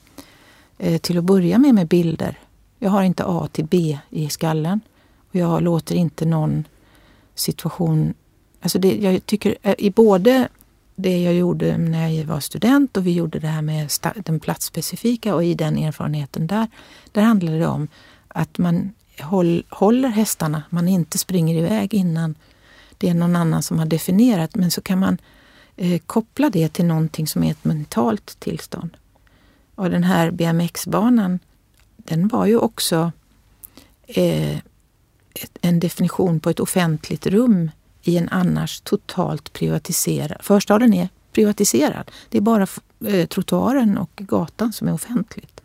eh, 0.79 0.99
till 0.99 1.19
att 1.19 1.25
börja 1.25 1.59
med 1.59 1.75
med 1.75 1.89
bilder. 1.89 2.39
Jag 2.79 2.91
har 2.91 3.03
inte 3.03 3.25
A 3.25 3.49
till 3.53 3.65
B 3.65 3.99
i 4.11 4.29
skallen. 4.29 4.81
Och 5.31 5.37
jag 5.37 5.63
låter 5.63 5.95
inte 5.95 6.25
någon 6.25 6.65
situation 7.35 8.15
Alltså 8.63 8.79
det, 8.79 8.97
jag 8.97 9.27
tycker 9.27 9.57
eh, 9.63 9.75
i 9.79 9.91
både 9.91 10.49
det 10.97 11.23
jag 11.23 11.35
gjorde 11.35 11.79
när 11.79 12.09
jag 12.09 12.25
var 12.25 12.41
student 12.41 12.97
och 12.97 13.07
vi 13.07 13.13
gjorde 13.13 13.39
det 13.39 13.47
här 13.47 13.63
med 13.63 13.91
den 14.17 14.41
platsspecifika 14.41 15.35
och 15.35 15.45
i 15.45 15.55
den 15.55 15.79
erfarenheten 15.79 16.47
där, 16.47 16.67
där 17.13 17.23
handlade 17.23 17.59
det 17.59 17.67
om 17.67 17.89
att 18.29 18.59
man 18.59 18.93
håll, 19.21 19.65
håller 19.71 20.09
hästarna, 20.09 20.63
man 20.71 20.89
inte 20.89 21.19
springer 21.19 21.57
iväg 21.57 21.95
innan 21.95 22.35
det 23.03 23.09
är 23.09 23.15
någon 23.15 23.37
annan 23.37 23.63
som 23.63 23.79
har 23.79 23.87
definierat, 23.87 24.55
men 24.55 24.71
så 24.71 24.81
kan 24.81 24.99
man 24.99 25.19
eh, 25.77 26.01
koppla 26.07 26.51
det 26.51 26.69
till 26.69 26.85
någonting 26.85 27.27
som 27.27 27.45
är 27.45 27.51
ett 27.51 27.65
mentalt 27.65 28.41
tillstånd. 28.41 28.97
Och 29.75 29.91
den 29.91 30.05
här 30.05 30.31
BMX-banan, 30.31 31.39
den 31.97 32.29
var 32.29 32.47
ju 32.47 32.57
också 32.57 33.13
eh, 34.07 34.59
en 35.61 35.81
definition 35.81 36.41
på 36.41 36.51
ett 36.51 36.61
offentligt 36.61 37.27
rum 37.27 37.71
i 38.03 38.17
en 38.17 38.29
annars 38.29 38.81
totalt 38.81 39.53
privatiserad... 39.53 40.37
Förstaden 40.41 40.95
är 40.95 41.09
privatiserad. 41.33 42.11
Det 42.29 42.39
är 42.39 42.43
bara 42.43 42.67
eh, 43.07 43.27
trottoaren 43.27 43.99
och 43.99 44.11
gatan 44.17 44.73
som 44.73 44.89
är 44.89 44.95
offentligt. 44.95 45.61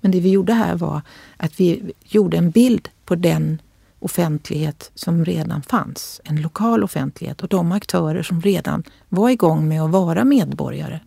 Men 0.00 0.10
det 0.10 0.20
vi 0.20 0.30
gjorde 0.30 0.52
här 0.52 0.76
var 0.76 1.02
att 1.36 1.60
vi 1.60 1.92
gjorde 2.04 2.36
en 2.36 2.50
bild 2.50 2.88
på 3.04 3.14
den 3.14 3.58
offentlighet 3.98 4.90
som 4.94 5.24
redan 5.24 5.62
fanns. 5.62 6.20
En 6.24 6.42
lokal 6.42 6.84
offentlighet 6.84 7.42
och 7.42 7.48
de 7.48 7.72
aktörer 7.72 8.22
som 8.22 8.40
redan 8.40 8.84
var 9.08 9.30
igång 9.30 9.68
med 9.68 9.82
att 9.82 9.90
vara 9.90 10.24
medborgare. 10.24 11.00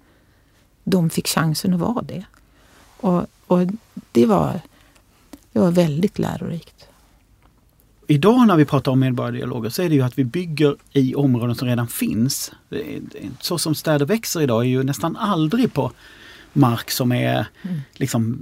De 0.84 1.10
fick 1.10 1.28
chansen 1.28 1.74
att 1.74 1.80
vara 1.80 2.02
det. 2.02 2.26
Och, 2.98 3.26
och 3.48 3.60
det, 4.12 4.26
var, 4.26 4.62
det 5.52 5.60
var 5.60 5.72
väldigt 5.72 6.20
lärorikt. 6.20 6.88
Idag 8.08 8.48
när 8.48 8.56
vi 8.56 8.66
pratar 8.66 8.92
om 8.92 9.00
medborgardialoger 9.00 9.70
så 9.70 9.82
är 9.82 9.90
det 9.90 9.96
ju 9.96 10.02
att 10.02 10.20
vi 10.20 10.24
bygger 10.24 10.76
i 10.92 11.16
områden 11.16 11.56
som 11.56 11.68
redan 11.68 11.88
finns. 11.88 12.52
Så 13.40 13.58
som 13.58 13.76
städer 13.76 14.06
växer 14.06 14.42
idag 14.42 14.62
är 14.62 14.70
ju 14.70 14.84
nästan 14.84 15.18
aldrig 15.18 15.74
på 15.74 15.92
mark 16.54 16.92
som 16.92 17.12
är 17.12 17.48
mm. 17.62 17.82
liksom 17.94 18.40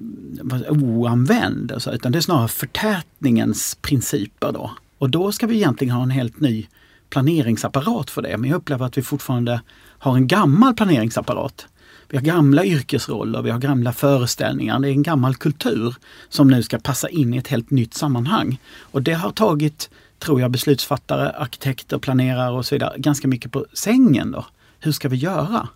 oanvänd. 0.70 1.74
Så, 1.78 1.92
utan 1.92 2.12
det 2.12 2.20
är 2.20 2.22
snarare 2.22 2.48
förtätningens 2.48 3.78
principer 3.82 4.52
då. 4.52 4.72
Och 4.98 5.10
då 5.10 5.32
ska 5.32 5.48
vi 5.48 5.56
egentligen 5.56 5.96
ha 5.96 6.04
en 6.04 6.12
helt 6.12 6.40
ny 6.40 6.68
planeringsapparat 7.10 8.10
för 8.10 8.22
det. 8.22 8.38
Men 8.38 8.50
jag 8.50 8.58
upplever 8.58 8.86
att 8.86 8.98
vi 8.98 9.02
fortfarande 9.02 9.62
har 10.00 10.16
en 10.16 10.28
gammal 10.28 10.74
planeringsapparat. 10.74 11.68
Vi 12.10 12.18
har 12.18 12.24
gamla 12.24 12.66
yrkesroller, 12.66 13.42
vi 13.42 13.50
har 13.50 13.60
gamla 13.60 13.94
föreställningar. 13.94 14.80
Det 14.80 14.90
är 14.90 14.92
en 14.92 15.04
gammal 15.04 15.36
kultur 15.36 15.96
som 16.30 16.48
nu 16.48 16.64
ska 16.64 16.80
passa 16.80 17.10
in 17.10 17.34
i 17.34 17.38
ett 17.38 17.48
helt 17.48 17.72
nytt 17.72 17.94
sammanhang. 17.94 18.60
Och 18.80 19.02
det 19.02 19.14
har 19.14 19.32
tagit, 19.32 19.90
tror 20.20 20.42
jag, 20.42 20.52
beslutsfattare, 20.52 21.30
arkitekter, 21.30 21.98
planerare 21.98 22.52
och 22.52 22.66
så 22.66 22.76
vidare 22.76 22.94
ganska 22.98 23.28
mycket 23.28 23.52
på 23.52 23.66
sängen. 23.74 24.32
Då. 24.32 24.46
Hur 24.80 24.92
ska 24.92 25.10
vi 25.10 25.18
göra? 25.18 25.68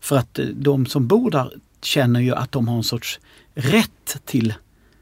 För 0.00 0.16
att 0.16 0.38
eh, 0.38 0.46
de 0.46 0.86
som 0.86 1.06
bor 1.06 1.30
där 1.30 1.52
känner 1.84 2.20
ju 2.20 2.34
att 2.34 2.52
de 2.52 2.68
har 2.68 2.76
en 2.76 2.82
sorts 2.82 3.20
rätt 3.54 4.16
till 4.24 4.54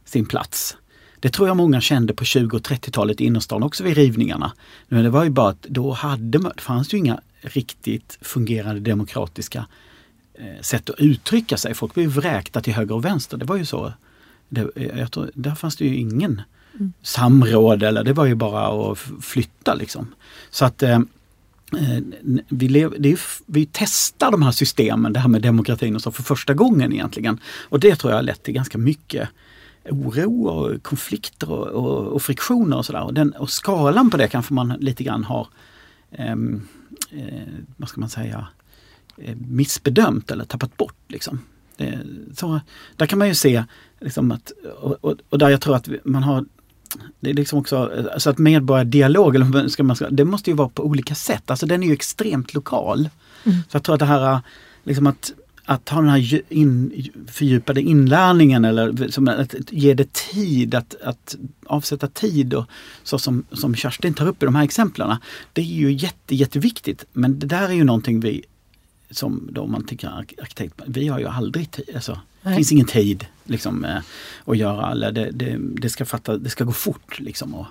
sin 0.04 0.26
plats. 0.26 0.76
Det 1.20 1.30
tror 1.30 1.48
jag 1.48 1.56
många 1.56 1.80
kände 1.80 2.14
på 2.14 2.24
20 2.24 2.56
och 2.56 2.62
30-talet 2.62 3.20
i 3.20 3.24
innerstan 3.24 3.62
också 3.62 3.84
vid 3.84 3.96
rivningarna. 3.96 4.52
Men 4.88 5.04
det 5.04 5.10
var 5.10 5.24
ju 5.24 5.30
bara 5.30 5.48
att 5.48 5.62
då 5.62 5.92
hade 5.92 6.38
man, 6.38 6.52
fanns 6.56 6.88
det 6.88 6.96
ju 6.96 6.98
inga 6.98 7.20
riktigt 7.40 8.18
fungerande 8.20 8.80
demokratiska 8.80 9.66
eh, 10.34 10.60
sätt 10.60 10.90
att 10.90 11.00
uttrycka 11.00 11.56
sig. 11.56 11.74
Folk 11.74 11.94
blev 11.94 12.10
vräkta 12.10 12.60
till 12.60 12.72
höger 12.72 12.94
och 12.94 13.04
vänster. 13.04 13.36
Det 13.36 13.44
var 13.44 13.56
ju 13.56 13.64
så. 13.64 13.92
Det, 14.48 14.70
jag 14.96 15.12
tror, 15.12 15.30
där 15.34 15.54
fanns 15.54 15.76
det 15.76 15.84
ju 15.84 15.96
ingen 15.96 16.42
mm. 16.74 16.92
samråd 17.02 17.82
eller 17.82 18.04
det 18.04 18.12
var 18.12 18.26
ju 18.26 18.34
bara 18.34 18.92
att 18.92 18.98
flytta 19.20 19.74
liksom. 19.74 20.14
Så 20.50 20.64
att 20.64 20.82
eh, 20.82 20.98
Eh, 20.98 21.00
Eh, 21.72 22.02
vi, 22.48 22.68
lev, 22.68 22.94
är, 23.06 23.18
vi 23.46 23.68
testar 23.72 24.30
de 24.30 24.42
här 24.42 24.50
systemen, 24.50 25.12
det 25.12 25.20
här 25.20 25.28
med 25.28 25.42
demokratin 25.42 25.96
och 25.96 26.02
så 26.02 26.12
för 26.12 26.22
första 26.22 26.54
gången 26.54 26.92
egentligen. 26.92 27.40
Och 27.68 27.80
det 27.80 27.96
tror 27.96 28.10
jag 28.10 28.18
har 28.18 28.22
lett 28.22 28.42
till 28.42 28.54
ganska 28.54 28.78
mycket 28.78 29.28
oro 29.84 30.46
och 30.46 30.82
konflikter 30.82 31.50
och, 31.50 31.66
och, 31.66 32.06
och 32.06 32.22
friktioner 32.22 32.76
och 32.76 32.86
sådär. 32.86 33.02
Och, 33.02 33.14
den, 33.14 33.32
och 33.32 33.50
skalan 33.50 34.10
på 34.10 34.16
det 34.16 34.28
kanske 34.28 34.54
man 34.54 34.68
lite 34.68 35.04
grann 35.04 35.24
har, 35.24 35.48
ehm, 36.10 36.68
eh, 37.10 37.54
vad 37.76 37.88
ska 37.88 38.00
man 38.00 38.10
säga, 38.10 38.46
eh, 39.16 39.36
missbedömt 39.36 40.30
eller 40.30 40.44
tappat 40.44 40.76
bort. 40.76 40.96
Liksom. 41.08 41.40
Eh, 41.76 41.98
så, 42.34 42.60
där 42.96 43.06
kan 43.06 43.18
man 43.18 43.28
ju 43.28 43.34
se 43.34 43.64
liksom 44.00 44.32
att, 44.32 44.52
och, 44.80 45.20
och, 45.30 45.38
där 45.38 45.48
jag 45.48 45.60
tror 45.60 45.76
att 45.76 45.88
man 46.04 46.22
har 46.22 46.44
det 47.20 47.30
är 47.30 47.34
liksom 47.34 47.58
också, 47.58 47.90
alltså 48.12 48.30
att 48.30 48.38
medborgardialog, 48.38 49.34
eller 49.34 49.68
ska 49.68 49.82
man 49.82 49.96
det 50.10 50.24
måste 50.24 50.50
ju 50.50 50.56
vara 50.56 50.68
på 50.68 50.84
olika 50.84 51.14
sätt. 51.14 51.50
Alltså 51.50 51.66
den 51.66 51.82
är 51.82 51.86
ju 51.86 51.92
extremt 51.92 52.54
lokal. 52.54 53.08
Mm. 53.44 53.58
Så 53.68 53.76
jag 53.76 53.82
tror 53.82 53.94
att 53.94 53.98
det 53.98 54.06
här, 54.06 54.40
liksom 54.84 55.06
att, 55.06 55.32
att 55.64 55.88
ha 55.88 56.00
den 56.00 56.10
här 56.10 56.42
in, 56.48 56.92
fördjupade 57.26 57.82
inlärningen 57.82 58.64
eller 58.64 59.08
som 59.08 59.28
att 59.28 59.54
ge 59.70 59.94
det 59.94 60.12
tid, 60.12 60.74
att, 60.74 60.94
att 61.04 61.36
avsätta 61.66 62.06
tid 62.06 62.54
och 62.54 62.64
så 63.02 63.18
som, 63.18 63.44
som 63.52 63.74
Kerstin 63.74 64.14
tar 64.14 64.26
upp 64.26 64.42
i 64.42 64.46
de 64.46 64.54
här 64.54 64.64
exemplen. 64.64 65.16
Det 65.52 65.60
är 65.60 65.64
ju 65.64 65.92
jätte, 65.92 66.34
jätteviktigt. 66.34 67.04
Men 67.12 67.38
det 67.38 67.46
där 67.46 67.68
är 67.68 67.72
ju 67.72 67.84
någonting 67.84 68.20
vi 68.20 68.44
som 69.10 69.48
då 69.52 69.66
man 69.66 69.86
tycker 69.86 70.08
arkitekt, 70.08 70.74
vi 70.86 71.08
har 71.08 71.18
ju 71.18 71.26
aldrig 71.26 71.70
tid. 71.70 71.90
Alltså, 71.94 72.20
det 72.42 72.54
finns 72.54 72.72
ingen 72.72 72.86
tid 72.86 73.26
liksom, 73.44 73.84
eh, 73.84 73.98
att 74.44 74.56
göra. 74.56 75.10
Det, 75.10 75.30
det, 75.30 75.56
det, 75.58 75.88
ska 75.88 76.04
fatta, 76.04 76.36
det 76.36 76.50
ska 76.50 76.64
gå 76.64 76.72
fort 76.72 77.20
liksom, 77.20 77.54
och, 77.54 77.66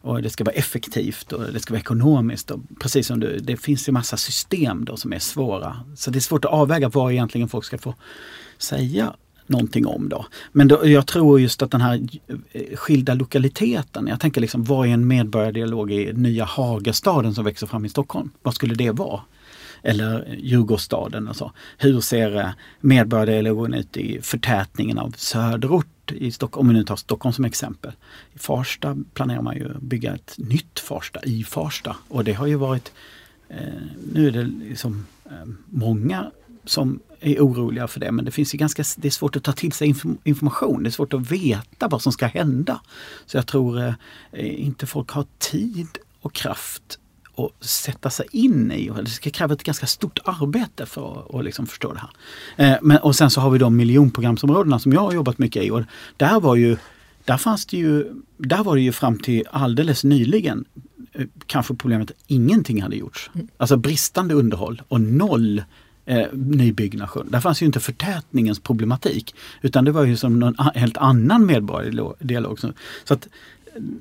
och, 0.00 0.22
det 0.22 0.30
ska 0.30 0.44
vara 0.44 0.54
effektivt 0.54 1.32
och 1.32 1.52
det 1.52 1.60
ska 1.60 1.72
vara 1.72 1.80
ekonomiskt. 1.80 2.50
Och 2.50 2.60
precis 2.80 3.06
som 3.06 3.20
du, 3.20 3.38
det 3.38 3.56
finns 3.56 3.88
ju 3.88 3.92
massa 3.92 4.16
system 4.16 4.84
då 4.84 4.96
som 4.96 5.12
är 5.12 5.18
svåra. 5.18 5.80
Så 5.96 6.10
det 6.10 6.18
är 6.18 6.20
svårt 6.20 6.44
att 6.44 6.50
avväga 6.50 6.88
vad 6.88 7.12
egentligen 7.12 7.48
folk 7.48 7.64
ska 7.64 7.78
få 7.78 7.94
säga 8.58 9.14
någonting 9.46 9.86
om. 9.86 10.08
Då. 10.08 10.26
Men 10.52 10.68
då, 10.68 10.86
jag 10.86 11.06
tror 11.06 11.40
just 11.40 11.62
att 11.62 11.70
den 11.70 11.80
här 11.80 12.06
eh, 12.52 12.76
skilda 12.76 13.14
lokaliteten, 13.14 14.06
jag 14.06 14.20
tänker 14.20 14.40
liksom 14.40 14.64
vad 14.64 14.88
är 14.88 14.92
en 14.92 15.06
medborgardialog 15.06 15.92
i 15.92 16.12
nya 16.12 16.44
Hagastaden 16.44 17.34
som 17.34 17.44
växer 17.44 17.66
fram 17.66 17.84
i 17.84 17.88
Stockholm? 17.88 18.30
Vad 18.42 18.54
skulle 18.54 18.74
det 18.74 18.90
vara? 18.90 19.20
Eller 19.84 20.36
Djurgårdsstaden 20.38 21.28
och 21.28 21.36
så. 21.36 21.52
Hur 21.78 22.00
ser 22.00 22.36
eh, 22.36 22.48
medborgardialogen 22.80 23.74
ut 23.74 23.96
i 23.96 24.22
förtätningen 24.22 24.98
av 24.98 25.14
söderort 25.16 26.12
i 26.12 26.32
Stockholm, 26.32 26.68
om 26.68 26.74
vi 26.74 26.78
nu 26.78 26.84
tar 26.84 26.96
Stockholm 26.96 27.32
som 27.32 27.44
exempel. 27.44 27.92
I 28.34 28.38
Farsta 28.38 28.96
planerar 29.14 29.42
man 29.42 29.56
ju 29.56 29.74
att 29.74 29.82
bygga 29.82 30.14
ett 30.14 30.34
nytt 30.38 30.80
Farsta 30.80 31.20
i 31.24 31.44
Farsta 31.44 31.96
och 32.08 32.24
det 32.24 32.32
har 32.32 32.46
ju 32.46 32.54
varit, 32.54 32.92
eh, 33.48 33.58
nu 34.12 34.26
är 34.26 34.30
det 34.30 34.42
liksom 34.42 35.06
eh, 35.24 35.48
många 35.66 36.30
som 36.64 37.00
är 37.20 37.40
oroliga 37.40 37.88
för 37.88 38.00
det 38.00 38.12
men 38.12 38.24
det 38.24 38.30
finns 38.30 38.54
ju 38.54 38.58
ganska, 38.58 38.84
det 38.96 39.08
är 39.08 39.12
svårt 39.12 39.36
att 39.36 39.44
ta 39.44 39.52
till 39.52 39.72
sig 39.72 39.94
information, 40.24 40.82
det 40.82 40.88
är 40.88 40.90
svårt 40.90 41.14
att 41.14 41.30
veta 41.30 41.88
vad 41.88 42.02
som 42.02 42.12
ska 42.12 42.26
hända. 42.26 42.80
Så 43.26 43.36
jag 43.36 43.46
tror 43.46 43.78
eh, 44.32 44.64
inte 44.64 44.86
folk 44.86 45.10
har 45.10 45.26
tid 45.38 45.88
och 46.20 46.32
kraft 46.32 46.98
att 47.36 47.64
sätta 47.64 48.10
sig 48.10 48.26
in 48.32 48.72
i. 48.72 48.90
Det 49.02 49.06
ska 49.06 49.30
kräva 49.30 49.54
ett 49.54 49.62
ganska 49.62 49.86
stort 49.86 50.18
arbete 50.24 50.86
för 50.86 51.38
att, 51.38 51.44
liksom 51.44 51.66
förstå 51.66 51.92
det 51.92 52.00
här. 52.00 52.72
Eh, 52.72 52.78
men, 52.82 52.98
och 52.98 53.16
sen 53.16 53.30
så 53.30 53.40
har 53.40 53.50
vi 53.50 53.58
de 53.58 53.76
miljonprogramsområdena 53.76 54.78
som 54.78 54.92
jag 54.92 55.00
har 55.00 55.12
jobbat 55.12 55.38
mycket 55.38 55.62
i. 55.62 55.70
Och 55.70 55.82
där 56.16 56.40
var 56.40 56.56
ju, 56.56 56.76
där 57.24 57.36
fanns 57.36 57.66
det 57.66 57.76
ju, 57.76 58.12
där 58.36 58.64
var 58.64 58.76
det 58.76 58.82
ju 58.82 58.92
fram 58.92 59.18
till 59.18 59.44
alldeles 59.50 60.04
nyligen 60.04 60.64
eh, 61.12 61.26
kanske 61.46 61.74
problemet 61.74 62.10
att 62.10 62.16
ingenting 62.26 62.82
hade 62.82 62.96
gjorts. 62.96 63.30
Mm. 63.34 63.48
Alltså 63.56 63.76
bristande 63.76 64.34
underhåll 64.34 64.82
och 64.88 65.00
noll 65.00 65.62
eh, 66.04 66.26
nybyggnation. 66.32 67.28
Där 67.30 67.40
fanns 67.40 67.62
ju 67.62 67.66
inte 67.66 67.80
förtätningens 67.80 68.60
problematik 68.60 69.34
utan 69.62 69.84
det 69.84 69.92
var 69.92 70.04
ju 70.04 70.16
som 70.16 70.40
någon 70.40 70.54
helt 70.74 70.96
annan 70.96 71.46
medborgardialog. 71.46 72.60
Så 73.04 73.14
att 73.14 73.28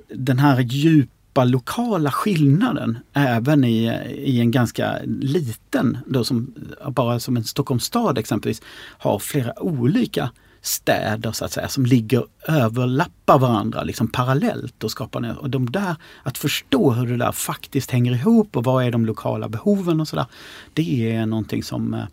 den 0.07 0.39
här 0.39 0.59
djup 0.59 1.09
skapa 1.33 1.43
lokala 1.43 2.11
skillnaden 2.11 2.97
även 3.13 3.63
i, 3.63 3.85
i 4.17 4.39
en 4.39 4.51
ganska 4.51 4.99
liten, 5.05 5.97
då 6.05 6.23
som, 6.23 6.53
bara 6.89 7.19
som 7.19 7.37
en 7.37 7.43
Stockholms 7.43 7.83
stad 7.83 8.17
exempelvis, 8.17 8.61
har 8.99 9.19
flera 9.19 9.63
olika 9.63 10.29
städer 10.61 11.31
så 11.31 11.45
att 11.45 11.51
säga 11.51 11.67
som 11.67 11.85
ligger 11.85 12.25
överlappar 12.47 13.39
varandra 13.39 13.83
liksom 13.83 14.07
parallellt 14.07 14.83
och 14.83 14.91
skapar 14.91 15.37
och 15.39 15.49
de 15.49 15.71
där, 15.71 15.95
att 16.23 16.37
förstå 16.37 16.91
hur 16.91 17.07
det 17.07 17.17
där 17.17 17.31
faktiskt 17.31 17.91
hänger 17.91 18.13
ihop 18.13 18.57
och 18.57 18.63
vad 18.63 18.85
är 18.85 18.91
de 18.91 19.05
lokala 19.05 19.49
behoven 19.49 20.01
och 20.01 20.07
sådär. 20.07 20.25
Det 20.73 21.15
är 21.15 21.25
någonting 21.25 21.63
som, 21.63 21.93
eh, 21.93 22.05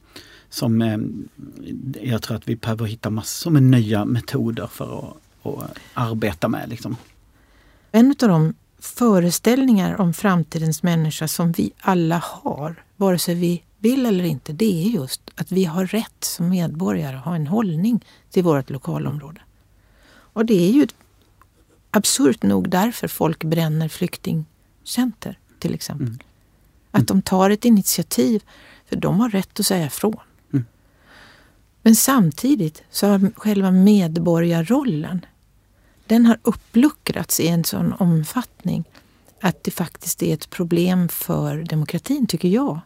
som 0.51 0.83
eh, 0.83 0.99
jag 2.03 2.23
tror 2.23 2.37
att 2.37 2.49
vi 2.49 2.57
behöver 2.57 2.87
hitta 2.87 3.11
massor 3.11 3.51
med 3.51 3.63
nya 3.63 4.05
metoder 4.05 4.67
för 4.67 4.99
att, 4.99 5.17
att 5.43 5.79
arbeta 5.95 6.49
med. 6.49 6.69
Liksom. 6.69 6.97
En 7.93 8.15
av 8.23 8.29
de 8.29 8.55
föreställningar 8.81 10.01
om 10.01 10.13
framtidens 10.13 10.83
människa 10.83 11.29
som 11.29 11.53
vi 11.53 11.73
alla 11.81 12.19
har, 12.19 12.85
vare 12.97 13.19
sig 13.19 13.35
vi 13.35 13.63
vill 13.79 14.07
eller 14.07 14.25
inte, 14.25 14.53
det 14.53 14.85
är 14.85 14.89
just 14.89 15.31
att 15.35 15.53
vi 15.53 15.65
har 15.65 15.87
rätt 15.87 16.25
som 16.25 16.49
medborgare 16.49 17.17
att 17.17 17.25
ha 17.25 17.35
en 17.35 17.47
hållning 17.47 18.05
till 18.31 18.43
vårt 18.45 18.71
lokalområde. 18.71 19.41
Och 20.33 20.47
det 20.47 20.69
är 20.69 20.73
ju 20.73 20.87
absurt 21.91 22.43
nog 22.43 22.69
därför 22.69 23.09
folk 23.09 23.45
bränner 23.45 23.89
flyktingcenter 23.89 25.39
till 25.59 25.75
exempel. 25.75 26.07
Mm. 26.07 26.19
Att 26.91 27.07
de 27.07 27.23
tar 27.23 27.51
ett 27.51 27.65
initiativ, 27.65 28.43
för 28.87 28.97
de 28.97 29.21
har 29.21 29.31
rätt 29.31 29.61
att 29.61 29.67
säga 29.67 29.87
ifrån. 29.87 30.17
Mm. 30.53 30.65
Men 31.83 31.97
samtidigt 31.97 32.83
så 32.91 33.07
har 33.07 33.31
själva 33.37 33.71
medborgarrollen, 33.71 35.27
den 36.11 36.27
har 36.27 36.39
uppluckrats 36.43 37.41
i 37.41 37.49
en 37.49 37.65
sån 37.65 37.93
omfattning 37.93 38.85
att 39.41 39.65
det 39.65 39.71
faktiskt 39.71 40.23
är 40.23 40.35
ett 40.35 40.51
problem 40.51 41.09
för 41.09 41.57
demokratin, 41.57 42.27
tycker 42.27 42.49
jag. 42.49 42.81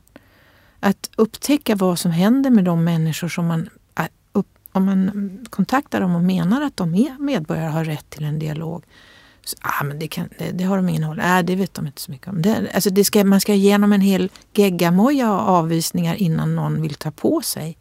Att 0.81 1.11
upptäcka 1.17 1.75
vad 1.75 1.99
som 1.99 2.11
händer 2.11 2.51
med 2.51 2.65
de 2.65 2.85
människor 2.85 3.29
som 3.29 3.47
man 3.47 3.69
äh, 3.99 4.07
om 4.73 4.85
man 4.85 5.47
kontaktar 5.51 6.01
dem 6.01 6.15
och 6.15 6.23
menar 6.23 6.63
att 6.63 6.77
de 6.77 6.95
är 6.95 7.19
medborgare 7.19 7.67
och 7.67 7.73
har 7.73 7.85
rätt 7.85 8.11
till 8.11 8.25
en 8.25 8.39
dialog. 8.39 8.85
Så, 9.45 9.57
ah, 9.61 9.85
men 9.85 9.99
det, 9.99 10.09
kan, 10.09 10.29
det, 10.39 10.51
det 10.51 10.65
har 10.65 10.77
de 10.77 10.89
ingen 10.89 11.05
håll. 11.05 11.21
Äh, 11.21 11.39
det 11.43 11.57
vet 11.57 11.75
de 11.75 11.87
inte 11.87 12.01
så 12.01 12.11
mycket 12.11 12.29
om. 12.29 12.43
Det, 12.43 12.71
alltså 12.75 12.91
det 12.91 13.05
ska, 13.05 13.25
man 13.25 13.41
ska 13.41 13.55
igenom 13.55 13.93
en 13.93 14.01
hel 14.01 14.31
geggamoja 14.55 15.33
av 15.33 15.49
avvisningar 15.49 16.15
innan 16.15 16.57
någon 16.57 16.83
vill 16.83 16.95
ta 16.95 17.11
på 17.11 17.41
sig 17.43 17.79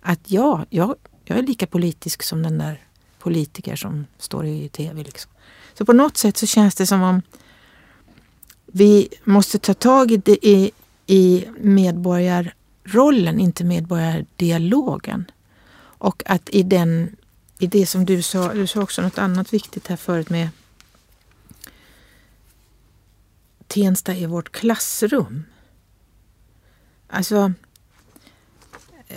att 0.00 0.20
ja, 0.30 0.66
jag, 0.70 0.94
jag 1.24 1.38
är 1.38 1.42
lika 1.42 1.66
politisk 1.66 2.22
som 2.22 2.42
den 2.42 2.58
där 2.58 2.85
politiker 3.18 3.76
som 3.76 4.06
står 4.18 4.46
i 4.46 4.68
tv. 4.68 5.02
Liksom. 5.02 5.30
Så 5.74 5.84
på 5.84 5.92
något 5.92 6.16
sätt 6.16 6.36
så 6.36 6.46
känns 6.46 6.74
det 6.74 6.86
som 6.86 7.02
om 7.02 7.22
vi 8.66 9.08
måste 9.24 9.58
ta 9.58 9.74
tag 9.74 10.10
i, 10.10 10.16
det, 10.16 10.46
i, 10.46 10.70
i 11.06 11.44
medborgarrollen, 11.60 13.40
inte 13.40 13.64
medborgardialogen. 13.64 15.24
Och 15.98 16.22
att 16.26 16.50
i, 16.50 16.62
den, 16.62 17.16
i 17.58 17.66
det 17.66 17.86
som 17.86 18.04
du 18.04 18.22
sa, 18.22 18.54
du 18.54 18.66
sa 18.66 18.82
också 18.82 19.02
något 19.02 19.18
annat 19.18 19.52
viktigt 19.52 19.86
här 19.86 19.96
förut 19.96 20.30
med 20.30 20.48
Tensta 23.66 24.14
är 24.14 24.26
vårt 24.26 24.52
klassrum. 24.52 25.44
Alltså, 27.08 27.52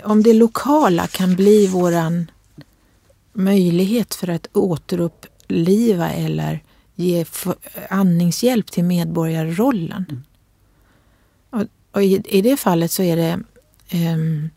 om 0.03 0.23
det 0.23 0.33
lokala 0.33 1.07
kan 1.07 1.35
bli 1.35 1.67
våran 1.67 2.31
möjlighet 3.39 4.15
för 4.15 4.29
att 4.29 4.47
återuppliva 4.53 6.09
eller 6.09 6.63
ge 6.95 7.25
andningshjälp 7.89 8.71
till 8.71 8.83
medborgarrollen. 8.83 10.05
Mm. 10.09 10.23
Och, 11.49 11.65
och 11.91 12.03
i, 12.03 12.21
i, 12.25 12.41
det 12.41 12.57
fallet 12.57 12.91
så 12.91 13.03
är 13.03 13.15
det 13.15 13.39
um, 14.13 14.49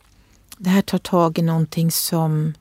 det 0.59 0.71
här 0.71 0.83
tar 0.83 0.99
tag 0.99 1.39
i 1.39 1.43
någonting 1.43 1.91
som 1.91 2.55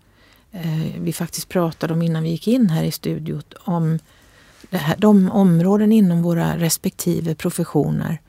eh, 0.51 1.01
vi 1.01 1.13
faktiskt 1.13 1.49
pratade 1.49 1.93
om 1.93 2.01
innan 2.01 2.24
vi 2.24 2.30
gick 2.30 2.47
in 2.47 2.69
här 2.69 2.84
i 2.84 2.91
studion. 2.91 3.43
Om 3.59 3.99
här, 4.72 4.97
de 4.97 5.32
områden 5.32 5.91
inom 5.91 6.24
våra 6.24 6.57
respektive 6.57 7.36
professioner 7.36 8.19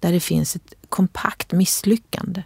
där 0.00 0.12
det 0.12 0.20
finns 0.20 0.56
ett 0.56 0.74
kompakt 0.88 1.52
misslyckande. 1.52 2.42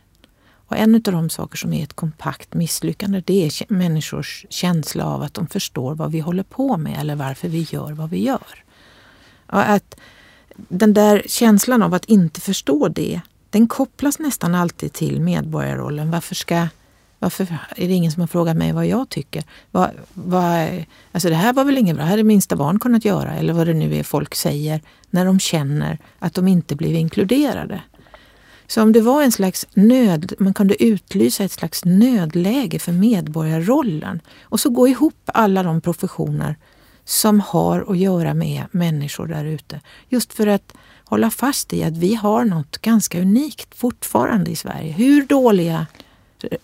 Och 0.69 0.77
en 0.77 0.95
av 0.95 1.01
de 1.01 1.31
saker 1.31 1.57
som 1.57 1.73
är 1.73 1.85
ett 1.85 1.97
kompakt 1.97 2.55
misslyckande 2.55 3.23
det 3.27 3.47
är 3.47 3.73
människors 3.73 4.47
känsla 4.49 5.05
av 5.05 5.23
att 5.23 5.35
de 5.35 5.47
förstår 5.47 5.95
vad 5.95 6.13
vi 6.13 6.21
håller 6.21 6.43
på 6.43 6.77
med 6.77 7.01
eller 7.01 7.15
varför 7.15 7.49
vi 7.49 7.67
gör 7.71 7.93
vad 7.93 8.11
vi 8.11 8.25
gör. 8.25 8.65
Och 9.47 9.71
att 9.71 10.01
den 10.57 10.95
där 10.95 11.23
känslan 11.27 11.83
av 11.83 11.95
att 11.95 12.05
inte 12.05 12.41
förstå 12.41 12.89
det 12.89 13.21
den 13.51 13.69
kopplas 13.69 14.19
nästan 14.19 14.55
alltid 14.55 14.93
till 14.93 15.21
medborgarrollen. 15.21 16.11
Varför, 16.11 16.35
ska, 16.35 16.67
varför 17.19 17.45
är 17.77 17.89
det 17.89 17.95
ingen 17.95 18.13
som 18.13 18.21
har 18.21 18.27
frågat 18.27 18.57
mig 18.57 18.73
vad 18.73 18.87
jag 18.87 19.09
tycker? 19.09 19.45
Vad, 19.71 19.91
vad, 20.15 20.85
alltså 21.13 21.29
det 21.29 21.35
här 21.35 21.53
var 21.53 21.65
väl 21.65 21.79
inget 21.79 21.97
bra, 21.97 22.05
det 22.05 22.11
hade 22.11 22.25
minsta 22.25 22.57
barn 22.57 22.79
kunnat 22.79 23.05
göra 23.05 23.35
eller 23.35 23.53
vad 23.53 23.67
det 23.67 23.75
nu 23.75 23.97
är 23.97 24.03
folk 24.03 24.35
säger 24.35 24.81
när 25.11 25.25
de 25.25 25.41
känner 25.41 25.99
att 26.19 26.35
de 26.35 26.49
inte 26.49 26.77
blev 26.77 26.95
inkluderade. 26.95 27.81
Så 28.71 28.83
om 28.83 28.93
det 28.93 29.01
var 29.01 29.23
en 29.23 29.33
slags 29.33 29.67
nöd, 29.75 30.33
man 30.39 30.55
kunde 30.55 30.83
utlysa 30.83 31.45
ett 31.45 31.53
slags 31.53 31.85
nödläge 31.85 32.79
för 32.79 32.93
medborgarrollen 32.93 34.21
och 34.43 34.61
så 34.61 34.71
gå 34.71 34.89
ihop 34.89 35.15
alla 35.25 35.63
de 35.63 35.81
professioner 35.81 36.57
som 37.05 37.41
har 37.41 37.85
att 37.89 37.99
göra 37.99 38.35
med 38.35 38.65
människor 38.71 39.27
där 39.27 39.45
ute. 39.45 39.81
Just 40.09 40.33
för 40.33 40.47
att 40.47 40.75
hålla 41.05 41.31
fast 41.31 41.73
i 41.73 41.85
att 41.85 41.97
vi 41.97 42.15
har 42.15 42.45
något 42.45 42.79
ganska 42.79 43.21
unikt 43.21 43.75
fortfarande 43.75 44.51
i 44.51 44.57
Sverige. 44.57 44.93
Hur 44.93 45.27
dåliga 45.27 45.87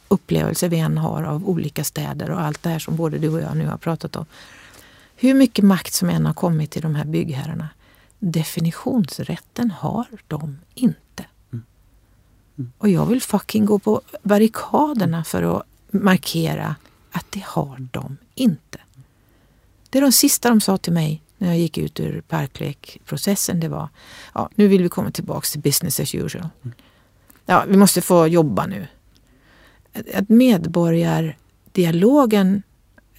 upplevelser 0.08 0.68
vi 0.68 0.78
än 0.78 0.98
har 0.98 1.22
av 1.22 1.48
olika 1.48 1.84
städer 1.84 2.30
och 2.30 2.40
allt 2.40 2.62
det 2.62 2.68
här 2.68 2.78
som 2.78 2.96
både 2.96 3.18
du 3.18 3.28
och 3.28 3.40
jag 3.40 3.56
nu 3.56 3.66
har 3.66 3.76
pratat 3.76 4.16
om. 4.16 4.26
Hur 5.16 5.34
mycket 5.34 5.64
makt 5.64 5.94
som 5.94 6.10
än 6.10 6.26
har 6.26 6.34
kommit 6.34 6.70
till 6.70 6.82
de 6.82 6.94
här 6.94 7.04
byggherrarna. 7.04 7.68
Definitionsrätten 8.18 9.70
har 9.70 10.06
de 10.26 10.58
inte. 10.74 11.24
Och 12.78 12.88
jag 12.88 13.06
vill 13.06 13.22
fucking 13.22 13.64
gå 13.64 13.78
på 13.78 14.00
barrikaderna 14.22 15.24
för 15.24 15.42
att 15.42 15.62
markera 15.90 16.76
att 17.10 17.26
det 17.30 17.44
har 17.46 17.88
de 17.92 18.16
inte. 18.34 18.78
Det 19.90 19.98
är 19.98 20.02
de 20.02 20.12
sista 20.12 20.48
de 20.48 20.60
sa 20.60 20.78
till 20.78 20.92
mig 20.92 21.22
när 21.38 21.48
jag 21.48 21.58
gick 21.58 21.78
ut 21.78 22.00
ur 22.00 22.20
parklekprocessen, 22.20 23.60
det 23.60 23.68
var 23.68 23.88
ja, 24.34 24.50
nu 24.54 24.68
vill 24.68 24.82
vi 24.82 24.88
komma 24.88 25.10
tillbaks 25.10 25.52
till 25.52 25.60
business 25.60 26.00
as 26.00 26.14
usual. 26.14 26.48
Ja, 27.46 27.64
vi 27.68 27.76
måste 27.76 28.00
få 28.00 28.26
jobba 28.26 28.66
nu. 28.66 28.86
Att 30.14 30.28
medborgardialogen 30.28 32.62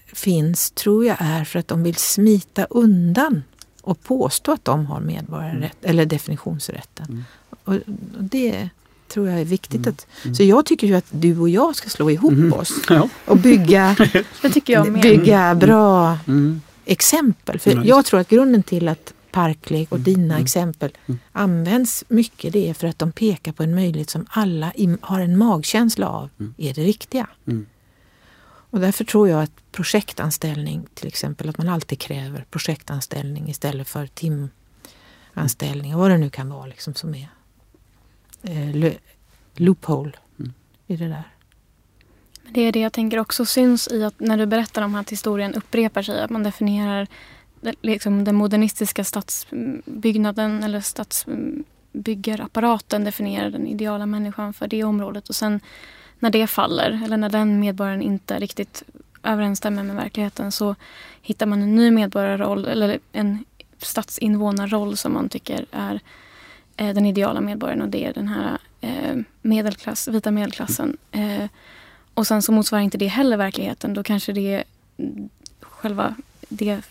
finns 0.06 0.72
tror 0.72 1.06
jag 1.06 1.18
är 1.20 1.44
för 1.44 1.60
att 1.60 1.68
de 1.68 1.84
vill 1.84 1.96
smita 1.96 2.66
undan 2.66 3.44
och 3.82 4.04
påstå 4.04 4.52
att 4.52 4.66
de 4.66 4.86
har 4.86 5.00
medborgarrätt 5.00 5.84
mm. 5.84 5.90
eller 5.90 6.06
definitionsrätten. 6.06 7.06
Mm. 7.10 7.24
Och 7.64 7.80
det 8.20 8.70
tror 9.16 9.30
jag 9.30 9.42
är 9.42 9.46
viktigt. 9.46 9.88
Mm. 9.88 9.90
Att, 9.94 10.08
så 10.38 10.44
jag 10.44 10.66
tycker 10.66 10.88
ju 10.88 10.96
att 10.96 11.06
du 11.10 11.40
och 11.40 11.50
jag 11.50 11.76
ska 11.76 11.90
slå 11.90 12.10
ihop 12.10 12.32
mm. 12.32 12.54
oss 12.54 12.74
ja. 12.90 13.10
och 13.26 13.38
bygga, 13.38 13.96
bygga 15.02 15.56
bra 15.56 16.18
mm 16.28 16.62
exempel. 16.86 17.60
För 17.60 17.72
mm. 17.72 17.86
jag 17.86 18.06
tror 18.06 18.20
att 18.20 18.30
grunden 18.30 18.64
till 18.64 18.88
att 18.88 19.14
parklek 19.32 19.92
och 19.92 19.98
mm. 19.98 20.04
dina 20.04 20.34
mm. 20.34 20.44
exempel 20.44 20.92
mm. 21.06 21.20
används 21.32 22.04
mycket 22.08 22.54
det 22.54 22.70
är 22.70 22.74
för 22.74 22.88
att 22.88 23.00
de 23.00 23.12
pekar 23.12 23.52
på 23.52 23.64
en 23.64 23.76
möjlighet 23.76 24.10
som 24.10 24.26
alla 24.30 24.74
har 25.02 25.20
en 25.20 25.38
magkänsla 25.38 26.08
av 26.08 26.30
mm. 26.40 26.54
är 26.58 26.74
det 26.74 26.84
riktiga. 26.84 27.28
Mm. 27.48 27.66
Och 28.46 28.80
därför 28.80 29.04
tror 29.04 29.30
jag 29.30 29.44
att 29.44 29.72
projektanställning 29.72 30.88
till 30.94 31.08
exempel, 31.08 31.50
att 31.50 31.58
man 31.58 31.70
alltid 31.70 32.00
kräver 32.00 32.46
projektanställning 32.50 33.50
istället 33.50 33.88
för 33.88 34.08
timanställning 34.08 35.96
och 35.96 36.02
vad 36.02 36.12
det 36.12 36.18
nu 36.18 36.30
kan 36.30 36.50
vara 36.50 36.66
liksom 36.66 36.94
som 36.94 37.16
är 37.16 37.28
eh, 38.46 38.94
loophole 39.56 40.12
i 40.88 40.96
det 40.96 41.08
där. 41.08 41.24
Det 42.50 42.62
är 42.62 42.72
det 42.72 42.80
jag 42.80 42.94
tänker 42.94 43.20
också 43.20 43.46
syns 43.46 43.88
i 43.88 44.04
att 44.04 44.20
när 44.20 44.38
du 44.38 44.46
berättar 44.46 44.82
om 44.82 44.96
att 44.96 45.12
historien 45.12 45.54
upprepar 45.54 46.02
sig, 46.02 46.22
att 46.22 46.30
man 46.30 46.44
definierar 46.44 47.08
liksom 47.82 48.24
den 48.24 48.36
modernistiska 48.36 49.04
stadsbyggnaden 49.04 50.64
eller 50.64 50.82
stadsbyggarapparaten 50.82 53.04
definierar 53.04 53.50
den 53.50 53.68
ideala 53.68 54.06
människan 54.06 54.54
för 54.54 54.68
det 54.68 54.84
området 54.84 55.30
och 55.30 55.36
sen 55.36 55.60
när 56.20 56.30
det 56.30 56.48
faller 56.48 57.02
eller 57.06 57.18
när 57.18 57.30
den 57.30 57.60
medborgaren 57.60 58.02
inte 58.02 58.40
riktigt 58.40 58.84
överensstämmer 59.24 59.84
med 59.84 59.96
verkligheten 59.96 60.52
så 60.52 60.76
hittar 61.22 61.46
man 61.46 61.62
en 61.62 61.76
ny 61.76 61.92
medborgarroll 61.92 62.66
eller 62.66 63.00
en 63.12 63.46
stadsinvånarroll 63.78 64.98
som 64.98 65.14
man 65.14 65.30
tycker 65.30 65.66
är 65.72 65.94
eh, 65.94 66.00
Eh, 66.78 66.94
den 66.94 67.06
ideala 67.06 67.42
medborgaren 67.42 67.82
och 67.82 67.90
det 67.90 68.06
är 68.06 68.14
den 68.14 68.28
här 68.28 68.58
eh, 68.82 69.16
medelklass, 69.42 70.08
vita 70.08 70.32
medelklassen. 70.32 70.98
Eh, 71.12 71.46
och 72.14 72.28
sen 72.28 72.42
så 72.42 72.52
motsvarar 72.52 72.84
inte 72.84 72.98
det 72.98 73.08
heller 73.08 73.38
verkligheten. 73.38 73.94
Då 73.94 74.04
kanske 74.04 74.34
det 74.34 74.64
själva 75.60 76.16
det 76.50 76.82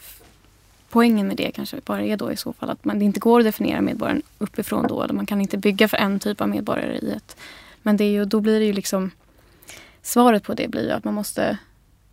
poängen 0.88 1.28
med 1.28 1.36
det 1.36 1.50
kanske 1.50 1.80
bara 1.84 2.02
är 2.02 2.16
då 2.16 2.32
i 2.32 2.36
så 2.36 2.52
fall 2.52 2.70
att 2.70 2.84
man 2.84 2.98
det 2.98 3.04
inte 3.04 3.20
går 3.20 3.40
att 3.40 3.46
definiera 3.46 3.80
medborgaren 3.80 4.22
uppifrån 4.38 4.86
då. 4.88 5.02
Eller 5.02 5.14
man 5.14 5.26
kan 5.26 5.40
inte 5.40 5.58
bygga 5.58 5.88
för 5.88 5.96
en 5.96 6.20
typ 6.20 6.40
av 6.40 6.48
medborgare 6.48 6.98
i 6.98 7.12
ett. 7.12 7.36
Men 7.82 7.96
det 7.96 8.04
är 8.04 8.10
ju, 8.10 8.24
då 8.24 8.40
blir 8.40 8.60
det 8.60 8.66
ju 8.66 8.72
liksom 8.72 9.10
svaret 10.02 10.42
på 10.42 10.54
det 10.54 10.68
blir 10.68 10.84
ju 10.84 10.90
att 10.90 11.04
man 11.04 11.14
måste 11.14 11.58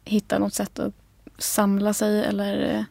hitta 0.05 0.39
något 0.39 0.53
sätt 0.53 0.80
att 0.80 0.93
samla 1.38 1.93
sig 1.93 2.24
eller 2.24 2.76
eh, 2.76 2.84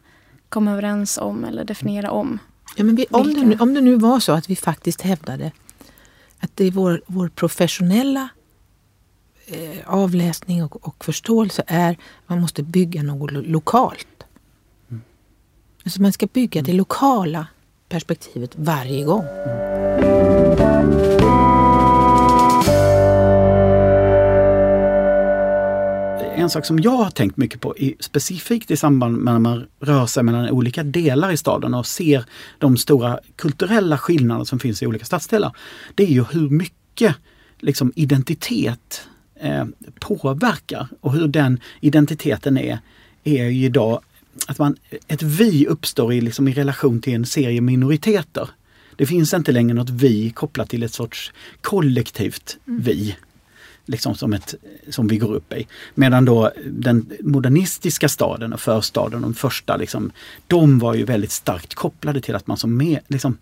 komma 0.49 0.71
överens 0.71 1.17
om 1.17 1.45
eller 1.45 1.63
definiera 1.63 2.11
om. 2.11 2.39
Ja, 2.75 2.83
men 2.83 2.95
vi, 2.95 3.05
om, 3.11 3.33
det 3.33 3.41
nu, 3.45 3.57
om 3.59 3.73
det 3.73 3.81
nu 3.81 3.95
var 3.95 4.19
så 4.19 4.31
att 4.31 4.49
vi 4.49 4.55
faktiskt 4.55 5.01
hävdade 5.01 5.51
att 6.39 6.51
det 6.55 6.65
är 6.65 6.71
vår, 6.71 7.01
vår 7.05 7.29
professionella 7.29 8.29
Eh, 9.51 9.79
avläsning 9.85 10.63
och, 10.63 10.87
och, 10.87 11.05
förståelse 11.05 11.63
är 11.67 11.91
att 11.91 11.97
man 12.27 12.41
måste 12.41 12.63
bygga 12.63 13.03
något 13.03 13.31
lo 13.31 13.41
lokalt. 13.41 14.23
Mm. 14.89 15.01
Alltså 15.83 16.01
man 16.01 16.13
ska 16.13 16.25
bygga 16.25 16.61
det 16.61 16.73
lokala 16.73 17.47
perspektivet 17.89 18.51
varje 18.55 19.03
gång. 19.03 19.25
En 26.41 26.49
sak 26.49 26.65
som 26.65 26.79
jag 26.79 26.91
har 26.91 27.11
tänkt 27.11 27.37
mycket 27.37 27.61
på, 27.61 27.77
i, 27.77 27.95
specifikt 27.99 28.71
i 28.71 28.77
samband 28.77 29.17
med 29.17 29.33
när 29.33 29.39
man 29.39 29.65
rör 29.79 30.05
sig 30.05 30.23
mellan 30.23 30.49
olika 30.49 30.83
delar 30.83 31.31
i 31.31 31.37
staden 31.37 31.73
och 31.73 31.87
ser 31.87 32.25
de 32.57 32.77
stora 32.77 33.19
kulturella 33.35 33.97
skillnader 33.97 34.43
som 34.43 34.59
finns 34.59 34.83
i 34.83 34.87
olika 34.87 35.05
stadsdelar. 35.05 35.55
Det 35.95 36.03
är 36.03 36.07
ju 36.07 36.23
hur 36.23 36.49
mycket 36.49 37.15
liksom, 37.59 37.93
identitet 37.95 39.07
eh, 39.35 39.65
påverkar 39.99 40.87
och 41.01 41.13
hur 41.13 41.27
den 41.27 41.59
identiteten 41.79 42.57
är, 42.57 42.79
är 43.23 43.45
ju 43.45 43.65
idag 43.65 44.01
att 44.47 44.59
man, 44.59 44.75
ett 45.07 45.23
vi 45.23 45.67
uppstår 45.67 46.13
i, 46.13 46.21
liksom, 46.21 46.47
i 46.47 46.53
relation 46.53 47.01
till 47.01 47.13
en 47.13 47.25
serie 47.25 47.61
minoriteter. 47.61 48.49
Det 48.95 49.05
finns 49.05 49.33
inte 49.33 49.51
längre 49.51 49.73
något 49.73 49.89
vi 49.89 50.29
kopplat 50.29 50.69
till 50.69 50.83
ett 50.83 50.93
sorts 50.93 51.31
kollektivt 51.61 52.57
vi 52.65 53.01
mm 53.01 53.15
liksom 53.85 54.15
som, 54.15 54.33
ett, 54.33 54.55
som 54.89 55.07
vi 55.07 55.17
går 55.17 55.33
upp 55.33 55.53
i. 55.53 55.67
Medan 55.95 56.25
då 56.25 56.51
den 56.65 57.09
modernistiska 57.19 58.09
staden 58.09 58.53
och 58.53 58.59
förstaden, 58.59 59.21
de 59.21 59.33
första, 59.33 59.77
liksom, 59.77 60.11
de 60.47 60.79
var 60.79 60.93
ju 60.93 61.05
väldigt 61.05 61.31
starkt 61.31 61.75
kopplade 61.75 62.21
till 62.21 62.35
att 62.35 62.47
man 62.47 62.57
som 62.57 62.77
med, 62.77 62.99
liksom, 63.07 63.37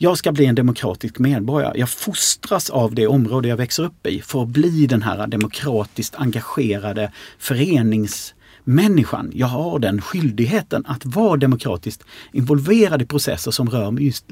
jag 0.00 0.18
ska 0.18 0.32
bli 0.32 0.46
en 0.46 0.54
demokratisk 0.54 1.18
medborgare. 1.18 1.78
Jag 1.78 1.90
fostras 1.90 2.70
av 2.70 2.94
det 2.94 3.06
område 3.06 3.48
jag 3.48 3.56
växer 3.56 3.82
upp 3.82 4.06
i 4.06 4.20
för 4.20 4.42
att 4.42 4.48
bli 4.48 4.86
den 4.86 5.02
här 5.02 5.26
demokratiskt 5.26 6.14
engagerade 6.14 7.12
förenings 7.38 8.34
människan, 8.68 9.30
jag 9.34 9.46
har 9.46 9.78
den 9.78 10.00
skyldigheten 10.00 10.84
att 10.86 11.06
vara 11.06 11.36
demokratiskt 11.36 12.04
involverad 12.32 13.02
i 13.02 13.06
processer 13.06 13.50
som 13.50 13.70
rör 13.70 14.00
just 14.00 14.24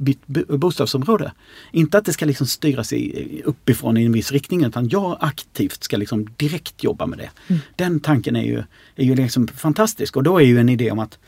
bostadsområde. 0.48 1.32
Inte 1.72 1.98
att 1.98 2.04
det 2.04 2.12
ska 2.12 2.24
liksom 2.24 2.46
styras 2.46 2.92
i, 2.92 3.42
uppifrån 3.44 3.96
i 3.96 4.04
en 4.04 4.12
viss 4.12 4.32
riktning 4.32 4.64
utan 4.64 4.88
jag 4.88 5.16
aktivt 5.20 5.84
ska 5.84 5.96
liksom 5.96 6.28
direkt 6.36 6.84
jobba 6.84 7.06
med 7.06 7.18
det. 7.18 7.30
Mm. 7.46 7.62
Den 7.76 8.00
tanken 8.00 8.36
är 8.36 8.42
ju, 8.42 8.62
är 8.96 9.04
ju 9.04 9.14
liksom 9.14 9.48
fantastisk 9.48 10.16
och 10.16 10.22
då 10.22 10.38
är 10.38 10.44
ju 10.44 10.60
en 10.60 10.68
idé 10.68 10.90
om 10.90 10.98
att, 10.98 11.18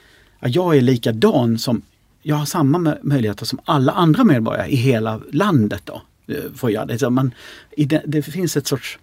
jag 0.41 0.77
är 0.77 0.81
likadan 0.81 1.59
som, 1.59 1.83
jag 2.23 2.37
har 2.37 2.47
samma 2.47 2.97
möjligheter 3.03 3.47
som 3.47 3.59
alla 3.65 3.93
andra 3.93 4.25
medborgare 4.25 4.69
i 4.69 4.77
hela 4.77 5.21
landet. 5.33 5.83
Då, 5.85 6.03
eh, 6.27 6.53
för 6.55 6.69
jag. 6.69 6.89
Det, 6.89 7.11
man, 7.11 7.35
det 8.05 8.23
finns 8.23 8.57
ett 8.57 8.67
sorts 8.67 8.99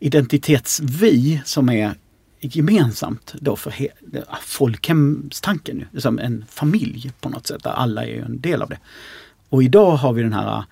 identitetsvi 0.00 1.40
som 1.44 1.68
är 1.68 1.94
gemensamt 2.40 3.34
då 3.40 3.56
för 3.56 3.74
folkhemstanken, 4.42 5.84
som 5.98 6.18
en 6.18 6.44
familj 6.50 7.12
på 7.20 7.28
något 7.28 7.46
sätt, 7.46 7.62
där 7.62 7.70
alla 7.70 8.06
är 8.06 8.22
en 8.22 8.40
del 8.40 8.62
av 8.62 8.68
det. 8.68 8.78
Och 9.48 9.62
idag 9.62 9.96
har 9.96 10.12
vi 10.12 10.22
den 10.22 10.32
här 10.32 10.64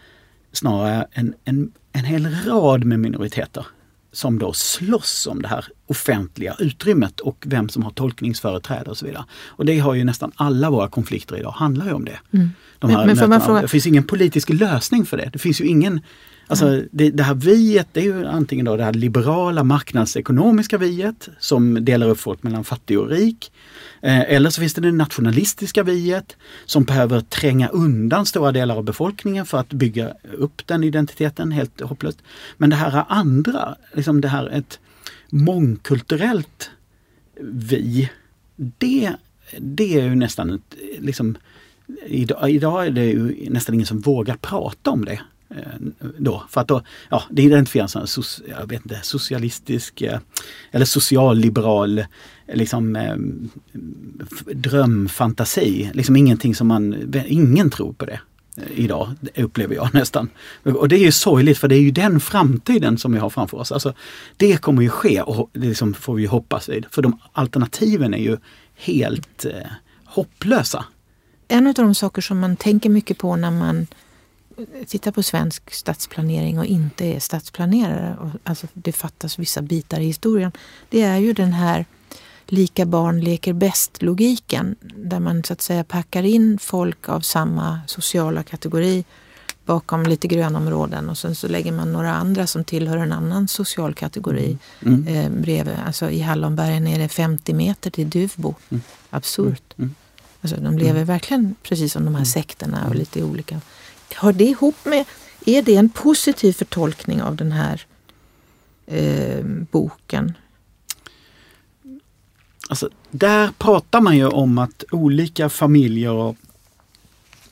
snarare 0.53 1.07
en, 1.13 1.35
en, 1.45 1.73
en 1.93 2.05
hel 2.05 2.27
rad 2.45 2.85
med 2.85 3.01
minoriteter 3.01 3.67
som 4.13 4.39
då 4.39 4.53
slåss 4.53 5.27
om 5.27 5.43
det 5.43 5.49
här 5.49 5.65
offentliga 5.87 6.57
utrymmet 6.59 7.21
och 7.21 7.45
vem 7.47 7.69
som 7.69 7.83
har 7.83 7.91
tolkningsföreträde 7.91 8.91
och 8.91 8.99
så 8.99 9.07
vidare. 9.07 9.25
Och 9.47 9.67
det 9.67 9.79
har 9.79 9.95
ju 9.95 10.05
nästan 10.05 10.33
alla 10.37 10.71
våra 10.71 10.89
konflikter 10.89 11.37
idag 11.37 11.51
handlar 11.51 11.87
ju 11.87 11.93
om 11.93 12.05
det. 12.05 12.19
Mm. 12.31 12.51
De 12.79 12.93
men, 12.93 13.29
men 13.29 13.41
fråga... 13.41 13.63
Det 13.63 13.69
finns 13.69 13.87
ingen 13.87 14.05
politisk 14.05 14.49
lösning 14.49 15.07
för 15.07 15.17
det. 15.17 15.31
Det 15.33 15.39
finns 15.39 15.61
ju 15.61 15.65
ingen 15.65 16.01
Alltså 16.47 16.67
mm. 16.67 16.89
det, 16.93 17.11
det, 17.11 17.23
här 17.23 17.35
viet, 17.35 17.89
det 17.93 18.01
är 18.01 18.05
ju 18.05 18.27
antingen 18.27 18.67
då 18.67 18.77
det 18.77 18.85
här 18.85 18.93
liberala 18.93 19.65
marknadsekonomiska 19.65 20.79
viet 20.79 21.29
som 21.39 21.85
delar 21.85 22.09
upp 22.09 22.21
folk 22.21 22.43
mellan 22.43 22.65
fattig 22.65 22.99
och 22.99 23.09
rik. 23.09 23.53
Eh, 24.03 24.21
eller 24.21 24.51
så 24.51 24.61
finns 24.61 24.75
det 24.75 24.81
det 24.81 24.93
nationalistiska 24.93 25.83
viet 25.83 26.37
som 26.67 26.85
behöver 26.85 27.21
tränga 27.21 27.69
undan 27.69 28.27
stora 28.27 28.53
delar 28.53 28.77
av 28.77 28.85
befolkningen 28.85 29.47
för 29.47 29.59
att 29.59 29.69
bygga 29.69 30.13
upp 30.39 30.67
den 30.67 30.85
identiteten, 30.85 31.53
helt 31.53 31.81
hopplöst. 31.81 32.19
Men 32.57 32.71
det 32.71 32.77
här 32.77 33.05
andra, 33.09 33.77
liksom 33.93 34.21
det 34.21 34.29
här 34.29 34.47
ett 34.47 34.79
mångkulturellt 35.31 36.71
vi, 37.41 38.11
det, 38.57 39.13
det 39.59 40.01
är 40.01 40.03
ju 40.03 40.15
nästan 40.15 40.51
ett, 40.51 40.77
liksom, 40.99 41.37
idag, 42.07 42.51
idag 42.51 42.87
är 42.87 42.91
det 42.91 43.05
ju 43.05 43.51
nästan 43.51 43.75
ingen 43.75 43.87
som 43.87 44.01
vågar 44.01 44.37
prata 44.37 44.91
om 44.91 45.05
det. 45.05 45.21
Eh, 45.51 46.13
då, 46.19 46.43
för 46.49 46.61
att 46.61 46.69
då, 46.69 46.83
ja, 47.11 47.23
det 47.31 47.43
identifieras 47.43 47.93
som 47.93 48.07
so, 48.07 48.23
jag 48.49 48.67
vet 48.67 48.83
inte, 48.83 49.01
socialistisk 49.03 50.03
eh, 50.03 50.19
eller 50.71 50.85
socialliberal 50.85 51.99
eh, 51.99 52.07
liksom, 52.55 52.99
drömfantasi. 54.55 55.91
Liksom 55.95 56.17
ingenting 56.17 56.55
som 56.55 56.67
man, 56.67 57.15
ingen 57.27 57.71
tror 57.71 57.93
på 57.93 58.05
det 58.05 58.21
idag, 58.75 59.15
upplever 59.37 59.75
jag 59.75 59.89
nästan. 59.95 60.29
Och 60.63 60.89
det 60.89 60.97
är 60.97 61.05
ju 61.05 61.13
sorgligt 61.13 61.59
för 61.59 61.69
det 61.69 61.77
är 61.77 61.81
ju 61.81 61.91
den 61.91 62.21
framtiden 62.21 62.99
som 62.99 63.13
vi 63.13 63.19
har 63.19 63.31
framför 63.31 63.59
oss. 63.59 63.73
Alltså, 63.73 63.95
det 64.37 64.57
kommer 64.57 64.83
ju 64.83 64.89
ske 64.89 65.23
och 65.23 65.51
det 65.53 65.69
liksom 65.69 65.95
får 65.95 66.15
vi 66.15 66.27
hoppas 66.27 66.69
vid. 66.69 66.87
För 66.91 67.03
de 67.03 67.19
alternativen 67.33 68.15
är 68.15 68.19
ju 68.19 68.37
helt 68.75 69.45
eh, 69.45 69.53
hopplösa. 70.05 70.85
En 71.49 71.67
av 71.67 71.75
de 71.75 71.95
saker 71.95 72.23
som 72.23 72.39
man 72.39 72.57
tänker 72.57 72.91
mycket 72.91 73.19
på 73.19 73.37
när 73.37 73.51
man 73.51 73.87
tittar 74.87 75.13
på 75.13 75.23
svensk 75.23 75.75
stadsplanering 75.75 76.59
och 76.59 76.67
inte 76.67 77.05
är 77.05 77.21
stadsplanerare, 77.21 78.17
alltså 78.45 78.67
det 78.73 78.93
fattas 78.93 79.39
vissa 79.39 79.63
bitar 79.63 80.01
i 80.01 80.05
historien, 80.05 80.53
det 80.89 81.03
är 81.03 81.19
ju 81.19 81.33
den 81.33 81.53
här 81.53 81.85
lika 82.47 82.87
barn 82.87 83.21
leker 83.21 83.53
bäst-logiken 83.53 84.77
där 84.81 85.21
man 85.21 85.45
så 85.45 85.53
att 85.53 85.61
säga 85.61 85.85
packar 85.85 86.23
in 86.23 86.59
folk 86.59 87.09
av 87.09 87.21
samma 87.21 87.81
sociala 87.87 88.43
kategori 88.43 89.05
bakom 89.65 90.03
lite 90.03 90.29
grönområden 90.29 91.09
och 91.09 91.19
sen 91.19 91.35
så 91.35 91.49
lägger 91.49 91.73
man 91.73 91.93
några 91.93 92.15
andra 92.15 92.47
som 92.47 92.65
tillhör 92.65 92.97
en 92.97 93.13
annan 93.13 93.49
social 93.49 93.95
kategori 93.95 94.59
mm. 94.85 95.07
eh, 95.07 95.31
bredvid. 95.31 95.75
Alltså 95.87 96.11
I 96.11 96.21
Hallonbergen 96.21 96.87
är 96.87 96.99
det 96.99 97.09
50 97.09 97.55
meter 97.55 97.91
till 97.91 98.11
Duvbo. 98.11 98.55
Mm. 98.69 98.83
Absurt. 99.11 99.75
Mm. 99.79 99.95
Alltså, 100.41 100.57
de 100.61 100.79
lever 100.79 100.91
mm. 100.91 101.05
verkligen 101.05 101.55
precis 101.63 101.93
som 101.93 102.05
de 102.05 102.15
här 102.15 102.21
mm. 102.21 102.27
sekterna 102.27 102.81
och 102.81 102.87
mm. 102.87 102.99
lite 102.99 103.23
olika 103.23 103.61
Hör 104.15 104.33
det 104.33 104.45
ihop 104.45 104.85
med, 104.85 105.05
är 105.47 105.63
det 105.63 105.77
en 105.77 105.89
positiv 105.89 106.53
förtolkning 106.53 107.23
av 107.23 107.37
den 107.37 107.53
här 107.53 107.87
eh, 108.87 109.45
boken? 109.71 110.33
Alltså, 112.69 112.91
där 113.11 113.51
pratar 113.59 114.01
man 114.01 114.17
ju 114.17 114.27
om 114.27 114.59
att 114.59 114.85
olika 114.91 115.49
familjer 115.49 116.13
och 116.13 116.37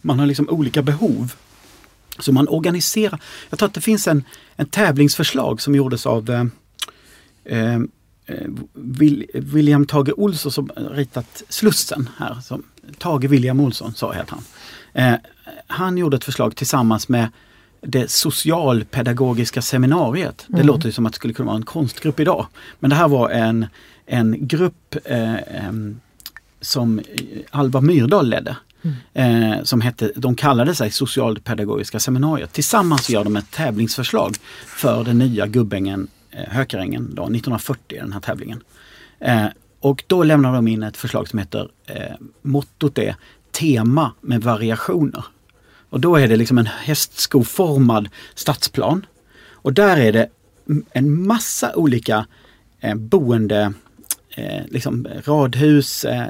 man 0.01 0.19
har 0.19 0.27
liksom 0.27 0.49
olika 0.49 0.83
behov. 0.83 1.35
Så 2.19 2.33
man 2.33 2.49
organiserar. 2.49 3.21
Jag 3.51 3.59
tror 3.59 3.67
att 3.67 3.75
det 3.75 3.81
finns 3.81 4.09
en, 4.09 4.25
en 4.57 4.67
tävlingsförslag 4.67 5.61
som 5.61 5.75
gjordes 5.75 6.07
av 6.07 6.31
eh, 6.31 6.45
eh, 7.45 7.81
William 9.33 9.87
Tage 9.87 10.13
Olsson 10.17 10.53
som 10.53 10.71
ritat 10.77 11.43
Slussen 11.49 12.09
här. 12.19 12.41
Som, 12.41 12.63
Tage 12.99 13.25
William 13.25 13.61
Olsson, 13.61 13.95
så 13.95 14.13
heter 14.13 14.33
han. 14.33 14.45
Eh, 14.93 15.19
han 15.67 15.99
gjorde 15.99 16.17
ett 16.17 16.25
förslag 16.25 16.57
tillsammans 16.57 17.09
med 17.09 17.29
det 17.81 18.11
socialpedagogiska 18.11 19.63
seminariet. 19.63 20.45
Det 20.49 20.55
mm. 20.55 20.67
låter 20.67 20.91
som 20.91 21.07
att 21.07 21.13
det 21.13 21.17
skulle 21.17 21.35
kunna 21.35 21.47
vara 21.47 21.57
en 21.57 21.65
konstgrupp 21.65 22.21
idag. 22.21 22.47
Men 22.81 22.91
det 22.91 22.97
här 22.97 23.09
var 23.09 23.31
en, 23.31 23.67
en 24.07 24.49
grupp 24.49 24.97
eh, 25.05 25.35
som 26.61 27.01
Alva 27.51 27.81
Myrdal 27.81 28.29
ledde. 28.29 28.57
Mm. 28.83 29.53
Eh, 29.53 29.63
som 29.63 29.81
hette, 29.81 30.13
de 30.17 30.35
kallade 30.35 30.75
sig 30.75 30.91
Socialpedagogiska 30.91 32.01
seminariet. 32.01 32.53
Tillsammans 32.53 33.11
gör 33.11 33.25
de 33.25 33.37
ett 33.37 33.51
tävlingsförslag 33.51 34.37
för 34.67 35.05
den 35.05 35.19
nya 35.19 35.47
Gubbängen 35.47 36.09
eh, 36.31 36.45
Hökarängen 36.49 37.15
då, 37.15 37.23
1940, 37.23 37.99
den 38.01 38.13
här 38.13 38.21
tävlingen. 38.21 38.63
Eh, 39.19 39.47
och 39.81 40.05
då 40.07 40.23
lämnar 40.23 40.55
de 40.55 40.69
in 40.69 40.83
ett 40.83 40.97
förslag 40.97 41.29
som 41.29 41.39
heter, 41.39 41.69
eh, 41.87 42.15
mottot 42.43 42.99
är 42.99 43.17
tema 43.53 44.13
med 44.21 44.43
variationer. 44.43 45.25
Och 45.95 46.01
då 46.01 46.16
är 46.16 46.28
det 46.28 46.36
liksom 46.36 46.59
en 46.59 46.66
hästskoformad 46.66 48.09
stadsplan. 48.34 49.07
Och 49.53 49.72
där 49.72 49.97
är 49.97 50.12
det 50.12 50.28
en 50.92 51.26
massa 51.26 51.74
olika 51.74 52.26
eh, 52.80 52.95
boende, 52.95 53.72
eh, 54.30 54.62
liksom 54.68 55.07
radhus, 55.24 56.05
eh, 56.05 56.26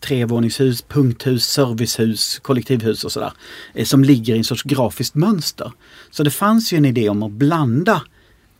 trevåningshus, 0.00 0.82
punkthus, 0.82 1.46
servicehus, 1.46 2.38
kollektivhus 2.38 3.04
och 3.04 3.12
sådär. 3.12 3.32
Eh, 3.74 3.84
som 3.84 4.04
ligger 4.04 4.34
i 4.34 4.38
en 4.38 4.44
sorts 4.44 4.62
grafiskt 4.62 5.14
mönster. 5.14 5.72
Så 6.10 6.22
det 6.22 6.30
fanns 6.30 6.72
ju 6.72 6.76
en 6.76 6.84
idé 6.84 7.08
om 7.08 7.22
att 7.22 7.32
blanda 7.32 8.02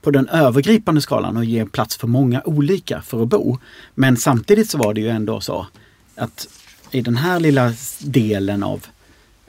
på 0.02 0.10
den 0.10 0.28
övergripande 0.28 1.00
skalan 1.00 1.36
och 1.36 1.44
ge 1.44 1.66
plats 1.66 1.96
för 1.96 2.06
många 2.06 2.42
olika 2.44 3.02
för 3.02 3.22
att 3.22 3.28
bo. 3.28 3.58
Men 3.94 4.16
samtidigt 4.16 4.70
så 4.70 4.78
var 4.78 4.94
det 4.94 5.00
ju 5.00 5.08
ändå 5.08 5.40
så 5.40 5.66
att 6.14 6.48
i 6.90 7.00
den 7.00 7.16
här 7.16 7.40
lilla 7.40 7.72
delen 8.00 8.62
av, 8.62 8.86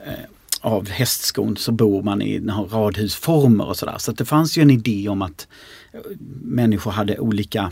eh, 0.06 0.14
av 0.62 0.90
hästskon 0.90 1.58
så 1.58 1.72
bor 1.72 2.04
man 2.04 2.22
i 2.22 2.40
radhusformer 2.72 3.68
och 3.68 3.78
sådär. 3.78 3.96
Så 3.98 4.12
det 4.12 4.26
fanns 4.26 4.58
ju 4.58 4.62
en 4.62 4.72
idé 4.72 5.10
om 5.10 5.22
att 5.22 5.48
eh, 5.94 6.00
människor 6.42 6.92
hade 6.92 7.20
olika 7.20 7.72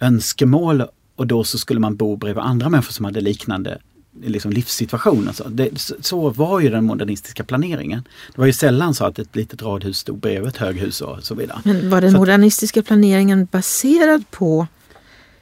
önskemål 0.00 0.84
och 1.16 1.26
då 1.26 1.44
så 1.44 1.58
skulle 1.58 1.80
man 1.80 1.96
bo 1.96 2.16
bredvid 2.16 2.44
andra 2.44 2.68
människor 2.68 2.92
som 2.92 3.04
hade 3.04 3.20
liknande 3.20 3.78
liksom 4.24 4.52
livssituation. 4.52 5.28
Alltså. 5.28 5.48
Det, 5.48 5.90
så 6.00 6.30
var 6.30 6.60
ju 6.60 6.70
den 6.70 6.84
modernistiska 6.84 7.44
planeringen. 7.44 8.02
Det 8.32 8.38
var 8.38 8.46
ju 8.46 8.52
sällan 8.52 8.94
så 8.94 9.04
att 9.04 9.18
ett 9.18 9.36
litet 9.36 9.62
radhus 9.62 9.98
stod 9.98 10.18
bredvid 10.18 10.48
ett 10.48 10.56
höghus 10.56 11.00
och 11.00 11.24
så 11.24 11.34
vidare. 11.34 11.60
Men 11.64 11.90
var 11.90 12.00
den 12.00 12.12
modernistiska 12.12 12.82
planeringen 12.82 13.48
baserad 13.52 14.30
på 14.30 14.66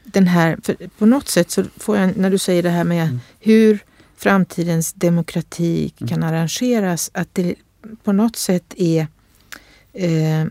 den 0.05 0.27
här, 0.27 0.59
på 0.99 1.07
något 1.07 1.29
sätt 1.29 1.51
så 1.51 1.65
får 1.77 1.97
jag, 1.97 2.17
när 2.17 2.31
du 2.31 2.39
säger 2.39 2.63
det 2.63 2.71
här 2.71 2.85
med 2.85 3.05
Mm. 3.05 3.21
hur 3.41 3.79
framtidens 4.25 4.93
demokrati 4.93 5.89
kan 6.09 6.23
arrangeras, 6.23 7.11
att 7.15 7.29
det 7.33 7.55
på 8.05 8.13
något 8.13 8.37
sätt 8.37 8.75
är 8.77 9.07
eh, 9.93 10.45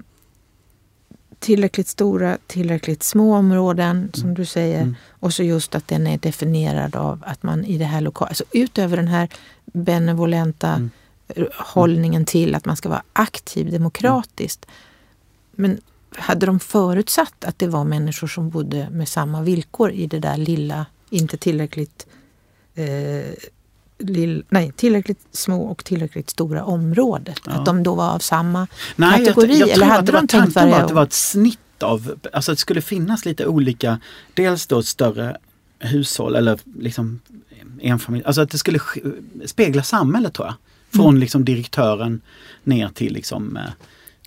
tillräckligt 1.40 1.88
stora, 1.88 2.38
tillräckligt 2.48 3.04
små 3.04 3.36
områden 3.36 4.12
som 4.14 4.34
du 4.34 4.46
säger. 4.46 4.82
Mm. 4.82 4.96
Och 5.10 5.34
så 5.34 5.44
just 5.44 5.76
att 5.76 5.88
den 5.88 6.08
är 6.08 6.18
definierad 6.18 6.96
av 6.96 7.24
att 7.26 7.44
man 7.44 7.66
i 7.66 7.78
det 7.78 7.86
här 7.86 8.02
lokala, 8.02 8.30
alltså 8.30 8.44
utöver 8.52 8.98
den 8.98 9.08
här 9.08 9.30
benevolenta 9.66 10.74
Mm. 10.74 11.50
hållningen 11.58 12.26
till 12.26 12.56
att 12.56 12.66
man 12.66 12.76
ska 12.76 12.90
vara 12.90 13.04
aktiv 13.14 13.72
demokratiskt. 13.72 14.66
Men 15.52 15.82
hade 16.16 16.46
de 16.46 16.60
förutsatt 16.60 17.46
att 17.46 17.60
det 17.60 17.68
var 17.68 17.84
människor 17.84 18.28
som 18.28 18.50
bodde 18.50 18.90
med 18.90 19.08
samma 19.08 19.42
villkor 19.42 19.92
i 19.92 20.08
det 20.08 20.20
där 20.20 20.38
lilla, 20.38 20.86
inte 21.10 21.38
tillräckligt 21.38 22.08
eh, 22.76 23.34
lill, 24.10 24.44
nej, 24.50 24.72
tillräckligt 24.76 25.20
små 25.32 25.64
och 25.64 25.86
tillräckligt 25.86 26.30
stora 26.30 26.64
området. 26.64 27.40
Ja. 27.46 27.52
Att 27.52 27.66
de 27.66 27.84
då 27.84 27.96
var 27.96 28.10
av 28.12 28.20
samma 28.20 28.68
Nej, 28.96 29.24
jag, 29.24 29.36
kategori? 29.36 29.60
jag 29.60 29.70
eller 29.70 29.86
hade 29.86 30.12
de 30.12 30.28
tänkt 30.28 30.32
tanken 30.32 30.54
var 30.54 30.62
varje 30.72 30.82
att 30.84 30.88
det 30.88 30.94
var 30.94 31.04
ett 31.04 31.14
snitt 31.14 31.60
av, 31.84 32.14
alltså 32.34 32.52
att 32.52 32.58
det 32.58 32.62
skulle 32.62 32.82
finnas 32.82 33.26
lite 33.26 33.46
olika, 33.46 34.00
dels 34.34 34.68
då 34.68 34.84
större 34.84 35.38
hushåll 35.80 36.36
eller 36.36 36.60
liksom 36.80 37.20
enfamilj, 37.82 38.24
alltså 38.26 38.42
att 38.42 38.50
det 38.50 38.58
skulle 38.58 38.78
sk- 38.78 39.22
spegla 39.46 39.84
samhället 39.84 40.34
tror 40.34 40.48
jag. 40.48 40.56
Från 40.96 41.10
Mm. 41.10 41.20
liksom 41.20 41.46
direktören 41.46 42.22
ner 42.64 42.88
till 42.90 43.14
liksom 43.14 43.58
eh, 43.58 43.64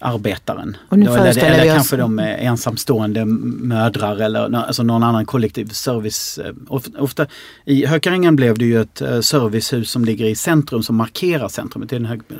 arbetaren. 0.00 0.76
Och 0.88 0.98
nu 0.98 1.06
eller 1.06 1.38
eller 1.44 1.62
vi 1.62 1.70
oss- 1.70 1.74
kanske 1.74 1.96
de 1.96 2.18
är 2.18 2.36
ensamstående 2.38 3.24
mödrar 3.24 4.16
eller 4.16 4.54
alltså 4.56 4.82
någon 4.82 5.02
annan 5.02 5.26
kollektiv 5.26 5.66
service. 5.68 6.38
eh, 6.38 6.52
of- 6.68 6.88
Ofta, 6.98 7.26
I 7.64 7.86
Hökarängen 7.86 8.36
blev 8.36 8.58
det 8.58 8.64
ju 8.64 8.80
ett 8.80 9.00
eh, 9.00 9.20
servicehus 9.20 9.90
som 9.90 10.04
ligger 10.04 10.24
i 10.26 10.34
centrum 10.34 10.82
som 10.82 10.96
markerar 10.96 11.48
centrumet. 11.48 11.90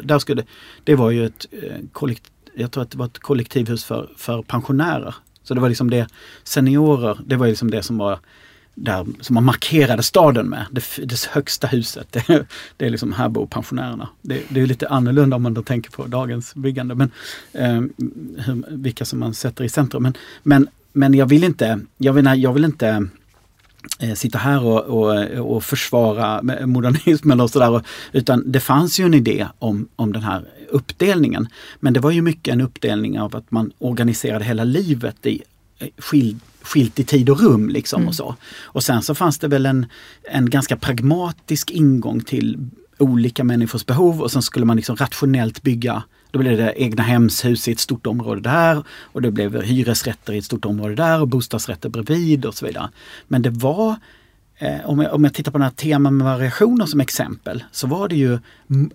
Där 0.03 0.19
skulle, 0.19 0.45
det 0.85 0.95
var 0.95 1.11
ju 1.11 1.27
ett 1.27 1.47
eh, 1.53 1.71
kollektiv, 1.93 2.33
jag 2.55 2.71
tror 2.73 2.83
att 2.83 2.91
det 2.91 2.99
var 2.99 3.07
ett 3.07 3.19
kollektivhus 3.19 3.85
för, 3.85 4.09
för 4.17 4.43
pensionärer. 4.43 5.15
Så 5.43 5.55
det 5.55 5.61
var 5.61 5.69
liksom 5.69 5.91
det, 5.91 6.07
seniorer, 6.45 7.19
det 7.27 7.37
var 7.37 7.47
liksom 7.47 7.71
det 7.71 7.83
som 7.83 7.99
var 7.99 8.19
där 8.79 9.07
som 9.21 9.35
man 9.35 9.45
markerade 9.45 10.03
staden 10.03 10.49
med. 10.49 10.67
Det, 10.71 10.85
det 11.05 11.29
högsta 11.31 11.67
huset. 11.67 12.07
Det, 12.27 12.47
det 12.77 12.87
är 12.87 12.91
liksom 12.91 13.13
här 13.13 13.29
bor 13.29 13.47
pensionärerna. 13.47 14.09
Det, 14.23 14.43
det 14.49 14.61
är 14.61 14.67
lite 14.67 14.89
annorlunda 14.89 15.37
om 15.37 15.43
man 15.43 15.55
då 15.55 15.63
tänker 15.63 15.91
på 15.91 16.07
dagens 16.07 16.55
byggande. 16.55 16.95
Men, 16.95 17.11
eh, 17.53 17.83
hur, 18.45 18.77
vilka 18.77 19.05
som 19.05 19.19
man 19.19 19.35
sätter 19.35 19.65
i 19.65 19.69
centrum. 19.69 20.03
Men, 20.03 20.15
men, 20.43 20.69
men 20.93 21.15
jag 21.15 21.27
vill 21.27 21.45
inte, 21.45 21.81
jag 21.99 22.13
vill, 22.13 22.31
jag 22.37 22.53
vill 22.53 22.65
inte 22.65 23.09
eh, 24.01 24.15
sitta 24.15 24.39
här 24.39 24.65
och, 24.65 24.81
och, 24.81 25.55
och 25.55 25.65
försvara 25.65 26.43
modernismen 26.67 27.41
och 27.41 27.51
sådär. 27.51 27.83
Utan 28.13 28.53
det 28.53 28.61
fanns 28.61 29.01
ju 29.01 29.05
en 29.05 29.15
idé 29.15 29.47
om, 29.59 29.89
om 29.97 30.13
den 30.13 30.23
här 30.23 30.45
uppdelningen. 30.71 31.49
Men 31.81 31.93
det 31.93 32.01
var 32.01 32.11
ju 32.11 32.23
mycket 32.23 32.53
en 32.53 32.61
uppdelning 32.61 33.21
av 33.21 33.37
att 33.37 33.51
man 33.51 33.73
organiserade 33.79 34.45
hela 34.45 34.65
livet 34.65 35.27
i 35.27 35.43
eh, 35.79 35.89
skild, 35.99 36.41
skilt 36.67 36.99
i 36.99 37.05
tid 37.05 37.31
och 37.31 37.41
rum 37.41 37.69
liksom 37.69 37.97
Mm. 38.01 38.09
och 38.09 38.15
så. 38.15 38.37
Och 38.65 38.83
sen 38.85 39.03
så 39.03 39.15
fanns 39.15 39.39
det 39.39 39.49
väl 39.49 39.67
en, 39.67 39.87
en 40.31 40.51
ganska 40.51 40.77
pragmatisk 40.77 41.71
ingång 41.71 42.21
till 42.21 42.59
olika 42.99 43.45
människors 43.45 43.87
behov 43.87 44.23
och 44.23 44.31
sen 44.33 44.43
skulle 44.43 44.67
man 44.67 44.77
liksom 44.77 44.97
rationellt 44.97 45.63
bygga 45.63 46.03
då 46.31 46.39
blev 46.39 46.57
det 46.57 46.75
egna 46.77 47.03
hemshus 47.03 47.69
i 47.69 47.73
ett 47.73 47.81
stort 47.81 48.07
område 48.07 48.41
där 48.41 48.83
och 49.13 49.23
det 49.23 49.31
blev 49.31 49.63
hyresrätter 49.63 50.33
i 50.33 50.39
ett 50.39 50.45
stort 50.45 50.65
område 50.65 50.95
där 50.95 51.21
och 51.21 51.29
bostadsrätter 51.29 51.89
bredvid 51.89 52.45
och 52.45 52.55
så 52.55 52.67
vidare. 52.67 52.91
Men 53.29 53.43
det 53.43 53.51
var, 53.51 53.97
eh, 54.59 54.91
om, 54.91 55.01
jag, 55.01 55.15
om 55.15 55.25
jag 55.25 55.35
tittar 55.35 55.53
på 55.53 55.59
den 55.59 55.63
här 55.63 55.75
teman 55.75 56.17
med 56.17 56.25
variationer 56.25 56.87
som 56.87 57.01
exempel, 57.01 57.65
så 57.73 57.87
var 57.87 58.09
det 58.09 58.17
ju 58.17 58.39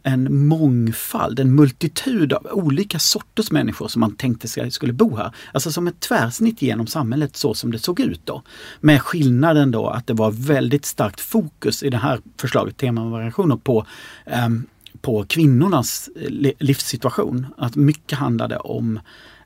en 0.03 0.47
mångfald, 0.47 1.39
en 1.39 1.55
multitud 1.55 2.34
av 2.34 2.47
olika 2.51 2.99
sorters 2.99 3.51
människor 3.51 3.88
som 3.88 3.99
man 3.99 4.16
tänkte 4.16 4.47
sig 4.47 4.72
skulle 4.72 4.93
bo 4.93 5.16
här. 5.16 5.32
Alltså 5.53 5.72
som 5.72 5.88
ett 5.88 5.99
tvärsnitt 5.99 6.62
genom 6.62 6.88
samhället 6.88 7.36
så 7.36 7.53
som 7.53 7.72
det 7.72 7.80
såg 7.80 7.99
ut 7.99 8.22
då. 8.26 8.43
Med 8.80 9.01
skillnaden 9.01 9.72
då 9.72 9.88
att 9.88 10.07
det 10.07 10.14
var 10.14 10.32
väldigt 10.32 10.86
starkt 10.86 11.20
fokus 11.20 11.84
i 11.84 11.89
det 11.89 11.97
här 11.97 12.20
förslaget, 12.38 12.78
teman 12.78 13.03
med 13.03 13.12
variationer, 13.12 13.55
på 13.55 13.86
ehm, 14.26 14.68
på 15.01 15.26
kvinnornas 15.30 16.09
eh, 16.16 16.51
livssituation. 16.59 17.47
Att 17.57 17.76
mycket 17.76 18.18
handlade 18.18 18.57
om 18.57 18.99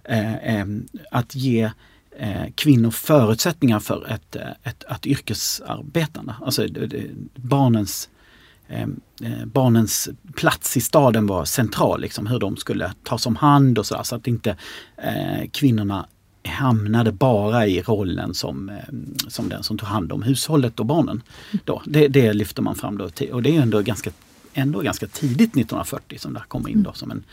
eh, 0.03 0.35
eh, 0.35 0.65
att 1.11 1.35
ge 1.35 1.71
eh, 2.17 2.51
kvinnor 2.55 2.91
förutsättningar 2.91 3.79
för 3.79 4.07
ett, 4.09 4.35
eh, 4.35 4.41
ett, 4.63 4.83
ett 4.83 5.05
yrkesarbetande. 5.05 6.35
Alltså 6.41 6.67
det, 6.67 6.87
det, 6.87 7.03
barnens, 7.35 8.09
eh, 8.67 8.87
eh, 9.21 9.45
barnens 9.45 10.09
plats 10.35 10.77
i 10.77 10.81
staden 10.81 11.27
var 11.27 11.45
central, 11.45 12.01
liksom, 12.01 12.27
hur 12.27 12.39
de 12.39 12.57
skulle 12.57 12.93
tas 13.03 13.25
om 13.25 13.35
hand 13.35 13.77
och 13.77 13.85
så, 13.85 14.03
så 14.03 14.15
att 14.15 14.27
inte 14.27 14.57
eh, 14.97 15.49
kvinnorna 15.51 16.07
hamnade 16.47 17.11
bara 17.11 17.67
i 17.67 17.81
rollen 17.81 18.33
som, 18.33 18.71
som 19.27 19.49
den 19.49 19.63
som 19.63 19.77
tog 19.77 19.89
hand 19.89 20.11
om 20.11 20.23
hushållet 20.23 20.79
och 20.79 20.85
barnen. 20.85 21.21
Då. 21.63 21.81
Det, 21.85 22.07
det 22.07 22.33
lyfter 22.33 22.61
man 22.61 22.75
fram 22.75 22.97
då 22.97 23.09
och 23.31 23.43
det 23.43 23.57
är 23.57 23.61
ändå 23.61 23.81
ganska, 23.81 24.11
ändå 24.53 24.81
ganska 24.81 25.07
tidigt 25.07 25.49
1940 25.49 26.17
som 26.19 26.33
det 26.33 26.39
här 26.39 26.45
kommer 26.45 26.69
in 26.69 26.83
då 26.83 26.93
som, 26.93 27.11
en, 27.11 27.23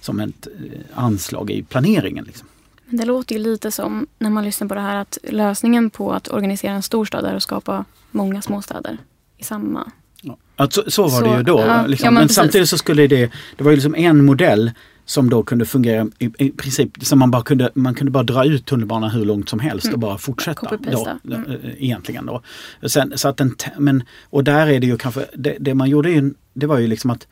som 0.00 0.20
ett 0.20 0.48
anslag 0.94 1.50
i 1.50 1.62
planeringen. 1.62 2.24
Liksom. 2.24 2.48
Det 2.92 3.04
låter 3.04 3.34
ju 3.34 3.42
lite 3.42 3.70
som, 3.70 4.06
när 4.18 4.30
man 4.30 4.44
lyssnar 4.44 4.68
på 4.68 4.74
det 4.74 4.80
här, 4.80 4.96
att 4.96 5.18
lösningen 5.22 5.90
på 5.90 6.12
att 6.12 6.28
organisera 6.32 6.72
en 6.72 6.82
storstad 6.82 7.24
är 7.24 7.34
att 7.34 7.42
skapa 7.42 7.84
många 8.10 8.42
småstäder 8.42 8.98
i 9.38 9.44
samma... 9.44 9.90
Ja. 10.22 10.36
Att 10.56 10.72
så, 10.72 10.90
så 10.90 11.02
var 11.02 11.08
Så, 11.10 11.24
det 11.24 11.36
ju 11.36 11.42
då. 11.42 11.60
ja, 11.60 11.86
liksom. 11.86 12.04
ja, 12.04 12.10
men 12.10 12.20
men 12.20 12.28
samtidigt 12.28 12.68
så 12.68 12.78
skulle 12.78 13.06
det, 13.06 13.30
det 13.56 13.64
var 13.64 13.70
ju 13.70 13.76
liksom 13.76 13.94
en 13.94 14.24
modell 14.24 14.70
som 15.04 15.30
då 15.30 15.42
kunde 15.42 15.64
fungera 15.64 16.08
i, 16.18 16.30
i 16.38 16.50
princip, 16.50 16.90
som 17.04 17.18
man 17.18 17.30
bara 17.30 17.42
kunde, 17.42 17.70
man 17.74 17.94
kunde 17.94 18.10
bara 18.10 18.22
dra 18.22 18.44
ut 18.44 18.66
tunnelbanan 18.66 19.10
hur 19.10 19.24
långt 19.24 19.48
som 19.48 19.60
helst 19.60 19.92
och 19.92 19.98
bara 19.98 20.18
fortsätta. 20.18 20.76
Då, 20.76 21.08
då, 21.22 21.36
Mm. 21.36 21.50
eh, 21.50 21.70
Egentligen 21.84 22.26
då. 22.26 22.42
Sen, 22.86 23.12
så 23.16 23.28
att 23.28 23.36
den, 23.36 23.54
men, 23.78 24.02
och 24.22 24.44
där 24.44 24.66
är 24.66 24.80
det 24.80 24.86
ju 24.86 24.96
kanske, 24.98 25.26
det, 25.34 25.56
det 25.60 25.74
man 25.74 25.90
gjorde 25.90 26.10
ju, 26.10 26.34
det 26.54 26.66
var 26.66 26.78
ju 26.78 26.86
liksom 26.86 27.10
att 27.10 27.26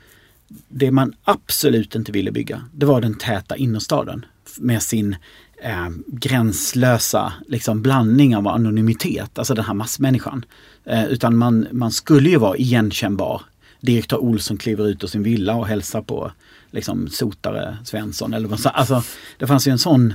det 0.69 0.91
man 0.91 1.13
absolut 1.25 1.95
inte 1.95 2.13
ville 2.13 2.33
bygga, 2.33 2.63
det 2.73 2.87
var 2.87 3.01
den 3.01 3.15
täta 3.15 3.57
innerstaden 3.57 4.25
med 4.59 4.83
sin 4.83 5.17
eh, 5.63 5.89
gränslösa 6.07 7.33
liksom, 7.49 7.83
blandning 7.83 8.37
av 8.37 8.49
anonymitet, 8.49 9.39
alltså 9.39 9.55
den 9.55 9.65
här 9.65 9.75
massmänniskan. 9.75 10.45
Eh, 10.85 11.05
utan 11.05 11.37
man, 11.37 11.67
man 11.73 11.91
skulle 11.93 12.31
ju 12.31 12.37
vara 12.37 12.57
igenkännbar. 12.57 13.43
Direktör 13.81 14.19
Olsson 14.19 14.57
kliver 14.57 14.89
ut 14.89 15.05
ur 15.05 15.09
sin 15.09 15.23
villa 15.23 15.55
och 15.55 15.67
hälsar 15.67 16.03
på 16.03 16.33
liksom, 16.71 17.09
sotare 17.09 17.79
Svensson. 17.85 18.35
Eller 18.35 18.49
vad 18.49 18.67
alltså, 18.67 19.03
det 19.39 19.47
fanns 19.47 19.69
ju 19.69 19.73
en 19.73 19.79
sån 19.79 20.15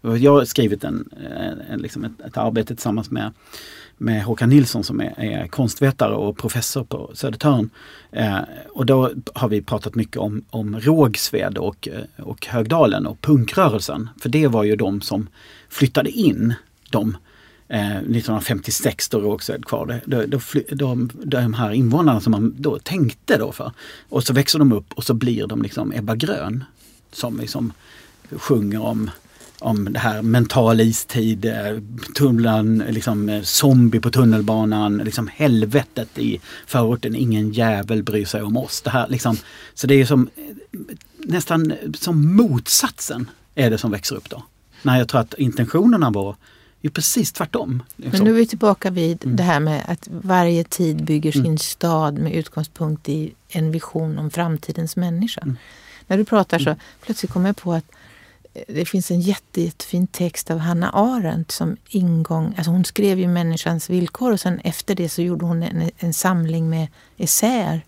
jag 0.00 0.32
har 0.32 0.44
skrivit 0.44 0.84
en, 0.84 1.08
en, 1.30 1.60
en, 1.60 1.80
liksom 1.80 2.04
ett, 2.04 2.20
ett 2.26 2.36
arbete 2.36 2.74
tillsammans 2.74 3.10
med, 3.10 3.32
med 3.98 4.24
Håkan 4.24 4.48
Nilsson 4.48 4.84
som 4.84 5.00
är, 5.00 5.20
är 5.20 5.46
konstvetare 5.46 6.14
och 6.14 6.36
professor 6.36 6.84
på 6.84 7.10
Södertörn. 7.14 7.70
Eh, 8.12 8.38
och 8.68 8.86
då 8.86 9.10
har 9.34 9.48
vi 9.48 9.62
pratat 9.62 9.94
mycket 9.94 10.16
om, 10.16 10.44
om 10.50 10.80
Rågsved 10.80 11.58
och, 11.58 11.88
eh, 11.88 12.24
och 12.24 12.46
Högdalen 12.46 13.06
och 13.06 13.20
punkrörelsen. 13.20 14.08
För 14.20 14.28
det 14.28 14.46
var 14.46 14.64
ju 14.64 14.76
de 14.76 15.00
som 15.00 15.28
flyttade 15.68 16.10
in 16.10 16.54
de 16.90 17.16
eh, 17.68 17.96
1956 17.96 19.08
då 19.08 19.20
Rågsved 19.20 19.64
kvar. 19.64 20.00
Då, 20.04 20.24
då 20.26 20.40
de, 20.70 21.10
de 21.24 21.54
här 21.54 21.72
invånarna 21.72 22.20
som 22.20 22.30
man 22.30 22.54
då 22.58 22.78
tänkte 22.78 23.36
då 23.36 23.52
för. 23.52 23.72
Och 24.08 24.24
så 24.24 24.32
växer 24.32 24.58
de 24.58 24.72
upp 24.72 24.92
och 24.92 25.04
så 25.04 25.14
blir 25.14 25.46
de 25.46 25.62
liksom 25.62 25.92
Ebba 25.92 26.14
Grön. 26.14 26.64
Som 27.12 27.38
liksom 27.38 27.72
sjunger 28.30 28.82
om 28.82 29.10
om 29.60 29.92
det 29.92 29.98
här 29.98 30.22
mental 30.22 30.80
istid, 30.80 31.44
eh, 31.44 31.54
tunneln, 32.16 32.84
liksom 32.88 33.28
eh, 33.28 33.42
zombie 33.42 34.00
på 34.00 34.10
tunnelbanan, 34.10 34.98
liksom 34.98 35.28
helvetet 35.34 36.18
i 36.18 36.40
förorten, 36.66 37.14
ingen 37.14 37.52
jävel 37.52 38.02
bryr 38.02 38.24
sig 38.24 38.42
om 38.42 38.56
oss. 38.56 38.80
Det 38.80 38.90
här, 38.90 39.08
liksom, 39.08 39.36
så 39.74 39.86
det 39.86 39.94
är 39.94 40.04
som 40.04 40.28
eh, 40.36 40.78
nästan 41.18 41.72
som 41.98 42.36
motsatsen 42.36 43.30
är 43.54 43.70
det 43.70 43.78
som 43.78 43.90
växer 43.90 44.16
upp 44.16 44.30
då. 44.30 44.42
När 44.82 44.98
jag 44.98 45.08
tror 45.08 45.20
att 45.20 45.34
intentionerna 45.34 46.10
var 46.10 46.36
ju 46.80 46.90
precis 46.90 47.32
tvärtom. 47.32 47.82
Men 47.96 48.10
Liksom. 48.10 48.24
nu 48.24 48.30
är 48.30 48.34
vi 48.34 48.46
tillbaka 48.46 48.90
vid 48.90 49.24
Mm. 49.24 49.36
det 49.36 49.42
här 49.42 49.60
med 49.60 49.84
att 49.88 50.08
varje 50.10 50.64
tid 50.64 51.04
bygger 51.04 51.32
sin 51.32 51.44
Mm. 51.44 51.58
stad 51.58 52.18
med 52.18 52.34
utgångspunkt 52.34 53.08
i 53.08 53.32
en 53.48 53.70
vision 53.70 54.18
om 54.18 54.30
framtidens 54.30 54.96
människa. 54.96 55.40
Mm. 55.40 55.56
När 56.06 56.16
du 56.18 56.24
pratar 56.24 56.58
så 56.58 56.76
plötsligt 57.02 57.32
kommer 57.32 57.48
jag 57.48 57.56
på 57.56 57.72
att 57.72 57.84
det 58.68 58.84
finns 58.84 59.10
en 59.10 59.20
jätte, 59.20 59.60
jättefin 59.60 60.06
text 60.06 60.50
av 60.50 60.58
Hanna 60.58 60.90
Arendt 60.90 61.50
som 61.50 61.76
ingång, 61.88 62.54
alltså 62.56 62.70
hon 62.70 62.84
skrev 62.84 63.18
ju 63.18 63.28
Människans 63.28 63.90
villkor 63.90 64.32
och 64.32 64.40
sen 64.40 64.60
efter 64.60 64.94
det 64.94 65.08
så 65.08 65.22
gjorde 65.22 65.44
hon 65.44 65.62
en, 65.62 65.90
en 65.98 66.14
samling 66.14 66.70
med 66.70 66.88
essäer 67.16 67.84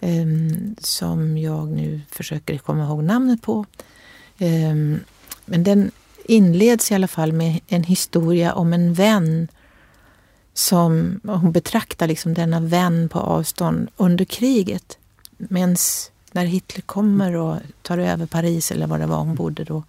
um, 0.00 0.76
som 0.78 1.38
jag 1.38 1.68
nu 1.68 2.00
försöker 2.10 2.58
komma 2.58 2.84
ihåg 2.84 3.04
namnet 3.04 3.42
på. 3.42 3.66
Um, 4.38 5.00
men 5.44 5.64
den 5.64 5.90
inleds 6.24 6.90
i 6.90 6.94
alla 6.94 7.08
fall 7.08 7.32
med 7.32 7.60
en 7.68 7.84
historia 7.84 8.52
om 8.54 8.72
en 8.72 8.94
vän 8.94 9.48
som 10.54 11.20
hon 11.24 11.52
betraktar 11.52 12.06
liksom 12.06 12.34
denna 12.34 12.60
vän 12.60 13.08
på 13.08 13.18
avstånd 13.18 13.88
under 13.96 14.24
kriget. 14.24 14.98
Men 15.36 15.76
när 16.36 16.46
Hitler 16.46 16.82
kommer 16.82 17.34
och 17.34 17.58
tar 17.82 17.98
över 17.98 18.26
Paris 18.26 18.70
eller 18.70 18.86
var 18.86 18.98
det 18.98 19.06
var 19.06 19.18
hon 19.18 19.34
bodde 19.34 19.64
då. 19.64 19.82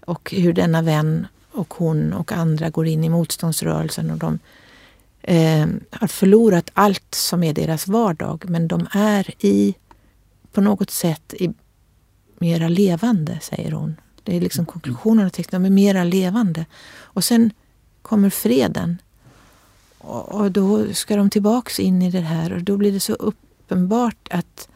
Och 0.00 0.34
hur 0.36 0.52
denna 0.52 0.82
vän 0.82 1.26
och 1.50 1.74
hon 1.74 2.12
och 2.12 2.32
andra 2.32 2.70
går 2.70 2.86
in 2.86 3.04
i 3.04 3.08
motståndsrörelsen 3.08 4.10
och 4.10 4.18
de 4.18 4.38
eh, 5.22 5.66
har 5.90 6.08
förlorat 6.08 6.70
allt 6.74 7.14
som 7.14 7.42
är 7.42 7.54
deras 7.54 7.86
vardag 7.88 8.44
men 8.48 8.68
de 8.68 8.86
är 8.92 9.44
i, 9.44 9.74
på 10.52 10.60
något 10.60 10.90
sätt, 10.90 11.34
i, 11.34 11.50
mera 12.38 12.68
levande, 12.68 13.38
säger 13.42 13.72
hon. 13.72 13.96
Det 14.22 14.36
är 14.36 14.40
liksom 14.40 14.66
konklusionen 14.66 15.26
av 15.26 15.30
texten, 15.30 15.62
de 15.62 15.68
är 15.68 15.74
mera 15.74 16.04
levande. 16.04 16.66
Och 16.98 17.24
sen 17.24 17.50
kommer 18.02 18.30
freden. 18.30 18.98
Och, 19.98 20.34
och 20.34 20.52
då 20.52 20.92
ska 20.94 21.16
de 21.16 21.30
tillbaks 21.30 21.80
in 21.80 22.02
i 22.02 22.10
det 22.10 22.20
här 22.20 22.52
och 22.52 22.62
då 22.62 22.76
blir 22.76 22.92
det 22.92 23.00
så 23.00 23.12
uppenbart 23.12 24.28
att 24.30 24.68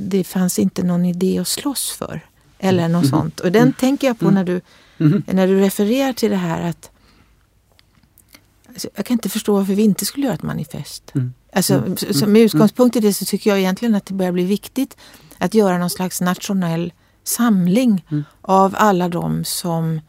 det 0.00 0.24
fanns 0.24 0.58
inte 0.58 0.82
någon 0.82 1.04
idé 1.04 1.38
att 1.38 1.48
slåss 1.48 1.90
för. 1.90 2.20
Eller 2.58 2.88
något 2.88 3.04
mm. 3.04 3.10
sånt. 3.10 3.40
Och 3.40 3.52
den 3.52 3.62
mm. 3.62 3.72
tänker 3.72 4.06
jag 4.06 4.18
på 4.18 4.24
mm. 4.24 4.34
när 4.34 4.44
du, 4.44 4.60
mm. 4.98 5.22
när 5.26 5.46
du 5.46 5.60
refererar 5.60 6.12
till 6.12 6.30
det 6.30 6.36
här 6.36 6.62
att 6.62 6.90
alltså, 8.68 8.88
jag 8.94 9.06
kan 9.06 9.14
inte 9.14 9.28
förstå 9.28 9.54
varför 9.54 9.74
vi 9.74 9.82
inte 9.82 10.04
skulle 10.04 10.26
göra 10.26 10.34
ett 10.34 10.42
manifest. 10.42 11.14
Mm. 11.14 11.32
Alltså, 11.52 11.74
mm. 11.74 11.96
Så 11.96 12.26
med 12.26 12.42
utgångspunkt 12.42 12.96
i 12.96 13.00
det 13.00 13.14
så 13.14 13.24
tycker 13.24 13.50
jag 13.50 13.58
egentligen 13.58 13.94
att 13.94 14.06
det 14.06 14.14
börjar 14.14 14.32
bli 14.32 14.44
viktigt 14.44 14.96
att 15.38 15.54
göra 15.54 15.78
någon 15.78 15.90
slags 15.90 16.20
nationell 16.20 16.92
samling 17.24 18.04
av 18.40 18.74
alla 18.78 19.08
de 19.08 19.44
som 19.44 20.00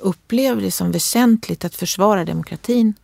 upplever 0.00 0.62
det 0.62 0.70
som 0.70 0.92
väsentligt 0.92 1.64
att 1.64 1.74
försvara 1.74 2.24
demokratin. 2.24 2.94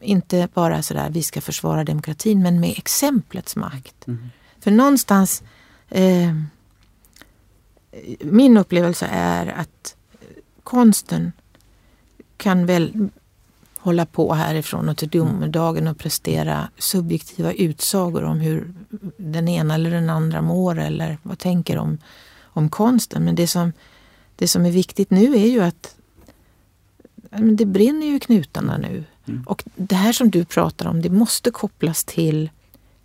Inte 0.00 0.48
bara 0.54 0.82
sådär, 0.82 1.10
vi 1.10 1.22
ska 1.22 1.40
försvara 1.40 1.84
demokratin, 1.84 2.42
men 2.42 2.60
med 2.60 2.74
exemplets 2.76 3.56
makt. 3.56 4.06
Mm. 4.06 4.30
För 4.62 4.70
någonstans, 4.70 5.42
eh, 5.88 6.34
min 8.20 8.56
upplevelse 8.56 9.06
är 9.12 9.46
att 9.46 9.96
konsten 10.62 11.32
kan 12.36 12.66
väl 12.66 13.08
hålla 13.78 14.06
på 14.06 14.34
härifrån 14.34 14.88
och 14.88 14.96
till 14.96 15.08
domedagen 15.08 15.86
och 15.86 15.98
prestera 15.98 16.68
subjektiva 16.78 17.52
utsagor 17.52 18.24
om 18.24 18.40
hur 18.40 18.74
den 19.16 19.48
ena 19.48 19.74
eller 19.74 19.90
den 19.90 20.10
andra 20.10 20.42
mår 20.42 20.78
eller 20.78 21.18
vad 21.22 21.38
tänker 21.38 21.78
om, 21.78 21.98
om 22.42 22.68
konsten. 22.68 23.24
Men 23.24 23.34
det 23.34 23.46
som, 23.46 23.72
det 24.36 24.48
som 24.48 24.66
är 24.66 24.70
viktigt 24.70 25.10
nu 25.10 25.34
är 25.34 25.46
ju 25.46 25.60
att 25.60 25.96
det 27.30 27.66
brinner 27.66 28.06
ju 28.06 28.16
i 28.16 28.20
knutarna 28.20 28.76
nu. 28.76 29.04
Mm. 29.28 29.42
Och 29.46 29.64
det 29.74 29.94
här 29.94 30.12
som 30.12 30.30
du 30.30 30.44
pratar 30.44 30.86
om, 30.86 31.02
det 31.02 31.10
måste 31.10 31.50
kopplas 31.50 32.04
till 32.04 32.50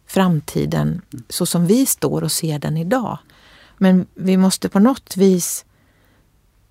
framtiden 0.07 1.01
så 1.29 1.45
som 1.45 1.65
vi 1.65 1.85
står 1.85 2.23
och 2.23 2.31
ser 2.31 2.59
den 2.59 2.77
idag. 2.77 3.17
Men 3.77 4.07
vi 4.13 4.37
måste 4.37 4.69
på 4.69 4.79
något 4.79 5.17
vis 5.17 5.65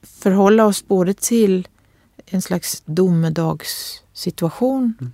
förhålla 0.02 0.66
oss 0.66 0.86
både 0.86 1.14
till 1.14 1.68
en 2.26 2.42
slags 2.42 2.82
domedagssituation 2.86 4.94
mm. 5.00 5.12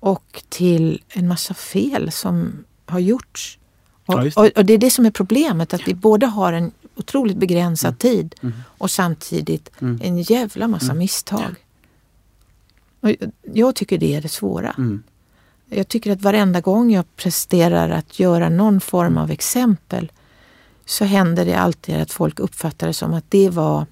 och 0.00 0.42
till 0.48 1.02
en 1.08 1.28
massa 1.28 1.54
fel 1.54 2.12
som 2.12 2.64
har 2.86 2.98
gjorts. 2.98 3.58
Och, 4.06 4.14
ja, 4.14 4.24
det. 4.24 4.36
Och, 4.36 4.58
och, 4.58 4.64
det 4.64 4.72
är 4.72 4.78
det 4.78 4.90
som 4.90 5.06
är 5.06 5.10
problemet, 5.10 5.74
att 5.74 5.88
vi 5.88 5.94
både 5.94 6.26
har 6.26 6.52
en 6.52 6.72
otroligt 6.96 7.36
begränsad 7.36 7.88
mm. 7.88 7.98
tid 7.98 8.34
mm. 8.42 8.54
och 8.78 8.90
samtidigt 8.90 9.70
mm. 9.80 10.00
en 10.02 10.22
jävla 10.22 10.68
massa 10.68 10.84
mm. 10.84 10.98
misstag. 10.98 11.54
Och 13.00 13.10
jag 13.52 13.74
tycker 13.74 13.98
det 13.98 14.14
är 14.14 14.20
det 14.20 14.28
svåra. 14.28 14.74
Mm. 15.66 15.78
Jag 15.78 15.88
tycker 15.88 16.12
att 16.12 16.22
varenda 16.22 16.60
gång 16.60 16.92
jag 16.92 17.16
presterar 17.16 17.90
att 17.90 18.20
göra 18.20 18.48
någon 18.48 18.80
form 18.80 19.18
av 19.18 19.30
exempel 19.30 20.12
så 20.86 21.04
händer 21.04 21.44
det 21.44 21.54
alltid 21.54 21.94
att 21.96 22.12
folk 22.12 22.40
uppfattar 22.40 22.86
det 22.86 22.92
som 22.92 23.14
att 23.14 23.24
det 23.28 23.50
var 23.50 23.86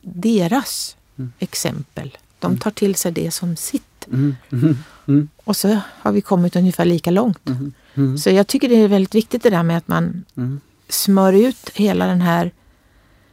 deras 0.00 0.96
mm. 1.16 1.32
exempel. 1.38 2.18
De 2.38 2.46
mm. 2.46 2.58
tar 2.58 2.70
till 2.70 2.94
sig 2.94 3.12
det 3.12 3.30
som 3.30 3.56
sitt. 3.56 4.06
Mm. 4.06 4.36
Mm. 4.52 4.76
mm. 5.08 5.28
Och 5.44 5.56
så 5.56 5.78
har 5.86 6.12
vi 6.12 6.20
kommit 6.20 6.56
ungefär 6.56 6.84
lika 6.84 7.10
långt. 7.10 7.48
Mm. 7.94 8.18
Så 8.18 8.30
jag 8.30 8.46
tycker 8.46 8.68
det 8.68 8.74
är 8.74 8.88
väldigt 8.88 9.14
viktigt 9.14 9.42
det 9.42 9.50
där 9.50 9.62
med 9.62 9.78
att 9.78 9.88
man 9.88 10.24
smör 10.88 11.32
ut 11.32 11.70
hela 11.74 12.06
den 12.06 12.20
här 12.20 12.50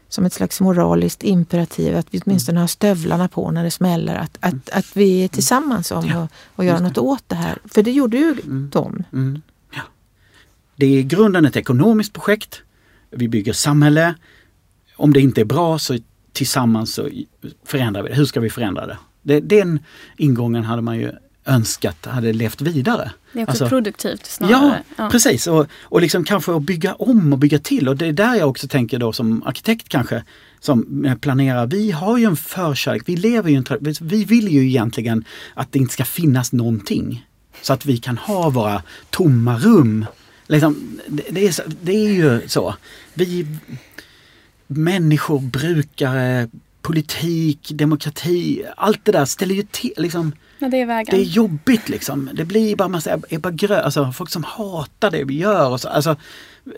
som 0.10 0.26
ett 0.26 0.34
slags 0.34 0.62
moraliskt 0.62 1.24
imperativ, 1.24 1.98
att 1.98 2.08
vi 2.12 2.22
åtminstone 2.26 2.60
har 2.60 2.68
stövlarna 2.68 3.28
på 3.28 3.52
när 3.52 3.64
det 3.64 3.72
smäller. 3.72 4.16
Att, 4.16 4.38
att, 4.40 4.70
att 4.70 4.98
vi 4.98 5.24
är 5.24 5.28
tillsammans 5.28 5.92
om 5.92 6.08
ja, 6.08 6.24
att, 6.24 6.32
att 6.56 6.66
göra 6.66 6.80
något 6.80 6.98
åt 6.98 7.24
det 7.28 7.36
här. 7.36 7.58
För 7.66 7.84
det 7.84 7.92
gjorde 7.92 8.18
ju 8.18 8.36
de. 8.72 9.04
Ja. 9.72 9.82
Det 10.76 10.86
är 10.86 11.00
i 11.00 11.04
grunden 11.04 11.46
ett 11.46 11.56
ekonomiskt 11.56 12.14
projekt. 12.14 12.62
Vi 13.10 13.28
bygger 13.28 13.54
samhälle. 13.54 14.16
Om 14.96 15.14
det 15.14 15.22
inte 15.22 15.42
är 15.42 15.46
bra 15.46 15.80
så 15.80 15.98
tillsammans 16.32 16.94
så 16.94 17.10
förändrar 17.66 18.04
vi 18.04 18.10
det. 18.10 18.16
Hur 18.16 18.26
ska 18.26 18.40
vi 18.40 18.50
förändra 18.50 18.88
det? 18.88 18.98
det 19.22 19.40
den 19.40 19.80
ingången 20.18 20.64
hade 20.64 20.82
man 20.82 20.98
ju 20.98 21.12
önskat 21.50 22.06
hade 22.06 22.34
levt 22.34 22.62
vidare. 22.62 23.12
Det 23.34 23.40
är 23.40 23.44
också 23.44 23.52
alltså, 23.52 23.70
produktivt 23.70 24.26
snarare. 24.26 24.84
Ja, 24.98 25.04
ja. 25.04 25.10
precis. 25.10 25.48
Och, 25.48 25.68
och 25.82 26.02
liksom 26.02 26.24
kanske 26.24 26.56
att 26.56 26.62
bygga 26.62 26.94
om 26.94 27.34
och 27.34 27.40
bygga 27.40 27.60
till. 27.60 27.90
Och 27.90 27.98
det 27.98 28.06
är 28.06 28.14
där 28.14 28.36
jag 28.36 28.50
också 28.50 28.68
tänker 28.68 29.00
då 29.00 29.14
som 29.14 29.44
arkitekt 29.44 29.90
kanske, 29.90 30.24
som 30.60 31.16
planerar. 31.22 31.68
Vi 31.68 31.92
har 31.92 32.18
ju 32.18 32.26
en 32.26 32.38
förkärlek, 32.38 33.04
vi 33.06 33.16
lever 33.16 33.50
ju 33.50 33.56
en 33.56 33.96
Vi 34.02 34.26
vill 34.26 34.48
ju 34.48 34.68
egentligen 34.68 35.26
att 35.54 35.72
det 35.72 35.80
inte 35.80 35.94
ska 35.94 36.06
finnas 36.06 36.52
någonting. 36.52 37.26
Så 37.62 37.74
att 37.74 37.86
vi 37.86 37.98
kan 37.98 38.18
ha 38.18 38.50
våra 38.50 38.84
tomma 39.10 39.58
rum. 39.58 40.06
Liksom, 40.48 41.00
det, 41.08 41.24
det, 41.30 41.48
är, 41.48 41.56
det 41.82 41.92
är 41.92 42.12
ju 42.12 42.48
så. 42.48 42.76
Vi, 43.14 43.48
människor, 44.68 45.40
brukare, 45.40 46.50
politik, 46.82 47.72
demokrati, 47.74 48.64
allt 48.78 49.06
det 49.06 49.12
där 49.12 49.26
ställer 49.26 49.56
ju 49.56 49.64
till. 49.64 49.94
Liksom, 49.98 50.32
ja, 50.60 50.70
det, 50.70 50.82
är 50.82 50.86
vägen. 50.86 51.16
det 51.16 51.22
är 51.22 51.26
jobbigt 51.26 51.90
liksom. 51.90 52.30
Det 52.34 52.46
blir 52.46 52.76
bara 52.76 52.88
massa 52.88 53.20
Ebba 53.30 53.52
Grön, 53.52 53.84
alltså 53.84 54.12
folk 54.12 54.30
som 54.30 54.44
hatar 54.44 55.12
det 55.12 55.24
vi 55.24 55.38
gör. 55.38 55.70
Och 55.70 55.82
så, 55.82 55.90
alltså, 55.90 56.16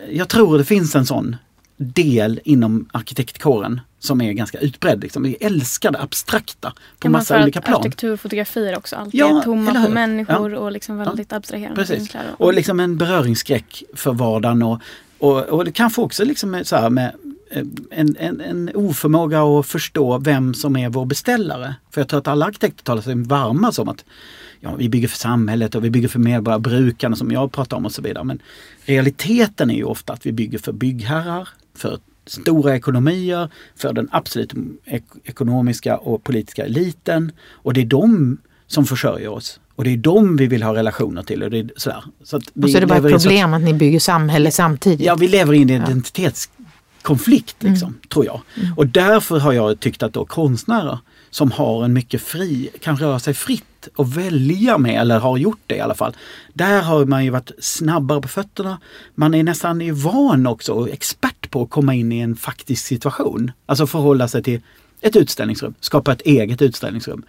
jag 0.09 0.29
tror 0.29 0.57
det 0.57 0.65
finns 0.65 0.95
en 0.95 1.05
sån 1.05 1.35
del 1.77 2.39
inom 2.43 2.89
arkitektkåren 2.91 3.81
som 3.99 4.21
är 4.21 4.33
ganska 4.33 4.59
utbredd. 4.59 5.01
Liksom. 5.01 5.23
Vi 5.23 5.35
älskar 5.35 5.91
det 5.91 6.01
abstrakta 6.01 6.69
på 6.69 6.75
kan 6.99 7.11
massa 7.11 7.43
olika 7.43 7.61
plan. 7.61 7.75
Arkitektur 7.75 8.17
fotografier 8.17 8.77
också 8.77 8.95
alltid 8.95 9.19
ja, 9.19 9.39
är 9.39 9.43
tomma 9.43 9.85
på 9.85 9.91
människor 9.91 10.51
ja. 10.51 10.59
och 10.59 10.71
liksom 10.71 10.97
väldigt 10.97 11.31
ja. 11.31 11.37
abstraherande. 11.37 11.85
Precis. 11.85 12.15
Och 12.37 12.53
liksom 12.53 12.79
en 12.79 12.97
beröringsskräck 12.97 13.83
för 13.93 14.13
vardagen 14.13 14.63
och, 14.63 14.81
och, 15.17 15.43
och 15.43 15.65
det 15.65 15.71
kanske 15.71 16.01
också 16.01 16.23
liksom 16.23 16.61
så 16.63 16.75
här 16.75 16.89
med 16.89 17.15
en, 17.91 18.15
en, 18.19 18.41
en 18.41 18.71
oförmåga 18.75 19.43
att 19.43 19.65
förstå 19.65 20.17
vem 20.17 20.53
som 20.53 20.77
är 20.77 20.89
vår 20.89 21.05
beställare. 21.05 21.75
För 21.91 22.01
jag 22.01 22.07
tror 22.07 22.19
att 22.19 22.27
alla 22.27 22.45
arkitekter 22.45 22.83
talar 22.83 23.01
sig 23.01 23.15
varma 23.15 23.71
som 23.71 23.89
att 23.89 24.05
ja, 24.59 24.75
vi 24.75 24.89
bygger 24.89 25.07
för 25.07 25.17
samhället 25.17 25.75
och 25.75 25.85
vi 25.85 25.89
bygger 25.89 26.07
för 26.07 26.19
medborgarbrukarna 26.19 27.15
som 27.15 27.31
jag 27.31 27.51
pratar 27.51 27.77
om 27.77 27.85
och 27.85 27.91
så 27.91 28.01
vidare. 28.01 28.23
Men 28.23 28.41
realiteten 28.85 29.71
är 29.71 29.75
ju 29.75 29.83
ofta 29.83 30.13
att 30.13 30.25
vi 30.25 30.31
bygger 30.31 30.57
för 30.57 30.71
byggherrar, 30.71 31.49
för 31.75 31.99
stora 32.25 32.75
ekonomier, 32.75 33.49
för 33.75 33.93
den 33.93 34.09
absolut 34.11 34.53
ek 34.85 35.03
ekonomiska 35.23 35.97
och 35.97 36.23
politiska 36.23 36.65
eliten. 36.65 37.31
Och 37.51 37.73
det 37.73 37.81
är 37.81 37.85
de 37.85 38.37
som 38.67 38.85
försörjer 38.85 39.29
oss. 39.29 39.59
Och 39.75 39.83
det 39.83 39.93
är 39.93 39.97
de 39.97 40.37
vi 40.37 40.47
vill 40.47 40.63
ha 40.63 40.75
relationer 40.75 41.23
till. 41.23 41.43
Och, 41.43 41.49
det 41.49 41.59
är 41.59 41.69
sådär. 41.77 42.03
Så 42.23 42.37
att 42.37 42.43
och 42.63 42.69
så 42.69 42.77
är 42.77 42.81
det 42.81 42.87
bara 42.87 42.97
ett 42.97 43.23
problem 43.23 43.53
att 43.53 43.61
ni 43.61 43.73
bygger 43.73 43.99
samhälle 43.99 44.51
samtidigt? 44.51 45.05
Ja, 45.05 45.15
vi 45.15 45.27
lever 45.27 45.53
i 45.53 45.61
en 45.61 45.69
identitets 45.69 46.49
konflikt, 47.01 47.63
mm. 47.63 47.73
liksom, 47.73 47.89
mm. 47.89 48.01
tror 48.09 48.25
jag. 48.25 48.41
Mm. 48.55 48.73
Och 48.77 48.87
därför 48.87 49.39
har 49.39 49.53
jag 49.53 49.79
tyckt 49.79 50.03
att 50.03 50.13
då 50.13 50.25
konstnärer 50.25 50.99
som 51.29 51.51
har 51.51 51.85
en 51.85 51.93
mycket 51.93 52.21
fri, 52.21 52.69
kan 52.81 52.97
röra 52.97 53.19
sig 53.19 53.33
fritt 53.33 53.87
och 53.95 54.17
välja 54.17 54.77
med, 54.77 55.01
eller 55.01 55.19
har 55.19 55.37
gjort 55.37 55.61
det 55.67 55.75
i 55.75 55.79
alla 55.79 55.95
fall. 55.95 56.15
Där 56.53 56.81
har 56.81 57.05
man 57.05 57.23
ju 57.25 57.29
varit 57.29 57.51
snabbare 57.59 58.21
på 58.21 58.27
fötterna. 58.27 58.79
Man 59.15 59.33
är 59.33 59.43
nästan 59.43 59.95
van 59.95 60.47
också 60.47 60.73
och 60.73 60.89
expert 60.89 61.51
på 61.51 61.61
att 61.63 61.69
komma 61.69 61.93
in 61.93 62.11
i 62.11 62.19
en 62.19 62.35
faktisk 62.35 62.85
situation. 62.85 63.51
Alltså 63.65 63.87
förhålla 63.87 64.27
sig 64.27 64.43
till 64.43 64.61
ett 65.01 65.15
utställningsrum, 65.15 65.73
skapa 65.79 66.11
ett 66.11 66.21
eget 66.21 66.61
utställningsrum. 66.61 67.23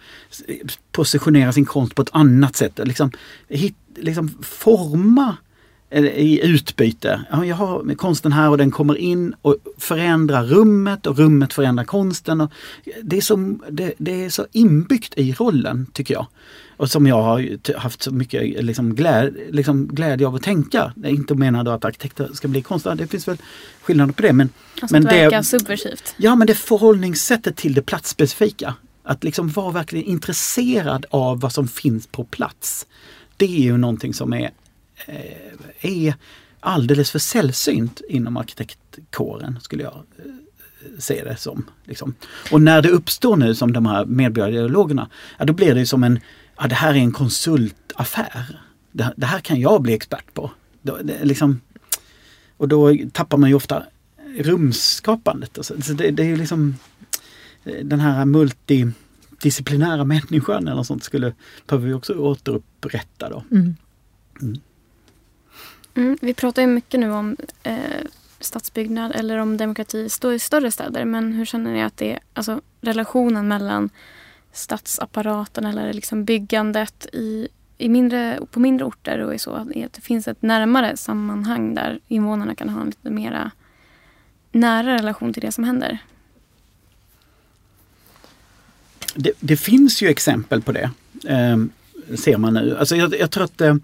Positionera 0.91 1.51
sin 1.51 1.65
konst 1.65 1.95
på 1.95 2.01
ett 2.01 2.09
annat 2.11 2.55
sätt. 2.55 2.79
Liksom, 2.83 3.11
hit, 3.47 3.75
liksom 3.95 4.37
forma 4.41 5.37
i 6.01 6.45
utbyte. 6.45 7.21
jag 7.31 7.55
har 7.55 7.95
konsten 7.95 8.31
här 8.31 8.49
och 8.49 8.57
den 8.57 8.71
kommer 8.71 8.97
in 8.97 9.35
och 9.41 9.55
förändrar 9.77 10.43
rummet 10.43 11.07
och 11.07 11.17
rummet 11.17 11.53
förändrar 11.53 11.83
konsten. 11.83 12.41
Och 12.41 12.51
det, 13.01 13.17
är 13.17 13.21
så, 13.21 13.59
det, 13.69 13.93
det 13.97 14.25
är 14.25 14.29
så 14.29 14.45
inbyggt 14.51 15.13
i 15.17 15.33
rollen 15.33 15.87
tycker 15.93 16.13
jag. 16.13 16.27
Och 16.77 16.89
som 16.89 17.07
jag 17.07 17.21
har 17.21 17.77
haft 17.77 18.03
så 18.03 18.11
mycket 18.11 18.63
liksom 18.63 18.95
glädje, 18.95 19.51
liksom 19.51 19.87
glädje 19.87 20.27
av 20.27 20.35
att 20.35 20.43
tänka. 20.43 20.93
Jag 20.95 21.11
inte 21.11 21.35
menar 21.35 21.63
då 21.63 21.71
att 21.71 21.85
arkitekter 21.85 22.29
ska 22.33 22.47
bli 22.47 22.61
konstnärer, 22.61 22.95
det 22.95 23.07
finns 23.07 23.27
väl 23.27 23.37
skillnader 23.81 24.13
på 24.13 24.21
det. 24.21 24.33
Men, 24.33 24.49
alltså 24.81 24.95
men 24.95 25.07
att 25.07 25.13
verka 25.13 25.43
subversivt? 25.43 26.15
Ja 26.17 26.35
men 26.35 26.47
det 26.47 26.55
förhållningssättet 26.55 27.55
till 27.55 27.73
det 27.73 27.81
platsspecifika 27.81 28.75
Att 29.03 29.23
liksom 29.23 29.49
vara 29.49 29.71
verkligen 29.71 30.05
intresserad 30.05 31.05
av 31.09 31.39
vad 31.39 31.51
som 31.51 31.67
finns 31.67 32.07
på 32.07 32.23
plats. 32.23 32.87
Det 33.37 33.45
är 33.45 33.61
ju 33.61 33.77
någonting 33.77 34.13
som 34.13 34.33
är, 34.33 34.51
är 35.81 36.15
alldeles 36.59 37.11
för 37.11 37.19
sällsynt 37.19 38.01
inom 38.09 38.37
arkitektkåren 38.37 39.59
skulle 39.61 39.83
jag 39.83 40.03
eh, 40.17 40.31
se 40.99 41.23
det 41.23 41.37
som. 41.37 41.65
Liksom. 41.83 42.15
Och 42.51 42.61
när 42.61 42.81
det 42.81 42.89
uppstår 42.89 43.35
nu 43.35 43.55
som 43.55 43.73
de 43.73 43.85
här 43.85 44.05
medborgardialogerna, 44.05 45.09
ja, 45.39 45.45
då 45.45 45.53
blir 45.53 45.75
det 45.75 45.85
som 45.85 46.03
en, 46.03 46.19
ja 46.57 46.67
det 46.67 46.75
här 46.75 46.93
är 46.93 46.97
en 46.97 47.11
konsultaffär. 47.11 48.59
Det, 48.91 49.13
det 49.17 49.25
här 49.25 49.39
kan 49.39 49.59
jag 49.59 49.81
bli 49.81 49.93
expert 49.93 50.33
på. 50.33 50.51
Det, 50.81 51.03
det, 51.03 51.25
liksom, 51.25 51.61
och 52.57 52.67
då 52.67 52.97
tappar 53.11 53.37
man 53.37 53.49
ju 53.49 53.55
ofta 53.55 53.83
rumsskapandet. 54.37 55.57
Så 55.61 55.73
det, 55.73 56.11
det 56.11 56.23
är 56.23 56.27
ju 56.27 56.35
liksom 56.35 56.75
eh, 57.63 57.85
den 57.85 57.99
här 57.99 58.25
multidisciplinära 58.25 60.03
människan 60.03 60.67
eller 60.67 60.83
sånt 60.83 61.03
skulle, 61.03 61.33
behöver 61.67 61.87
vi 61.87 61.93
också 61.93 62.13
återupprätta 62.13 63.29
då. 63.29 63.43
Mm. 63.51 63.75
Mm. 64.41 64.59
Mm, 65.95 66.17
vi 66.21 66.33
pratar 66.33 66.61
ju 66.61 66.67
mycket 66.67 66.99
nu 66.99 67.11
om 67.11 67.37
eh, 67.63 67.75
stadsbyggnad 68.39 69.11
eller 69.15 69.37
om 69.37 69.57
demokrati 69.57 70.09
i 70.35 70.39
större 70.39 70.71
städer. 70.71 71.05
Men 71.05 71.33
hur 71.33 71.45
känner 71.45 71.73
ni 71.73 71.83
att 71.83 71.97
det 71.97 72.11
är, 72.11 72.19
alltså 72.33 72.61
relationen 72.81 73.47
mellan 73.47 73.89
statsapparaten 74.51 75.65
eller 75.65 75.93
liksom 75.93 76.25
byggandet 76.25 77.05
i, 77.13 77.47
i 77.77 77.89
mindre, 77.89 78.39
på 78.51 78.59
mindre 78.59 78.85
orter 78.85 79.19
och 79.19 79.35
i 79.35 79.39
så, 79.39 79.51
att 79.53 79.67
det 79.73 80.01
finns 80.01 80.27
ett 80.27 80.41
närmare 80.41 80.97
sammanhang 80.97 81.75
där 81.75 81.99
invånarna 82.07 82.55
kan 82.55 82.69
ha 82.69 82.81
en 82.81 82.87
lite 82.87 83.09
mera 83.09 83.51
nära 84.51 84.93
relation 84.93 85.33
till 85.33 85.41
det 85.41 85.51
som 85.51 85.63
händer? 85.63 85.97
Det, 89.15 89.31
det 89.39 89.57
finns 89.57 90.01
ju 90.01 90.07
exempel 90.07 90.61
på 90.61 90.71
det, 90.71 90.91
eh, 91.27 91.57
ser 92.15 92.37
man 92.37 92.53
nu. 92.53 92.77
Alltså 92.77 92.95
jag, 92.95 93.19
jag 93.19 93.31
tror 93.31 93.43
att 93.43 93.61
eh, 93.61 93.75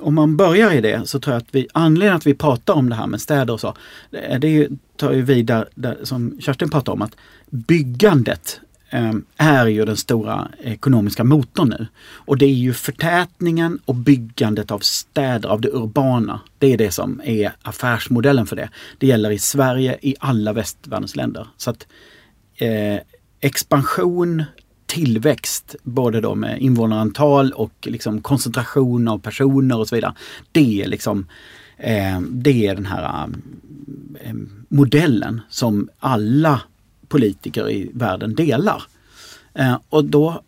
om 0.00 0.14
man 0.14 0.36
börjar 0.36 0.72
i 0.72 0.80
det 0.80 1.08
så 1.08 1.20
tror 1.20 1.34
jag 1.34 1.40
att 1.40 1.54
vi, 1.54 1.68
anledningen 1.74 2.16
att 2.16 2.26
vi 2.26 2.34
pratar 2.34 2.74
om 2.74 2.88
det 2.88 2.94
här 2.94 3.06
med 3.06 3.20
städer 3.20 3.52
och 3.52 3.60
så, 3.60 3.74
det, 4.10 4.38
det 4.38 4.68
tar 4.96 5.12
ju 5.12 5.22
vidare 5.22 5.68
där, 5.74 5.94
där, 5.94 6.04
som 6.04 6.40
Kerstin 6.40 6.70
pratar 6.70 6.92
om, 6.92 7.02
att 7.02 7.16
byggandet 7.50 8.60
eh, 8.90 9.12
är 9.36 9.66
ju 9.66 9.84
den 9.84 9.96
stora 9.96 10.48
ekonomiska 10.60 11.24
motorn 11.24 11.68
nu. 11.68 11.86
Och 12.14 12.38
det 12.38 12.46
är 12.46 12.54
ju 12.54 12.72
förtätningen 12.72 13.78
och 13.84 13.94
byggandet 13.94 14.70
av 14.70 14.78
städer, 14.78 15.48
av 15.48 15.60
det 15.60 15.68
urbana. 15.68 16.40
Det 16.58 16.72
är 16.72 16.78
det 16.78 16.90
som 16.90 17.20
är 17.24 17.52
affärsmodellen 17.62 18.46
för 18.46 18.56
det. 18.56 18.68
Det 18.98 19.06
gäller 19.06 19.30
i 19.30 19.38
Sverige, 19.38 19.98
i 20.02 20.14
alla 20.20 20.52
västvärldens 20.52 21.16
länder. 21.16 21.46
Så 21.56 21.70
att 21.70 21.86
eh, 22.56 23.00
expansion 23.40 24.44
tillväxt, 24.92 25.76
både 25.82 26.20
då 26.20 26.34
med 26.34 26.62
invånarantal 26.62 27.52
och 27.52 27.72
liksom 27.82 28.22
koncentration 28.22 29.08
av 29.08 29.18
personer 29.18 29.78
och 29.78 29.88
så 29.88 29.94
vidare. 29.94 30.14
Det 30.52 30.82
är 30.82 30.88
liksom 30.88 31.26
eh, 31.76 32.20
det 32.20 32.66
är 32.66 32.74
den 32.74 32.86
här 32.86 33.02
eh, 33.02 34.30
eh 34.30 34.34
modellen 34.68 35.40
som 35.48 35.88
alla 35.98 36.60
politiker 37.08 37.70
i 37.70 37.90
världen 37.94 38.34
delar. 38.34 38.82
Eh, 39.54 39.76
och 39.88 40.04
då, 40.04 40.42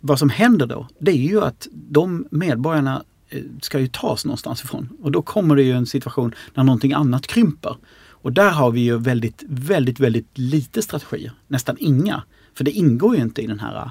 vad 0.00 0.18
som 0.18 0.30
händer 0.30 0.66
då, 0.66 0.88
det 0.98 1.10
är 1.10 1.28
ju 1.28 1.40
att 1.40 1.68
de 1.72 2.26
medborgarna 2.30 3.02
eh, 3.28 3.42
ska 3.62 3.78
ju 3.78 3.88
tas 3.88 4.24
någonstans 4.24 4.64
ifrån. 4.64 4.88
Och 5.02 5.12
då 5.12 5.22
kommer 5.22 5.56
det 5.56 5.62
ju 5.62 5.72
en 5.72 5.86
situation 5.86 6.34
när 6.54 6.64
någonting 6.64 6.92
annat 6.92 7.26
krymper. 7.26 7.76
Och 8.22 8.32
där 8.32 8.50
har 8.50 8.70
vi 8.70 8.80
ju 8.80 8.98
väldigt, 8.98 9.44
väldigt, 9.48 10.00
väldigt 10.00 10.38
lite 10.38 10.82
strategier. 10.82 11.32
Nästan 11.46 11.76
inga. 11.80 12.22
För 12.58 12.64
det 12.64 12.70
ingår 12.70 13.16
ju 13.16 13.22
inte 13.22 13.42
i 13.42 13.46
den 13.46 13.60
här 13.60 13.90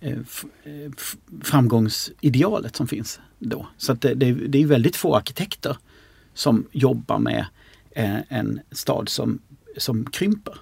eh, 0.00 0.12
eh 0.12 0.90
framgångsidealet 1.42 2.76
som 2.76 2.88
finns 2.88 3.20
då. 3.38 3.66
Så 3.76 3.92
det, 3.92 4.14
det, 4.14 4.32
det, 4.32 4.62
är 4.62 4.66
väldigt 4.66 4.96
få 4.96 5.16
arkitekter 5.16 5.76
som 6.34 6.66
jobbar 6.72 7.18
med 7.18 7.46
eh, 7.90 8.18
en 8.28 8.60
stad 8.70 9.08
som, 9.08 9.38
som 9.76 10.04
krymper. 10.04 10.54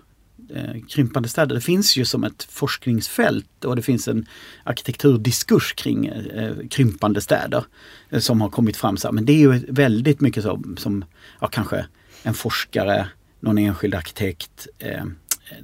Eh, 0.55 0.83
krympande 0.89 1.29
städer. 1.29 1.55
Det 1.55 1.61
finns 1.61 1.97
ju 1.97 2.05
som 2.05 2.25
ett 2.25 2.43
forskningsfält 2.43 3.65
och 3.65 3.77
det 3.77 3.83
finns 3.83 4.09
en 4.09 4.27
arkitekturdiskurs 4.65 5.75
kring 5.75 6.07
eh, 6.07 6.57
krympande 6.71 7.21
städer 7.21 7.65
eh, 8.11 8.21
som 8.21 8.41
har 8.41 8.49
kommit 8.49 8.77
fram. 8.77 8.97
Så 8.97 9.09
här. 9.09 9.13
Men 9.13 9.25
det 9.25 9.33
är 9.33 9.39
ju 9.39 9.59
väldigt 9.69 10.21
mycket 10.21 10.43
så 10.43 10.63
som 10.77 11.05
ja, 11.41 11.47
kanske 11.47 11.87
en 12.23 12.35
forskare, 12.35 13.09
någon 13.41 13.59
enskild 13.59 13.95
arkitekt. 13.95 14.67
Eh, 14.79 15.05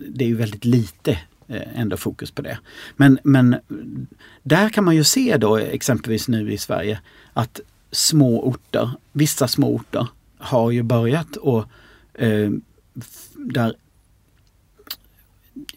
det 0.09 0.25
är 0.25 0.29
ju 0.29 0.37
väldigt 0.37 0.65
lite 0.65 1.19
Eh, 1.51 1.81
ändå 1.81 1.97
fokus 1.97 2.31
på 2.31 2.43
det. 2.43 2.59
Men, 2.97 3.19
men 3.25 3.57
där 4.43 4.69
kan 4.69 4.85
man 4.85 4.97
ju 4.97 5.05
se 5.05 5.37
då 5.37 5.57
exempelvis 5.57 6.29
nu 6.29 6.53
i 6.53 6.59
Sverige 6.59 7.01
att 7.33 7.61
små 7.91 8.43
orter, 8.43 8.91
vissa 9.13 9.49
små 9.49 9.75
orter 9.75 10.07
har 10.39 10.71
ju 10.71 10.83
börjat 10.83 11.37
och 11.37 11.65
eh, 12.15 12.51
där 13.35 13.75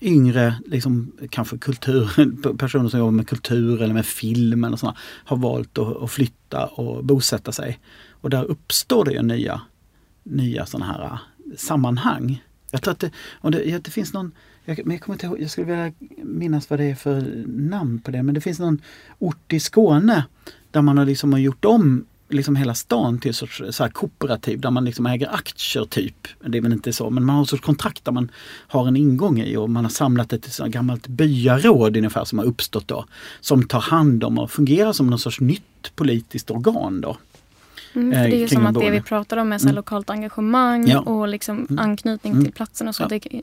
yngre, 0.01 0.55
liksom, 0.65 1.11
kanske 1.29 1.57
kultur, 1.57 2.07
personer 2.57 2.89
som 2.89 2.99
jobbar 2.99 3.11
med 3.11 3.27
kultur 3.27 3.81
eller 3.81 3.93
med 3.93 4.05
film 4.05 4.63
eller 4.63 4.77
sådana 4.77 4.97
har 5.25 5.37
valt 5.37 5.77
att, 5.77 6.03
att, 6.03 6.11
flytta 6.11 6.65
och 6.65 7.05
bosätta 7.05 7.51
sig. 7.51 7.79
Och 8.09 8.29
där 8.29 8.43
uppstår 8.43 9.05
det 9.05 9.11
ju 9.11 9.21
nya, 9.21 9.61
nya 10.23 10.65
sådana 10.65 10.91
här 10.91 11.03
eh, 11.03 11.17
sammanhang. 11.57 12.43
Jag 12.71 12.81
tror 12.81 12.91
att 12.91 12.99
det, 12.99 13.11
om 13.33 13.51
det, 13.51 13.83
det 13.83 13.91
finns 13.91 14.13
någon 14.13 14.31
jag, 14.65 14.79
men 14.85 14.91
jag, 14.91 15.01
kommer 15.01 15.15
inte 15.15 15.25
ihåg, 15.25 15.41
jag 15.41 15.49
skulle 15.49 15.67
vilja 15.67 15.91
minnas 16.23 16.69
vad 16.69 16.79
det 16.79 16.85
är 16.85 16.95
för 16.95 17.43
namn 17.47 17.99
på 17.99 18.11
det. 18.11 18.23
Men 18.23 18.35
det 18.35 18.41
finns 18.41 18.59
någon 18.59 18.81
ort 19.19 19.53
i 19.53 19.59
Skåne 19.59 20.25
där 20.71 20.81
man 20.81 20.97
har 20.97 21.05
liksom 21.05 21.41
gjort 21.41 21.65
om 21.65 22.05
liksom 22.33 22.55
hela 22.55 22.73
stan 22.73 23.19
till 23.19 23.33
sorts 23.33 23.61
så 23.69 23.89
kooperativ 23.89 24.59
där 24.59 24.71
man 24.71 24.85
liksom 24.85 25.05
äger 25.05 25.35
aktier 25.35 25.85
typ. 25.85 26.27
Det 26.45 26.57
är 26.57 26.61
väl 26.61 26.73
inte 26.73 26.93
så, 26.93 27.09
men 27.09 27.25
man 27.25 27.35
har 27.35 27.41
en 27.41 27.45
sorts 27.45 27.63
kontrakt 27.63 28.05
där 28.05 28.11
man 28.11 28.31
har 28.67 28.87
en 28.87 28.95
ingång 28.95 29.39
i 29.39 29.57
och 29.57 29.69
man 29.69 29.85
har 29.85 29.89
samlat 29.89 30.33
ett 30.33 30.53
så 30.53 30.67
gammalt 30.67 31.07
byaråd 31.07 31.97
ungefär 31.97 32.25
som 32.25 32.39
har 32.39 32.45
uppstått 32.45 32.87
då. 32.87 33.05
Som 33.41 33.67
tar 33.67 33.81
hand 33.81 34.23
om 34.23 34.39
och 34.39 34.51
fungerar 34.51 34.93
som 34.93 35.07
någon 35.07 35.19
sorts 35.19 35.39
nytt 35.39 35.95
politiskt 35.95 36.51
organ 36.51 37.01
då. 37.01 37.17
Mm, 37.95 38.11
för 38.11 38.29
det 38.29 38.35
är 38.35 38.39
ju 38.39 38.47
som 38.47 38.65
att 38.65 38.79
det 38.79 38.89
vi 38.89 39.01
pratar 39.01 39.37
om 39.37 39.53
är 39.53 39.57
så 39.57 39.65
mm. 39.65 39.75
lokalt 39.75 40.09
engagemang 40.09 40.87
ja. 40.87 40.99
och 40.99 41.27
liksom 41.27 41.57
mm. 41.69 41.79
anknytning 41.79 42.33
mm. 42.33 42.45
till 42.45 42.53
platsen 42.53 42.87
och 42.87 42.95
så. 42.95 43.07
Det, 43.07 43.41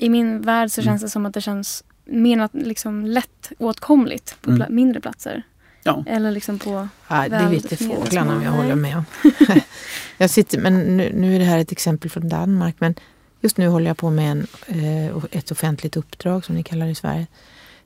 i 0.00 0.08
min 0.08 0.40
värld 0.40 0.70
så 0.70 0.80
mm. 0.80 0.92
känns 0.92 1.02
det 1.02 1.08
som 1.08 1.26
att 1.26 1.34
det 1.34 1.40
känns 1.40 1.84
mer 2.04 2.48
liksom 2.52 3.06
lätt 3.06 3.52
åtkomligt 3.58 4.36
på 4.40 4.50
mm. 4.50 4.74
mindre 4.74 5.00
platser. 5.00 5.42
Ja. 5.82 6.04
Eller 6.06 6.30
liksom 6.30 6.58
på 6.58 6.88
ja, 7.08 7.28
Det 7.28 7.46
vete 7.50 7.76
fåglarna 7.76 8.36
om 8.36 8.42
jag 8.42 8.52
håller 8.52 8.74
med. 8.74 9.04
jag 10.18 10.30
sitter, 10.30 10.58
men 10.58 10.96
nu, 10.96 11.12
nu, 11.14 11.34
är 11.34 11.38
det 11.38 11.44
här 11.44 11.58
ett 11.58 11.72
exempel 11.72 12.10
från 12.10 12.28
Danmark 12.28 12.74
men 12.78 12.94
just 13.40 13.56
nu 13.56 13.68
håller 13.68 13.86
jag 13.86 13.96
på 13.96 14.10
med 14.10 14.30
en, 14.30 14.46
eh, 14.66 15.24
ett 15.30 15.50
offentligt 15.50 15.96
uppdrag 15.96 16.44
som 16.44 16.54
ni 16.54 16.62
kallar 16.62 16.86
det 16.86 16.92
i 16.92 16.94
Sverige. 16.94 17.26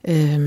Eh, 0.03 0.39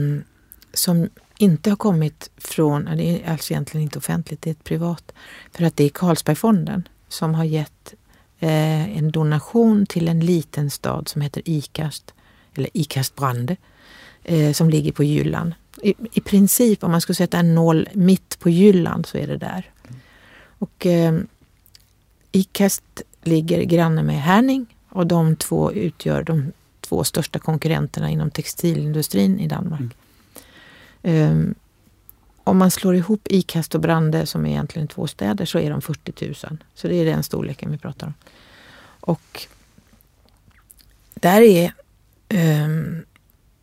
som 0.74 1.10
inte 1.38 1.70
har 1.70 1.78
kommit 1.78 2.30
från, 2.38 2.86
det 2.86 3.04
är 3.04 3.32
alltså 3.32 3.54
egentligen 3.54 3.84
inte 3.84 4.00
offentligt, 4.00 4.42
det 4.42 4.50
är 4.50 4.52
ett 4.52 4.64
privat. 4.64 5.12
För 5.52 5.64
att 5.64 5.78
det 5.78 5.84
är 5.84 5.90
Carlsbergfonden 5.90 6.88
som 7.08 7.34
har 7.34 7.44
gett 7.44 7.94
eh, 8.40 8.98
en 8.98 9.12
donation 9.12 9.86
till 9.86 10.08
en 10.08 10.20
liten 10.20 10.70
stad 10.70 11.08
som 11.08 11.22
heter 11.22 11.42
Ikast, 11.46 12.14
eller 12.56 12.70
Ikastbrande, 12.74 13.56
eh, 14.24 14.54
som 14.54 14.70
ligger 14.70 14.92
på 14.92 15.04
Jylland. 15.04 15.54
I, 15.84 15.94
I, 16.14 16.22
princip 16.22 16.84
om 16.84 16.92
man 16.92 17.02
skulle 17.02 17.16
sätta 17.16 17.38
en 17.38 17.56
nål 17.56 17.90
mitt 17.94 18.40
på 18.40 18.50
Jylland 18.50 19.06
så 19.06 19.18
är 19.18 19.28
det 19.28 19.38
där. 19.38 19.72
Och 20.60 20.86
eh, 20.86 21.20
Ikast 22.32 23.02
ligger 23.24 23.64
granne 23.64 24.04
med 24.04 24.22
Herning 24.22 24.66
och 24.90 25.08
de 25.08 25.36
två 25.36 25.72
utgör 25.72 26.24
de 26.24 26.52
två 26.82 27.04
största 27.04 27.40
konkurrenterna 27.40 28.10
inom 28.10 28.32
textilindustrin 28.32 29.40
i 29.40 29.48
Danmark. 29.48 29.94
Mm. 31.04 31.32
Um, 31.32 31.56
om 32.48 32.58
man 32.58 32.72
slår 32.72 32.96
ihop 32.96 33.28
Ikast 33.30 33.76
och 33.76 33.82
Brande, 33.82 34.26
som 34.26 34.46
är 34.46 34.50
egentligen 34.50 34.88
två 34.88 35.08
städer, 35.08 35.46
så 35.46 35.60
är 35.60 35.70
de 35.70 35.82
40 35.82 36.26
000. 36.26 36.36
Så 36.76 36.88
det 36.88 36.96
är 36.96 37.06
den 37.06 37.24
storleken 37.24 37.72
vi 37.72 37.78
pratar 37.78 38.08
om. 38.08 38.14
Och 39.00 39.48
där 41.14 41.42
är, 41.42 41.74
um, 42.64 43.06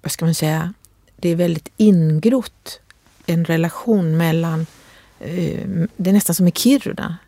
vad 0.02 0.12
ska 0.12 0.24
man 0.24 0.34
säga, 0.34 0.74
det 1.16 1.28
är 1.28 1.36
väldigt 1.36 1.68
ingrott 1.76 2.80
en 3.26 3.44
relation 3.44 4.16
mellan, 4.16 4.66
um, 5.20 5.88
det 5.96 6.10
är 6.10 6.12
nästan 6.12 6.34
som 6.34 6.48
i 6.48 6.52
Kiruna. 6.52 7.18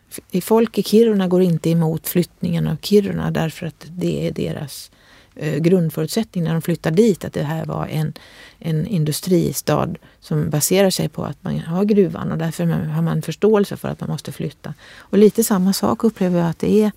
Folk 0.43 0.79
i 0.79 0.83
Kiruna 0.83 1.29
går 1.29 1.43
inte 1.43 1.71
emot 1.71 2.09
flyttningen 2.09 2.67
av 2.67 2.77
Kiruna 2.83 3.31
därför 3.31 3.67
att 3.67 3.87
det 3.89 4.27
är 4.27 4.33
deras 4.33 4.91
Eh, 5.39 5.59
grundförutsättning 5.59 6.45
när 6.45 6.53
de 6.53 6.63
flyttar 6.63 6.91
dit, 6.91 7.25
att 7.25 7.33
det 7.33 7.43
här 7.43 7.65
var 7.65 7.87
en, 7.87 8.13
en 8.59 8.87
industristad 8.87 9.89
som 10.21 10.51
baserar 10.51 10.91
sig 10.91 11.09
på 11.09 11.25
att 11.25 11.45
man 11.45 11.59
har 11.59 11.85
gruvan 11.85 12.33
och 12.33 12.39
därför 12.39 12.67
har 12.67 13.03
man 13.03 13.23
förståelse 13.23 13.77
för 13.77 13.89
att 13.89 14.01
man 14.01 14.11
måste 14.11 14.33
flytta. 14.33 14.75
Och 14.97 15.19
lite 15.19 15.45
samma 15.45 15.73
sak 15.73 16.05
upplever 16.05 16.39
jag 16.39 16.49
att 16.49 16.59
det 16.59 16.83
är 16.83 16.93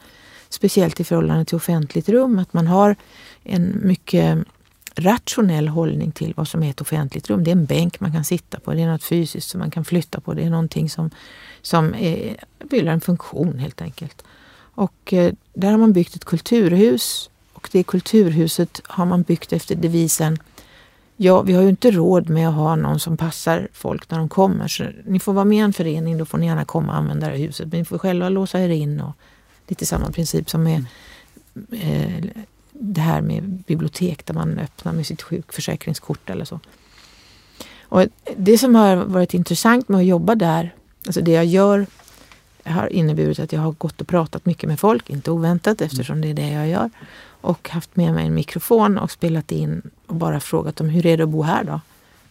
speciellt 0.49 0.99
i 0.99 1.03
förhållande 1.03 1.45
till 1.45 1.55
offentligt 1.55 2.09
rum, 2.09 2.39
att 2.39 2.53
man 2.53 2.67
har 2.67 2.95
en 3.43 3.79
mycket 3.83 4.37
rationell 4.95 5.67
hållning 5.67 6.11
till 6.11 6.33
vad 6.37 6.47
som 6.47 6.63
är 6.63 6.69
ett 6.69 6.81
offentligt 6.81 7.29
rum. 7.29 7.43
Det 7.43 7.49
är 7.49 7.55
en 7.55 7.65
bänk 7.65 7.99
man 7.99 8.11
kan 8.11 8.23
sitta 8.23 8.59
på, 8.59 8.73
det 8.73 8.81
är 8.81 8.87
något 8.87 9.03
fysiskt 9.03 9.49
som 9.49 9.59
man 9.59 9.71
kan 9.71 9.85
flytta 9.85 10.21
på. 10.21 10.33
Det 10.33 10.43
är 10.43 10.49
någonting 10.49 10.89
som, 10.89 11.09
som 11.61 11.95
är, 11.95 12.37
fyller 12.69 12.91
en 12.91 13.01
funktion 13.01 13.59
helt 13.59 13.81
enkelt. 13.81 14.23
Och 14.75 15.13
eh, 15.13 15.33
där 15.53 15.71
har 15.71 15.77
man 15.77 15.93
byggt 15.93 16.15
ett 16.15 16.25
kulturhus 16.25 17.29
och 17.59 17.69
det 17.71 17.83
kulturhuset 17.83 18.81
har 18.83 19.05
man 19.05 19.21
byggt 19.21 19.53
efter 19.53 19.75
devisen 19.75 20.37
Ja, 21.21 21.41
vi 21.41 21.53
har 21.53 21.61
ju 21.61 21.69
inte 21.69 21.91
råd 21.91 22.29
med 22.29 22.49
att 22.49 22.55
ha 22.55 22.75
någon 22.75 22.99
som 22.99 23.17
passar 23.17 23.67
folk 23.73 24.09
när 24.11 24.17
de 24.17 24.29
kommer. 24.29 24.67
Så 24.67 24.87
ni 25.05 25.19
får 25.19 25.33
vara 25.33 25.45
med 25.45 25.57
i 25.57 25.61
en 25.61 25.73
förening, 25.73 26.17
då 26.17 26.25
får 26.25 26.37
ni 26.37 26.45
gärna 26.45 26.65
komma 26.65 26.91
och 26.91 26.97
använda 26.97 27.27
det 27.27 27.31
här 27.31 27.39
huset. 27.39 27.67
Men 27.71 27.79
ni 27.79 27.85
får 27.85 27.97
själva 27.97 28.29
låsa 28.29 28.59
er 28.59 28.69
in. 28.69 29.01
Och 29.01 29.15
lite 29.67 29.85
samma 29.85 30.11
princip 30.11 30.49
som 30.49 30.63
med 30.63 30.85
eh, 31.71 32.25
det 32.71 33.01
här 33.01 33.21
med 33.21 33.43
bibliotek 33.43 34.25
där 34.25 34.33
man 34.33 34.59
öppnar 34.59 34.93
med 34.93 35.05
sitt 35.05 35.21
sjukförsäkringskort 35.21 36.29
eller 36.29 36.45
så. 36.45 36.59
Och 37.81 38.05
det 38.37 38.57
som 38.57 38.75
har 38.75 38.95
varit 38.95 39.33
intressant 39.33 39.89
med 39.89 39.99
att 39.99 40.05
jobba 40.05 40.35
där, 40.35 40.75
alltså 41.05 41.21
det 41.21 41.31
jag 41.31 41.45
gör 41.45 41.85
har 42.63 42.93
inneburit 42.93 43.39
att 43.39 43.53
jag 43.53 43.61
har 43.61 43.71
gått 43.71 44.01
och 44.01 44.07
pratat 44.07 44.45
mycket 44.45 44.69
med 44.69 44.79
folk, 44.79 45.09
inte 45.09 45.31
oväntat 45.31 45.81
eftersom 45.81 46.21
det 46.21 46.27
är 46.29 46.33
det 46.33 46.49
jag 46.49 46.67
gör. 46.67 46.89
Och 47.41 47.69
haft 47.69 47.95
med 47.95 48.13
mig 48.13 48.27
en 48.27 48.33
mikrofon 48.33 48.97
och 48.97 49.11
spelat 49.11 49.51
in 49.51 49.81
och 50.07 50.15
bara 50.15 50.39
frågat 50.39 50.75
dem 50.75 50.89
hur 50.89 51.05
är 51.05 51.17
det 51.17 51.23
att 51.23 51.29
bo 51.29 51.41
här 51.41 51.63
då? 51.63 51.81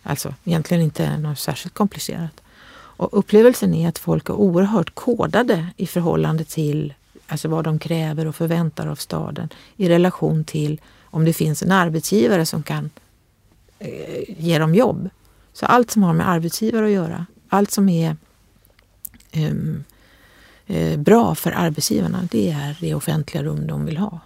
Alltså 0.02 0.34
egentligen 0.44 0.82
inte 0.82 1.18
något 1.18 1.38
särskilt 1.38 1.74
komplicerat. 1.74 2.40
Och 2.70 3.18
upplevelsen 3.18 3.74
är 3.74 3.88
att 3.88 3.98
folk 3.98 4.28
är 4.28 4.34
oerhört 4.34 4.94
kodade 4.94 5.66
i 5.76 5.86
förhållande 5.86 6.44
till 6.44 6.94
alltså 7.26 7.48
vad 7.48 7.64
de 7.64 7.78
kräver 7.78 8.26
och 8.26 8.36
förväntar 8.36 8.86
av 8.86 8.96
staden 8.96 9.48
i 9.76 9.88
relation 9.88 10.44
till 10.44 10.80
om 11.04 11.24
det 11.24 11.32
finns 11.32 11.62
en 11.62 11.72
arbetsgivare 11.72 12.46
som 12.46 12.62
kan 12.62 12.90
eh, 13.78 14.22
ge 14.38 14.58
dem 14.58 14.74
jobb. 14.74 15.10
Så 15.52 15.66
allt 15.66 15.90
som 15.90 16.02
har 16.02 16.12
med 16.12 16.28
arbetsgivare 16.28 16.86
att 16.86 16.92
göra, 16.92 17.26
allt 17.48 17.70
som 17.70 17.88
är 17.88 18.16
um, 19.34 19.84
Eh, 20.70 20.98
bra 20.98 21.34
för 21.34 21.52
arbetsgivarna, 21.52 22.28
det 22.30 22.50
är 22.50 22.76
det 22.80 22.94
offentliga 22.94 23.42
rum 23.42 23.66
de 23.66 23.84
vill 23.84 23.96
ha. 23.96 24.20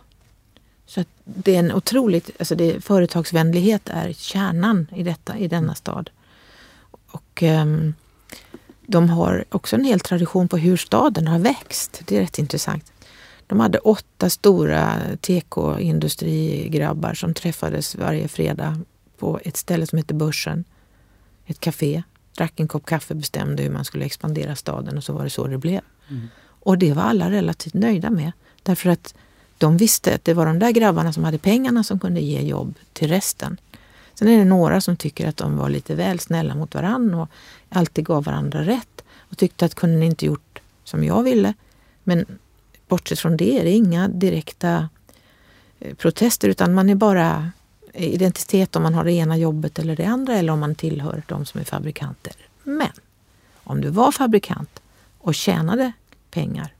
Så 0.86 1.05
det 1.24 1.55
är 1.55 1.59
en 1.59 1.73
otroligt, 1.73 2.31
alltså 2.39 2.55
det, 2.55 2.85
företagsvänlighet 2.85 3.89
är 3.89 4.12
kärnan 4.12 4.86
i, 4.97 5.02
detta, 5.02 5.39
i 5.39 5.48
denna 5.48 5.74
stad. 5.74 6.10
Och 6.90 7.43
um, 7.43 7.94
de 8.86 9.10
har 9.10 9.44
också 9.48 9.77
en 9.77 9.85
hel 9.85 10.01
tradition 10.01 10.48
på 10.48 10.56
hur 10.56 10.77
staden 10.77 11.27
har 11.27 11.39
växt. 11.39 12.02
Det 12.05 12.16
är 12.16 12.20
rätt 12.20 12.39
intressant. 12.39 12.93
De 13.47 13.60
hade 13.60 13.78
åtta 13.78 14.31
stora 14.31 15.01
tekoindustrigrabbar 15.20 17.14
som 17.14 17.35
träffades 17.35 17.94
varje 17.94 18.28
fredag 18.28 18.81
på 19.19 19.40
ett 19.44 19.56
ställe 19.56 19.86
som 19.86 19.98
hette 19.98 20.14
Börsen. 20.14 20.64
Ett 21.47 21.60
café. 21.60 22.02
Drack 22.36 22.60
en 22.60 22.69
kopp 22.69 22.86
kaffe, 22.86 23.14
bestämde 23.14 23.62
hur 23.62 23.70
man 23.70 23.85
skulle 23.85 24.05
expandera 24.05 24.56
staden 24.56 24.97
och 24.97 25.05
så 25.05 25.12
var 25.12 25.24
det 25.24 25.31
så 25.31 25.47
det 25.47 25.59
blev. 25.59 25.81
Mm. 26.10 26.28
Och 26.44 26.78
det 26.78 26.92
var 26.92 27.02
alla 27.02 27.30
relativt 27.30 27.74
nöjda 27.74 28.10
med. 28.10 28.32
Därför 28.62 28.90
att 28.90 29.14
de 29.58 29.76
visste 29.76 30.14
att 30.14 30.24
det 30.24 30.34
var 30.34 30.46
de 30.46 30.58
där 30.58 30.70
grabbarna 30.70 31.12
som 31.12 31.24
hade 31.24 31.38
pengarna 31.38 31.84
som 31.84 31.98
kunde 31.98 32.20
ge 32.20 32.40
jobb 32.40 32.74
till 32.92 33.08
resten. 33.08 33.56
Sen 34.14 34.28
är 34.28 34.38
det 34.38 34.44
några 34.44 34.80
som 34.80 34.96
tycker 34.96 35.28
att 35.28 35.36
de 35.36 35.56
var 35.56 35.68
lite 35.68 35.94
väl 35.94 36.18
snälla 36.18 36.54
mot 36.54 36.74
varandra 36.74 37.22
och 37.22 37.28
alltid 37.68 38.04
gav 38.04 38.24
varandra 38.24 38.62
rätt 38.62 39.04
och 39.18 39.38
tyckte 39.38 39.64
att 39.64 39.74
kunde 39.74 39.96
ni 39.96 40.06
inte 40.06 40.26
gjort 40.26 40.60
som 40.84 41.04
jag 41.04 41.22
ville. 41.22 41.54
Men 42.04 42.26
bortsett 42.88 43.18
från 43.18 43.36
det 43.36 43.58
är 43.60 43.64
det 43.64 43.70
inga 43.70 44.08
direkta 44.08 44.88
eh, 45.80 45.94
protester 45.94 46.48
utan 46.48 46.74
man 46.74 46.90
är 46.90 46.94
bara 46.94 47.50
eh, 47.92 48.14
identitet 48.14 48.76
om 48.76 48.82
man 48.82 48.94
har 48.94 49.04
det 49.04 49.12
ena 49.12 49.36
jobbet 49.36 49.78
eller 49.78 49.96
det 49.96 50.04
andra 50.04 50.34
eller 50.34 50.52
om 50.52 50.60
man 50.60 50.74
tillhör 50.74 51.22
de 51.28 51.44
som 51.44 51.60
är 51.60 51.64
fabrikanter. 51.64 52.32
Men 52.62 52.92
om 53.54 53.80
du 53.80 53.88
var 53.88 54.12
fabrikant 54.12 54.81
och 55.23 55.35
tjänade 55.35 55.93
pengar 56.31 56.74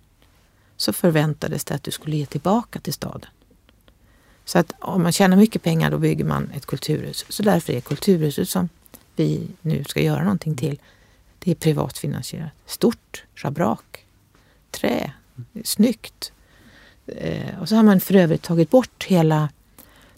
så 0.77 0.93
förväntades 0.93 1.65
det 1.65 1.75
att 1.75 1.83
du 1.83 1.91
skulle 1.91 2.17
ge 2.17 2.27
tillbaka 2.27 2.81
till 2.81 2.93
staden. 2.93 3.31
Så 4.45 4.59
att 4.59 4.73
om 4.81 5.03
man 5.03 5.13
tjänar 5.13 5.37
mycket 5.37 5.63
pengar 5.63 5.91
då 5.91 5.99
bygger 5.99 6.25
man 6.25 6.51
ett 6.51 6.67
kulturhus. 6.67 7.25
Så 7.29 7.43
därför 7.43 7.73
är 7.73 7.81
kulturhuset 7.81 8.49
som 8.49 8.69
vi 9.17 9.49
nu 9.61 9.85
ska 9.85 10.01
göra 10.03 10.23
någonting 10.23 10.57
till, 10.57 10.81
det 11.39 11.51
är 11.51 11.55
privatfinansierat. 11.55 12.51
Stort, 12.67 13.25
schabrak, 13.35 14.07
trä, 14.71 15.13
snyggt. 15.65 16.33
Eh, 17.07 17.61
och 17.61 17.69
så 17.69 17.77
har 17.77 17.83
man 17.83 18.01
för 18.01 18.15
övrigt 18.15 18.43
tagit 18.43 18.71
bort 18.71 19.05
hela 19.05 19.49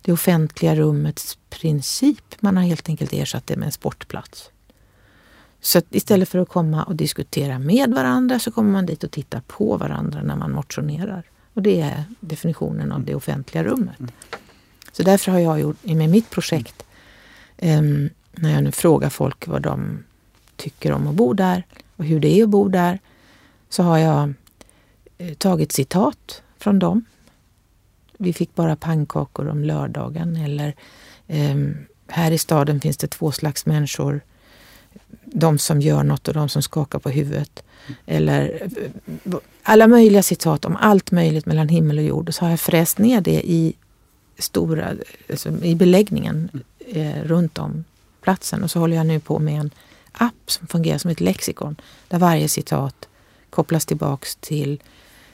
det 0.00 0.12
offentliga 0.12 0.74
rummets 0.74 1.38
princip. 1.50 2.42
Man 2.42 2.56
har 2.56 2.64
helt 2.64 2.88
enkelt 2.88 3.12
ersatt 3.12 3.46
det 3.46 3.56
med 3.56 3.66
en 3.66 3.72
sportplats. 3.72 4.50
Så 5.64 5.80
istället 5.90 6.28
för 6.28 6.38
att 6.38 6.48
komma 6.48 6.82
och 6.82 6.96
diskutera 6.96 7.58
med 7.58 7.90
varandra 7.90 8.38
så 8.38 8.50
kommer 8.50 8.72
man 8.72 8.86
dit 8.86 9.04
och 9.04 9.10
tittar 9.10 9.40
på 9.40 9.76
varandra 9.76 10.22
när 10.22 10.36
man 10.36 10.52
motionerar. 10.52 11.22
Och 11.54 11.62
det 11.62 11.80
är 11.80 12.04
definitionen 12.20 12.92
av 12.92 13.04
det 13.04 13.14
offentliga 13.14 13.64
rummet. 13.64 13.96
Så 14.92 15.02
därför 15.02 15.32
har 15.32 15.38
jag 15.38 15.60
gjort 15.60 15.84
med 15.84 16.10
mitt 16.10 16.30
projekt, 16.30 16.84
um, 17.62 18.10
när 18.32 18.52
jag 18.52 18.64
nu 18.64 18.72
frågar 18.72 19.10
folk 19.10 19.46
vad 19.46 19.62
de 19.62 20.04
tycker 20.56 20.92
om 20.92 21.06
att 21.06 21.14
bo 21.14 21.32
där 21.32 21.66
och 21.96 22.04
hur 22.04 22.20
det 22.20 22.40
är 22.40 22.42
att 22.42 22.48
bo 22.48 22.68
där, 22.68 22.98
så 23.68 23.82
har 23.82 23.98
jag 23.98 24.34
uh, 25.20 25.34
tagit 25.34 25.72
citat 25.72 26.42
från 26.58 26.78
dem. 26.78 27.04
Vi 28.18 28.32
fick 28.32 28.54
bara 28.54 28.76
pannkakor 28.76 29.48
om 29.48 29.64
lördagen 29.64 30.36
eller 30.36 30.74
um, 31.26 31.76
här 32.08 32.30
i 32.30 32.38
staden 32.38 32.80
finns 32.80 32.96
det 32.96 33.08
två 33.08 33.32
slags 33.32 33.66
människor 33.66 34.20
de 35.24 35.58
som 35.58 35.80
gör 35.80 36.02
något 36.02 36.28
och 36.28 36.34
de 36.34 36.48
som 36.48 36.62
skakar 36.62 36.98
på 36.98 37.10
huvudet. 37.10 37.62
Eller 38.06 38.68
alla 39.62 39.86
möjliga 39.86 40.22
citat 40.22 40.64
om 40.64 40.76
allt 40.76 41.10
möjligt 41.10 41.46
mellan 41.46 41.68
himmel 41.68 41.98
och 41.98 42.04
jord. 42.04 42.28
Och 42.28 42.34
så 42.34 42.44
har 42.44 42.50
jag 42.50 42.60
fräst 42.60 42.98
ner 42.98 43.20
det 43.20 43.50
i 43.50 43.74
stora, 44.38 44.92
alltså 45.30 45.50
i 45.62 45.74
beläggningen 45.74 46.50
eh, 46.86 47.22
runt 47.24 47.58
om 47.58 47.84
platsen. 48.20 48.64
Och 48.64 48.70
så 48.70 48.78
håller 48.78 48.96
jag 48.96 49.06
nu 49.06 49.20
på 49.20 49.38
med 49.38 49.60
en 49.60 49.70
app 50.12 50.50
som 50.50 50.66
fungerar 50.66 50.98
som 50.98 51.10
ett 51.10 51.20
lexikon. 51.20 51.76
Där 52.08 52.18
varje 52.18 52.48
citat 52.48 53.08
kopplas 53.50 53.86
tillbaks 53.86 54.36
till 54.36 54.82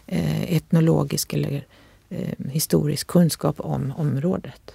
eh, 0.06 0.52
etnologisk 0.52 1.32
eller 1.32 1.64
eh, 2.10 2.50
historisk 2.50 3.06
kunskap 3.06 3.60
om 3.60 3.92
området. 3.96 4.72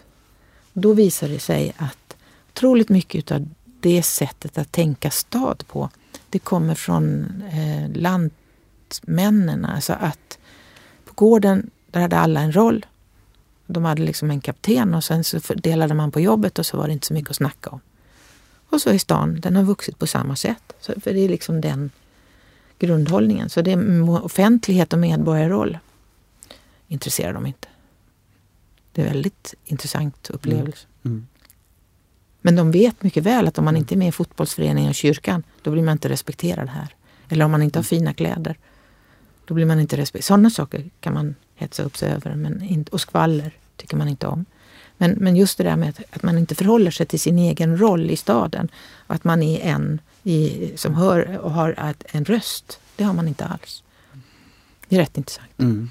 Då 0.73 0.93
visar 0.93 1.27
det 1.27 1.39
sig 1.39 1.73
att 1.77 2.15
otroligt 2.49 2.89
mycket 2.89 3.31
av 3.31 3.47
det 3.85 4.03
sättet 4.03 4.57
att 4.57 4.71
tänka 4.71 5.09
stad 5.11 5.63
på, 5.67 5.89
det 6.29 6.39
kommer 6.39 6.75
från 6.75 7.25
eh, 7.41 7.89
lantmännen. 7.93 9.65
Alltså 9.65 9.93
att 9.93 10.37
på 11.05 11.13
gården, 11.15 11.69
där 11.91 12.01
hade 12.01 12.17
alla 12.17 12.39
en 12.39 12.51
roll. 12.51 12.85
De 13.67 13.85
hade 13.85 14.01
liksom 14.01 14.31
en 14.31 14.41
kapten 14.41 14.93
och 14.93 15.03
sen 15.03 15.23
så 15.23 15.39
delade 15.53 15.93
man 15.93 16.11
på 16.11 16.19
jobbet 16.19 16.59
och 16.59 16.65
så 16.65 16.77
var 16.77 16.87
det 16.87 16.93
inte 16.93 17.07
så 17.07 17.13
mycket 17.13 17.29
att 17.29 17.35
snacka 17.35 17.69
om. 17.69 17.79
Och 18.69 18.81
så 18.81 18.91
i 18.91 18.99
stan, 18.99 19.39
den 19.39 19.55
har 19.55 19.63
vuxit 19.63 19.99
på 19.99 20.07
samma 20.07 20.35
sätt. 20.35 20.73
Så, 20.79 20.93
för 21.01 21.13
det 21.13 21.19
är 21.19 21.29
liksom 21.29 21.61
den 21.61 21.91
grundhållningen. 22.79 23.49
Så 23.49 23.61
det 23.61 23.71
är 23.71 24.09
offentlighet 24.25 24.93
och 24.93 24.99
medborgarroll 24.99 25.77
intresserar 26.87 27.33
de 27.33 27.45
inte. 27.45 27.67
Det 28.91 29.01
är 29.01 29.05
en 29.05 29.13
väldigt 29.13 29.53
intressant 29.65 30.29
upplevelse. 30.29 30.87
Mm. 31.03 31.17
Mm. 31.17 31.27
Men 32.45 32.55
de 32.55 32.71
vet 32.71 33.03
mycket 33.03 33.23
väl 33.23 33.47
att 33.47 33.57
om 33.57 33.65
man 33.65 33.77
inte 33.77 33.95
är 33.95 33.97
med 33.97 34.07
i 34.07 34.11
fotbollsföreningen 34.11 34.89
och 34.89 34.95
kyrkan, 34.95 35.43
då 35.61 35.71
blir 35.71 35.83
man 35.83 35.91
inte 35.91 36.09
respekterad 36.09 36.69
här. 36.69 36.95
Eller 37.29 37.45
om 37.45 37.51
man 37.51 37.61
inte 37.61 37.79
har 37.79 37.83
fina 37.83 38.13
kläder, 38.13 38.57
då 39.45 39.53
blir 39.53 39.65
man 39.65 39.79
inte 39.79 39.97
respekterad. 39.97 40.25
Sådana 40.25 40.49
saker 40.49 40.89
kan 40.99 41.13
man 41.13 41.35
hetsa 41.55 41.83
upp 41.83 41.97
sig 41.97 42.11
över. 42.11 42.35
Men 42.35 42.61
inte, 42.61 42.91
och 42.91 43.01
skvaller 43.01 43.51
tycker 43.75 43.97
man 43.97 44.07
inte 44.07 44.27
om. 44.27 44.45
Men, 44.97 45.11
men 45.11 45.35
just 45.35 45.57
det 45.57 45.63
där 45.63 45.75
med 45.75 45.89
att, 45.89 46.15
att, 46.15 46.23
man 46.23 46.37
inte 46.37 46.55
förhåller 46.55 46.91
sig 46.91 47.05
till 47.05 47.19
sin 47.19 47.39
egen 47.39 47.77
roll 47.77 48.11
i 48.11 48.15
staden. 48.15 48.69
Och 49.07 49.15
att 49.15 49.23
man 49.23 49.43
är 49.43 49.59
en 49.59 50.01
i, 50.23 50.71
som 50.75 50.95
hör 50.95 51.37
och 51.37 51.51
har 51.51 51.95
en 52.05 52.25
röst. 52.25 52.79
Det 52.95 53.03
har 53.03 53.13
man 53.13 53.27
inte 53.27 53.45
alls. 53.45 53.83
Det 54.87 54.95
är 54.95 54.99
rätt 54.99 55.17
intressant. 55.17 55.59
Mm. 55.59 55.89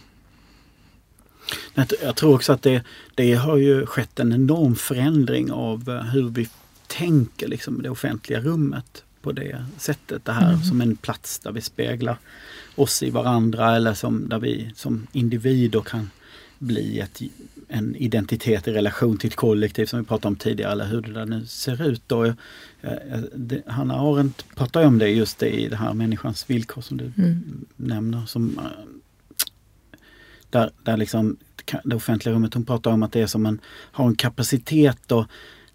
Jag 2.02 2.16
tror 2.16 2.34
också 2.34 2.52
att 2.52 2.62
det, 2.62 2.82
det 3.14 3.34
har 3.34 3.56
ju 3.56 3.86
skett 3.86 4.20
en 4.20 4.32
enorm 4.32 4.76
förändring 4.76 5.52
av 5.52 5.90
eh, 5.90 6.02
hur 6.02 6.28
vi 6.28 6.48
tänker 6.86 7.48
liksom 7.48 7.82
det 7.82 7.90
offentliga 7.90 8.40
rummet 8.40 9.04
på 9.22 9.32
det 9.32 9.64
sättet. 9.78 10.24
Det 10.24 10.32
här 10.32 10.48
mm. 10.48 10.62
som 10.62 10.80
en 10.80 10.96
plats 10.96 11.38
där 11.38 11.52
vi 11.52 11.60
speglar 11.60 12.18
oss 12.74 13.02
i 13.02 13.10
varandra 13.10 13.76
eller 13.76 13.94
som, 13.94 14.28
där 14.28 14.38
vi 14.38 14.70
som 14.74 15.06
individer 15.12 15.80
kan 15.80 16.10
bli 16.58 17.00
ett, 17.00 17.20
en 17.68 17.96
identitet 17.96 18.68
i 18.68 18.72
relation 18.72 19.18
till 19.18 19.28
ett 19.28 19.36
kollektiv 19.36 19.86
som 19.86 19.98
vi 19.98 20.04
pratade 20.04 20.28
om 20.28 20.36
tidigare, 20.36 20.72
eller 20.72 20.86
hur 20.86 21.00
det 21.00 21.12
där 21.12 21.26
nu 21.26 21.46
ser 21.46 21.88
ut. 21.88 22.02
Då. 22.06 22.24
Eh, 22.24 22.34
det, 23.34 23.62
Hanna 23.66 23.94
Arendt 23.94 24.44
pratar 24.54 24.84
om 24.84 24.98
det 24.98 25.08
just 25.08 25.38
det 25.38 25.60
i 25.60 25.68
det 25.68 25.76
här 25.76 25.94
människans 25.94 26.50
villkor 26.50 26.82
som 26.82 26.96
du 26.96 27.12
mm. 27.16 27.66
nämner. 27.76 28.26
Som, 28.26 28.60
där, 30.54 30.70
där 30.82 30.96
liksom 30.96 31.36
det 31.84 31.96
offentliga 31.96 32.34
rummet, 32.34 32.54
hon 32.54 32.64
pratar 32.64 32.90
om 32.90 33.02
att 33.02 33.12
det 33.12 33.20
är 33.20 33.26
som 33.26 33.46
en, 33.46 33.60
har 33.66 34.06
en 34.06 34.16
kapacitet 34.16 35.12
att 35.12 35.28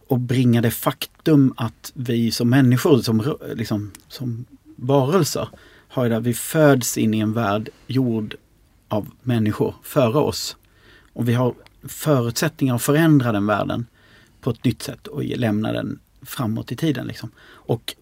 och 0.08 0.20
bringa 0.20 0.62
det 0.62 0.72
faktum 0.72 1.54
att 1.58 1.92
vi 1.96 2.32
som 2.32 2.50
människor, 2.50 3.02
som, 3.02 3.38
liksom, 3.56 3.92
som 4.08 4.46
varelser, 4.76 5.50
har 5.88 6.10
det, 6.10 6.20
vi 6.20 6.34
föds 6.34 6.98
in 6.98 7.14
i 7.14 7.20
en 7.20 7.34
värld 7.34 7.70
gjord 7.88 8.36
av 8.88 9.08
människor 9.22 9.76
före 9.84 10.18
oss. 10.18 10.58
Och 11.14 11.30
vi 11.30 11.34
har 11.34 11.54
förutsättningar 11.84 12.76
att 12.76 12.82
förändra 12.82 13.32
den 13.32 13.46
världen 13.46 13.86
på 14.42 14.50
ett 14.50 14.64
nytt 14.64 14.82
sätt 14.82 15.08
och 15.08 15.24
lämna 15.24 15.72
den 15.72 16.00
framåt 16.22 16.72
i 16.72 16.76
tiden. 16.76 17.08
Liksom. 17.08 17.32
Och 17.42 17.96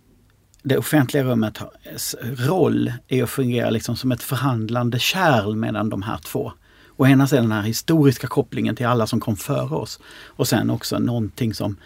det 0.63 0.77
offentliga 0.77 1.23
rummets 1.23 2.15
roll 2.21 2.93
är 3.07 3.23
att 3.23 3.29
fungera 3.29 3.69
liksom 3.69 3.95
som 3.95 4.11
ett 4.11 4.23
förhandlande 4.23 4.99
kärl 4.99 5.55
mellan 5.55 5.89
de 5.89 6.01
här 6.01 6.17
två. 6.17 6.53
Å 6.97 7.07
ena 7.07 7.27
sidan 7.27 7.43
den 7.43 7.51
här 7.51 7.61
historiska 7.61 8.27
kopplingen 8.27 8.75
till 8.75 8.85
alla 8.85 9.07
som 9.07 9.19
kom 9.19 9.35
före 9.35 9.75
oss 9.75 9.99
och 10.25 10.47
sen 10.47 10.69
också 10.69 10.99
någonting 10.99 11.53
som 11.53 11.77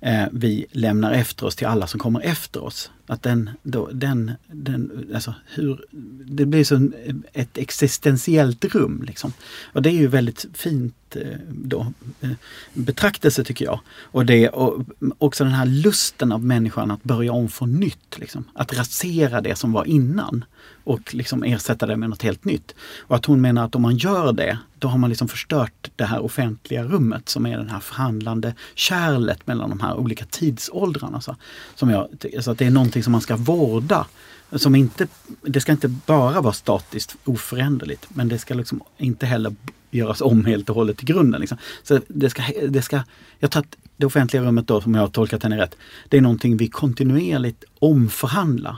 eh, 0.00 0.24
vi 0.32 0.66
lämnar 0.70 1.12
efter 1.12 1.46
oss 1.46 1.56
till 1.56 1.66
alla 1.66 1.86
som 1.86 2.00
kommer 2.00 2.20
efter 2.20 2.64
oss. 2.64 2.90
Att 3.06 3.22
den, 3.22 3.50
då, 3.62 3.90
den, 3.92 4.32
den, 4.46 5.10
alltså 5.14 5.34
hur, 5.46 5.84
det 6.24 6.46
blir 6.46 6.64
som 6.64 6.94
ett 7.32 7.58
existentiellt 7.58 8.64
rum. 8.64 9.04
Liksom. 9.06 9.32
Och 9.72 9.82
det 9.82 9.90
är 9.90 9.94
ju 9.94 10.06
väldigt 10.06 10.46
fint 10.52 11.16
eh, 11.16 11.38
då, 11.48 11.92
eh, 12.20 12.30
betraktelse 12.74 13.44
tycker 13.44 13.64
jag. 13.64 13.80
Och 13.88 14.26
det 14.26 14.48
och 14.48 14.84
också 15.18 15.44
den 15.44 15.52
här 15.52 15.66
lusten 15.66 16.32
av 16.32 16.44
människan 16.44 16.90
att 16.90 17.02
börja 17.02 17.32
om 17.32 17.48
från 17.48 17.80
nytt. 17.80 18.18
Liksom. 18.18 18.44
Att 18.54 18.78
rasera 18.78 19.40
det 19.40 19.56
som 19.56 19.72
var 19.72 19.84
innan 19.84 20.44
och 20.84 21.14
liksom 21.14 21.42
ersätta 21.42 21.86
det 21.86 21.96
med 21.96 22.10
något 22.10 22.22
helt 22.22 22.44
nytt. 22.44 22.74
Och 22.98 23.16
att 23.16 23.24
hon 23.24 23.40
menar 23.40 23.64
att 23.64 23.74
om 23.74 23.82
man 23.82 23.96
gör 23.96 24.32
det, 24.32 24.58
då 24.78 24.88
har 24.88 24.98
man 24.98 25.10
liksom 25.10 25.28
förstört 25.28 25.90
det 25.96 26.04
här 26.04 26.20
offentliga 26.20 26.84
rummet 26.84 27.28
som 27.28 27.46
är 27.46 27.58
det 27.58 27.70
här 27.70 27.80
förhandlande 27.80 28.54
kärlet 28.74 29.46
mellan 29.46 29.70
de 29.70 29.80
här 29.80 29.96
olika 29.96 30.24
tidsåldrarna. 30.24 31.20
Så, 31.20 31.36
som 31.74 31.90
jag, 31.90 32.08
så 32.40 32.50
att 32.50 32.58
det 32.58 32.66
är 32.66 32.70
någonting 32.70 32.95
som 33.02 33.12
man 33.12 33.20
ska 33.20 33.36
vårda. 33.36 34.06
Som 34.52 34.74
inte, 34.74 35.06
det 35.42 35.60
ska 35.60 35.72
inte 35.72 35.88
bara 35.88 36.40
vara 36.40 36.52
statiskt 36.52 37.16
oföränderligt 37.24 38.06
men 38.08 38.28
det 38.28 38.38
ska 38.38 38.54
liksom 38.54 38.82
inte 38.98 39.26
heller 39.26 39.54
göras 39.90 40.20
om 40.20 40.44
helt 40.44 40.70
och 40.70 40.76
hållet 40.76 40.96
till 40.96 41.06
grunden. 41.06 41.40
Liksom. 41.40 41.58
Så 41.82 42.00
det 42.08 42.30
ska, 42.30 42.42
det 42.68 42.82
ska, 42.82 43.00
jag 43.38 43.50
tror 43.50 43.62
att 43.62 43.76
det 43.96 44.06
offentliga 44.06 44.42
rummet 44.42 44.66
då, 44.66 44.80
som 44.80 44.94
jag 44.94 45.02
har 45.02 45.08
tolkat 45.08 45.42
henne 45.42 45.58
rätt, 45.58 45.76
det 46.08 46.16
är 46.16 46.20
någonting 46.20 46.56
vi 46.56 46.68
kontinuerligt 46.68 47.64
omförhandlar 47.78 48.76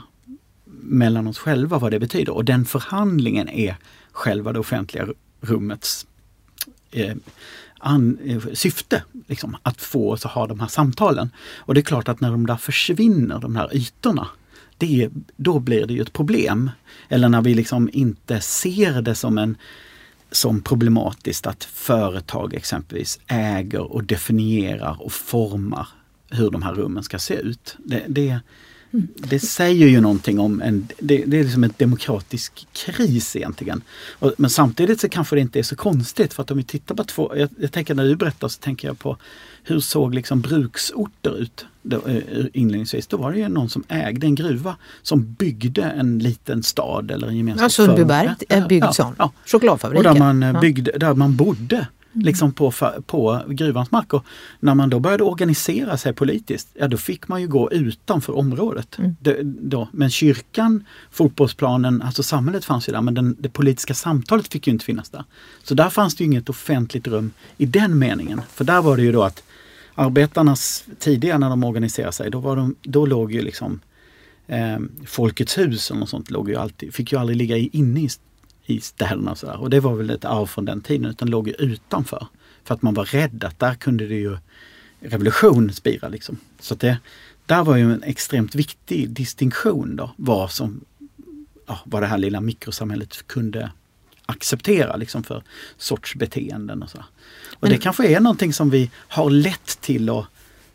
mellan 0.81 1.27
oss 1.27 1.37
själva 1.37 1.79
vad 1.79 1.91
det 1.91 1.99
betyder. 1.99 2.33
Och 2.33 2.45
den 2.45 2.65
förhandlingen 2.65 3.49
är 3.49 3.75
själva 4.11 4.53
det 4.53 4.59
offentliga 4.59 5.07
rummets 5.41 6.05
eh, 6.91 7.15
an, 7.79 8.17
eh, 8.25 8.41
syfte. 8.53 9.03
Liksom, 9.27 9.57
att 9.63 9.81
få 9.81 10.11
oss 10.11 10.25
att 10.25 10.31
ha 10.31 10.47
de 10.47 10.59
här 10.59 10.67
samtalen. 10.67 11.29
Och 11.57 11.73
det 11.73 11.79
är 11.79 11.83
klart 11.83 12.07
att 12.07 12.21
när 12.21 12.31
de 12.31 12.45
där 12.45 12.55
försvinner, 12.55 13.39
de 13.39 13.55
här 13.55 13.75
ytorna, 13.75 14.27
det, 14.77 15.09
då 15.35 15.59
blir 15.59 15.85
det 15.85 15.93
ju 15.93 16.01
ett 16.01 16.13
problem. 16.13 16.71
Eller 17.09 17.29
när 17.29 17.41
vi 17.41 17.53
liksom 17.53 17.89
inte 17.93 18.41
ser 18.41 19.01
det 19.01 19.15
som 19.15 19.37
en 19.37 19.57
som 20.31 20.61
problematiskt 20.61 21.47
att 21.47 21.63
företag 21.63 22.53
exempelvis 22.53 23.19
äger 23.27 23.91
och 23.91 24.03
definierar 24.03 25.01
och 25.01 25.11
formar 25.11 25.87
hur 26.29 26.51
de 26.51 26.61
här 26.61 26.73
rummen 26.73 27.03
ska 27.03 27.19
se 27.19 27.33
ut. 27.33 27.77
Det, 27.85 28.03
det, 28.07 28.39
det 29.15 29.39
säger 29.39 29.87
ju 29.87 30.01
någonting 30.01 30.39
om 30.39 30.61
en, 30.61 30.87
det, 30.99 31.23
det 31.25 31.39
är 31.39 31.43
liksom 31.43 31.63
en 31.63 31.73
demokratisk 31.77 32.67
kris 32.73 33.35
egentligen. 33.35 33.81
Och, 34.19 34.33
men 34.37 34.49
samtidigt 34.49 34.99
så 34.99 35.09
kanske 35.09 35.35
det 35.35 35.41
inte 35.41 35.59
är 35.59 35.63
så 35.63 35.75
konstigt 35.75 36.33
för 36.33 36.43
att 36.43 36.51
om 36.51 36.57
vi 36.57 36.63
tittar 36.63 36.95
på 36.95 37.03
två, 37.03 37.37
jag, 37.37 37.49
jag 37.59 37.71
tänker 37.71 37.95
när 37.95 38.03
du 38.03 38.15
berättar 38.15 38.47
så 38.47 38.59
tänker 38.59 38.87
jag 38.87 38.99
på 38.99 39.17
hur 39.63 39.79
såg 39.79 40.13
liksom 40.15 40.41
bruksorter 40.41 41.37
ut 41.37 41.65
då, 41.81 42.07
eh, 42.07 42.45
inledningsvis? 42.53 43.07
Då 43.07 43.17
var 43.17 43.31
det 43.31 43.39
ju 43.39 43.47
någon 43.47 43.69
som 43.69 43.83
ägde 43.87 44.27
en 44.27 44.35
gruva 44.35 44.75
som 45.01 45.33
byggde 45.33 45.83
en 45.83 46.19
liten 46.19 46.63
stad 46.63 47.11
eller 47.11 47.27
en 47.27 47.37
gemensam 47.37 47.63
Ja, 47.63 47.69
Sundbyberg 47.69 48.29
är 48.49 48.67
byggd 48.67 48.85
ja, 48.85 48.93
sån. 48.93 49.15
Ja. 49.17 49.31
Chokladfabriken. 49.45 50.07
Och 50.07 50.13
där 50.13 50.19
man, 50.19 50.43
eh, 50.43 50.61
byggde, 50.61 50.91
där 50.91 51.13
man 51.13 51.35
bodde 51.35 51.87
liksom 52.13 52.51
på, 52.51 52.71
på 53.05 53.41
gruvans 53.47 53.91
mark. 53.91 54.13
Och 54.13 54.25
när 54.59 54.75
man 54.75 54.89
då 54.89 54.99
började 54.99 55.23
organisera 55.23 55.97
sig 55.97 56.13
politiskt, 56.13 56.67
ja 56.73 56.87
då 56.87 56.97
fick 56.97 57.27
man 57.27 57.41
ju 57.41 57.47
gå 57.47 57.71
utanför 57.71 58.37
området. 58.37 58.97
Mm. 58.97 59.15
Det, 59.19 59.43
då, 59.43 59.87
men 59.91 60.09
kyrkan, 60.09 60.85
fotbollsplanen, 61.11 62.01
alltså 62.01 62.23
samhället 62.23 62.65
fanns 62.65 62.89
ju 62.89 62.93
där 62.93 63.01
men 63.01 63.13
den, 63.13 63.35
det 63.39 63.49
politiska 63.49 63.93
samtalet 63.93 64.47
fick 64.47 64.67
ju 64.67 64.73
inte 64.73 64.85
finnas 64.85 65.09
där. 65.09 65.23
Så 65.63 65.73
där 65.73 65.89
fanns 65.89 66.15
det 66.15 66.23
ju 66.23 66.25
inget 66.25 66.49
offentligt 66.49 67.07
rum 67.07 67.31
i 67.57 67.65
den 67.65 67.99
meningen. 67.99 68.41
För 68.53 68.63
där 68.63 68.81
var 68.81 68.97
det 68.97 69.03
ju 69.03 69.11
då 69.11 69.23
att 69.23 69.43
arbetarnas, 69.95 70.85
tidigare 70.99 71.37
när 71.37 71.49
de 71.49 71.63
organiserade 71.63 72.11
sig, 72.11 72.31
då, 72.31 72.39
var 72.39 72.55
de, 72.55 72.75
då 72.81 73.05
låg 73.05 73.31
ju 73.31 73.41
liksom 73.41 73.79
eh, 74.47 74.79
Folkets 75.05 75.57
hus 75.57 75.91
och 75.91 76.09
sånt 76.09 76.31
låg 76.31 76.49
ju 76.49 76.55
alltid, 76.55 76.93
fick 76.93 77.11
ju 77.11 77.19
aldrig 77.19 77.37
ligga 77.37 77.57
inne 77.57 78.01
i 78.01 78.09
i 78.69 78.81
städerna. 78.81 79.31
Och, 79.31 79.37
så 79.37 79.45
där. 79.45 79.61
och 79.61 79.69
det 79.69 79.79
var 79.79 79.95
väl 79.95 80.09
ett 80.09 80.25
arv 80.25 80.45
från 80.45 80.65
den 80.65 80.81
tiden, 80.81 81.05
utan 81.05 81.29
låg 81.29 81.47
utanför. 81.47 82.27
För 82.63 82.75
att 82.75 82.81
man 82.81 82.93
var 82.93 83.05
rädd 83.05 83.43
att 83.43 83.59
där 83.59 83.75
kunde 83.75 84.07
det 84.07 84.15
ju 84.15 84.37
revolution 84.99 85.73
spira. 85.73 86.09
Liksom. 86.09 86.37
Så 86.59 86.75
det, 86.75 86.97
där 87.45 87.63
var 87.63 87.75
ju 87.75 87.93
en 87.93 88.03
extremt 88.03 88.55
viktig 88.55 89.09
distinktion 89.09 89.95
då, 89.95 90.11
vad, 90.15 90.51
som, 90.51 90.81
ja, 91.67 91.79
vad 91.83 92.01
det 92.01 92.07
här 92.07 92.17
lilla 92.17 92.41
mikrosamhället 92.41 93.27
kunde 93.27 93.71
acceptera 94.25 94.95
liksom 94.95 95.23
för 95.23 95.43
sorts 95.77 96.15
beteenden. 96.15 96.83
Och 96.83 96.89
så. 96.89 96.97
Och 96.97 97.03
Men, 97.59 97.71
det 97.71 97.77
kanske 97.77 98.07
är 98.07 98.19
någonting 98.19 98.53
som 98.53 98.69
vi 98.69 98.91
har 98.95 99.29
lätt 99.29 99.81
till 99.81 100.09
att 100.09 100.25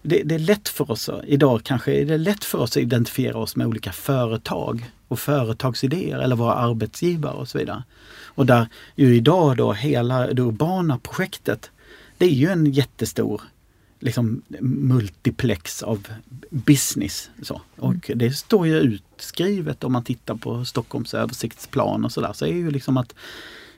det, 0.02 0.22
det, 0.22 0.34
är 0.34 0.38
lätt 0.38 0.68
för 0.68 0.90
oss, 0.90 1.10
idag 1.26 1.60
kanske 1.64 1.92
är 1.92 2.04
det 2.04 2.18
lätt 2.18 2.44
för 2.44 2.58
oss 2.58 2.70
att 2.70 2.82
identifiera 2.82 3.38
oss 3.38 3.56
med 3.56 3.66
olika 3.66 3.92
företag 3.92 4.90
och 5.14 5.20
företagsidéer 5.20 6.18
eller 6.18 6.36
våra 6.36 6.54
arbetsgivare 6.54 7.34
och 7.34 7.48
så 7.48 7.58
vidare. 7.58 7.82
Och 8.24 8.46
där 8.46 8.68
ju 8.94 9.16
idag 9.16 9.56
då 9.56 9.72
hela 9.72 10.26
det 10.26 10.42
urbana 10.42 10.98
projektet, 10.98 11.70
det 12.18 12.24
är 12.24 12.30
ju 12.30 12.48
en 12.48 12.72
jättestor 12.72 13.42
liksom 14.00 14.42
multiplex 14.60 15.82
av 15.82 16.06
business. 16.50 17.30
Så. 17.42 17.60
Och 17.76 18.10
mm. 18.10 18.18
det 18.18 18.30
står 18.30 18.66
ju 18.66 18.78
utskrivet 18.78 19.84
om 19.84 19.92
man 19.92 20.04
tittar 20.04 20.34
på 20.34 20.64
Stockholms 20.64 21.14
översiktsplan 21.14 22.04
och 22.04 22.12
sådär. 22.12 22.32
Så 22.32 22.46
är 22.46 22.52
ju 22.52 22.70
liksom 22.70 22.96
att 22.96 23.14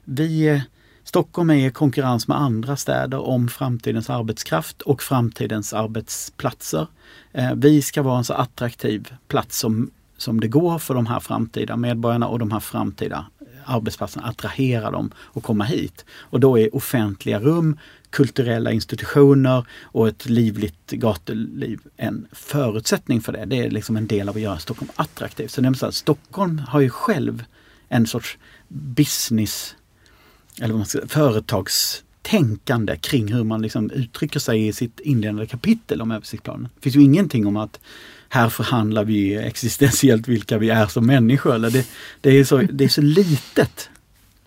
vi 0.04 0.62
Stockholm 1.04 1.50
är 1.50 1.68
i 1.68 1.70
konkurrens 1.70 2.28
med 2.28 2.40
andra 2.40 2.76
städer 2.76 3.18
om 3.18 3.48
framtidens 3.48 4.10
arbetskraft 4.10 4.82
och 4.82 5.02
framtidens 5.02 5.72
arbetsplatser. 5.72 6.86
Eh, 7.32 7.54
vi 7.54 7.82
ska 7.82 8.02
vara 8.02 8.18
en 8.18 8.24
så 8.24 8.34
attraktiv 8.34 9.14
plats 9.28 9.58
som, 9.58 9.90
som 10.16 10.40
det 10.40 10.48
går 10.48 10.78
för 10.78 10.94
de 10.94 11.06
här 11.06 11.20
framtida 11.20 11.76
medborgarna 11.76 12.28
och 12.28 12.38
de 12.38 12.50
här 12.50 12.60
framtida 12.60 13.26
arbetsplatserna, 13.66 14.26
attrahera 14.26 14.90
dem 14.90 15.10
och 15.18 15.42
komma 15.42 15.64
hit. 15.64 16.04
Och 16.10 16.40
då 16.40 16.58
är 16.58 16.76
offentliga 16.76 17.40
rum, 17.40 17.78
kulturella 18.10 18.72
institutioner 18.72 19.66
och 19.82 20.08
ett 20.08 20.28
livligt 20.28 20.90
gatuliv 20.90 21.80
en 21.96 22.26
förutsättning 22.32 23.20
för 23.20 23.32
det. 23.32 23.44
Det 23.44 23.58
är 23.58 23.70
liksom 23.70 23.96
en 23.96 24.06
del 24.06 24.28
av 24.28 24.36
att 24.36 24.42
göra 24.42 24.58
Stockholm 24.58 24.90
attraktivt. 24.96 25.50
Så 25.50 25.60
det 25.60 25.74
så 25.74 25.86
att 25.86 25.94
Stockholm 25.94 26.58
har 26.58 26.80
ju 26.80 26.90
själv 26.90 27.44
en 27.88 28.06
sorts 28.06 28.38
business 28.68 29.76
eller 30.58 30.68
vad 30.68 30.78
man 30.78 30.86
ska, 30.86 30.98
säga, 30.98 31.08
företagstänkande 31.08 32.96
kring 32.96 33.32
hur 33.32 33.44
man 33.44 33.62
liksom 33.62 33.90
uttrycker 33.90 34.40
sig 34.40 34.66
i 34.66 34.72
sitt 34.72 35.00
inledande 35.00 35.46
kapitel 35.46 36.02
om 36.02 36.10
översiktsplanen. 36.10 36.68
Det 36.74 36.82
finns 36.82 36.96
ju 36.96 37.02
ingenting 37.02 37.46
om 37.46 37.56
att 37.56 37.80
här 38.36 38.48
förhandlar 38.48 39.04
vi 39.04 39.36
existentiellt 39.36 40.28
vilka 40.28 40.58
vi 40.58 40.70
är 40.70 40.86
som 40.86 41.06
människor. 41.06 41.58
Det, 41.58 41.86
det, 42.20 42.30
är, 42.30 42.44
så, 42.44 42.56
det 42.56 42.84
är 42.84 42.88
så 42.88 43.00
litet. 43.00 43.90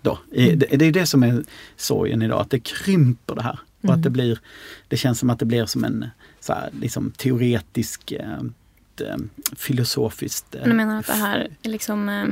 Då. 0.01 0.19
Det, 0.31 0.55
det 0.55 0.85
är 0.85 0.91
det 0.91 1.05
som 1.05 1.23
är 1.23 1.43
sorgen 1.77 2.21
idag, 2.21 2.41
att 2.41 2.49
det 2.49 2.59
krymper 2.59 3.35
det 3.35 3.41
här. 3.41 3.59
Och 3.81 3.93
att 3.93 4.03
det, 4.03 4.09
mm. 4.09 4.13
blir, 4.13 4.39
det 4.87 4.97
känns 4.97 5.19
som 5.19 5.29
att 5.29 5.39
det 5.39 5.45
blir 5.45 5.65
som 5.65 5.83
en 5.83 6.05
så 6.39 6.53
här, 6.53 6.69
liksom 6.81 7.11
teoretisk, 7.11 8.11
eh, 8.11 9.17
filosofiskt... 9.57 10.55
Eh, 10.55 10.63
du 10.63 10.73
menar 10.73 10.99
att 10.99 11.07
det 11.07 11.13
här 11.13 11.49
är 11.63 11.69
liksom 11.69 12.09
eh, 12.09 12.25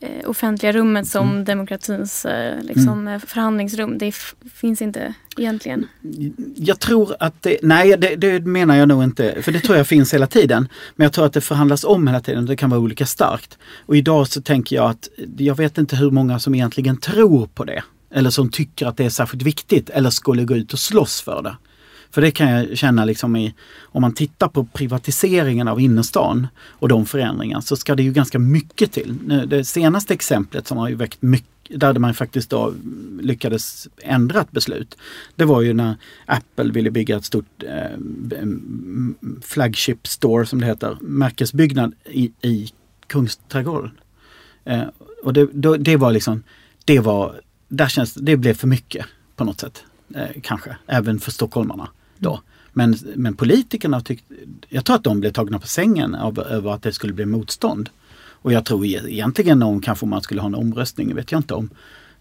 eh, 0.00 0.30
offentliga 0.30 0.72
rummet 0.72 1.06
som 1.06 1.30
mm. 1.30 1.44
demokratins 1.44 2.24
eh, 2.24 2.62
liksom, 2.62 2.88
mm. 2.88 3.14
Eh, 3.14 3.20
förhandlingsrum. 3.20 3.98
Det 3.98 4.14
finns 4.54 4.82
inte 4.82 5.14
egentligen. 5.36 5.86
Jag 6.56 6.80
tror 6.80 7.16
att 7.20 7.42
det, 7.42 7.58
nej 7.62 7.96
det, 7.98 8.16
det, 8.16 8.40
menar 8.40 8.76
jag 8.76 8.88
nog 8.88 9.04
inte, 9.04 9.42
för 9.42 9.52
det 9.52 9.60
tror 9.60 9.76
jag 9.76 9.86
finns 9.86 10.14
hela 10.14 10.26
tiden. 10.26 10.68
Men 10.96 11.04
jag 11.04 11.12
tror 11.12 11.26
att 11.26 11.32
det 11.32 11.40
förhandlas 11.40 11.84
om 11.84 12.06
hela 12.06 12.20
tiden, 12.20 12.46
det 12.46 12.56
kan 12.56 12.70
vara 12.70 12.80
olika 12.80 13.06
starkt. 13.06 13.58
Och 13.86 13.96
idag 13.96 14.28
så 14.28 14.42
tänker 14.42 14.76
jag 14.76 14.90
att 14.90 15.08
jag 15.38 15.56
vet 15.56 15.78
inte 15.78 15.96
hur 15.96 16.10
många 16.10 16.38
som 16.38 16.54
egentligen 16.54 16.96
tror 16.96 17.46
på 17.46 17.64
det. 17.64 17.82
Eller 18.10 18.30
som 18.30 18.50
tycker 18.50 18.86
att 18.86 18.96
det 18.96 19.04
är 19.04 19.10
särskilt 19.10 19.42
viktigt 19.42 19.90
eller 19.90 20.10
skulle 20.10 20.44
gå 20.44 20.56
ut 20.56 20.72
och 20.72 20.78
slåss 20.78 21.20
för 21.20 21.42
det. 21.42 21.56
För 22.10 22.20
det 22.20 22.30
kan 22.30 22.50
jag 22.50 22.78
känna 22.78 23.04
liksom 23.04 23.36
i, 23.36 23.54
om 23.82 24.02
man 24.02 24.14
tittar 24.14 24.48
på 24.48 24.64
privatiseringen 24.64 25.68
av 25.68 25.80
innerstan 25.80 26.46
och 26.68 26.88
de 26.88 27.06
förändringarna 27.06 27.62
så 27.62 27.76
ska 27.76 27.94
det 27.94 28.02
ju 28.02 28.12
ganska 28.12 28.38
mycket 28.38 28.92
till. 28.92 29.14
Det 29.46 29.64
senaste 29.64 30.14
exemplet 30.14 30.66
som 30.66 30.78
har 30.78 30.88
ju 30.88 30.94
väckt 30.94 31.22
mycket 31.22 31.50
där 31.68 31.98
man 31.98 32.14
faktiskt 32.14 32.50
då 32.50 32.74
lyckades 33.20 33.88
ändra 34.02 34.40
ett 34.40 34.50
beslut. 34.50 34.96
Det 35.36 35.44
var 35.44 35.62
ju 35.62 35.74
när 35.74 35.94
Apple 36.26 36.72
ville 36.72 36.90
bygga 36.90 37.16
ett 37.16 37.24
stort 37.24 37.62
eh, 37.62 37.98
flagship 39.42 40.06
store 40.06 40.46
som 40.46 40.60
det 40.60 40.66
heter, 40.66 40.96
märkesbyggnad 41.00 41.94
i, 42.04 42.32
i 42.42 42.70
Kungsträdgården. 43.06 43.90
Eh, 44.64 44.82
och 45.22 45.32
det, 45.32 45.48
då, 45.52 45.76
det 45.76 45.96
var 45.96 46.12
liksom, 46.12 46.42
det 46.84 47.00
var, 47.00 47.40
där 47.68 47.88
känns 47.88 48.14
det 48.14 48.36
blev 48.36 48.54
för 48.54 48.66
mycket 48.66 49.06
på 49.36 49.44
något 49.44 49.60
sätt. 49.60 49.84
Eh, 50.14 50.40
kanske, 50.42 50.76
även 50.86 51.20
för 51.20 51.30
stockholmarna 51.30 51.88
då. 52.18 52.40
Men, 52.72 52.96
men 53.16 53.36
politikerna 53.36 54.00
tyckte, 54.00 54.34
jag 54.68 54.84
tror 54.84 54.96
att 54.96 55.04
de 55.04 55.20
blev 55.20 55.32
tagna 55.32 55.58
på 55.58 55.66
sängen 55.66 56.14
av, 56.14 56.38
över 56.38 56.70
att 56.70 56.82
det 56.82 56.92
skulle 56.92 57.12
bli 57.12 57.26
motstånd. 57.26 57.90
Och 58.46 58.52
jag 58.52 58.64
tror 58.64 58.86
e-, 58.86 59.00
egentligen 59.08 59.62
om 59.62 59.80
kanske 59.80 60.06
man 60.06 60.22
skulle 60.22 60.40
ha 60.40 60.48
en 60.48 60.54
omröstning, 60.54 61.14
vet 61.14 61.32
jag 61.32 61.38
inte 61.38 61.54
om. 61.54 61.70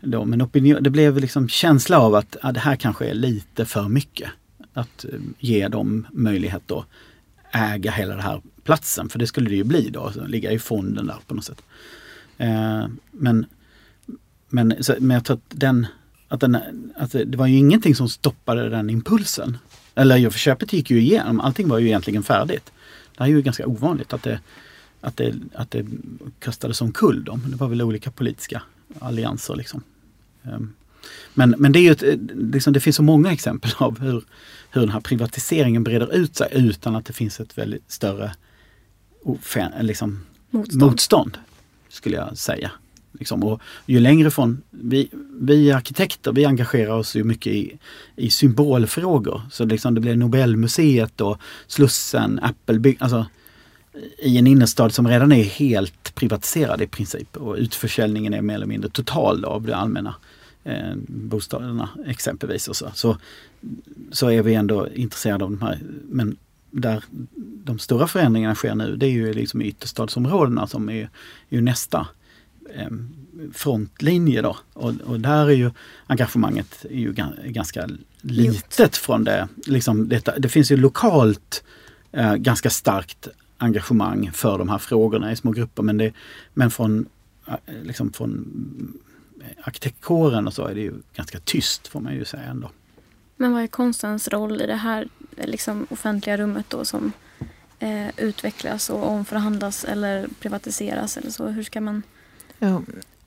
Då, 0.01 0.26
men 0.26 0.41
opinion, 0.41 0.84
det 0.84 0.89
blev 0.89 1.17
liksom 1.17 1.49
känsla 1.49 1.99
av 1.99 2.15
att 2.15 2.38
ja, 2.43 2.51
det 2.51 2.59
här 2.59 2.76
kanske 2.76 3.05
är 3.05 3.13
lite 3.13 3.65
för 3.65 3.88
mycket. 3.89 4.30
Att 4.73 5.05
eh, 5.05 5.19
ge 5.39 5.67
dem 5.67 6.07
möjlighet 6.11 6.72
att 6.72 6.85
äga 7.51 7.91
hela 7.91 8.13
den 8.13 8.23
här 8.23 8.41
platsen, 8.63 9.09
för 9.09 9.19
det 9.19 9.27
skulle 9.27 9.49
det 9.49 9.55
ju 9.55 9.63
bli 9.63 9.89
då, 9.89 10.11
ligga 10.27 10.51
i 10.51 10.59
fonden 10.59 11.07
där 11.07 11.17
på 11.27 11.35
något 11.35 11.45
sätt. 11.45 11.61
Eh, 12.38 12.88
men, 13.11 13.45
men, 14.49 14.84
så, 14.84 14.95
men 14.99 15.15
jag 15.15 15.26
tror 15.26 15.38
att 15.38 15.59
den, 15.59 15.88
att 16.27 16.39
den, 16.39 16.57
att 16.97 17.11
det 17.11 17.38
var 17.38 17.47
ju 17.47 17.57
ingenting 17.57 17.95
som 17.95 18.09
stoppade 18.09 18.69
den 18.69 18.89
impulsen. 18.89 19.57
Eller 19.95 20.30
för 20.30 20.39
köpet 20.39 20.73
gick 20.73 20.91
ju 20.91 21.01
igenom, 21.01 21.39
allting 21.39 21.67
var 21.67 21.80
ju 21.80 21.88
egentligen 21.88 22.23
färdigt. 22.23 22.72
Det 23.17 23.23
är 23.23 23.27
ju 23.27 23.41
ganska 23.41 23.67
ovanligt 23.67 24.13
att 24.13 24.23
det, 24.23 24.39
att 25.01 25.17
det, 25.17 25.35
att 25.53 25.72
det 25.72 25.85
kastades 26.39 26.81
omkull. 26.81 27.23
Då. 27.23 27.39
Det 27.45 27.55
var 27.55 27.67
väl 27.67 27.81
olika 27.81 28.11
politiska 28.11 28.61
allianser. 28.99 29.55
Liksom. 29.55 29.84
Ehm, 30.43 30.73
men, 31.34 31.55
men 31.57 31.72
det, 31.72 31.80
är 31.80 31.84
ju 31.84 31.91
ett, 31.91 32.19
liksom, 32.35 32.73
det 32.73 32.80
finns 32.80 32.95
så 32.95 33.03
många 33.03 33.31
exempel 33.31 33.72
av 33.77 33.99
hur, 33.99 34.23
hur 34.72 34.81
den 34.81 34.89
här 34.89 34.99
privatiseringen 34.99 35.84
breder 35.84 36.15
ut 36.15 36.35
sig 36.35 36.49
utan 36.51 36.95
att 36.95 37.05
det 37.05 37.13
finns 37.13 37.39
ett 37.39 37.57
väldigt 37.57 37.91
större 37.91 38.31
liksom, 39.81 40.26
motstånd. 40.49 40.84
motstånd. 40.84 41.38
skulle 41.89 42.15
jag 42.15 42.38
säga. 42.38 42.72
Liksom. 43.19 43.43
Och 43.43 43.61
ju 43.85 43.99
längre 43.99 44.31
från, 44.31 44.61
vi, 44.69 45.09
vi 45.39 45.71
arkitekter 45.71 46.31
vi 46.31 46.45
engagerar 46.45 46.93
oss 46.93 47.15
ju 47.15 47.23
mycket 47.23 47.53
i, 47.53 47.77
i 48.15 48.29
symbolfrågor. 48.29 49.41
Så 49.51 49.65
liksom 49.65 49.95
det 49.95 50.01
blir 50.01 50.15
Nobelmuseet 50.15 51.21
och 51.21 51.37
Slussen, 51.67 52.39
Apple, 52.41 52.95
alltså 52.99 53.25
i 54.17 54.37
en 54.37 54.47
innerstad 54.47 54.93
som 54.93 55.07
redan 55.07 55.31
är 55.31 55.43
helt 55.43 56.15
privatiserad 56.15 56.81
i 56.81 56.87
princip 56.87 57.37
och 57.37 57.55
utförsäljningen 57.55 58.33
är 58.33 58.41
mer 58.41 58.55
eller 58.55 58.65
mindre 58.65 58.89
total 58.89 59.45
av 59.45 59.61
de 59.61 59.73
allmänna 59.73 60.15
eh, 60.63 60.95
bostäderna 61.07 61.89
exempelvis. 62.05 62.67
Och 62.67 62.75
så. 62.75 62.91
Så, 62.93 63.17
så 64.11 64.31
är 64.31 64.43
vi 64.43 64.53
ändå 64.53 64.87
intresserade 64.89 65.43
av 65.43 65.51
de 65.51 65.61
här. 65.61 65.79
Men 66.09 66.37
där 66.71 67.03
de 67.65 67.79
stora 67.79 68.07
förändringarna 68.07 68.55
sker 68.55 68.75
nu 68.75 68.95
det 68.95 69.05
är 69.05 69.11
ju 69.11 69.33
liksom 69.33 69.61
i 69.61 69.65
ytterstadsområdena 69.65 70.67
som 70.67 70.89
är, 70.89 71.09
är 71.49 71.61
nästa 71.61 71.99
eh, 71.99 72.05
frontlinje 73.53 74.41
då. 74.41 74.57
Och, 74.73 74.93
och, 75.06 75.19
där 75.19 75.45
är 75.45 75.53
ju 75.53 75.72
engagemanget 76.07 76.85
är 76.89 76.95
ju 76.95 77.14
ganska 77.43 77.89
litet 78.22 78.97
från 78.97 79.23
det. 79.23 79.47
Liksom 79.65 80.10
detta, 80.10 80.39
det 80.39 80.49
finns 80.49 80.72
ju 80.72 80.77
lokalt 80.77 81.64
eh, 82.11 82.35
ganska 82.35 82.69
starkt 82.69 83.27
engagemang 83.57 84.31
för 84.34 84.57
de 84.57 84.69
här 84.69 84.77
frågorna 84.77 85.31
i 85.31 85.35
små 85.35 85.52
grupper. 85.52 85.84
Men, 85.84 85.97
det, 85.97 86.14
men 86.53 86.72
från, 86.72 87.06
eh, 87.47 87.53
liksom 87.84 88.14
från 88.14 88.45
arkitektkåren 89.64 90.47
och 90.47 90.53
så 90.53 90.68
är 90.68 90.76
det 90.76 90.81
ju 90.81 90.93
ganska 91.15 91.39
tyst 91.39 91.88
får 91.88 91.99
man 91.99 92.14
ju 92.14 92.26
säga 92.26 92.43
ändå. 92.43 92.69
Men 93.38 93.53
vad 93.53 93.64
är 93.64 93.68
konstens 93.68 94.27
roll 94.27 94.61
i 94.61 94.68
det 94.68 94.76
här 94.76 95.07
liksom, 95.38 95.88
offentliga 95.89 96.38
rummet 96.38 96.65
då 96.69 96.85
som 96.85 97.11
eh, 97.80 98.07
utvecklas 98.18 98.89
och 98.89 99.07
omförhandlas 99.07 99.84
eller 99.84 100.27
privatiseras 100.39 101.18
eller 101.18 101.31
så? 101.31 101.47
Hur 101.47 101.64
ska 101.64 101.81
man... 101.81 102.03
Ja. 102.60 102.82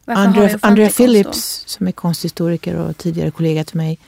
Andrea, 0.05 0.59
Andrea 0.63 0.91
Phillips 0.91 1.63
som 1.67 1.87
är 1.87 1.93
konsthistoriker 1.93 2.75
och 2.75 2.97
tidigare 2.97 3.31
kollega 3.31 3.65
till 3.65 3.77
mig. 3.77 3.99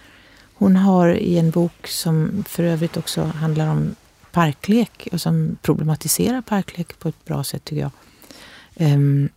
Hon 0.54 0.76
har 0.76 1.08
i 1.08 1.38
en 1.38 1.50
bok 1.50 1.86
som 1.86 2.44
för 2.48 2.62
övrigt 2.62 2.96
också 2.96 3.22
handlar 3.22 3.70
om 3.70 3.94
parklek 4.32 5.08
och 5.12 5.20
som 5.20 5.56
problematiserar 5.62 6.42
parklek 6.42 6.98
på 6.98 7.08
ett 7.08 7.24
bra 7.24 7.44
sätt 7.44 7.64
tycker 7.64 7.82
jag. 7.82 7.90
Um, 8.94 9.28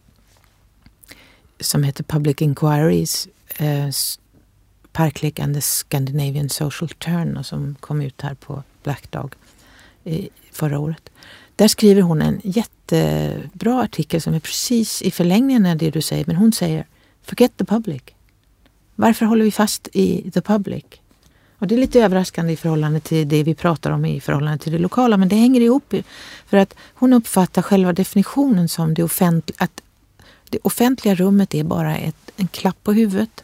som 1.60 1.84
heter 1.84 2.04
Public 2.04 2.42
Inquiries. 2.42 3.28
Uh, 3.62 3.90
parklek 4.92 5.40
and 5.40 5.56
the 5.56 5.62
Scandinavian 5.62 6.50
Social 6.50 6.90
Turn 6.90 7.38
och 7.38 7.46
som 7.46 7.76
kom 7.80 8.02
ut 8.02 8.22
här 8.22 8.34
på 8.34 8.64
Black 8.84 9.12
Dog 9.12 9.36
i, 10.04 10.30
förra 10.52 10.80
året. 10.80 11.10
Där 11.56 11.68
skriver 11.68 12.02
hon 12.02 12.22
en 12.22 12.42
jättebra 12.92 13.82
artikel 13.82 14.22
som 14.22 14.34
är 14.34 14.40
precis 14.40 15.02
i 15.02 15.12
förlängningen 15.12 15.66
av 15.66 15.78
det 15.78 15.92
du 15.92 16.02
säger. 16.02 16.26
Men 16.26 16.36
hon 16.36 16.54
säger 16.54 16.86
Forget 17.24 17.58
the 17.58 17.66
public. 17.66 18.02
Varför 18.96 19.26
håller 19.26 19.46
vi 19.46 19.52
fast 19.52 19.88
i 19.94 20.32
the 20.32 20.42
public? 20.42 20.84
Och 21.60 21.68
det 21.68 21.76
är 21.76 21.80
lite 21.80 22.00
överraskande 22.00 22.54
i 22.54 22.56
förhållande 22.56 23.00
till 23.00 23.30
det 23.30 23.44
vi 23.44 23.56
pratar 23.56 23.92
om 23.92 24.06
i 24.06 24.20
förhållande 24.20 24.58
till 24.58 24.72
det 24.72 24.78
lokala. 24.78 25.18
Men 25.18 25.30
det 25.30 25.36
hänger 25.36 25.62
ihop. 25.62 25.94
För 26.46 26.58
att 26.58 26.76
hon 26.94 27.14
uppfattar 27.14 27.62
själva 27.62 27.94
definitionen 27.94 28.70
som 28.70 28.94
det 28.94 29.04
offentliga. 29.04 29.56
Att 29.60 29.82
det 30.50 30.60
offentliga 30.64 31.16
rummet 31.16 31.56
är 31.56 31.64
bara 31.64 31.98
ett, 31.98 32.32
en 32.36 32.48
klapp 32.48 32.84
på 32.84 32.94
huvudet. 32.94 33.44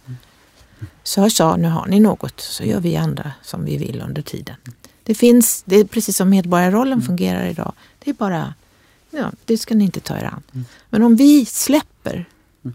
Så 1.04 1.30
sa, 1.30 1.56
nu 1.56 1.68
har 1.68 1.88
ni 1.88 2.00
något, 2.00 2.40
så 2.40 2.64
gör 2.64 2.80
vi 2.80 2.96
andra 2.96 3.32
som 3.42 3.66
vi 3.66 3.78
vill 3.78 4.04
under 4.06 4.22
tiden. 4.22 4.56
Det 5.04 5.16
finns, 5.16 5.64
det 5.66 5.76
är 5.76 5.84
precis 5.84 6.18
som 6.18 6.30
medborgarrollen 6.30 7.02
fungerar 7.02 7.46
idag. 7.46 7.74
Det 8.00 8.10
är 8.10 8.14
bara, 8.14 8.54
ja, 9.10 9.32
det 9.46 9.58
ska 9.58 9.76
ni 9.76 9.84
inte 9.84 10.00
ta 10.00 10.18
er 10.18 10.24
an. 10.24 10.66
Men 10.90 11.04
om 11.04 11.16
vi 11.16 11.46
släpper, 11.46 12.26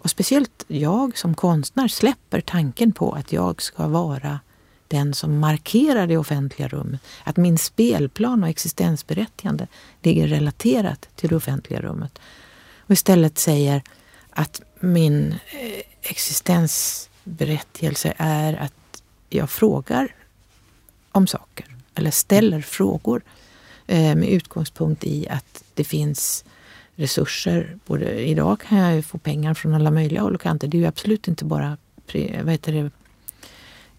och 0.00 0.10
speciellt 0.10 0.64
jag 0.68 1.18
som 1.18 1.34
konstnär 1.34 1.88
släpper 1.88 2.40
tanken 2.40 2.92
på 2.92 3.12
att 3.12 3.32
jag 3.32 3.62
ska 3.62 3.86
vara 3.86 4.40
den 4.88 5.14
som 5.14 5.38
markerar 5.38 6.06
det 6.06 6.16
offentliga 6.16 6.68
rummet. 6.68 7.00
Att 7.24 7.36
min 7.36 7.58
spelplan 7.58 8.42
och 8.42 8.48
existensberättigande 8.48 9.66
ligger 10.02 10.28
relaterat 10.28 11.08
till 11.16 11.28
det 11.28 11.36
offentliga 11.36 11.80
rummet. 11.80 12.18
Och 12.78 12.90
istället 12.90 13.38
säger 13.38 13.82
att 14.30 14.62
min 14.80 15.32
eh, 15.32 15.38
existensberättigelse 16.02 18.14
är 18.16 18.54
att 18.54 19.02
jag 19.28 19.50
frågar 19.50 20.14
om 21.12 21.26
saker 21.26 21.66
eller 21.94 22.10
ställer 22.10 22.60
frågor 22.60 23.22
Eh, 23.86 24.16
med 24.16 24.28
utgångspunkt 24.28 25.04
i 25.04 25.28
att 25.28 25.64
det 25.74 25.84
finns 25.84 26.44
resurser. 26.96 27.78
Både, 27.86 28.20
idag 28.20 28.60
kan 28.60 28.78
jag 28.78 28.94
ju 28.94 29.02
få 29.02 29.18
pengar 29.18 29.54
från 29.54 29.74
alla 29.74 29.90
möjliga 29.90 30.22
håll 30.22 30.34
och 30.34 30.40
kanter. 30.40 30.68
Det 30.68 30.76
är 30.76 30.80
ju 30.80 30.86
absolut 30.86 31.28
inte 31.28 31.44
bara 31.44 31.76
vad 32.42 32.50
heter 32.52 32.72
det, 32.72 32.90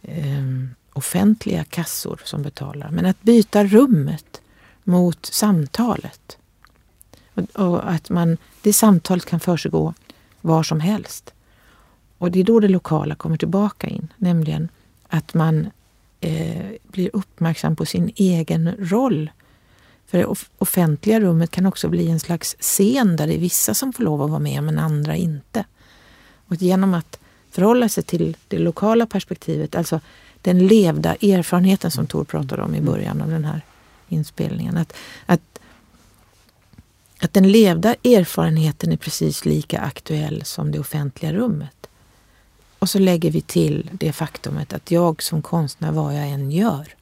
ehm, 0.03 0.70
offentliga 0.94 1.64
kassor 1.64 2.22
som 2.24 2.41
betalar. 2.41 2.90
Men 2.91 3.06
att 3.06 3.22
byta 3.22 3.64
rummet 3.64 4.41
mot 4.84 5.26
samtalet. 5.26 6.38
Och, 7.34 7.60
och 7.60 7.91
att 7.91 8.10
man, 8.10 8.38
det 8.62 8.74
samtalet 8.74 9.26
kan 9.26 9.40
försiggå 9.40 9.94
var 10.41 10.64
som 10.64 10.80
helst. 10.80 11.34
Och 12.18 12.32
det 12.32 12.40
är 12.40 12.44
då 12.44 12.60
det 12.60 12.68
lokala 12.68 13.16
kommer 13.16 13.38
tillbaka 13.38 13.88
in, 13.88 14.14
nämligen 14.18 14.70
att 15.07 15.34
man 15.34 15.70
eh, 16.22 16.66
blir 16.84 17.10
uppmärksam 17.14 17.76
på 17.76 17.86
sin 17.86 18.12
egen 18.16 18.76
roll. 18.80 19.30
För 20.07 20.18
det 20.18 20.26
offentliga 20.57 21.19
rummet 21.19 21.52
kan 21.52 21.65
också 21.65 21.90
bli 21.90 22.10
en 22.10 22.19
slags 22.19 22.56
scen 22.60 23.15
där 23.15 23.27
det 23.27 23.34
är 23.34 23.40
vissa 23.40 23.73
som 23.73 23.94
får 23.94 24.03
lov 24.03 24.22
att 24.22 24.30
vara 24.30 24.40
med 24.40 24.64
men 24.64 24.80
andra 24.80 25.15
inte. 25.15 25.65
Och 26.48 26.56
genom 26.56 26.94
att 26.94 27.19
förhålla 27.52 27.90
sig 27.90 28.03
till 28.03 28.38
det 28.48 28.57
lokala 28.57 29.06
perspektivet, 29.06 29.76
alltså 29.76 29.99
den 30.41 30.68
levda 30.68 31.15
erfarenheten 31.15 31.91
som 31.91 32.07
Tor 32.07 32.23
pratade 32.23 32.61
om 32.61 32.76
i 32.76 32.82
början 32.82 33.22
av 33.22 33.30
den 33.30 33.45
här 33.45 33.61
inspelningen. 34.10 34.77
Att, 34.77 34.94
att, 35.26 35.60
att 37.19 37.34
den 37.34 37.52
levda 37.52 37.95
erfarenheten 38.03 38.91
är 38.91 38.98
precis 38.98 39.45
lika 39.45 39.80
aktuell 39.80 40.44
som 40.45 40.72
det 40.72 40.80
offentliga 40.80 41.34
rummet. 41.34 41.88
Och 42.80 42.90
så 42.90 42.99
lägger 42.99 43.32
vi 43.32 43.41
till 43.41 43.90
det 43.94 44.14
faktumet 44.14 44.73
att 44.73 44.91
jag 44.91 45.23
som 45.23 45.41
konstnär, 45.41 45.91
vad 45.91 46.15
jag 46.15 46.27
än 46.27 46.52
gör, 46.52 46.95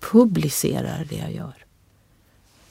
publicerar 0.00 1.06
det 1.10 1.16
jag 1.16 1.32
gör. 1.32 1.63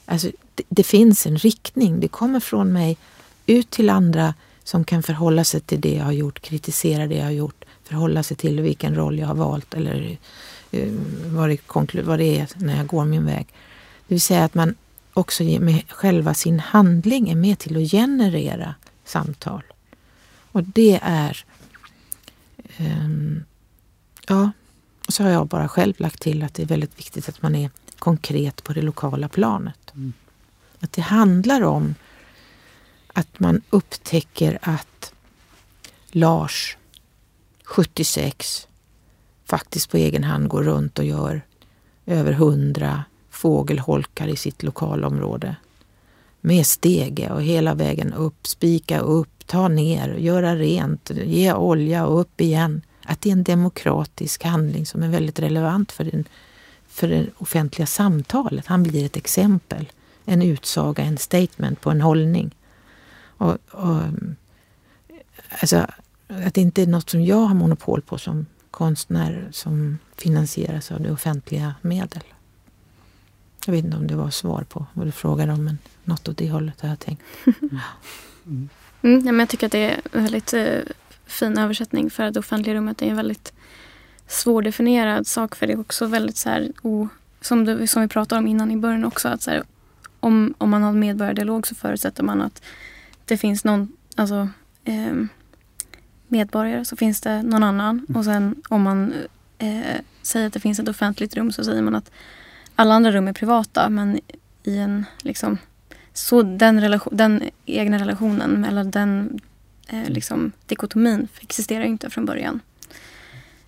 Alltså, 0.05 0.31
det, 0.55 0.63
det 0.69 0.83
finns 0.83 1.25
en 1.25 1.37
riktning. 1.37 1.99
Det 1.99 2.07
kommer 2.07 2.39
från 2.39 2.73
mig 2.73 2.97
ut 3.45 3.69
till 3.69 3.89
andra 3.89 4.33
som 4.63 4.83
kan 4.83 5.03
förhålla 5.03 5.43
sig 5.43 5.61
till 5.61 5.81
det 5.81 5.93
jag 5.93 6.03
har 6.03 6.11
gjort, 6.11 6.41
kritisera 6.41 7.07
det 7.07 7.15
jag 7.15 7.25
har 7.25 7.31
gjort, 7.31 7.65
förhålla 7.83 8.23
sig 8.23 8.37
till 8.37 8.61
vilken 8.61 8.95
roll 8.95 9.19
jag 9.19 9.27
har 9.27 9.35
valt 9.35 9.73
eller 9.73 10.17
uh, 10.73 10.93
vad, 11.25 11.49
det, 11.49 12.03
vad 12.03 12.19
det 12.19 12.39
är 12.39 12.47
när 12.55 12.77
jag 12.77 12.87
går 12.87 13.05
min 13.05 13.25
väg. 13.25 13.47
Det 14.07 14.13
vill 14.13 14.21
säga 14.21 14.43
att 14.43 14.53
man 14.53 14.75
också 15.13 15.43
med 15.43 15.83
själva 15.89 16.33
sin 16.33 16.59
handling 16.59 17.29
är 17.29 17.35
med 17.35 17.59
till 17.59 17.83
att 17.83 17.91
generera 17.91 18.75
samtal. 19.05 19.63
Och 20.51 20.63
det 20.63 20.99
är 21.03 21.45
Um, 22.77 23.43
ja, 24.27 24.51
och 25.07 25.13
så 25.13 25.23
har 25.23 25.29
jag 25.29 25.47
bara 25.47 25.67
själv 25.67 25.93
lagt 25.97 26.21
till 26.21 26.43
att 26.43 26.53
det 26.53 26.61
är 26.61 26.67
väldigt 26.67 26.99
viktigt 26.99 27.29
att 27.29 27.41
man 27.41 27.55
är 27.55 27.69
konkret 27.99 28.63
på 28.63 28.73
det 28.73 28.81
lokala 28.81 29.29
planet. 29.29 29.82
Att 30.83 30.91
det 30.91 31.01
handlar 31.01 31.61
om 31.61 31.95
att 33.13 33.39
man 33.39 33.61
upptäcker 33.69 34.59
att 34.61 35.13
Lars, 36.11 36.77
76, 37.63 38.67
faktiskt 39.45 39.91
på 39.91 39.97
egen 39.97 40.23
hand 40.23 40.47
går 40.47 40.63
runt 40.63 40.99
och 40.99 41.05
gör 41.05 41.41
över 42.05 42.31
hundra 42.31 43.03
fågelholkar 43.29 44.27
i 44.27 44.35
sitt 44.35 44.63
lokalområde. 44.63 45.55
Med 46.41 46.67
stege 46.67 47.31
och 47.31 47.43
hela 47.43 47.73
vägen 47.73 48.13
upp, 48.13 48.47
spika 48.47 48.99
upp, 48.99 49.47
ta 49.47 49.67
ner, 49.67 50.15
göra 50.15 50.55
rent, 50.55 51.09
ge 51.09 51.53
olja 51.53 52.05
och 52.05 52.19
upp 52.19 52.41
igen. 52.41 52.81
Att 53.05 53.21
det 53.21 53.29
är 53.29 53.33
en 53.33 53.43
demokratisk 53.43 54.43
handling 54.43 54.85
som 54.85 55.03
är 55.03 55.09
väldigt 55.09 55.39
relevant 55.39 55.91
för, 55.91 56.03
den, 56.03 56.25
för 56.87 57.07
det 57.07 57.27
offentliga 57.37 57.85
samtalet. 57.85 58.65
Han 58.67 58.83
blir 58.83 59.05
ett 59.05 59.17
exempel, 59.17 59.87
en 60.25 60.41
utsaga, 60.41 61.03
en 61.03 61.17
statement 61.17 61.81
på 61.81 61.91
en 61.91 62.01
hållning. 62.01 62.55
Och, 63.37 63.57
och, 63.71 64.01
alltså, 65.49 65.87
att 66.27 66.53
det 66.53 66.61
inte 66.61 66.81
är 66.81 66.87
något 66.87 67.09
som 67.09 67.23
jag 67.23 67.45
har 67.45 67.55
monopol 67.55 68.01
på 68.01 68.17
som 68.17 68.45
konstnär 68.71 69.47
som 69.51 69.97
finansieras 70.17 70.91
av 70.91 71.01
det 71.01 71.11
offentliga 71.11 71.75
medel. 71.81 72.23
Jag 73.65 73.73
vet 73.73 73.85
inte 73.85 73.97
om 73.97 74.07
det 74.07 74.15
var 74.15 74.29
svar 74.29 74.65
på 74.69 74.85
vad 74.93 75.07
du 75.07 75.11
frågade 75.11 75.53
om, 75.53 75.63
men 75.63 75.77
något 76.03 76.27
åt 76.27 76.37
det 76.37 76.49
hållet 76.49 76.81
har 76.81 76.89
jag 76.89 76.99
tänkt. 76.99 77.23
Mm. 78.45 78.69
Mm, 79.03 79.25
ja, 79.25 79.31
men 79.31 79.39
jag 79.39 79.49
tycker 79.49 79.65
att 79.65 79.71
det 79.71 79.91
är 79.91 80.01
en 80.11 80.23
väldigt 80.23 80.53
eh, 80.53 80.79
fin 81.25 81.57
översättning 81.57 82.09
för 82.09 82.23
att 82.23 82.33
det 82.33 82.39
offentliga 82.39 82.75
rummet 82.75 83.01
är 83.01 83.05
en 83.05 83.15
väldigt 83.15 83.53
svårdefinierad 84.27 85.27
sak. 85.27 85.55
För 85.55 85.67
det 85.67 85.73
är 85.73 85.79
också 85.79 86.05
väldigt 86.05 86.37
så 86.37 86.49
här, 86.49 86.71
o, 86.81 87.07
som, 87.41 87.65
du, 87.65 87.87
som 87.87 88.01
vi 88.01 88.07
pratade 88.07 88.39
om 88.39 88.47
innan 88.47 88.71
i 88.71 88.77
början 88.77 89.05
också, 89.05 89.27
att 89.27 89.41
så 89.41 89.51
här, 89.51 89.63
om, 90.23 90.53
om 90.57 90.69
man 90.69 90.83
har 90.83 90.93
medborgardialog 90.93 91.67
så 91.67 91.75
förutsätter 91.75 92.23
man 92.23 92.41
att 92.41 92.61
det 93.25 93.37
finns 93.37 93.63
någon, 93.63 93.91
alltså 94.15 94.49
eh, 94.83 95.13
medborgare 96.27 96.85
så 96.85 96.95
finns 96.95 97.21
det 97.21 97.43
någon 97.43 97.63
annan. 97.63 98.05
Mm. 98.09 98.19
Och 98.19 98.25
sen 98.25 98.55
om 98.69 98.81
man 98.81 99.13
eh, 99.57 99.99
säger 100.21 100.47
att 100.47 100.53
det 100.53 100.59
finns 100.59 100.79
ett 100.79 100.89
offentligt 100.89 101.35
rum 101.35 101.51
så 101.51 101.63
säger 101.63 101.81
man 101.81 101.95
att 101.95 102.11
alla 102.75 102.93
andra 102.93 103.11
rum 103.11 103.27
är 103.27 103.33
privata 103.33 103.89
men 103.89 104.19
i 104.63 104.77
en 104.77 105.05
liksom 105.21 105.57
så 106.13 106.41
den, 106.41 106.81
relation, 106.81 107.17
den 107.17 107.43
egna 107.65 107.99
relationen 107.99 108.65
eller 108.65 108.83
den 108.83 109.39
eh, 109.87 110.09
liksom, 110.09 110.51
dikotomin 110.65 111.27
existerar 111.41 111.83
inte 111.83 112.09
från 112.09 112.25
början. 112.25 112.59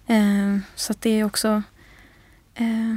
Eh, 0.08 0.58
så 0.76 0.94
det 1.00 1.20
är 1.20 1.24
också 1.24 1.64
eh, 2.56 2.96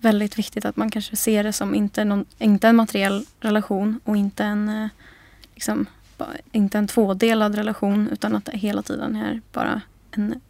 väldigt 0.00 0.38
viktigt 0.38 0.64
att 0.64 0.76
man 0.76 0.90
kanske 0.90 1.16
ser 1.16 1.44
det 1.44 1.52
som 1.52 1.74
inte, 1.74 2.04
någon, 2.04 2.24
inte 2.38 2.68
en 2.68 2.76
materiell 2.76 3.26
relation 3.40 4.00
och 4.04 4.16
inte 4.16 4.44
en, 4.44 4.68
eh, 4.68 4.88
liksom, 5.54 5.86
inte 6.52 6.78
en 6.78 6.86
tvådelad 6.86 7.54
relation 7.54 8.08
utan 8.12 8.36
att 8.36 8.44
det 8.44 8.58
hela 8.58 8.82
tiden 8.82 9.16
är 9.16 9.40
bara 9.52 9.80
en 10.10 10.40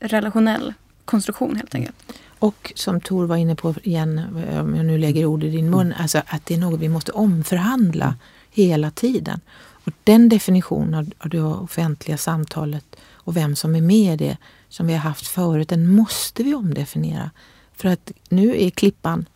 relationell 0.00 0.74
konstruktion 1.04 1.56
helt 1.56 1.74
enkelt. 1.74 1.96
Och 2.38 2.72
som 2.74 3.00
Tor 3.00 3.26
var 3.26 3.36
inne 3.36 3.54
på 3.54 3.74
igen, 3.82 4.20
om 4.60 4.76
jag 4.76 4.86
nu 4.86 4.98
lägger 4.98 5.26
ord 5.26 5.44
i 5.44 5.50
din 5.50 5.70
mun, 5.70 5.86
mm. 5.86 5.98
alltså 6.00 6.22
att 6.26 6.46
det 6.46 6.54
är 6.54 6.58
något 6.58 6.80
vi 6.80 6.88
måste 6.88 7.12
omförhandla 7.12 8.04
mm. 8.04 8.18
hela 8.50 8.90
tiden. 8.90 9.40
Och 9.84 9.92
den 10.04 10.28
definitionen 10.28 11.12
av 11.18 11.28
det 11.28 11.40
offentliga 11.40 12.16
samtalet 12.16 12.96
och 13.12 13.36
vem 13.36 13.56
som 13.56 13.74
är 13.74 13.80
med 13.80 14.22
i 14.22 14.24
det 14.24 14.36
som 14.68 14.86
vi 14.86 14.92
har 14.92 15.00
haft 15.00 15.26
förut, 15.26 15.68
den 15.68 15.86
måste 15.86 16.42
vi 16.42 16.54
omdefiniera. 16.54 17.30
För 17.78 17.88
att 17.88 18.12
nu 18.28 18.62
är 18.62 18.70
klippan... 18.70 19.26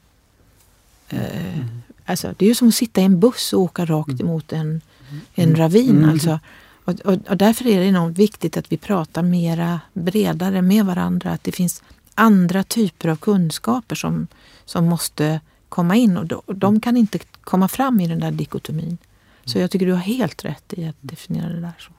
Eh, 1.08 1.54
mm. 1.54 1.82
alltså, 2.04 2.34
det 2.36 2.44
är 2.44 2.48
ju 2.48 2.54
som 2.54 2.68
att 2.68 2.74
sitta 2.74 3.00
i 3.00 3.04
en 3.04 3.20
buss 3.20 3.52
och 3.52 3.60
åka 3.60 3.84
rakt 3.84 4.10
mm. 4.10 4.26
emot 4.26 4.52
en, 4.52 4.80
en 5.34 5.44
mm. 5.44 5.56
ravin. 5.56 5.96
Mm. 5.96 6.10
Alltså. 6.10 6.40
Och, 6.84 7.00
och, 7.00 7.18
och, 7.28 7.36
därför 7.36 7.66
är 7.66 7.80
det 7.80 7.86
enormt 7.86 8.18
viktigt 8.18 8.56
att 8.56 8.72
vi 8.72 8.76
pratar 8.76 9.22
mera 9.22 9.80
bredare 9.92 10.62
med 10.62 10.86
varandra. 10.86 11.30
Att 11.32 11.44
det 11.44 11.52
finns 11.52 11.82
andra 12.14 12.62
typer 12.62 13.08
av 13.08 13.16
kunskaper 13.16 13.94
som, 13.96 14.26
som 14.64 14.84
måste 14.84 15.40
komma 15.68 15.96
in 15.96 16.16
och 16.16 16.26
de, 16.26 16.42
de 16.46 16.80
kan 16.80 16.96
inte 16.96 17.18
komma 17.44 17.68
fram 17.68 18.00
i 18.00 18.06
den 18.06 18.20
där 18.20 18.30
dikotomin. 18.30 18.98
Så 19.44 19.58
jag 19.58 19.70
tycker 19.70 19.86
du 19.86 19.92
har 19.92 19.98
helt 19.98 20.44
rätt 20.44 20.72
i 20.76 20.84
att 20.84 20.96
definiera 21.00 21.48
det 21.48 21.60
där. 21.60 21.74
så. 21.78 21.92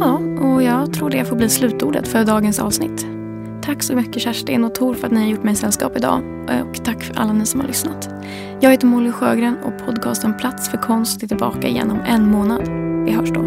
Ja, 0.00 0.20
och 0.40 0.62
jag 0.62 0.92
tror 0.92 1.10
det 1.10 1.24
får 1.24 1.36
bli 1.36 1.48
slutordet 1.48 2.08
för 2.08 2.24
dagens 2.24 2.58
avsnitt. 2.58 3.06
Tack 3.62 3.82
så 3.82 3.96
mycket 3.96 4.22
Kerstin 4.22 4.64
och 4.64 4.74
Tor 4.74 4.94
för 4.94 5.06
att 5.06 5.12
ni 5.12 5.20
har 5.20 5.26
gjort 5.26 5.44
mig 5.44 5.54
sällskap 5.54 5.96
idag. 5.96 6.22
Och 6.70 6.84
tack 6.84 7.02
för 7.02 7.18
alla 7.18 7.32
ni 7.32 7.46
som 7.46 7.60
har 7.60 7.66
lyssnat. 7.66 8.08
Jag 8.60 8.70
heter 8.70 8.86
Molly 8.86 9.12
Sjögren 9.12 9.56
och 9.64 9.86
podcasten 9.86 10.36
Plats 10.36 10.68
för 10.68 10.78
konst 10.78 11.22
är 11.22 11.26
tillbaka 11.26 11.68
igen 11.68 11.90
om 11.90 12.00
en 12.06 12.30
månad. 12.30 12.68
Vi 13.04 13.12
hörs 13.12 13.30
då. 13.30 13.40